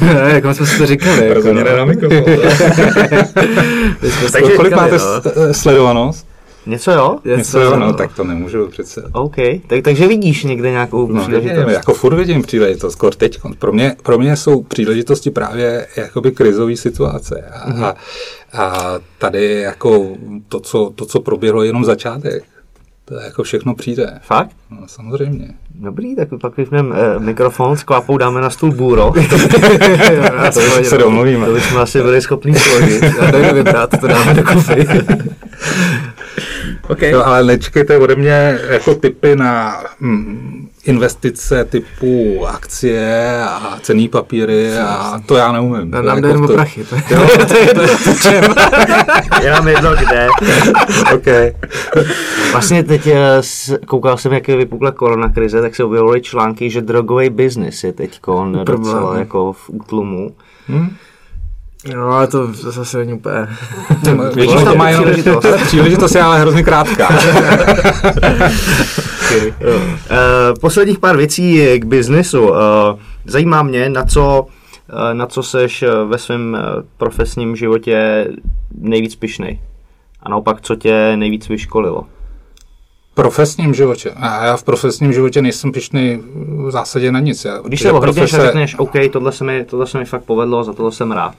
ne, 0.00 0.30
jak 0.32 0.44
jsme 0.56 0.66
si 0.66 0.78
to 0.78 0.86
říkali. 0.86 1.28
Jako, 1.28 1.52
ne 1.52 1.64
no. 1.64 1.76
na 1.76 1.84
mikrofon. 1.84 2.24
Takže 4.32 4.40
Kolik 4.56 4.70
říkali, 4.70 4.70
máte 4.70 4.96
no. 4.98 5.54
sledovanost? 5.54 6.26
Něco 6.66 6.90
jo? 6.92 7.18
Něco 7.36 7.60
jo, 7.60 7.76
no, 7.76 7.92
tak 7.92 8.14
to 8.16 8.24
nemůžu 8.24 8.68
přece. 8.68 9.02
OK, 9.12 9.36
tak, 9.66 9.82
takže 9.82 10.06
vidíš 10.08 10.44
někde 10.44 10.70
nějakou 10.70 11.06
No, 11.12 11.22
příležitost. 11.22 11.56
vidím, 11.58 11.68
jako 11.74 11.94
furt 11.94 12.14
vidím 12.14 12.42
příležitost, 12.42 12.92
skoro 12.92 13.16
teď. 13.16 13.38
Pro 13.58 13.72
mě, 13.72 13.96
pro 14.02 14.18
mě 14.18 14.36
jsou 14.36 14.62
příležitosti 14.62 15.30
právě 15.30 15.86
jakoby 15.96 16.30
krizové 16.32 16.76
situace. 16.76 17.44
A, 17.52 17.70
Mhm. 17.70 17.84
a, 17.84 17.94
a 18.52 18.98
tady 19.18 19.60
jako 19.60 20.08
to 20.48 20.60
co, 20.60 20.92
to, 20.94 21.06
co 21.06 21.20
proběhlo, 21.20 21.62
je 21.62 21.68
jenom 21.68 21.84
začátek. 21.84 22.44
To 23.08 23.14
jako 23.14 23.42
všechno 23.42 23.74
přijde. 23.74 24.20
Fakt? 24.22 24.50
No, 24.70 24.88
samozřejmě. 24.88 25.48
Dobrý, 25.74 26.16
tak 26.16 26.28
pak 26.40 26.56
vypneme 26.56 26.96
eh, 26.98 27.18
mikrofon, 27.18 27.76
s 27.76 27.82
kvapou 27.82 28.18
dáme 28.18 28.40
na 28.40 28.50
stůl 28.50 28.72
bůro. 28.72 29.12
To 30.54 30.60
se 30.84 30.98
domluvíme. 30.98 31.46
to 31.46 31.52
bychom 31.52 31.78
asi 31.78 32.02
byli 32.02 32.20
schopni 32.22 32.54
složit. 32.54 33.02
Já 33.20 33.30
dojdu 33.30 33.54
vybrat, 33.54 34.00
to 34.00 34.06
dáme 34.06 34.34
do 34.34 34.42
kufy. 34.44 34.86
OK. 36.88 37.02
Jo, 37.02 37.22
ale 37.24 37.44
nečekejte 37.44 37.98
ode 37.98 38.16
mě 38.16 38.58
jako 38.70 38.94
typy 38.94 39.36
na 39.36 39.82
hm, 40.00 40.68
investice 40.88 41.64
typu 41.64 42.46
akcie 42.46 43.42
a 43.44 43.78
cený 43.82 44.08
papíry 44.08 44.78
a 44.78 45.20
to 45.26 45.36
já 45.36 45.52
neumím. 45.52 45.90
Nám 45.90 46.02
To 46.02 46.02
jde 46.02 46.08
jako 46.16 46.26
jenom 46.26 46.44
o 46.44 46.46
to- 46.46 46.54
prachy. 46.54 46.84
To 46.84 46.94
je, 46.96 47.02
Jo, 47.10 47.28
to 47.48 47.56
je 47.56 47.74
to 47.74 48.12
čem. 48.22 48.44
Je 49.42 49.50
nám 49.50 49.68
jedno 49.68 49.90
kde. 49.96 50.28
okay. 51.14 51.54
Vlastně 52.52 52.82
teď 52.84 53.06
eh, 53.06 53.40
koukal 53.86 54.16
jsem, 54.16 54.32
jak 54.32 54.46
vypukla 54.46 54.90
koronakrize, 54.92 55.60
tak 55.60 55.76
se 55.76 55.84
objevily 55.84 56.20
články, 56.20 56.70
že 56.70 56.82
drogový 56.82 57.30
biznis 57.30 57.84
je 57.84 57.92
teď 57.92 58.20
docela 58.64 59.18
jako 59.18 59.52
v 59.52 59.70
útlumu. 59.70 60.30
No, 61.94 62.10
ale 62.10 62.26
to, 62.26 62.46
to 62.52 62.70
zase 62.72 62.98
není 62.98 63.12
úplně... 63.12 63.48
Většinou 64.34 64.64
to 64.64 64.76
má 64.76 64.90
jenom 64.90 65.04
příležitost. 65.04 65.46
příležitost 65.66 66.14
je 66.14 66.22
ale 66.22 66.40
hrozně 66.40 66.62
krátká. 66.62 67.08
Eh, 69.30 70.54
posledních 70.60 70.98
pár 70.98 71.16
věcí 71.16 71.78
k 71.78 71.84
biznesu. 71.84 72.54
Eh, 72.54 72.58
zajímá 73.24 73.62
mě, 73.62 73.88
na 73.88 74.04
co, 74.04 74.46
eh, 75.10 75.14
na 75.14 75.26
co 75.26 75.42
seš 75.42 75.84
ve 76.06 76.18
svém 76.18 76.58
profesním 76.96 77.56
životě 77.56 78.28
nejvíc 78.78 79.16
pišnej. 79.16 79.60
A 80.22 80.28
naopak, 80.28 80.60
co 80.60 80.76
tě 80.76 81.16
nejvíc 81.16 81.48
vyškolilo. 81.48 82.02
V 83.12 83.14
profesním 83.14 83.74
životě. 83.74 84.10
A 84.16 84.44
já 84.44 84.56
v 84.56 84.62
profesním 84.62 85.12
životě 85.12 85.42
nejsem 85.42 85.72
pišný 85.72 86.20
v 86.66 86.70
zásadě 86.70 87.12
na 87.12 87.20
nic. 87.20 87.44
Já, 87.44 87.58
Když 87.58 87.80
se 87.80 87.92
ohlídneš 87.92 88.32
a 88.32 88.44
řekneš, 88.44 88.78
OK, 88.78 88.92
tohle 89.12 89.32
se, 89.32 89.44
mi, 89.44 89.64
tohle 89.64 89.86
se 89.86 89.98
mi 89.98 90.04
fakt 90.04 90.24
povedlo, 90.24 90.64
za 90.64 90.72
tohle 90.72 90.92
jsem 90.92 91.12
rád. 91.12 91.34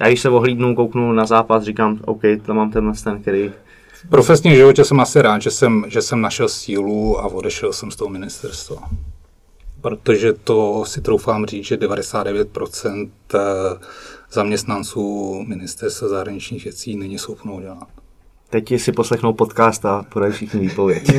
Já 0.00 0.06
když 0.06 0.20
se 0.20 0.28
ohlídnu, 0.28 0.74
kouknu 0.74 1.12
na 1.12 1.26
zápas, 1.26 1.62
říkám, 1.62 1.98
OK, 2.04 2.22
to 2.46 2.54
mám 2.54 2.70
tenhle 2.70 2.92
ten, 3.04 3.22
který... 3.22 3.50
V 4.04 4.08
profesním 4.08 4.54
životě 4.54 4.84
jsem 4.84 5.00
asi 5.00 5.22
rád, 5.22 5.42
že 5.42 5.50
jsem, 5.50 5.84
že 5.88 6.02
jsem 6.02 6.20
našel 6.20 6.48
sílu 6.48 7.20
a 7.20 7.26
odešel 7.26 7.72
jsem 7.72 7.90
z 7.90 7.96
toho 7.96 8.08
ministerstva. 8.10 8.82
Protože 9.80 10.32
to 10.32 10.84
si 10.86 11.00
troufám 11.00 11.46
říct, 11.46 11.64
že 11.64 11.76
99% 11.76 13.10
eh, 13.34 13.38
zaměstnanců 14.32 15.34
ministerstva 15.46 16.08
zahraničních 16.08 16.64
věcí 16.64 16.96
není 16.96 17.18
schopno 17.18 17.54
udělat. 17.54 17.88
Teď 18.50 18.80
si 18.80 18.92
poslechnou 18.92 19.32
podcast 19.32 19.84
a 19.84 20.02
podají 20.08 20.32
všichni 20.32 20.60
výpověď. 20.60 21.10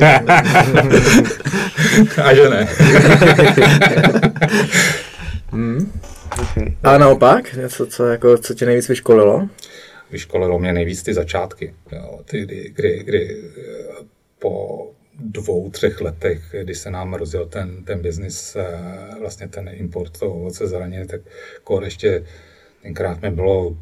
A 2.24 2.34
že 2.34 2.48
ne. 2.48 2.68
okay. 6.42 6.76
A 6.82 6.98
naopak, 6.98 7.54
něco, 7.54 7.86
co, 7.86 8.06
jako, 8.06 8.38
co 8.38 8.54
tě 8.54 8.66
nejvíc 8.66 8.88
vyškolilo? 8.88 9.48
Vyškolilo 10.12 10.58
mě 10.58 10.72
nejvíc 10.72 11.02
ty 11.02 11.14
začátky. 11.14 11.74
Jo, 11.92 12.20
ty, 12.24 12.40
kdy, 12.40 12.72
kdy, 12.74 13.02
kdy 13.04 13.42
eh, 13.58 14.04
po 14.38 14.90
dvou, 15.20 15.70
třech 15.70 16.00
letech, 16.00 16.54
kdy 16.62 16.74
se 16.74 16.90
nám 16.90 17.14
rozjel 17.14 17.46
ten, 17.46 17.84
ten 17.84 18.02
biznis, 18.02 18.56
eh, 18.56 19.18
vlastně 19.20 19.48
ten 19.48 19.70
import 19.72 20.18
toho 20.18 20.34
ovoce 20.34 20.66
zraně, 20.66 21.06
tak 21.06 21.20
kor 21.64 21.84
ještě 21.84 22.24
tenkrát 22.82 23.22
mi 23.22 23.30
bylo 23.30 23.76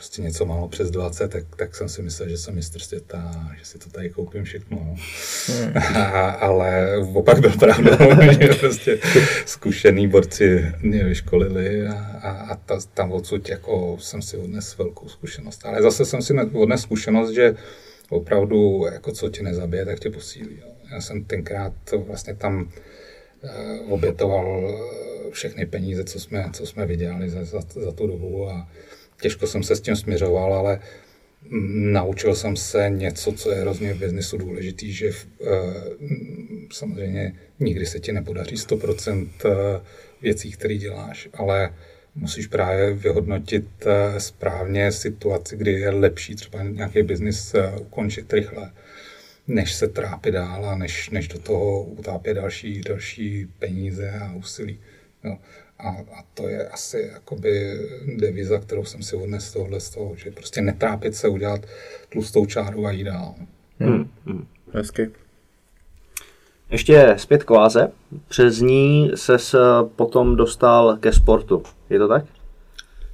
prostě 0.00 0.22
něco 0.22 0.44
málo 0.44 0.68
přes 0.68 0.90
20, 0.90 1.28
tak, 1.28 1.44
tak 1.56 1.76
jsem 1.76 1.88
si 1.88 2.02
myslel, 2.02 2.28
že 2.28 2.38
jsem 2.38 2.54
mistr 2.54 2.78
světa, 2.78 3.50
že 3.58 3.64
si 3.64 3.78
to 3.78 3.90
tady 3.90 4.10
koupím 4.10 4.44
všechno. 4.44 4.78
Hmm. 4.78 5.72
A, 5.96 6.30
ale 6.46 6.98
opak 7.14 7.40
byl 7.40 7.50
pravdou, 7.50 7.96
že 8.40 8.54
prostě 8.60 8.98
zkušený 9.46 10.08
borci 10.08 10.72
mě 10.82 11.04
vyškolili 11.04 11.86
a, 11.86 11.92
a, 12.22 12.30
a 12.30 12.56
ta, 12.56 12.80
tam 12.94 13.12
odsud 13.12 13.48
jako 13.48 13.96
jsem 14.00 14.22
si 14.22 14.36
odnes 14.36 14.78
velkou 14.78 15.08
zkušenost. 15.08 15.66
Ale 15.66 15.82
zase 15.82 16.04
jsem 16.04 16.22
si 16.22 16.34
odnes 16.34 16.80
zkušenost, 16.80 17.30
že 17.30 17.54
opravdu 18.08 18.86
jako 18.92 19.12
co 19.12 19.28
tě 19.28 19.42
nezabije, 19.42 19.84
tak 19.84 20.00
tě 20.00 20.10
posílí. 20.10 20.58
Jo. 20.60 20.68
Já 20.92 21.00
jsem 21.00 21.24
tenkrát 21.24 21.72
vlastně 22.06 22.34
tam 22.34 22.62
uh, 23.42 23.92
obětoval 23.92 24.78
všechny 25.30 25.66
peníze, 25.66 26.04
co 26.04 26.20
jsme, 26.20 26.50
co 26.52 26.66
jsme 26.66 26.86
vydělali 26.86 27.30
za, 27.30 27.44
za, 27.44 27.60
za 27.84 27.92
tu 27.92 28.06
dobu 28.06 28.50
a 28.50 28.68
těžko 29.20 29.46
jsem 29.46 29.62
se 29.62 29.76
s 29.76 29.80
tím 29.80 29.96
směřoval, 29.96 30.54
ale 30.54 30.80
naučil 31.92 32.34
jsem 32.34 32.56
se 32.56 32.90
něco, 32.90 33.32
co 33.32 33.50
je 33.50 33.60
hrozně 33.60 33.94
v 33.94 33.98
biznesu 33.98 34.38
důležitý, 34.38 34.92
že 34.92 35.10
uh, 35.10 35.48
samozřejmě 36.72 37.32
nikdy 37.60 37.86
se 37.86 38.00
ti 38.00 38.12
nepodaří 38.12 38.56
100% 38.56 39.28
věcí, 40.22 40.52
které 40.52 40.74
děláš, 40.74 41.28
ale 41.34 41.74
musíš 42.14 42.46
právě 42.46 42.94
vyhodnotit 42.94 43.66
uh, 43.86 44.18
správně 44.18 44.92
situaci, 44.92 45.56
kdy 45.56 45.72
je 45.72 45.90
lepší 45.90 46.34
třeba 46.34 46.62
nějaký 46.62 47.02
biznis 47.02 47.54
ukončit 47.80 48.32
rychle, 48.32 48.72
než 49.48 49.72
se 49.72 49.88
trápit 49.88 50.34
dál 50.34 50.66
a 50.66 50.76
než, 50.76 51.10
než 51.10 51.28
do 51.28 51.38
toho 51.38 51.82
utápět 51.82 52.34
další, 52.34 52.80
další 52.80 53.46
peníze 53.58 54.10
a 54.10 54.32
úsilí. 54.32 54.78
Jo. 55.24 55.38
A, 55.82 55.88
a 55.88 56.24
to 56.34 56.48
je 56.48 56.68
asi 56.68 57.10
jakoby 57.12 57.78
deviza, 58.16 58.58
kterou 58.58 58.84
jsem 58.84 59.02
si 59.02 59.16
odnesl 59.16 59.46
z 59.46 59.52
tohohle 59.52 59.80
z 59.80 59.90
toho, 59.90 60.16
že 60.16 60.30
prostě 60.30 60.60
netrápit 60.60 61.14
se, 61.14 61.28
udělat 61.28 61.60
tlustou 62.08 62.46
čáru 62.46 62.86
a 62.86 62.90
jít 62.90 63.04
dál. 63.04 63.34
Hmm. 63.80 64.10
Hmm. 64.26 64.46
Hezky. 64.72 65.10
Ještě 66.70 67.14
zpět 67.16 67.44
k 67.44 67.50
váze. 67.50 67.92
Přes 68.28 68.60
ní 68.60 69.10
se 69.14 69.38
potom 69.96 70.36
dostal 70.36 70.96
ke 70.96 71.12
sportu. 71.12 71.62
Je 71.90 71.98
to 71.98 72.08
tak? 72.08 72.24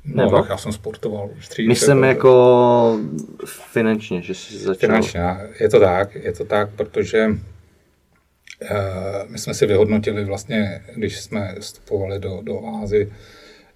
No, 0.05 0.25
Nebo? 0.25 0.37
tak 0.37 0.51
já 0.51 0.57
jsem 0.57 0.73
sportoval 0.73 1.31
už 1.39 1.49
dřív. 1.49 1.69
Myslím 1.69 2.05
jako 2.05 2.99
finančně, 3.45 4.23
že 4.23 4.35
jsi 4.35 4.59
začal. 4.59 4.75
Finančně, 4.75 5.21
je 5.61 5.69
to 5.69 5.81
tak, 5.81 6.15
je 6.15 6.33
to 6.33 6.45
tak, 6.45 6.71
protože 6.77 7.29
my 9.29 9.39
jsme 9.39 9.55
si 9.55 9.67
vyhodnotili 9.67 10.25
vlastně, 10.25 10.85
když 10.95 11.21
jsme 11.21 11.55
vstupovali 11.61 12.19
do, 12.19 12.41
do 12.43 12.67
Ázy, 12.67 13.13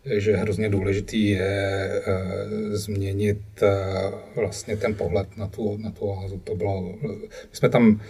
že 0.04 0.36
hrozně 0.36 0.68
důležitý 0.68 1.30
je 1.30 1.90
uh, 2.06 2.74
změnit 2.74 3.40
uh, 3.62 3.68
vlastně 4.36 4.76
ten 4.76 4.94
pohled 4.94 5.36
na 5.36 5.46
tu, 5.46 5.76
na 5.76 5.90
tu 5.90 6.12
Ázu. 6.12 6.38
To 6.44 6.54
bylo, 6.54 6.94
my 7.02 7.28
jsme 7.52 7.68
tam 7.68 8.00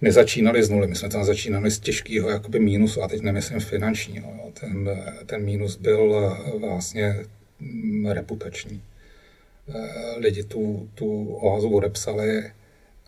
nezačínali 0.00 0.62
z 0.62 0.70
nuly, 0.70 0.86
my 0.86 0.94
jsme 0.94 1.08
tam 1.08 1.24
začínali 1.24 1.70
z 1.70 1.78
těžkého 1.78 2.30
jakoby 2.30 2.58
mínusu, 2.58 3.02
a 3.02 3.08
teď 3.08 3.22
nemyslím 3.22 3.60
finančního. 3.60 4.32
Jo. 4.36 4.50
Ten, 4.60 4.90
ten 5.26 5.44
mínus 5.44 5.76
byl 5.76 6.36
vlastně 6.60 7.16
reputační. 8.08 8.82
Lidi 10.16 10.44
tu, 10.44 10.88
tu 10.94 11.34
oázu 11.34 11.68
odepsali 11.68 12.42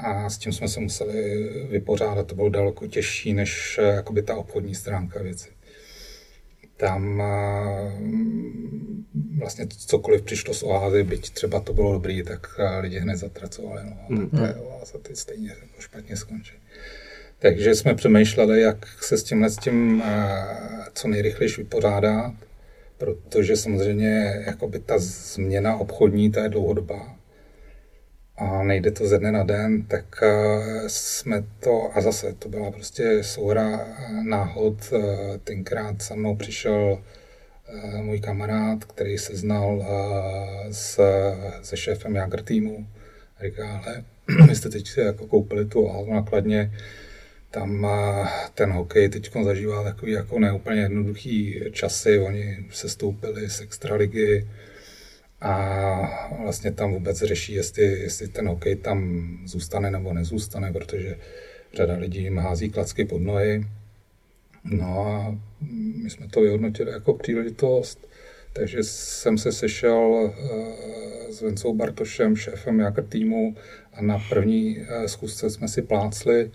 a 0.02 0.30
s 0.30 0.38
tím 0.38 0.52
jsme 0.52 0.68
se 0.68 0.80
museli 0.80 1.48
vypořádat. 1.70 2.26
To 2.26 2.34
bylo 2.34 2.48
daleko 2.48 2.86
těžší 2.86 3.32
než 3.34 3.80
jakoby 3.82 4.22
ta 4.22 4.36
obchodní 4.36 4.74
stránka 4.74 5.22
věci. 5.22 5.48
Tam 6.76 7.22
vlastně 9.38 9.66
cokoliv 9.66 10.22
přišlo 10.22 10.54
z 10.54 10.62
oázy, 10.62 11.04
byť 11.04 11.30
třeba 11.30 11.60
to 11.60 11.72
bylo 11.72 11.92
dobrý, 11.92 12.22
tak 12.22 12.60
lidi 12.80 12.98
hned 12.98 13.16
zatracovali. 13.16 13.82
No, 13.84 13.96
a 14.08 14.12
mm. 14.12 14.30
to 14.30 14.44
je 14.44 14.54
oáza, 14.54 14.98
teď 14.98 15.16
stejně 15.16 15.48
jako 15.48 15.80
špatně 15.80 16.16
skončí. 16.16 16.52
Takže 17.38 17.74
jsme 17.74 17.94
přemýšleli, 17.94 18.60
jak 18.60 19.02
se 19.02 19.18
s 19.18 19.22
tímhle 19.22 19.50
s 19.50 19.56
tím 19.56 20.02
co 20.94 21.08
nejrychleji 21.08 21.52
vypořádat, 21.56 22.32
protože 22.98 23.56
samozřejmě 23.56 24.42
jakoby 24.46 24.78
ta 24.78 24.94
změna 24.98 25.76
obchodní, 25.76 26.30
ta 26.30 26.42
je 26.42 26.48
dlouhodobá 26.48 27.16
a 28.40 28.62
nejde 28.62 28.90
to 28.90 29.08
ze 29.08 29.18
dne 29.18 29.32
na 29.32 29.44
den, 29.44 29.82
tak 29.82 30.22
jsme 30.86 31.44
to, 31.60 31.90
a 31.94 32.00
zase 32.00 32.32
to 32.32 32.48
byla 32.48 32.70
prostě 32.70 33.24
souhra 33.24 33.86
náhod, 34.22 34.92
tenkrát 35.44 36.02
za 36.02 36.14
mnou 36.14 36.36
přišel 36.36 37.02
můj 38.02 38.20
kamarád, 38.20 38.84
který 38.84 39.18
se 39.18 39.36
znal 39.36 39.86
s, 40.70 41.00
se 41.62 41.76
šéfem 41.76 42.16
Jager 42.16 42.42
týmu, 42.42 42.86
říká, 43.44 43.82
ale 43.86 44.04
vy 44.48 44.54
jste 44.56 44.68
teď 44.68 44.98
jako 44.98 45.26
koupili 45.26 45.64
tu 45.64 45.86
halu 45.86 46.14
nakladně, 46.14 46.72
tam 47.50 47.86
ten 48.54 48.72
hokej 48.72 49.08
teď 49.08 49.30
zažívá 49.44 49.84
takový 49.84 50.12
jako 50.12 50.38
neúplně 50.38 50.80
jednoduchý 50.80 51.60
časy, 51.72 52.18
oni 52.18 52.66
se 52.70 52.88
stoupili 52.88 53.50
z 53.50 53.60
extraligy 53.60 54.46
a 55.40 56.36
vlastně 56.42 56.72
tam 56.72 56.92
vůbec 56.92 57.18
řeší, 57.18 57.52
jestli, 57.52 57.82
jestli 57.82 58.28
ten 58.28 58.48
hokej 58.48 58.76
tam 58.76 59.28
zůstane 59.44 59.90
nebo 59.90 60.12
nezůstane, 60.12 60.72
protože 60.72 61.16
řada 61.74 61.96
lidí 61.96 62.22
jim 62.22 62.38
hází 62.38 62.70
klacky 62.70 63.04
pod 63.04 63.18
nohy. 63.18 63.66
No 64.64 65.06
a 65.06 65.38
my 66.02 66.10
jsme 66.10 66.28
to 66.28 66.40
vyhodnotili 66.40 66.90
jako 66.90 67.14
příležitost, 67.14 68.08
takže 68.52 68.82
jsem 68.82 69.38
se 69.38 69.52
sešel 69.52 70.32
eh, 70.34 71.32
s 71.32 71.42
Vencou 71.42 71.74
Bartošem, 71.74 72.36
šéfem 72.36 72.80
Jakr 72.80 73.02
týmu 73.02 73.56
a 73.92 74.02
na 74.02 74.18
první 74.28 74.78
eh, 74.80 75.08
schůzce 75.08 75.50
jsme 75.50 75.68
si 75.68 75.82
plácli 75.82 76.50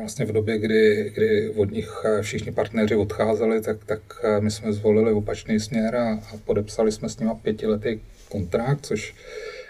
vlastně 0.00 0.24
v 0.24 0.32
době, 0.32 0.58
kdy, 0.58 1.10
kdy 1.14 1.50
od 1.50 1.70
nich 1.70 2.02
eh, 2.04 2.22
všichni 2.22 2.52
partneři 2.52 2.94
odcházeli, 2.94 3.60
tak, 3.60 3.84
tak 3.84 4.00
eh, 4.22 4.40
my 4.40 4.50
jsme 4.50 4.72
zvolili 4.72 5.12
opačný 5.12 5.60
směr 5.60 5.96
a, 5.96 6.12
a 6.12 6.36
podepsali 6.44 6.92
jsme 6.92 7.08
s 7.08 7.18
nimi 7.18 7.32
pětiletý 7.42 8.00
kontrakt, 8.28 8.86
což 8.86 9.14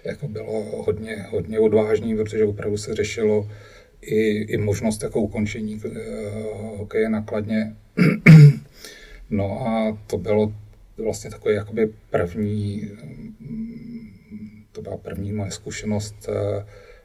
jako 0.04 0.28
bylo 0.28 0.82
hodně, 0.84 1.26
hodně 1.30 1.60
odvážný, 1.60 2.16
protože 2.16 2.44
opravdu 2.44 2.76
se 2.76 2.94
řešilo 2.94 3.50
i, 4.00 4.30
i 4.30 4.56
možnost 4.56 5.02
jako 5.02 5.20
ukončení 5.20 5.74
uh, 5.84 5.92
hokeje 6.78 7.08
nakladně. 7.08 7.76
no 9.30 9.68
a 9.68 9.98
to 10.06 10.18
bylo 10.18 10.52
vlastně 10.96 11.30
takové 11.30 11.54
jakoby 11.54 11.92
první, 12.10 12.90
mm, 13.40 14.12
to 14.72 14.82
byla 14.82 14.96
první 14.96 15.32
moje 15.32 15.50
zkušenost 15.50 16.28
uh, 16.28 16.34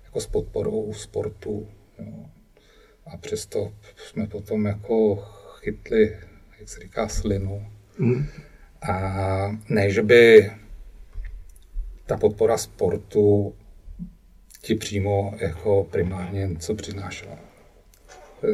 jako 0.05 0.19
s 0.19 0.27
podporou 0.27 0.93
sportu. 0.93 1.67
Jo. 1.99 2.25
A 3.05 3.17
přesto 3.17 3.73
jsme 3.97 4.27
potom 4.27 4.65
jako 4.65 5.15
chytli, 5.59 6.17
jak 6.59 6.69
se 6.69 6.79
říká, 6.79 7.07
slinu. 7.07 7.67
Mm. 7.97 8.25
A 8.81 9.57
ne, 9.69 9.89
že 9.89 10.01
by 10.01 10.51
ta 12.05 12.17
podpora 12.17 12.57
sportu 12.57 13.55
ti 14.61 14.75
přímo 14.75 15.33
jako 15.37 15.87
primárně 15.91 16.47
něco 16.47 16.75
přinášela. 16.75 17.39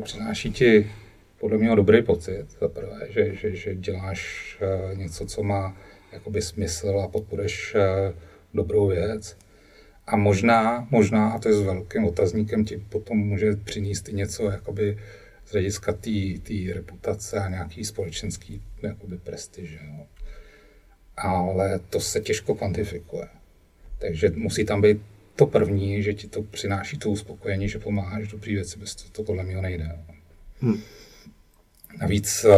Přináší 0.03 0.51
ti 0.51 0.91
podle 1.39 1.57
mě 1.57 1.75
dobrý 1.75 2.01
pocit, 2.01 2.45
za 2.61 2.67
prvé, 2.67 3.07
že, 3.09 3.35
že, 3.35 3.55
že 3.55 3.75
děláš 3.75 4.57
uh, 4.61 4.97
něco, 4.97 5.25
co 5.25 5.43
má 5.43 5.77
jakoby 6.11 6.41
smysl 6.41 7.01
a 7.03 7.07
podporeš 7.07 7.75
uh, 7.75 8.15
dobrou 8.53 8.87
věc. 8.87 9.37
A 10.09 10.15
možná, 10.15 10.87
možná, 10.91 11.29
a 11.29 11.39
to 11.39 11.49
je 11.49 11.55
s 11.55 11.61
velkým 11.61 12.05
otazníkem, 12.05 12.65
ti 12.65 12.77
potom 12.77 13.17
může 13.17 13.55
přinést 13.55 14.09
i 14.09 14.13
něco 14.13 14.51
jakoby 14.51 14.97
z 15.45 15.51
hlediska 15.51 15.93
té 15.93 16.73
reputace 16.73 17.39
a 17.39 17.49
nějaký 17.49 17.85
společenský 17.85 18.61
jakoby 18.81 19.17
prestiže. 19.17 19.79
No. 19.83 20.07
Ale 21.17 21.79
to 21.89 21.99
se 21.99 22.21
těžko 22.21 22.55
kvantifikuje. 22.55 23.27
Takže 23.97 24.31
musí 24.35 24.65
tam 24.65 24.81
být 24.81 25.01
to 25.35 25.45
první, 25.45 26.03
že 26.03 26.13
ti 26.13 26.27
to 26.27 26.41
přináší 26.41 26.97
to 26.97 27.09
uspokojení, 27.09 27.69
že 27.69 27.79
pomáháš 27.79 28.27
dobrý 28.27 28.55
věci, 28.55 28.79
bez 28.79 28.95
toho 28.95 29.09
to 29.11 29.23
podle 29.23 29.43
mě 29.43 29.61
nejde. 29.61 29.99
Hmm. 30.61 30.81
Navíc 32.01 32.45
eh, 32.45 32.55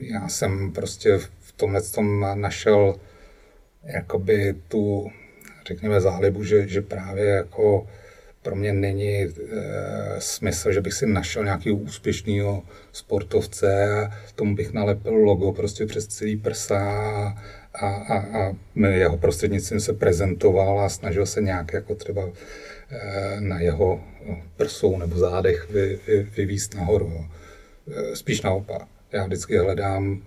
já 0.00 0.28
jsem 0.28 0.72
prostě 0.72 1.18
v 1.18 1.52
tomhle 1.56 1.82
tom 1.82 2.26
našel 2.34 2.94
jakoby 3.84 4.54
tu 4.68 5.10
řekněme, 5.68 6.00
zálibu, 6.00 6.44
že, 6.44 6.68
že 6.68 6.82
právě 6.82 7.24
jako 7.24 7.86
pro 8.42 8.56
mě 8.56 8.72
není 8.72 9.22
e, 9.22 9.30
smysl, 10.18 10.72
že 10.72 10.80
bych 10.80 10.92
si 10.92 11.06
našel 11.06 11.44
nějakého 11.44 11.76
úspěšného 11.76 12.62
sportovce 12.92 13.90
a 13.90 14.12
tomu 14.34 14.54
bych 14.54 14.72
nalepil 14.72 15.14
logo 15.14 15.52
prostě 15.52 15.86
přes 15.86 16.06
celý 16.06 16.36
prsa 16.36 16.78
a, 17.74 17.86
a, 17.86 18.18
a 18.18 18.54
jeho 18.88 19.16
prostřednictvím 19.16 19.80
se 19.80 19.92
prezentoval 19.92 20.80
a 20.80 20.88
snažil 20.88 21.26
se 21.26 21.40
nějak 21.40 21.72
jako 21.72 21.94
třeba 21.94 22.28
e, 22.90 23.40
na 23.40 23.60
jeho 23.60 24.00
prsou 24.56 24.98
nebo 24.98 25.18
zádech 25.18 25.70
vy, 25.70 25.98
vy, 26.06 26.26
vyvíst 26.36 26.74
nahoru. 26.74 27.26
E, 27.90 28.16
spíš 28.16 28.42
naopak. 28.42 28.82
Já 29.12 29.24
vždycky 29.24 29.58
hledám 29.58 30.22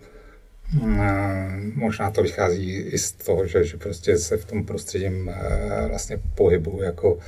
možná 1.75 2.11
to 2.11 2.23
vychází 2.23 2.75
i 2.75 2.97
z 2.97 3.11
toho, 3.11 3.47
že, 3.47 3.63
že 3.63 3.77
prostě 3.77 4.17
se 4.17 4.37
v 4.37 4.45
tom 4.45 4.65
prostředí 4.65 5.05
eh, 5.05 5.87
vlastně 5.87 6.19
pohybu 6.35 6.81
jako 6.81 7.19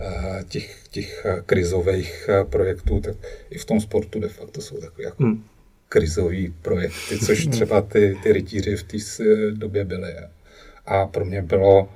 eh, 0.00 0.44
těch, 0.48 0.88
těch 0.90 1.26
krizových 1.46 2.28
eh, 2.28 2.44
projektů, 2.44 3.00
tak 3.00 3.16
i 3.50 3.58
v 3.58 3.64
tom 3.64 3.80
sportu 3.80 4.20
de 4.20 4.28
facto 4.28 4.60
jsou 4.60 4.76
takové 4.76 5.04
jako 5.04 5.24
hmm. 5.24 5.44
krizové 5.88 6.50
projekty, 6.62 7.18
což 7.18 7.42
hmm. 7.42 7.52
třeba 7.52 7.82
ty, 7.82 8.18
ty 8.22 8.32
rytíři 8.32 8.76
v 8.76 8.82
té 8.82 8.98
době 9.50 9.84
byly. 9.84 10.14
A 10.86 11.06
pro 11.06 11.24
mě 11.24 11.42
bylo 11.42 11.88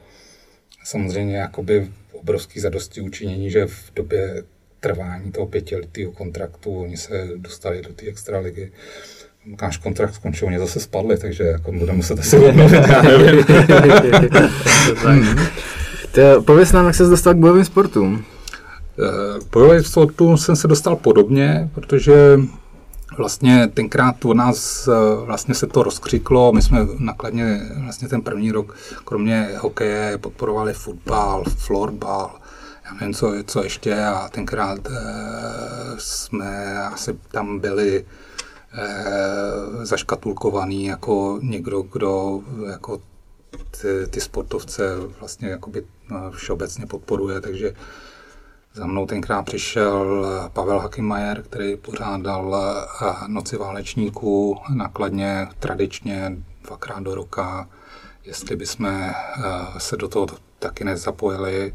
samozřejmě 0.85 1.37
jakoby 1.37 1.89
obrovský 2.13 2.61
zadosti 2.61 3.01
učinění, 3.01 3.51
že 3.51 3.67
v 3.67 3.93
době 3.95 4.43
trvání 4.81 5.33
toho 5.33 5.47
pětiletého 5.47 6.13
kontraktu 6.13 6.79
oni 6.79 6.97
se 6.97 7.29
dostali 7.37 7.83
do 7.83 7.93
té 7.93 8.07
extraligy 8.07 8.73
náš 9.63 9.77
kontrakt 9.77 10.15
skončil, 10.15 10.49
oni 10.49 10.59
zase 10.59 10.81
spadli, 10.81 11.19
takže 11.19 11.45
jako 11.45 11.73
budeme 11.73 11.97
muset 11.97 12.19
asi 12.19 12.39
obnovit, 12.39 12.83
já 12.89 13.03
nevím. 13.03 13.45
to, 16.13 16.43
pověz 16.43 16.73
nám, 16.73 16.87
jak 16.87 16.95
se 16.95 17.05
dostal 17.05 17.35
k 17.35 17.37
bojovým 17.37 17.65
sportům. 17.65 18.25
Eh, 18.99 19.41
bojovým 19.53 19.83
sportům 19.83 20.39
jsem 20.39 20.57
se 20.57 20.69
dostal 20.69 20.97
podobně, 20.97 21.71
protože 21.75 22.41
vlastně 23.19 23.69
tenkrát 23.75 24.25
u 24.25 24.33
nás 24.33 24.89
eh, 24.89 25.25
vlastně 25.25 25.55
se 25.55 25.67
to 25.67 25.83
rozkřiklo, 25.83 26.53
my 26.53 26.63
jsme 26.63 26.79
nakladně 26.99 27.61
vlastně 27.85 28.09
ten 28.09 28.23
první 28.23 28.53
rok, 28.53 28.77
kromě 29.05 29.49
hokeje, 29.59 30.19
podporovali 30.19 30.73
fotbal, 30.73 31.45
florbal, 31.57 32.31
já 32.87 32.95
nevím, 32.95 33.15
co, 33.15 33.33
co 33.47 33.65
ještě 33.65 34.05
a 34.05 34.29
tenkrát 34.29 34.79
e, 34.87 34.91
jsme 35.99 36.79
asi 36.79 37.19
tam 37.31 37.59
byli 37.59 38.05
zaškatulkovaný 39.83 40.85
jako 40.85 41.39
někdo, 41.43 41.83
kdo 41.83 42.41
jako 42.71 43.01
ty, 43.81 44.07
ty 44.11 44.21
sportovce 44.21 44.97
vlastně 45.21 45.49
jakoby 45.49 45.87
no, 46.11 46.31
všeobecně 46.31 46.87
podporuje, 46.87 47.41
takže 47.41 47.75
za 48.77 48.87
mnou 48.87 49.07
tenkrát 49.07 49.43
přišel 49.43 50.27
Pavel 50.53 50.79
Hakimajer, 50.79 51.43
který 51.43 51.77
pořádal 51.77 52.57
eh, 53.03 53.07
Noci 53.27 53.57
válečníků 53.57 54.59
nakladně 54.75 55.49
tradičně 55.59 56.37
dvakrát 56.65 57.03
do 57.03 57.15
roka, 57.15 57.69
jestli 58.25 58.57
bychom 58.57 58.87
eh, 58.87 59.15
se 59.79 59.97
do 59.97 60.09
toho 60.09 60.27
taky 60.59 60.85
nezapojili. 60.85 61.75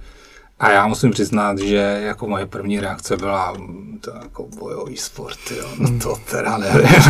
A 0.61 0.71
já 0.71 0.87
musím 0.87 1.11
přiznat, 1.11 1.59
že 1.59 1.99
jako 2.03 2.27
moje 2.27 2.45
první 2.45 2.79
reakce 2.79 3.17
byla 3.17 3.53
mm, 3.53 3.99
to 4.01 4.11
jako 4.23 4.47
bojový 4.47 4.97
sport, 4.97 5.39
jo, 5.57 5.69
no 5.77 5.99
to 5.99 6.15
teda 6.31 6.57
nevím. 6.57 6.89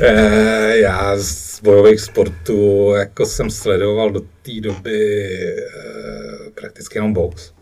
Eh, 0.00 0.78
já 0.78 1.16
z 1.18 1.60
bojových 1.62 2.00
sportů 2.00 2.92
jako 2.98 3.26
jsem 3.26 3.50
sledoval 3.50 4.10
do 4.10 4.20
té 4.20 4.60
doby 4.60 5.26
eh, 5.26 6.50
prakticky 6.54 6.98
jenom 6.98 7.12
box 7.12 7.52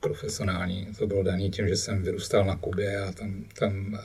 profesionální. 0.00 0.88
To 0.98 1.06
bylo 1.06 1.22
daný 1.22 1.50
tím, 1.50 1.68
že 1.68 1.76
jsem 1.76 2.02
vyrůstal 2.02 2.44
na 2.44 2.56
Kubě 2.56 3.02
a 3.02 3.12
tam, 3.12 3.44
tam 3.58 3.98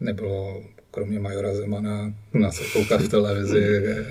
nebylo 0.00 0.62
kromě 0.90 1.20
Majora 1.20 1.54
Zemana 1.54 2.14
na 2.32 2.50
koukat 2.72 3.00
v 3.00 3.08
televizi, 3.08 3.82
eh, 3.86 4.04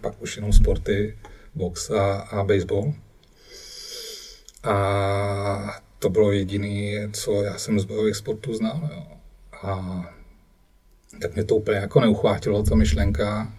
pak 0.00 0.22
už 0.22 0.36
jenom 0.36 0.52
sporty 0.52 1.14
box 1.56 1.90
a, 1.90 2.14
a 2.20 2.44
baseball. 2.44 2.94
A 4.62 5.80
to 5.98 6.08
bylo 6.10 6.32
jediné, 6.32 7.10
co 7.12 7.42
já 7.42 7.58
jsem 7.58 7.80
z 7.80 7.84
bojových 7.84 8.16
sportů 8.16 8.54
znal. 8.54 8.88
Jo. 8.92 9.06
A 9.62 10.04
tak 11.20 11.34
mě 11.34 11.44
to 11.44 11.56
úplně 11.56 11.78
jako 11.78 12.00
neuchvátilo, 12.00 12.62
ta 12.62 12.74
myšlenka. 12.74 13.52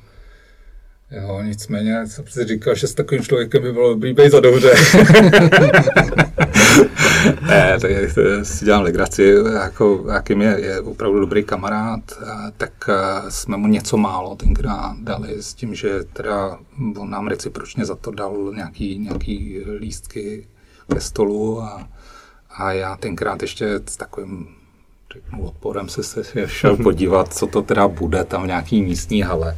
Jo, 1.11 1.41
nicméně 1.41 2.07
jsem 2.07 2.27
si 2.27 2.45
říkal, 2.45 2.75
že 2.75 2.87
s 2.87 2.93
takovým 2.93 3.23
člověkem 3.23 3.63
by 3.63 3.73
bylo 3.73 3.89
dobrý 3.89 4.13
být 4.13 4.31
za 4.31 4.39
dobře. 4.39 4.73
ne, 7.47 7.77
tak 7.79 7.91
si 8.43 8.65
dělám 8.65 8.83
legraci, 8.83 9.35
jako, 9.53 10.05
jakým 10.13 10.41
je, 10.41 10.59
je 10.59 10.81
opravdu 10.81 11.19
dobrý 11.19 11.43
kamarád, 11.43 11.99
tak 12.57 12.89
jsme 13.29 13.57
mu 13.57 13.67
něco 13.67 13.97
málo 13.97 14.35
tenkrát 14.35 14.97
dali 14.99 15.43
s 15.43 15.53
tím, 15.53 15.75
že 15.75 16.03
teda 16.13 16.59
on 16.97 17.09
nám 17.09 17.27
recipročně 17.27 17.85
za 17.85 17.95
to 17.95 18.11
dal 18.11 18.51
nějaký, 18.55 18.99
nějaký 18.99 19.59
lístky 19.79 20.47
ke 20.93 21.01
stolu 21.01 21.61
a, 21.61 21.87
a 22.57 22.71
já 22.71 22.95
tenkrát 22.95 23.41
ještě 23.41 23.79
s 23.85 23.97
takovým 23.97 24.47
řeknu, 25.13 25.43
odporem 25.43 25.89
se, 25.89 26.03
se 26.03 26.23
šel 26.47 26.77
podívat, 26.77 27.33
co 27.33 27.47
to 27.47 27.61
teda 27.61 27.87
bude 27.87 28.23
tam 28.23 28.43
v 28.43 28.47
nějaký 28.47 28.81
místní 28.81 29.21
hale. 29.21 29.57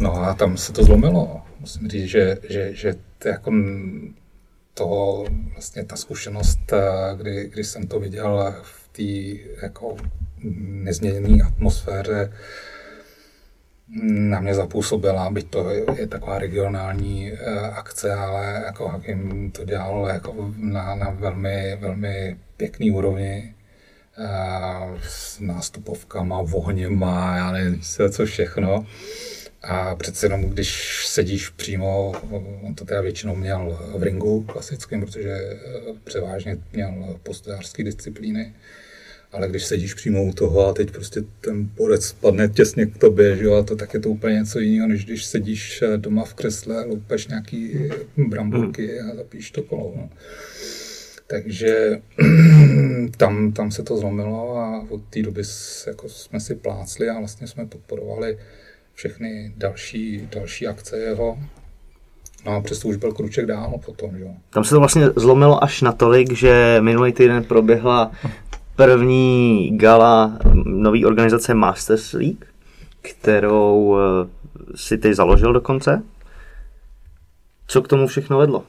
No 0.00 0.14
a 0.14 0.34
tam 0.34 0.56
se 0.56 0.72
to 0.72 0.84
zlomilo. 0.84 1.42
musím 1.60 1.88
říct, 1.88 2.10
že, 2.10 2.38
že, 2.48 2.74
že 2.74 2.94
to 3.18 3.28
jako 3.28 3.52
to, 4.74 5.24
vlastně 5.52 5.84
ta 5.84 5.96
zkušenost, 5.96 6.72
kdy, 7.16 7.48
kdy 7.52 7.64
jsem 7.64 7.86
to 7.86 8.00
viděl 8.00 8.54
v 8.62 8.88
té 8.88 9.42
jako 9.62 9.96
nezměněné 10.58 11.42
atmosféře, 11.42 12.32
na 14.10 14.40
mě 14.40 14.54
zapůsobila, 14.54 15.30
byť 15.30 15.50
to 15.50 15.70
je, 15.70 16.06
taková 16.06 16.38
regionální 16.38 17.32
uh, 17.32 17.38
akce, 17.78 18.14
ale 18.14 18.62
jako 18.66 18.88
Hakim 18.88 19.50
to 19.50 19.64
dělal 19.64 20.08
jako 20.12 20.54
na, 20.56 20.94
na 20.94 21.10
velmi, 21.10 21.76
velmi 21.80 22.36
pěkný 22.56 22.90
úrovni. 22.90 23.54
Uh, 24.18 24.98
s 25.02 25.40
nástupovkama, 25.40 26.42
vohněma, 26.42 27.36
já 27.36 27.52
nevím, 27.52 27.80
co 28.10 28.26
všechno. 28.26 28.86
A 29.68 29.96
přece 29.96 30.26
jenom, 30.26 30.42
když 30.42 31.02
sedíš 31.06 31.48
přímo, 31.48 32.12
on 32.62 32.74
to 32.74 32.84
teda 32.84 33.00
většinou 33.00 33.36
měl 33.36 33.78
v 33.98 34.02
ringu 34.02 34.42
klasickém, 34.42 35.00
protože 35.00 35.30
eh, 35.30 35.56
převážně 36.04 36.58
měl 36.72 37.18
postojářské 37.22 37.84
disciplíny, 37.84 38.54
ale 39.32 39.48
když 39.48 39.64
sedíš 39.64 39.94
přímo 39.94 40.24
u 40.24 40.32
toho 40.32 40.66
a 40.66 40.74
teď 40.74 40.90
prostě 40.90 41.22
ten 41.40 41.64
borec 41.64 42.04
spadne 42.04 42.48
těsně 42.48 42.86
k 42.86 42.98
tobě, 42.98 43.36
že 43.36 43.44
jo, 43.44 43.54
a 43.54 43.62
to 43.62 43.76
tak 43.76 43.94
je 43.94 44.00
to 44.00 44.10
úplně 44.10 44.34
něco 44.34 44.60
jiného, 44.60 44.88
než 44.88 45.04
když 45.04 45.24
sedíš 45.24 45.82
eh, 45.82 45.96
doma 45.96 46.24
v 46.24 46.34
kresle, 46.34 46.84
loupeš 46.84 47.26
nějaký 47.26 47.90
bramburky 48.16 49.00
a 49.00 49.16
zapíš 49.16 49.50
to 49.50 49.62
kolo. 49.62 49.92
No. 49.96 50.10
Takže 51.26 52.00
tam, 53.16 53.52
tam 53.52 53.70
se 53.70 53.82
to 53.82 53.96
zlomilo 53.96 54.56
a 54.56 54.86
od 54.88 55.02
té 55.10 55.22
doby 55.22 55.42
jako 55.86 56.08
jsme 56.08 56.40
si 56.40 56.54
plácli 56.54 57.08
a 57.08 57.18
vlastně 57.18 57.46
jsme 57.46 57.66
podporovali 57.66 58.38
všechny 58.96 59.52
další, 59.56 60.28
další 60.34 60.66
akce 60.66 60.98
jeho. 60.98 61.38
No 62.44 62.52
a 62.52 62.60
přesto 62.60 62.88
už 62.88 62.96
byl 62.96 63.12
kruček 63.12 63.46
dál 63.46 63.74
potom, 63.84 64.16
jo. 64.16 64.28
Tam 64.50 64.64
se 64.64 64.70
to 64.70 64.78
vlastně 64.78 65.06
zlomilo 65.16 65.64
až 65.64 65.82
natolik, 65.82 66.32
že 66.32 66.78
minulý 66.80 67.12
týden 67.12 67.44
proběhla 67.44 68.12
první 68.76 69.70
gala 69.78 70.38
nové 70.54 71.06
organizace 71.06 71.54
Masters 71.54 72.12
League, 72.12 72.44
kterou 73.02 73.96
eh, 73.98 74.28
si 74.74 74.98
ty 74.98 75.14
založil 75.14 75.52
dokonce. 75.52 76.02
Co 77.66 77.82
k 77.82 77.88
tomu 77.88 78.06
všechno 78.06 78.38
vedlo? 78.38 78.64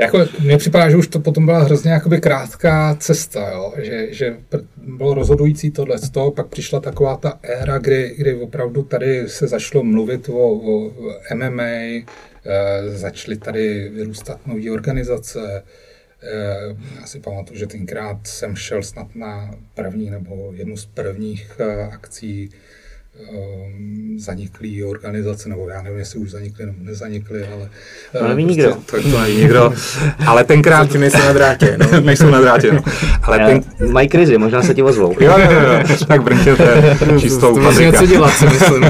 Jako, 0.00 0.26
mně 0.40 0.58
připadá, 0.58 0.90
že 0.90 0.96
už 0.96 1.08
to 1.08 1.20
potom 1.20 1.46
byla 1.46 1.58
hrozně 1.58 1.90
jakoby 1.90 2.20
krátká 2.20 2.96
cesta, 3.00 3.50
jo? 3.50 3.74
Že, 3.76 4.14
že 4.14 4.36
bylo 4.76 5.14
rozhodující 5.14 5.70
tohle 5.70 5.98
z 5.98 6.10
toho, 6.10 6.30
pak 6.30 6.46
přišla 6.46 6.80
taková 6.80 7.16
ta 7.16 7.38
éra, 7.42 7.78
kdy, 7.78 8.14
kdy 8.18 8.34
opravdu 8.34 8.82
tady 8.82 9.28
se 9.28 9.48
zašlo 9.48 9.84
mluvit 9.84 10.28
o, 10.28 10.32
o 10.34 10.90
MMA, 11.34 11.62
e, 11.62 12.04
eh, 12.44 12.88
začaly 12.88 13.36
tady 13.36 13.88
vyrůstat 13.88 14.46
nové 14.46 14.70
organizace, 14.70 15.62
e, 16.22 16.76
já 17.00 17.06
si 17.06 17.20
pamatuju, 17.20 17.58
že 17.58 17.66
tenkrát 17.66 18.26
jsem 18.26 18.56
šel 18.56 18.82
snad 18.82 19.14
na 19.14 19.54
první 19.74 20.10
nebo 20.10 20.52
jednu 20.54 20.76
z 20.76 20.86
prvních 20.86 21.60
e, 21.60 21.84
akcí 21.84 22.50
zaniklý 24.16 24.84
organizace, 24.84 25.48
nebo 25.48 25.68
já 25.68 25.82
nevím, 25.82 25.98
jestli 25.98 26.18
už 26.18 26.30
zanikly 26.30 26.66
nebo 26.66 26.78
nezanikly, 26.80 27.46
ale... 27.46 27.70
To 28.12 28.28
neví 28.28 28.44
prostě, 28.44 28.62
nikdo. 28.62 28.74
To, 28.86 29.02
to 29.02 29.18
neví 29.20 29.36
nikdo. 29.36 29.72
Ale 30.26 30.44
tenkrát... 30.44 30.84
Zatím 30.84 31.00
nejsou 31.00 31.18
na 31.18 31.32
drátě, 31.32 31.78
no. 31.78 32.00
nejsou 32.04 32.30
na 32.30 32.40
drátě, 32.40 32.72
no. 32.72 32.82
Ale 33.22 33.38
ten... 33.38 33.90
Mají 33.92 34.08
krizi, 34.08 34.38
možná 34.38 34.62
se 34.62 34.74
ti 34.74 34.82
ozvou. 34.82 35.16
jo, 35.20 35.38
jo, 35.38 35.50
jo, 35.50 35.96
tak 36.08 36.22
Brnče, 36.22 36.56
to 36.56 36.62
je 36.62 36.96
čistou 37.20 37.54
To 37.54 37.60
musí 37.60 37.82
něco 37.82 38.06
dělat, 38.06 38.30
si 38.30 38.46
myslím. 38.46 38.84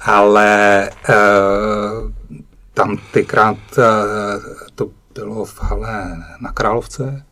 ale 0.00 0.90
uh, 1.08 2.10
tam 2.74 2.98
tykrát 3.12 3.58
uh, 3.78 3.84
to 4.74 4.90
bylo 5.14 5.44
v 5.44 5.62
hale 5.62 6.16
na 6.40 6.52
Královce 6.52 7.22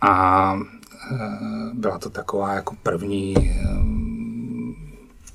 a 0.00 0.56
Eh, 0.56 0.75
byla 1.72 1.98
to 1.98 2.10
taková 2.10 2.54
jako 2.54 2.74
první 2.82 3.34
eh, 3.38 3.52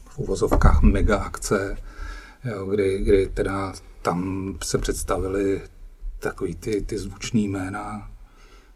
v 0.09 0.19
uvozovkách 0.19 0.81
mega 0.81 1.17
akce, 1.17 1.77
jo, 2.45 2.65
kdy, 2.65 2.97
kdy 3.03 3.27
teda 3.33 3.73
tam 4.01 4.53
se 4.63 4.77
představili 4.77 5.61
takový 6.19 6.55
ty, 6.55 6.81
ty 6.81 6.97
zvuční 6.97 7.47
jména. 7.47 8.07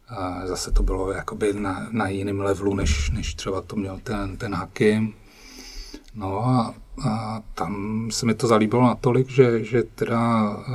A 0.08 0.48
zase 0.48 0.72
to 0.72 0.84
bylo 0.84 1.12
jakoby 1.12 1.54
na, 1.54 1.88
na 1.92 2.08
jiném 2.08 2.40
levelu, 2.40 2.76
než, 2.76 3.10
než 3.10 3.34
třeba 3.34 3.62
to 3.62 3.76
měl 3.76 4.00
ten, 4.04 4.38
ten 4.38 4.56
Hakim. 4.56 5.14
No 6.16 6.46
a, 6.46 6.76
a 7.10 7.42
tam 7.54 8.08
se 8.12 8.26
mi 8.26 8.34
to 8.34 8.48
zalíbilo 8.48 8.84
natolik, 8.84 9.30
že, 9.30 9.64
že 9.64 9.84
teda 9.84 10.50
uh, 10.50 10.66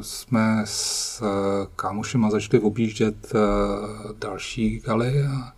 jsme 0.00 0.62
s 0.64 1.22
uh, 1.22 1.28
kámošema 1.76 2.30
začali 2.30 2.62
objíždět 2.62 3.32
uh, 3.34 4.12
další 4.18 4.80
galy 4.80 5.22
a, 5.22 5.52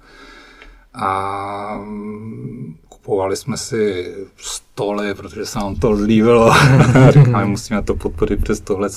a 0.95 1.79
mm, 1.79 2.77
kupovali 2.89 3.37
jsme 3.37 3.57
si 3.57 4.15
stoly, 4.37 5.15
protože 5.15 5.47
se 5.47 5.59
nám 5.59 5.77
to 5.77 5.91
líbilo. 5.91 6.53
Říkáme, 7.11 7.45
musíme 7.45 7.83
to 7.83 7.95
podporit 7.95 8.43
přes 8.43 8.61
tohle. 8.61 8.89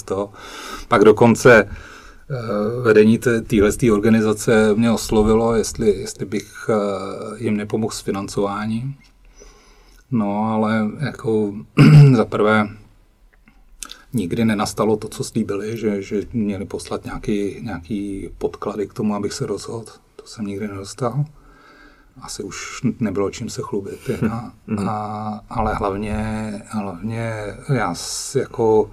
Pak 0.88 1.04
dokonce 1.04 1.64
eh, 1.64 2.82
vedení 2.82 3.18
téhle 3.48 3.72
organizace 3.94 4.76
mě 4.76 4.92
oslovilo, 4.92 5.56
jestli, 5.56 5.90
jestli 5.90 6.26
bych 6.26 6.70
eh, 6.70 7.44
jim 7.44 7.58
nepomohl 7.58 7.94
s 7.94 8.02
financováním. 8.02 8.96
No, 10.12 10.44
ale 10.44 10.88
jako 11.00 11.54
za 12.16 12.26
prvé 12.26 12.68
nikdy 14.14 14.46
nenastalo 14.46 14.98
to, 14.98 15.08
co 15.08 15.24
slíbili, 15.24 15.78
že, 15.78 16.02
že 16.02 16.22
měli 16.34 16.66
poslat 16.66 17.06
nějaký, 17.06 17.60
nějaký 17.62 18.30
podklady 18.38 18.88
k 18.88 18.94
tomu, 18.94 19.16
abych 19.16 19.34
se 19.34 19.46
rozhodl. 19.46 19.92
To 20.16 20.26
jsem 20.26 20.46
nikdy 20.46 20.68
nedostal 20.68 21.26
asi 22.22 22.44
už 22.44 22.82
nebylo 23.00 23.30
čím 23.30 23.50
se 23.50 23.62
chlubit. 23.62 24.10
A, 24.32 24.52
mhm. 24.68 24.90
a, 24.90 25.42
ale 25.50 25.74
hlavně, 25.74 26.52
hlavně 26.68 27.34
já 27.74 27.96
jako 28.36 28.92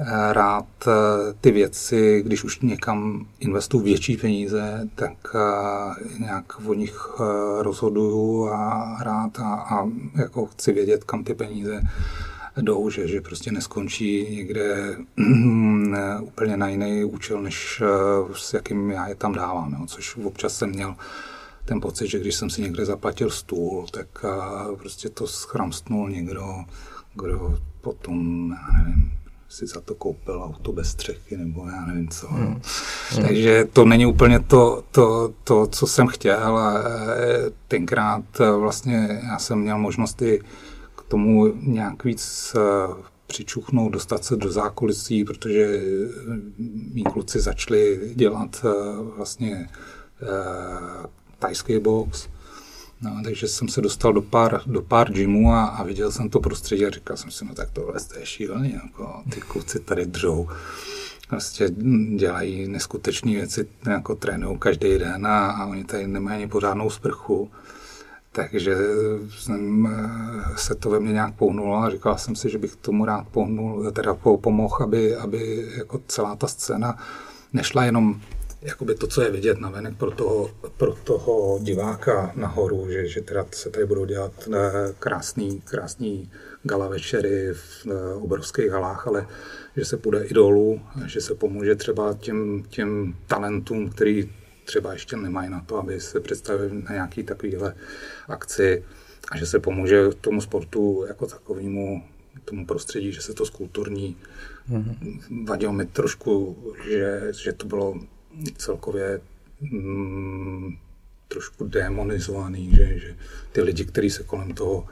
eh, 0.00 0.32
rád 0.32 0.66
eh, 0.86 0.92
ty 1.40 1.50
věci, 1.50 2.22
když 2.22 2.44
už 2.44 2.60
někam 2.60 3.26
investuju 3.40 3.82
větší 3.82 4.16
peníze, 4.16 4.88
tak 4.94 5.12
eh, 5.34 6.18
nějak 6.18 6.60
o 6.66 6.74
nich 6.74 7.08
rozhoduju 7.58 8.48
a 8.48 8.96
rád 9.00 9.38
a, 9.38 9.54
a 9.54 9.88
jako 10.14 10.46
chci 10.46 10.72
vědět, 10.72 11.04
kam 11.04 11.24
ty 11.24 11.34
peníze 11.34 11.82
jdou, 12.56 12.90
že, 12.90 13.08
že 13.08 13.20
prostě 13.20 13.52
neskončí 13.52 14.36
někde 14.36 14.96
úplně 16.22 16.56
na 16.56 16.68
jiný 16.68 17.04
účel, 17.04 17.42
než 17.42 17.82
s 18.34 18.54
jakým 18.54 18.90
já 18.90 19.08
je 19.08 19.14
tam 19.14 19.32
dávám, 19.32 19.76
jo, 19.80 19.86
což 19.86 20.16
občas 20.16 20.56
jsem 20.56 20.70
měl 20.70 20.96
ten 21.64 21.80
pocit, 21.80 22.08
že 22.08 22.18
když 22.18 22.34
jsem 22.34 22.50
si 22.50 22.62
někde 22.62 22.84
zaplatil 22.84 23.30
stůl, 23.30 23.86
tak 23.90 24.24
prostě 24.78 25.08
to 25.08 25.26
schramstnul 25.26 26.10
někdo, 26.10 26.64
kdo 27.14 27.58
potom, 27.80 28.50
já 28.50 28.78
nevím, 28.78 29.12
si 29.48 29.66
za 29.66 29.80
to 29.80 29.94
koupil 29.94 30.42
auto 30.42 30.72
bez 30.72 30.88
střechy, 30.88 31.36
nebo 31.36 31.66
já 31.66 31.86
nevím 31.86 32.08
co. 32.08 32.26
No. 32.30 32.36
Hmm. 32.36 32.60
Takže 33.22 33.68
to 33.72 33.84
není 33.84 34.06
úplně 34.06 34.40
to, 34.40 34.84
to, 34.90 35.34
to, 35.44 35.66
co 35.66 35.86
jsem 35.86 36.06
chtěl. 36.06 36.58
A 36.58 36.78
e, 36.78 37.50
tenkrát 37.68 38.24
vlastně 38.58 39.20
já 39.22 39.38
jsem 39.38 39.58
měl 39.58 39.78
možnosti 39.78 40.40
k 40.96 41.02
tomu 41.02 41.46
nějak 41.46 42.04
víc 42.04 42.54
e, 42.56 42.60
přičuchnout, 43.26 43.92
dostat 43.92 44.24
se 44.24 44.36
do 44.36 44.50
zákulisí, 44.52 45.24
protože 45.24 45.82
mý 46.92 47.02
kluci 47.02 47.40
začali 47.40 48.12
dělat 48.14 48.64
e, 48.64 48.68
vlastně 49.16 49.68
tajský 51.44 51.78
box. 51.78 52.28
No, 53.02 53.20
takže 53.24 53.48
jsem 53.48 53.68
se 53.68 53.80
dostal 53.80 54.12
do 54.12 54.22
pár, 54.22 54.60
do 54.66 54.82
pár 54.82 55.12
gymů 55.12 55.52
a, 55.52 55.64
a 55.64 55.82
viděl 55.82 56.12
jsem 56.12 56.30
to 56.30 56.40
prostředí 56.40 56.86
a 56.86 56.90
říkal 56.90 57.16
jsem 57.16 57.30
si, 57.30 57.44
no 57.44 57.54
tak 57.54 57.70
tohle 57.70 58.00
je 58.18 58.26
šílený, 58.26 58.72
jako, 58.72 59.22
ty 59.30 59.40
kluci 59.40 59.80
tady 59.80 60.06
držou. 60.06 60.48
Vlastně 61.30 61.68
dělají 62.16 62.68
neskutečné 62.68 63.32
věci, 63.32 63.68
jako 63.86 64.14
trénují 64.14 64.58
každý 64.58 64.98
den 64.98 65.26
a, 65.26 65.50
a 65.50 65.66
oni 65.66 65.84
tady 65.84 66.06
nemají 66.06 66.36
ani 66.36 66.48
pořádnou 66.48 66.90
sprchu. 66.90 67.50
Takže 68.32 68.76
jsem 69.38 69.86
eh, 69.86 70.58
se 70.58 70.74
to 70.74 70.90
ve 70.90 71.00
mně 71.00 71.12
nějak 71.12 71.34
pohnulo 71.34 71.76
a 71.76 71.90
říkal 71.90 72.18
jsem 72.18 72.36
si, 72.36 72.50
že 72.50 72.58
bych 72.58 72.76
tomu 72.76 73.04
rád 73.04 73.26
pohnul, 73.28 73.90
teda 73.90 74.14
pomohl, 74.14 74.82
aby, 74.82 75.16
aby 75.16 75.68
jako 75.76 76.00
celá 76.08 76.36
ta 76.36 76.46
scéna 76.46 76.98
nešla 77.52 77.84
jenom 77.84 78.20
jakoby 78.64 78.94
to, 78.94 79.06
co 79.06 79.22
je 79.22 79.30
vidět 79.30 79.60
na 79.60 79.70
venek 79.70 79.96
pro 79.96 80.10
toho, 80.10 80.50
pro 80.76 80.94
toho 80.94 81.58
diváka 81.62 82.32
nahoru, 82.34 82.90
že, 82.90 83.08
že 83.08 83.20
teda 83.20 83.46
se 83.50 83.70
tady 83.70 83.86
budou 83.86 84.04
dělat 84.04 84.48
eh, 84.54 84.94
krásný, 84.98 85.60
krásný 85.60 86.30
gala 86.62 86.88
večery 86.88 87.48
v 87.52 87.86
eh, 87.86 88.14
obrovských 88.14 88.70
halách, 88.70 89.06
ale 89.06 89.26
že 89.76 89.84
se 89.84 89.96
půjde 89.96 90.24
i 90.24 90.34
dolů, 90.34 90.80
že 91.06 91.20
se 91.20 91.34
pomůže 91.34 91.74
třeba 91.74 92.14
těm, 92.14 92.62
těm 92.68 93.14
talentům, 93.26 93.90
který 93.90 94.32
třeba 94.64 94.92
ještě 94.92 95.16
nemají 95.16 95.50
na 95.50 95.60
to, 95.60 95.78
aby 95.78 96.00
se 96.00 96.20
představili 96.20 96.82
na 96.82 96.92
nějaký 96.92 97.22
takovýhle 97.22 97.74
akci 98.28 98.84
a 99.30 99.36
že 99.36 99.46
se 99.46 99.58
pomůže 99.58 100.08
tomu 100.20 100.40
sportu 100.40 101.04
jako 101.08 101.26
takovému, 101.26 102.04
tomu 102.44 102.66
prostředí, 102.66 103.12
že 103.12 103.22
se 103.22 103.34
to 103.34 103.46
skulturní. 103.46 104.16
Mm-hmm. 104.70 105.44
Vadilo 105.44 105.72
mi 105.72 105.86
trošku, 105.86 106.56
že, 106.88 107.32
že 107.42 107.52
to 107.52 107.66
bylo 107.66 107.94
celkově 108.56 109.20
mm, 109.60 110.76
trošku 111.28 111.64
demonizovaný, 111.64 112.70
že, 112.76 112.98
že 112.98 113.16
ty 113.52 113.62
lidi, 113.62 113.84
kteří 113.84 114.10
se 114.10 114.22
kolem 114.22 114.54
toho 114.54 114.86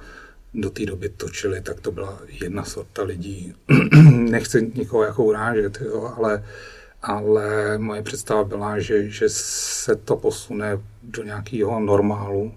do 0.54 0.70
té 0.70 0.86
doby 0.86 1.08
točili, 1.08 1.60
tak 1.60 1.80
to 1.80 1.92
byla 1.92 2.18
jedna 2.42 2.64
sorta 2.64 3.02
lidí. 3.02 3.54
Nechci 4.12 4.72
nikoho 4.74 5.02
jako 5.02 5.24
urážet, 5.24 5.80
jo, 5.80 6.14
ale, 6.16 6.44
ale 7.02 7.78
moje 7.78 8.02
představa 8.02 8.44
byla, 8.44 8.78
že, 8.78 9.10
že 9.10 9.28
se 9.28 9.96
to 9.96 10.16
posune 10.16 10.78
do 11.02 11.22
nějakého 11.22 11.80
normálu, 11.80 12.52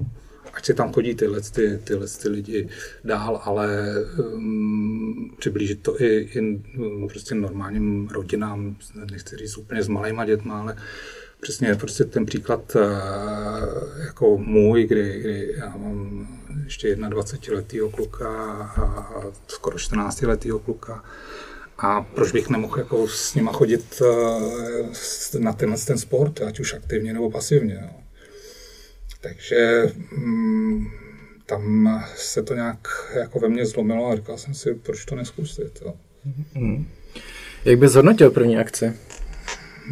ať 0.55 0.65
se 0.65 0.73
tam 0.73 0.93
chodí 0.93 1.15
tyhle, 1.15 1.41
ty, 1.41 1.79
tyhle 1.83 2.07
ty 2.07 2.29
lidi 2.29 2.69
dál, 3.03 3.41
ale 3.43 3.93
um, 4.33 5.35
přiblížit 5.37 5.83
to 5.83 6.01
i, 6.01 6.07
i 6.07 6.39
um, 6.39 7.07
prostě 7.07 7.35
normálním 7.35 8.07
rodinám, 8.07 8.75
nechci 9.11 9.37
říct 9.37 9.57
úplně 9.57 9.83
s 9.83 9.87
malýma 9.87 10.25
dětma, 10.25 10.59
ale 10.59 10.75
přesně 11.41 11.75
prostě 11.75 12.03
ten 12.03 12.25
příklad 12.25 12.75
uh, 12.75 12.81
jako 14.05 14.37
můj, 14.37 14.87
kdy, 14.87 15.19
kdy 15.19 15.53
já 15.57 15.77
mám 15.77 16.27
ještě 16.63 16.95
21-letýho 16.95 17.89
kluka 17.89 18.29
a 18.77 19.21
skoro 19.47 19.77
14-letýho 19.77 20.59
kluka, 20.59 21.03
a 21.77 22.01
proč 22.01 22.31
bych 22.31 22.49
nemohl 22.49 22.79
jako 22.79 23.07
s 23.07 23.35
nima 23.35 23.51
chodit 23.51 24.01
uh, 24.01 24.93
na 25.39 25.53
ten, 25.53 25.75
ten 25.87 25.97
sport, 25.97 26.41
ať 26.41 26.59
už 26.59 26.73
aktivně 26.73 27.13
nebo 27.13 27.31
pasivně. 27.31 27.79
Jo. 27.81 28.04
Takže 29.27 29.83
mm, 30.17 30.87
tam 31.45 31.93
se 32.15 32.43
to 32.43 32.55
nějak 32.55 32.77
jako 33.15 33.39
ve 33.39 33.49
mně 33.49 33.65
zlomilo 33.65 34.11
a 34.11 34.15
říkal 34.15 34.37
jsem 34.37 34.53
si, 34.53 34.73
proč 34.73 35.05
to 35.05 35.15
neskusit. 35.15 35.81
Jo. 35.85 35.93
Mm. 36.55 36.87
Jak 37.65 37.79
bys 37.79 37.91
zhodnotil 37.91 38.31
první 38.31 38.57
akci? 38.57 38.93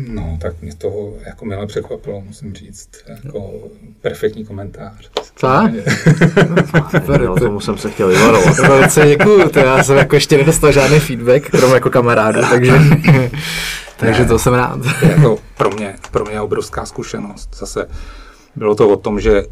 No, 0.07 0.38
tak 0.41 0.61
mě 0.61 0.76
to 0.76 1.14
jako 1.26 1.45
milé 1.45 1.68
překvapilo, 1.68 2.22
musím 2.22 2.53
říct. 2.53 2.89
Jako 3.07 3.53
perfektní 4.01 4.45
komentář. 4.45 5.11
Co? 5.35 5.47
no, 7.18 7.35
tomu 7.35 7.60
jsem 7.60 7.77
se 7.77 7.91
chtěl 7.91 8.07
vyvarovat. 8.07 8.57
Velice 8.57 9.07
děkuju, 9.07 9.49
to 9.49 9.60
já 9.60 9.84
jsem 9.84 9.97
jako 9.97 10.15
ještě 10.15 10.38
nedostal 10.38 10.72
žádný 10.72 10.99
feedback, 10.99 11.49
krom 11.49 11.73
jako 11.73 11.89
kamarádu, 11.89 12.41
takže, 12.49 12.73
takže 13.97 14.26
to 14.26 14.39
jsem 14.39 14.53
rád. 14.53 14.80
jako 15.10 15.39
pro 15.57 15.69
mě, 15.69 15.95
pro 16.11 16.26
mě 16.26 16.34
je 16.34 16.41
obrovská 16.41 16.85
zkušenost. 16.85 17.49
Zase 17.55 17.88
bylo 18.55 18.75
to 18.75 18.89
o 18.89 18.97
tom, 18.97 19.19
že 19.19 19.43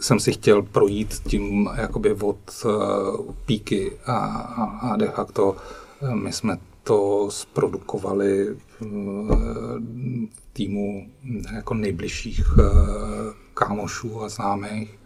jsem 0.00 0.20
si 0.20 0.32
chtěl 0.32 0.62
projít 0.62 1.22
tím 1.26 1.70
jakoby 1.76 2.12
od 2.12 2.38
uh, 2.64 3.34
píky 3.46 3.92
a, 4.06 4.16
a, 4.16 4.64
a 4.64 4.96
de 4.96 5.06
facto 5.06 5.56
uh, 6.00 6.14
my 6.14 6.32
jsme 6.32 6.58
to 6.82 7.28
zprodukovali 7.30 8.56
uh, 8.80 9.38
týmu 10.52 11.06
jako 11.54 11.74
nejbližších 11.74 12.46
kámošů 13.54 14.22
a 14.22 14.28
známých. 14.28 14.98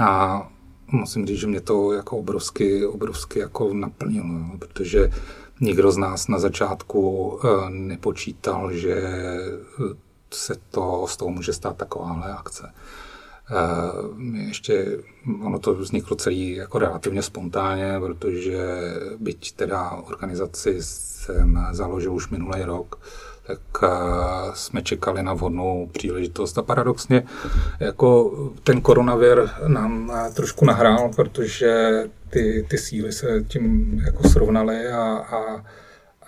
A 0.00 0.42
musím 0.92 1.26
říct, 1.26 1.38
že 1.38 1.46
mě 1.46 1.60
to 1.60 1.92
jako 1.92 2.18
obrovsky, 2.18 2.86
obrovsky 2.86 3.38
jako 3.38 3.74
naplnilo, 3.74 4.58
protože 4.58 5.10
nikdo 5.60 5.92
z 5.92 5.96
nás 5.96 6.28
na 6.28 6.38
začátku 6.38 7.32
nepočítal, 7.68 8.72
že 8.72 9.02
to, 10.70 11.06
z 11.08 11.16
toho 11.16 11.30
může 11.30 11.52
stát 11.52 11.76
takováhle 11.76 12.32
akce. 12.32 12.72
Uh, 13.50 14.22
ještě 14.34 14.98
ono 15.42 15.58
to 15.58 15.74
vzniklo 15.74 16.16
celý 16.16 16.56
jako 16.56 16.78
relativně 16.78 17.22
spontánně, 17.22 18.00
protože 18.00 18.58
byť 19.18 19.52
teda 19.52 19.90
organizaci 19.90 20.76
jsem 20.80 21.66
založil 21.72 22.14
už 22.14 22.28
minulý 22.28 22.62
rok, 22.62 23.00
tak 23.46 23.82
uh, 23.82 23.88
jsme 24.54 24.82
čekali 24.82 25.22
na 25.22 25.34
vhodnou 25.34 25.88
příležitost 25.92 26.58
a 26.58 26.62
paradoxně 26.62 27.22
jako 27.80 28.32
ten 28.64 28.80
koronavir 28.80 29.50
nám 29.66 30.12
trošku 30.34 30.64
nahrál, 30.64 31.10
protože 31.16 32.02
ty, 32.30 32.66
ty 32.70 32.78
síly 32.78 33.12
se 33.12 33.44
tím 33.48 33.98
jako 34.06 34.28
srovnaly 34.28 34.88
a, 34.88 35.02
a 35.02 35.64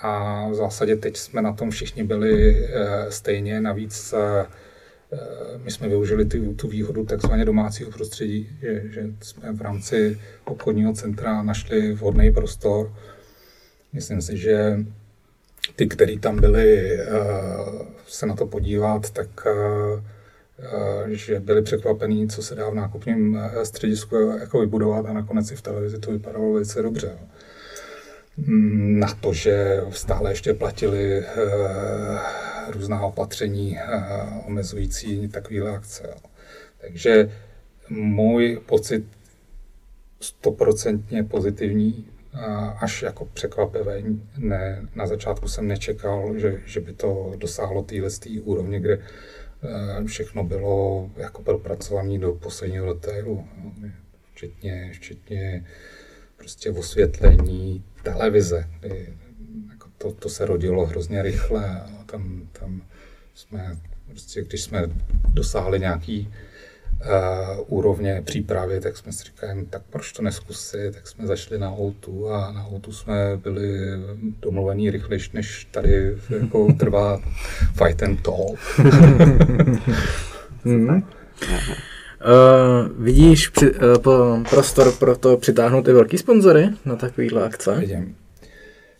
a 0.02 0.46
v 0.48 0.54
zásadě 0.54 0.96
teď 0.96 1.16
jsme 1.16 1.42
na 1.42 1.52
tom 1.52 1.70
všichni 1.70 2.04
byli 2.04 2.56
eh, 2.56 3.10
stejně. 3.10 3.60
Navíc 3.60 4.12
eh, 4.12 4.46
my 5.64 5.70
jsme 5.70 5.88
využili 5.88 6.24
ty, 6.24 6.54
tu 6.54 6.68
výhodu 6.68 7.04
takzvaně 7.04 7.44
domácího 7.44 7.90
prostředí, 7.90 8.48
že, 8.60 8.82
že 8.90 9.06
jsme 9.20 9.52
v 9.52 9.60
rámci 9.60 10.20
obchodního 10.44 10.92
centra 10.92 11.42
našli 11.42 11.92
vhodný 11.92 12.32
prostor. 12.32 12.92
Myslím 13.92 14.22
si, 14.22 14.36
že 14.36 14.76
ty, 15.76 15.86
kteří 15.86 16.18
tam 16.18 16.40
byli 16.40 16.98
eh, 17.00 17.06
se 18.06 18.26
na 18.26 18.36
to 18.36 18.46
podívat, 18.46 19.10
tak 19.10 19.46
že 21.06 21.40
byli 21.40 21.62
překvapení, 21.62 22.28
co 22.28 22.42
se 22.42 22.54
dá 22.54 22.70
v 22.70 22.74
nákupním 22.74 23.40
středisku 23.62 24.16
jako 24.16 24.60
vybudovat 24.60 25.06
a 25.06 25.12
nakonec 25.12 25.50
i 25.50 25.56
v 25.56 25.62
televizi 25.62 25.98
to 25.98 26.10
vypadalo 26.10 26.52
velice 26.52 26.82
dobře 26.82 27.18
na 28.46 29.14
to, 29.14 29.32
že 29.32 29.80
stále 29.90 30.30
ještě 30.30 30.54
platili 30.54 31.18
eh, 31.18 31.24
různá 32.68 33.00
opatření 33.00 33.78
eh, 33.78 33.84
omezující 34.46 35.28
takovéhle 35.28 35.70
akce. 35.76 36.14
Takže 36.80 37.32
můj 37.90 38.60
pocit 38.66 39.04
stoprocentně 40.20 41.24
pozitivní, 41.24 42.10
až 42.78 43.02
jako 43.02 43.24
překvapivý. 43.24 44.22
Ne, 44.38 44.88
na 44.94 45.06
začátku 45.06 45.48
jsem 45.48 45.68
nečekal, 45.68 46.38
že, 46.38 46.60
že 46.66 46.80
by 46.80 46.92
to 46.92 47.32
dosáhlo 47.36 47.82
téhle 47.82 48.08
úrovně, 48.42 48.80
kde 48.80 48.98
eh, 48.98 50.04
všechno 50.04 50.44
bylo 50.44 51.10
jako 51.16 51.42
propracované 51.42 52.18
do 52.18 52.32
posledního 52.32 52.94
detailu, 52.94 53.44
včetně, 54.32 54.90
včetně 54.94 55.66
prostě 56.40 56.70
osvětlení 56.70 57.84
televize, 58.02 58.68
jako 59.70 59.88
to, 59.98 60.12
to 60.12 60.28
se 60.28 60.46
rodilo 60.46 60.86
hrozně 60.86 61.22
rychle 61.22 61.80
a 61.80 62.04
tam, 62.06 62.48
tam 62.52 62.82
jsme, 63.34 63.76
prostě 64.06 64.42
když 64.42 64.62
jsme 64.62 64.82
dosáhli 65.32 65.80
nějaký 65.80 66.28
uh, 66.28 67.78
úrovně 67.78 68.22
přípravy, 68.24 68.80
tak 68.80 68.96
jsme 68.96 69.12
si 69.12 69.24
říkali, 69.24 69.66
tak 69.70 69.82
proč 69.90 70.12
to 70.12 70.22
neskusit, 70.22 70.94
tak 70.94 71.08
jsme 71.08 71.26
zašli 71.26 71.58
na 71.58 71.70
o 71.70 71.92
a 72.32 72.52
na 72.52 72.66
o 72.66 72.92
jsme 72.92 73.36
byli 73.36 73.78
domluvení 74.42 74.90
rychlejš, 74.90 75.32
než 75.32 75.68
tady 75.70 76.16
jako 76.40 76.72
trvá 76.78 77.20
fight 77.76 78.02
and 78.02 78.22
talk. 78.22 78.58
hmm. 80.64 81.02
Uh, 82.24 83.04
vidíš 83.04 83.48
při, 83.48 83.74
uh, 83.74 83.98
po, 83.98 84.38
prostor 84.50 84.92
pro 84.92 85.16
to 85.16 85.36
přitáhnout 85.36 85.88
i 85.88 85.92
velký 85.92 86.18
sponzory 86.18 86.68
na 86.84 86.96
takovýhle 86.96 87.44
akce? 87.44 87.74
Vidím. 87.74 88.16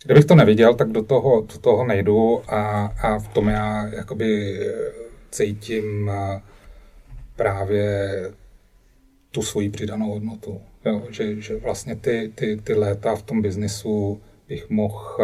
Kdybych 0.05 0.25
to 0.25 0.35
neviděl, 0.35 0.73
tak 0.73 0.91
do 0.91 1.03
toho, 1.03 1.41
do 1.41 1.59
toho 1.59 1.85
nejdu 1.85 2.41
a, 2.47 2.85
a 2.85 3.19
v 3.19 3.27
tom 3.27 3.49
já 3.49 3.87
jakoby 3.87 4.59
cítím 5.31 6.09
eh, 6.09 6.41
právě 7.35 8.09
tu 9.31 9.41
svoji 9.41 9.69
přidanou 9.69 10.11
hodnotu. 10.11 10.61
Jo, 10.85 11.03
že, 11.09 11.41
že 11.41 11.55
vlastně 11.55 11.95
ty, 11.95 12.31
ty, 12.35 12.57
ty 12.63 12.73
léta 12.73 13.15
v 13.15 13.21
tom 13.21 13.41
biznisu 13.41 14.21
bych 14.47 14.69
mohl 14.69 15.17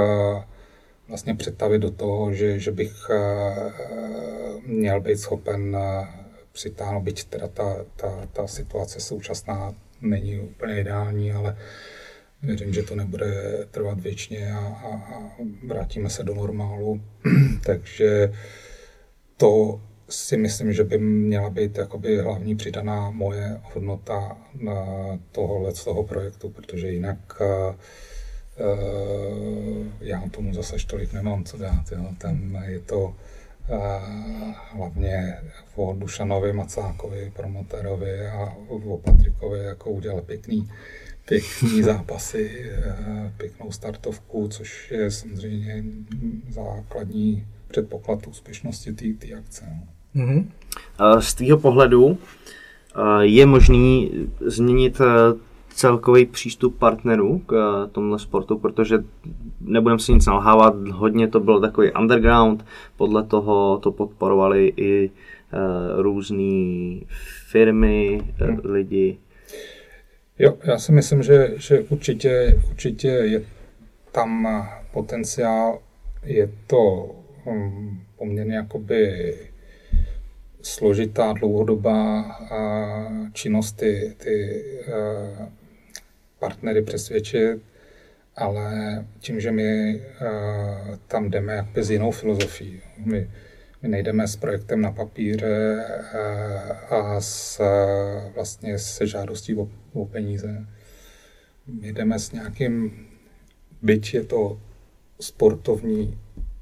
vlastně 1.07 1.35
představit 1.35 1.79
do 1.79 1.91
toho, 1.91 2.33
že, 2.33 2.59
že 2.59 2.71
bych 2.71 2.93
měl 4.65 5.01
být 5.01 5.19
schopen 5.19 5.77
přitáhnout, 6.57 7.03
byť 7.03 7.23
teda 7.23 7.47
ta, 7.47 7.85
ta, 7.95 8.27
ta 8.33 8.47
situace 8.47 8.99
současná 8.99 9.75
není 10.01 10.39
úplně 10.39 10.81
ideální, 10.81 11.31
ale 11.31 11.57
věřím, 12.41 12.73
že 12.73 12.83
to 12.83 12.95
nebude 12.95 13.31
trvat 13.71 13.99
věčně 13.99 14.53
a, 14.53 14.59
a, 14.59 14.89
a 15.15 15.31
vrátíme 15.67 16.09
se 16.09 16.23
do 16.23 16.33
normálu. 16.33 17.01
Takže 17.65 18.33
to 19.37 19.81
si 20.09 20.37
myslím, 20.37 20.73
že 20.73 20.83
by 20.83 20.97
měla 20.97 21.49
být 21.49 21.77
jakoby 21.77 22.17
hlavní 22.17 22.55
přidaná 22.55 23.09
moje 23.09 23.61
hodnota 23.73 24.37
na 24.61 24.85
tohohle 25.31 25.75
z 25.75 25.83
toho 25.83 26.03
projektu, 26.03 26.49
protože 26.49 26.89
jinak 26.89 27.41
uh, 27.41 27.75
já 30.01 30.23
tomu 30.31 30.53
zase 30.53 30.75
tolik 30.87 31.13
nemám 31.13 31.43
co 31.43 31.57
dát. 31.57 31.91
Jo. 31.91 32.05
Tam 32.17 32.57
je 32.65 32.79
to 32.79 33.15
hlavně 34.71 35.37
o 35.75 35.95
Dušanovi 35.97 36.53
Macákovi, 36.53 37.31
promotérovi 37.35 38.27
a 38.27 38.53
o 38.67 38.97
Patrikovi 38.97 39.59
jako 39.59 39.89
udělal 39.89 40.21
pěkný, 40.21 40.69
pěkný 41.25 41.83
zápasy, 41.83 42.71
eh, 42.71 43.33
pěknou 43.37 43.71
startovku, 43.71 44.47
což 44.47 44.91
je 44.91 45.11
samozřejmě 45.11 45.83
základní 46.49 47.47
předpoklad 47.67 48.27
úspěšnosti 48.27 48.93
té 48.93 49.33
akce. 49.33 49.65
Mm-hmm. 50.15 50.45
Z 51.19 51.33
tvého 51.33 51.57
pohledu 51.57 52.17
je 53.21 53.45
možný 53.45 54.11
změnit 54.41 55.01
celkový 55.77 56.25
přístup 56.25 56.79
partnerů 56.79 57.39
k 57.39 57.53
tomhle 57.91 58.19
sportu, 58.19 58.57
protože 58.57 58.97
nebudem 59.61 59.99
si 59.99 60.13
nic 60.13 60.25
nalhávat, 60.25 60.87
hodně 60.87 61.27
to 61.27 61.39
bylo 61.39 61.59
takový 61.59 61.91
underground, 61.91 62.65
podle 62.95 63.23
toho 63.23 63.77
to 63.77 63.91
podporovali 63.91 64.73
i 64.77 65.09
uh, 65.09 66.01
různé 66.01 66.99
firmy, 67.47 68.21
hmm. 68.37 68.59
lidi. 68.63 69.17
Jo, 70.39 70.57
já 70.63 70.79
si 70.79 70.91
myslím, 70.91 71.23
že, 71.23 71.53
že 71.55 71.79
určitě, 71.79 72.61
určitě 72.69 73.07
je 73.07 73.43
tam 74.11 74.47
potenciál, 74.93 75.79
je 76.23 76.51
to 76.67 77.15
um, 77.45 78.01
poměrně 78.17 78.55
jakoby 78.55 79.33
složitá, 80.61 81.33
dlouhodobá 81.33 82.35
činnost 83.33 83.71
ty, 83.71 84.15
ty 84.17 84.63
partnery 86.39 86.81
přesvědčit, 86.81 87.61
ale 88.35 89.05
tím, 89.19 89.39
že 89.39 89.51
my 89.51 90.01
tam 91.07 91.29
jdeme 91.29 91.53
jakoby 91.55 91.83
s 91.83 91.91
jinou 91.91 92.11
filozofií. 92.11 92.81
My, 92.97 93.31
my 93.81 93.89
nejdeme 93.89 94.27
s 94.27 94.35
projektem 94.35 94.81
na 94.81 94.91
papíře 94.91 95.85
a 96.89 97.21
s, 97.21 97.61
vlastně 98.35 98.79
se 98.79 99.07
žádostí 99.07 99.55
o, 99.55 99.69
o 99.93 100.05
peníze. 100.05 100.65
My 101.67 101.93
jdeme 101.93 102.19
s 102.19 102.31
nějakým, 102.31 103.07
byť 103.81 104.13
je 104.13 104.23
to 104.23 104.61
sportovní 105.19 106.19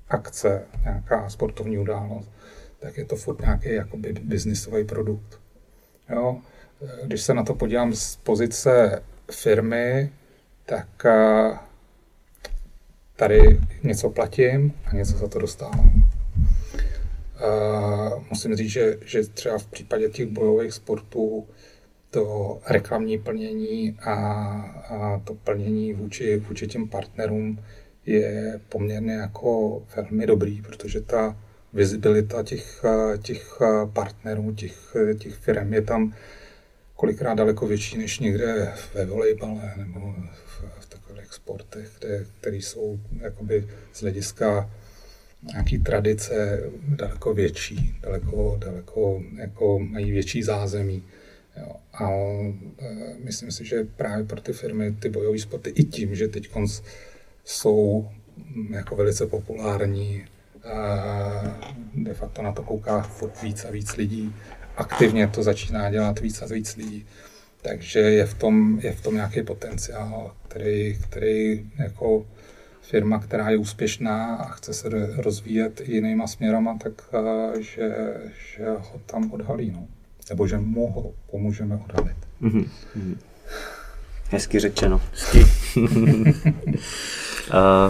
akce, 0.10 0.64
nějaká 0.84 1.30
sportovní 1.30 1.78
událost, 1.78 2.32
tak 2.80 2.98
je 2.98 3.06
to 3.06 3.16
furt 3.16 3.42
nějaký 3.42 3.74
jakoby 3.74 4.14
biznisový 4.14 4.86
produkt. 4.86 5.40
Jo? 6.10 6.42
Když 7.04 7.22
se 7.22 7.34
na 7.34 7.44
to 7.44 7.56
podívám 7.56 7.94
z 7.94 8.16
pozice 8.16 9.04
firmy, 9.32 10.12
tak 10.66 10.88
tady 13.16 13.60
něco 13.84 14.10
platím 14.10 14.74
a 14.86 14.96
něco 14.96 15.18
za 15.18 15.28
to 15.28 15.40
dostávám. 15.40 16.04
Musím 18.30 18.56
říct, 18.56 18.70
že, 18.70 18.98
že 19.06 19.24
třeba 19.24 19.58
v 19.58 19.68
případě 19.68 20.10
těch 20.10 20.28
bojových 20.28 20.74
sportů 20.74 21.48
to 22.10 22.60
reklamní 22.70 23.18
plnění 23.18 23.98
a, 24.02 24.14
a 24.90 25.22
to 25.24 25.34
plnění 25.34 25.94
vůči, 25.94 26.38
vůči 26.38 26.68
těm 26.68 26.90
partnerům 26.90 27.60
je 28.06 28.60
poměrně 28.70 29.14
jako 29.14 29.82
velmi 29.96 30.28
dobrý, 30.28 30.62
protože 30.62 31.02
ta 31.02 31.38
vizibilita 31.74 32.44
těch, 32.44 32.86
těch 33.22 33.60
partnerů, 33.94 34.54
těch, 34.56 34.96
těch 35.20 35.34
firm 35.34 35.74
je 35.74 35.82
tam 35.82 36.14
kolikrát 36.96 37.34
daleko 37.34 37.68
větší 37.68 37.98
než 37.98 38.20
někde 38.20 38.74
ve 38.94 39.06
volejbale 39.06 39.74
nebo 39.78 40.16
v, 40.46 40.64
v 40.80 40.86
takových 40.90 41.34
sportech, 41.34 41.90
kde, 42.00 42.26
které 42.42 42.58
jsou 42.58 43.00
jakoby 43.20 43.68
z 43.94 44.02
hlediska 44.02 44.70
nějaký 45.44 45.80
tradice 45.80 46.64
daleko 46.88 47.34
větší, 47.34 47.96
daleko, 48.02 48.58
daleko 48.60 49.24
jako 49.36 49.80
mají 49.80 50.12
větší 50.12 50.44
zázemí. 50.44 51.04
Jo. 51.58 51.76
A 51.94 52.10
e, 52.12 53.16
myslím 53.24 53.52
si, 53.52 53.66
že 53.66 53.88
právě 53.96 54.26
pro 54.26 54.42
ty 54.42 54.54
firmy 54.54 54.92
ty 54.92 55.10
bojové 55.10 55.40
sporty 55.40 55.70
i 55.70 55.84
tím, 55.84 56.16
že 56.16 56.28
teď 56.28 56.50
jsou 57.46 58.10
jako 58.70 58.96
velice 58.96 59.28
populární, 59.28 60.26
de 61.94 62.14
facto 62.14 62.42
na 62.42 62.52
to 62.52 62.64
kouká 62.64 63.02
furt 63.02 63.42
víc 63.42 63.66
a 63.66 63.72
víc 63.72 63.96
lidí, 63.96 64.34
aktivně 64.78 65.28
to 65.28 65.44
začíná 65.44 65.92
dělat 65.92 66.20
víc 66.20 66.42
a 66.42 66.46
víc 66.46 66.76
lidí. 66.76 67.06
Takže 67.62 68.00
je 68.00 68.26
v 68.26 68.34
tom, 68.34 68.80
je 68.84 68.92
v 68.92 69.02
tom 69.02 69.16
nějaký 69.16 69.44
potenciál, 69.44 70.36
který, 70.48 70.98
který 71.02 71.70
jako 71.78 72.26
firma, 72.82 73.20
která 73.20 73.50
je 73.50 73.58
úspěšná 73.58 74.36
a 74.36 74.52
chce 74.52 74.74
se 74.74 74.90
rozvíjet 75.18 75.82
jinýma 75.86 76.28
směrama, 76.28 76.78
tak 76.84 76.94
že, 77.60 77.96
že 78.56 78.66
ho 78.70 79.02
tam 79.06 79.32
odhalí. 79.32 79.72
No. 79.72 79.88
Nebo 80.30 80.48
že 80.48 80.58
mu 80.58 80.92
ho 80.92 81.14
pomůžeme 81.32 81.76
odhalit. 81.76 82.18
Mm-hmm. 82.42 82.68
Hezky 84.30 84.60
řečeno. 84.60 85.02
Hezky. 85.12 85.46
Uh, 85.76 85.86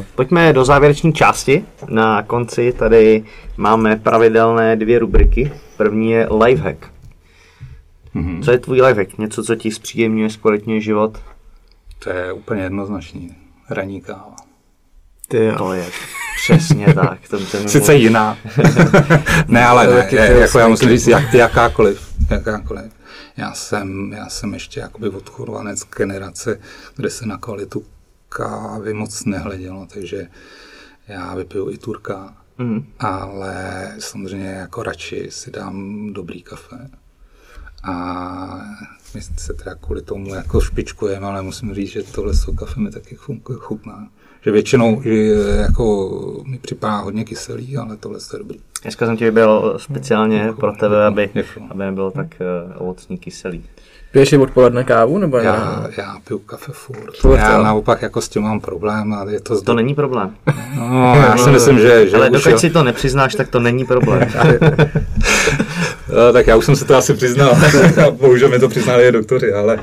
pojďme 0.16 0.54
do 0.54 0.66
závěreční 0.66 1.14
části. 1.14 1.66
Na 1.90 2.24
konci 2.24 2.74
tady 2.74 3.24
máme 3.58 3.96
pravidelné 3.96 4.76
dvě 4.76 5.00
rubriky. 5.00 5.52
První 5.78 6.12
je 6.12 6.28
lifehack. 6.44 6.78
Mm-hmm. 8.16 8.44
Co 8.44 8.52
je 8.52 8.60
tvůj 8.60 8.82
lifehack? 8.82 9.18
Něco, 9.18 9.44
co 9.44 9.56
ti 9.56 9.72
zpříjemňuje, 9.72 10.30
zkvalitňuje 10.30 10.82
život? 10.82 11.18
To 12.00 12.10
je 12.10 12.34
úplně 12.34 12.64
jednoznačný. 12.64 13.36
Raní 13.70 14.02
káva. 14.02 14.36
Ty 15.28 15.46
jo. 15.46 15.56
To 15.58 15.74
je 15.74 15.86
přesně 16.36 16.94
tak. 16.94 17.20
To, 17.30 17.40
Sice 17.68 17.96
jiná. 17.96 18.38
ne, 19.48 19.66
ale 19.66 19.88
ne, 19.88 20.08
je, 20.12 20.38
jako 20.40 20.60
já 20.60 20.68
musím 20.68 20.90
říct, 20.90 21.08
jak, 21.08 21.34
jakákoliv. 21.34 22.15
Jakákoliv. 22.30 22.92
Já 23.38 23.54
jsem, 23.54 24.14
já 24.14 24.30
jsem 24.30 24.54
ještě 24.54 24.80
jakoby 24.80 25.10
odchovanec 25.10 25.84
generace, 25.98 26.60
kde 26.96 27.10
se 27.10 27.26
na 27.26 27.38
kvalitu 27.38 27.86
kávy 28.30 28.94
moc 28.94 29.26
nehledělo, 29.26 29.88
takže 29.94 30.28
já 31.08 31.36
vypiju 31.36 31.70
i 31.72 31.78
turka, 31.78 32.38
mm. 32.58 32.86
ale 33.00 33.96
samozřejmě 34.00 34.50
jako 34.50 34.84
radši 34.84 35.28
si 35.30 35.52
dám 35.52 36.10
dobrý 36.14 36.42
kafe. 36.42 36.90
A 37.84 37.96
my 39.14 39.22
se 39.22 39.54
teda 39.54 39.76
kvůli 39.76 40.02
tomu 40.02 40.36
jako 40.36 40.62
špičkujeme, 40.62 41.28
ale 41.28 41.42
musím 41.42 41.74
říct, 41.74 41.90
že 41.90 42.04
tohle 42.04 42.34
kafe 42.58 42.80
mi 42.80 42.92
taky 42.92 43.16
chutná. 43.58 44.10
Že 44.46 44.52
většinou 44.52 45.02
že 45.04 45.12
jako 45.62 46.12
mi 46.46 46.58
připadá 46.58 46.98
hodně 46.98 47.24
kyselý, 47.24 47.78
ale 47.78 47.98
tohle 47.98 48.20
je 48.34 48.40
dobrý. 48.40 48.60
Dneska 48.82 49.06
jsem 49.06 49.18
ti 49.18 49.26
vybral 49.26 49.74
speciálně 49.78 50.38
děkuju, 50.38 50.54
pro 50.54 50.72
tebe, 50.72 51.06
aby, 51.06 51.30
aby 51.70 51.84
nebylo 51.84 52.12
tak 52.12 52.28
uh, 52.40 52.82
ovocný 52.82 53.18
kyselý. 53.18 53.64
Piješ 54.12 54.34
i 54.34 54.38
odpoledne 54.38 54.84
kávu? 54.84 55.18
Nebo 55.18 55.38
já, 55.38 55.88
já 55.98 56.18
piju 56.28 56.40
kafe 56.40 56.72
furt. 56.72 57.18
furt 57.18 57.38
já 57.38 57.58
jo. 57.58 57.64
naopak 57.64 58.02
jako 58.02 58.22
s 58.22 58.30
tím 58.30 58.42
mám 58.42 58.60
problém. 58.60 59.14
A 59.14 59.26
je 59.30 59.40
to, 59.40 59.62
to 59.62 59.74
není 59.74 59.96
problém. 59.96 60.36
No, 60.78 61.16
já 61.16 61.38
si 61.38 61.50
myslím, 61.50 61.80
že... 61.80 62.10
že 62.10 62.16
Ale 62.16 62.30
dokud 62.30 62.50
jo... 62.50 62.60
si 62.60 62.70
to 62.70 62.84
nepřiznáš, 62.84 63.36
tak 63.36 63.50
to 63.50 63.60
není 63.60 63.86
problém. 63.86 64.30
no, 66.16 66.34
tak 66.34 66.48
já 66.48 66.56
už 66.56 66.66
jsem 66.66 66.76
se 66.76 66.86
to 66.86 66.96
asi 66.96 67.14
přiznal. 67.14 67.58
Bohužel 68.12 68.50
mi 68.50 68.60
to 68.60 68.70
přiznali 68.70 69.08
i 69.08 69.12
doktory, 69.12 69.54
ale, 69.54 69.80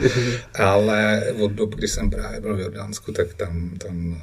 ale 0.59 1.23
od 1.41 1.53
doby, 1.53 1.77
kdy 1.77 1.89
jsem 1.89 2.11
právě 2.11 2.41
byl 2.41 2.57
v 2.57 2.61
Jordánsku, 2.61 3.13
tak 3.13 3.35
tam, 3.35 3.71
tam 3.79 4.17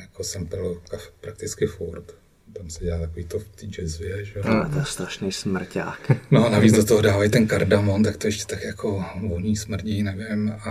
jako 0.00 0.24
jsem 0.24 0.46
pil 0.46 0.82
kafe 0.90 1.10
prakticky 1.20 1.66
furt 1.66 2.20
tam 2.52 2.70
se 2.70 2.84
dělá 2.84 2.98
takový 3.00 3.24
to 3.24 3.38
v 3.38 3.48
té 3.48 3.66
jazzvě, 3.66 4.24
že 4.24 4.40
No, 4.48 4.70
to 4.72 4.78
je 4.78 4.84
strašný 4.84 5.32
smrťák. 5.32 6.12
No 6.30 6.46
a 6.46 6.50
navíc 6.50 6.76
do 6.76 6.84
toho 6.84 7.00
dávají 7.00 7.30
ten 7.30 7.46
kardamon, 7.46 8.02
tak 8.02 8.16
to 8.16 8.26
ještě 8.26 8.44
tak 8.46 8.64
jako 8.64 9.04
voní, 9.28 9.56
smrdí, 9.56 10.02
nevím, 10.02 10.52
a 10.64 10.70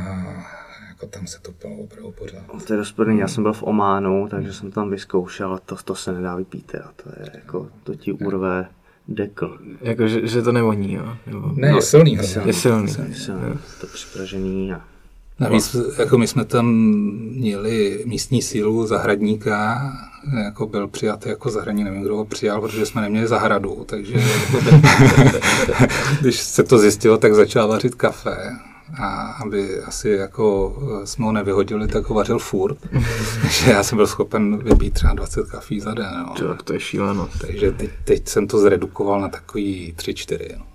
jako 0.87 1.07
tam 1.07 1.27
se 1.27 1.39
to 1.41 1.51
pilo 1.51 1.75
opravdu 1.75 2.11
pořád. 2.11 2.53
No, 2.53 2.59
to 2.59 2.73
je 2.73 2.77
rozporný, 2.77 3.19
já 3.19 3.27
jsem 3.27 3.43
byl 3.43 3.53
v 3.53 3.63
Ománu, 3.63 4.27
takže 4.27 4.53
jsem 4.53 4.71
tam 4.71 4.89
vyzkoušel, 4.89 5.59
to, 5.65 5.75
to 5.75 5.95
se 5.95 6.11
nedá 6.13 6.35
vypít, 6.35 6.75
a 6.75 6.93
to 6.95 7.09
je 7.19 7.31
jako, 7.33 7.69
to 7.83 7.95
ti 7.95 8.11
urve 8.11 8.65
dekl. 9.07 9.59
Jako, 9.81 10.07
že, 10.07 10.27
že 10.27 10.41
to 10.41 10.51
nevoní, 10.51 10.93
jo? 10.93 11.17
Nebo... 11.27 11.51
Ne, 11.55 11.67
je 11.67 11.81
silný. 11.81 12.13
Je 12.13 12.23
silný, 12.23 12.47
je 12.47 12.53
silný. 12.53 12.87
Je 12.87 12.93
silný. 12.93 13.09
Je 13.09 13.15
silný. 13.15 13.59
To 13.81 13.87
připražený 13.87 14.73
a 14.73 14.81
Navíc 15.39 15.75
jako 15.97 16.17
my 16.17 16.27
jsme 16.27 16.45
tam 16.45 16.73
měli 17.35 18.03
místní 18.05 18.41
sílu 18.41 18.87
zahradníka, 18.87 19.81
jako 20.43 20.67
byl 20.67 20.87
přijatý 20.87 21.29
jako 21.29 21.49
zahradní, 21.49 21.83
nevím, 21.83 22.01
kdo 22.01 22.17
ho 22.17 22.25
přijal, 22.25 22.61
protože 22.61 22.85
jsme 22.85 23.01
neměli 23.01 23.27
zahradu, 23.27 23.85
takže 23.85 24.13
když 26.21 26.39
se 26.39 26.63
to 26.63 26.77
zjistilo, 26.77 27.17
tak 27.17 27.33
začal 27.33 27.67
vařit 27.67 27.95
kafe 27.95 28.55
a 28.97 29.37
aby 29.43 29.81
asi 29.81 30.09
jako 30.09 30.77
jsme 31.03 31.25
ho 31.25 31.31
nevyhodili, 31.31 31.87
tak 31.87 32.09
ho 32.09 32.15
vařil 32.15 32.39
furt. 32.39 32.77
Takže 33.41 33.71
já 33.71 33.83
jsem 33.83 33.95
byl 33.95 34.07
schopen 34.07 34.57
vypít 34.57 34.93
třeba 34.93 35.13
20 35.13 35.47
kafí 35.47 35.79
za 35.79 35.93
den. 35.93 36.25
No. 36.27 36.33
To, 36.33 36.63
to 36.63 36.73
je 36.73 36.79
šíleno. 36.79 37.29
Takže 37.41 37.71
teď, 37.71 37.89
teď 38.03 38.27
jsem 38.27 38.47
to 38.47 38.59
zredukoval 38.59 39.21
na 39.21 39.27
takový 39.27 39.93
3-4. 39.97 40.57
No. 40.57 40.65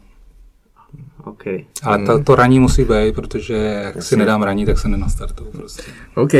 Okay. 1.24 1.64
Ale 1.82 2.06
to, 2.06 2.22
to 2.22 2.34
raní 2.34 2.60
musí 2.60 2.84
být, 2.84 3.14
protože 3.14 3.54
jak 3.54 3.96
Jasně. 3.96 4.02
si 4.02 4.16
nedám 4.16 4.42
raní, 4.42 4.66
tak 4.66 4.78
se 4.78 4.88
nenastartuju 4.88 5.50
prostě. 5.50 5.82
OK. 6.14 6.34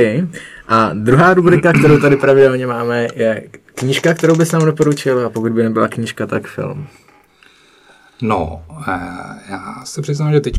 A 0.68 0.90
druhá 0.94 1.34
rubrika, 1.34 1.72
kterou 1.72 2.00
tady 2.00 2.16
pravidelně 2.16 2.66
máme, 2.66 3.08
je 3.14 3.48
knížka, 3.74 4.14
kterou 4.14 4.36
bys 4.36 4.52
nám 4.52 4.64
doporučil 4.64 5.26
a 5.26 5.30
pokud 5.30 5.52
by 5.52 5.62
nebyla 5.62 5.88
knížka, 5.88 6.26
tak 6.26 6.46
film. 6.46 6.86
No, 8.22 8.62
eh, 8.88 9.00
já 9.50 9.82
se 9.84 10.02
přiznám, 10.02 10.32
že 10.32 10.40
teď 10.40 10.58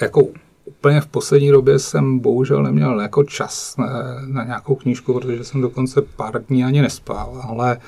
jako 0.00 0.22
úplně 0.64 1.00
v 1.00 1.06
poslední 1.06 1.50
době 1.50 1.78
jsem 1.78 2.18
bohužel 2.18 2.62
neměl 2.62 3.00
jako 3.00 3.24
čas 3.24 3.76
na, 3.76 3.86
na 4.26 4.44
nějakou 4.44 4.74
knížku, 4.74 5.14
protože 5.14 5.44
jsem 5.44 5.60
dokonce 5.60 6.02
pár 6.16 6.44
dní 6.44 6.64
ani 6.64 6.82
nespal, 6.82 7.42
ale 7.48 7.78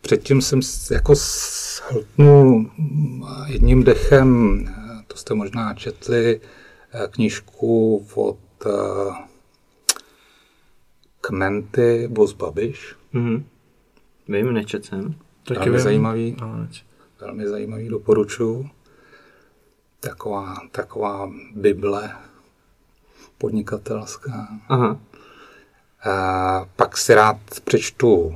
předtím 0.00 0.40
jsem 0.40 0.60
jako 0.90 1.14
shltnul 1.14 2.70
jedním 3.46 3.84
dechem 3.84 4.58
to 5.12 5.18
jste 5.18 5.34
možná 5.34 5.74
četli 5.74 6.40
eh, 6.92 7.08
knížku 7.10 8.06
od 8.14 8.38
uh, 8.66 9.16
Kmenty 11.20 12.08
Boz 12.08 12.32
Babiš. 12.32 12.96
Mhm. 13.12 13.44
Vím, 14.28 14.52
nečet 14.52 14.84
jsem. 14.84 15.14
Taky 15.44 15.58
velmi 15.58 15.76
vím. 15.76 15.80
zajímavý. 15.84 16.36
No, 16.40 16.66
velmi 17.20 17.48
zajímavý, 17.48 17.88
doporučuji. 17.88 18.70
Taková, 20.00 20.56
taková 20.70 21.30
Bible 21.54 22.16
podnikatelská. 23.38 24.48
Aha. 24.68 25.00
A 26.04 26.66
pak 26.76 26.96
si 26.96 27.14
rád 27.14 27.36
přečtu, 27.64 28.34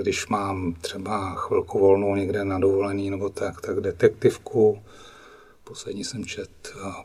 když 0.00 0.26
mám 0.26 0.74
třeba 0.80 1.34
chvilku 1.34 1.78
volnou 1.78 2.16
někde 2.16 2.44
na 2.44 2.58
dovolený 2.58 3.10
nebo 3.10 3.28
tak, 3.28 3.60
tak 3.60 3.80
detektivku. 3.80 4.82
Poslední 5.68 6.04
jsem 6.04 6.24
čet 6.24 6.50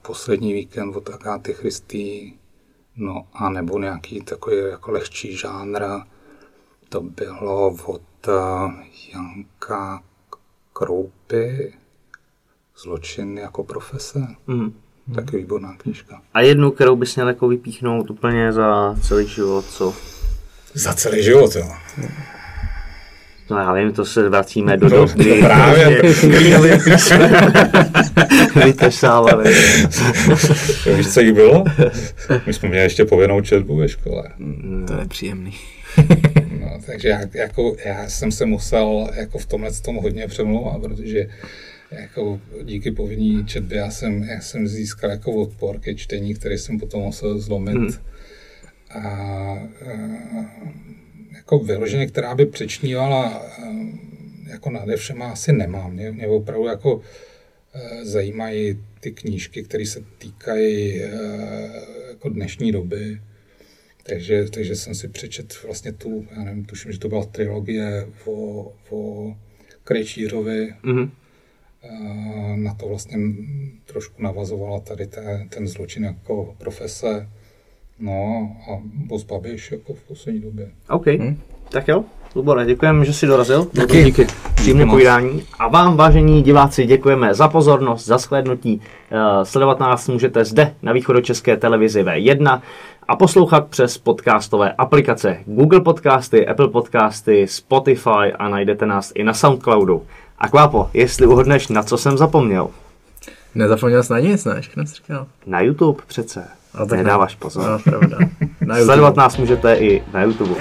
poslední 0.01 0.53
víkend 0.53 0.95
od 0.95 1.09
Agáty 1.09 1.53
Christy, 1.53 2.33
no 2.95 3.27
a 3.33 3.49
nebo 3.49 3.79
nějaký 3.79 4.21
takový 4.21 4.57
jako 4.57 4.91
lehčí 4.91 5.37
žánr. 5.37 5.83
To 6.89 7.01
bylo 7.01 7.77
od 7.85 8.27
Janka 9.13 10.03
Kroupy, 10.73 11.73
Zločin 12.77 13.37
jako 13.37 13.63
profese. 13.63 14.27
Mm. 14.47 14.73
Taky 15.15 15.37
výborná 15.37 15.77
knížka. 15.77 16.21
A 16.33 16.41
jednu, 16.41 16.71
kterou 16.71 16.95
bys 16.95 17.15
měl 17.15 17.27
jako 17.27 17.47
vypíchnout 17.47 18.09
úplně 18.09 18.53
za 18.53 18.95
celý 19.01 19.27
život, 19.27 19.65
co? 19.65 19.93
Za 20.73 20.93
celý 20.93 21.23
život, 21.23 21.55
jo. 21.55 21.69
No 23.53 23.59
já 23.59 23.73
vím, 23.73 23.93
to 23.93 24.05
se 24.05 24.29
vracíme 24.29 24.77
do 24.77 24.89
no, 24.89 24.97
doby. 24.97 25.41
Právě. 25.41 26.01
Vytesávali. 28.65 29.53
Víš, 30.97 31.13
co 31.13 31.21
jí 31.21 31.31
bylo? 31.31 31.63
My 32.45 32.53
jsme 32.53 32.69
měli 32.69 32.83
ještě 32.83 33.05
povinnou 33.05 33.41
četbu 33.41 33.77
ve 33.77 33.89
škole. 33.89 34.23
To 34.87 34.93
je 34.93 35.05
příjemný. 35.07 35.53
no, 36.61 36.79
takže 36.85 37.07
já, 37.09 37.19
jako, 37.33 37.75
já 37.85 38.09
jsem 38.09 38.31
se 38.31 38.45
musel 38.45 39.09
jako 39.15 39.37
v 39.37 39.45
tomhle 39.45 39.71
tom 39.71 39.95
hodně 39.95 40.27
přemlouvat, 40.27 40.81
protože 40.81 41.27
jako 41.91 42.39
díky 42.63 42.91
povinní 42.91 43.45
četbě 43.45 43.77
já 43.77 43.91
jsem, 43.91 44.23
já 44.23 44.41
jsem 44.41 44.67
získal 44.67 45.09
jako 45.09 45.31
odpor 45.31 45.79
ke 45.79 45.95
čtení, 45.95 46.33
který 46.33 46.57
jsem 46.57 46.79
potom 46.79 47.01
musel 47.01 47.39
zlomit. 47.39 47.75
Hmm. 47.75 47.93
A, 48.89 48.99
a 48.99 49.57
jako 51.43 51.59
vyloženě, 51.59 52.07
která 52.07 52.35
by 52.35 52.45
přečnívala 52.45 53.45
jako 54.47 54.69
nade 54.69 54.95
všema 54.95 55.31
asi 55.31 55.53
nemám. 55.53 55.93
Mě, 55.93 56.11
mě 56.11 56.27
opravdu 56.27 56.67
jako 56.67 57.01
zajímají 58.01 58.83
ty 58.99 59.11
knížky, 59.11 59.63
které 59.63 59.85
se 59.85 60.03
týkají 60.17 61.01
jako 62.09 62.29
dnešní 62.29 62.71
doby. 62.71 63.21
Takže, 64.03 64.45
takže 64.49 64.75
jsem 64.75 64.95
si 64.95 65.07
přečet 65.07 65.63
vlastně 65.63 65.91
tu, 65.93 66.27
já 66.31 66.43
nevím, 66.43 66.65
tuším, 66.65 66.91
že 66.91 66.99
to 66.99 67.09
byla 67.09 67.25
trilogie 67.25 68.07
o, 68.25 68.71
o 68.89 69.35
Krejčírovi, 69.83 70.73
mm-hmm 70.83 71.09
na 72.55 72.73
to 72.73 72.87
vlastně 72.87 73.17
trošku 73.85 74.23
navazovala 74.23 74.79
tady 74.79 75.07
ten, 75.07 75.49
ten 75.49 75.67
zločin 75.67 76.03
jako 76.03 76.55
profese. 76.57 77.29
No 77.99 78.49
a 78.71 78.81
Boss 78.83 79.23
Babiš 79.23 79.71
jako 79.71 79.93
v 79.93 80.03
poslední 80.03 80.41
době. 80.41 80.71
OK, 80.89 81.05
hmm. 81.07 81.39
tak 81.69 81.87
jo. 81.87 82.03
Lubore, 82.35 82.65
děkujeme, 82.65 83.05
že 83.05 83.13
jsi 83.13 83.27
dorazil. 83.27 83.67
Díky. 83.73 84.03
Díky. 84.03 84.27
Příjemné 84.55 84.85
povídání. 84.85 85.43
A 85.59 85.67
vám, 85.67 85.97
vážení 85.97 86.41
diváci, 86.41 86.85
děkujeme 86.85 87.33
za 87.33 87.47
pozornost, 87.47 88.05
za 88.05 88.17
shlédnutí. 88.17 88.81
Uh, 89.11 89.43
sledovat 89.43 89.79
nás 89.79 90.07
můžete 90.07 90.45
zde 90.45 90.73
na 90.81 90.91
východočeské 90.93 91.57
televizi 91.57 92.03
V1 92.03 92.61
a 93.07 93.15
poslouchat 93.15 93.67
přes 93.67 93.97
podcastové 93.97 94.71
aplikace 94.71 95.37
Google 95.45 95.81
Podcasty, 95.81 96.47
Apple 96.47 96.67
Podcasty, 96.67 97.47
Spotify 97.47 98.33
a 98.39 98.49
najdete 98.49 98.85
nás 98.85 99.11
i 99.15 99.23
na 99.23 99.33
Soundcloudu. 99.33 100.03
A 100.37 100.49
Kvápo, 100.49 100.89
jestli 100.93 101.27
uhodneš, 101.27 101.67
na 101.67 101.83
co 101.83 101.97
jsem 101.97 102.17
zapomněl? 102.17 102.69
Nezapomněl 103.55 104.03
jsi 104.03 104.13
na 104.13 104.19
nic, 104.19 104.45
ne? 104.45 104.61
Všechno 104.61 104.85
jsi 104.85 104.95
říkal. 104.95 105.27
Na 105.45 105.61
YouTube 105.61 106.01
přece. 106.07 106.47
A 106.75 106.85
tak 106.85 106.97
Nedáváš 106.97 107.35
pozor. 107.35 107.69
No, 107.69 107.79
pravda. 107.79 108.17
Na 108.61 108.75
Sledovat 108.83 109.15
nás 109.15 109.37
můžete 109.37 109.75
i 109.75 110.03
na 110.13 110.21
YouTube. 110.21 110.55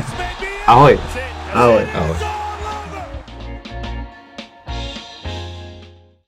Ahoj. 0.66 0.98
Ahoj. 1.54 1.86
Ahoj. 1.94 2.41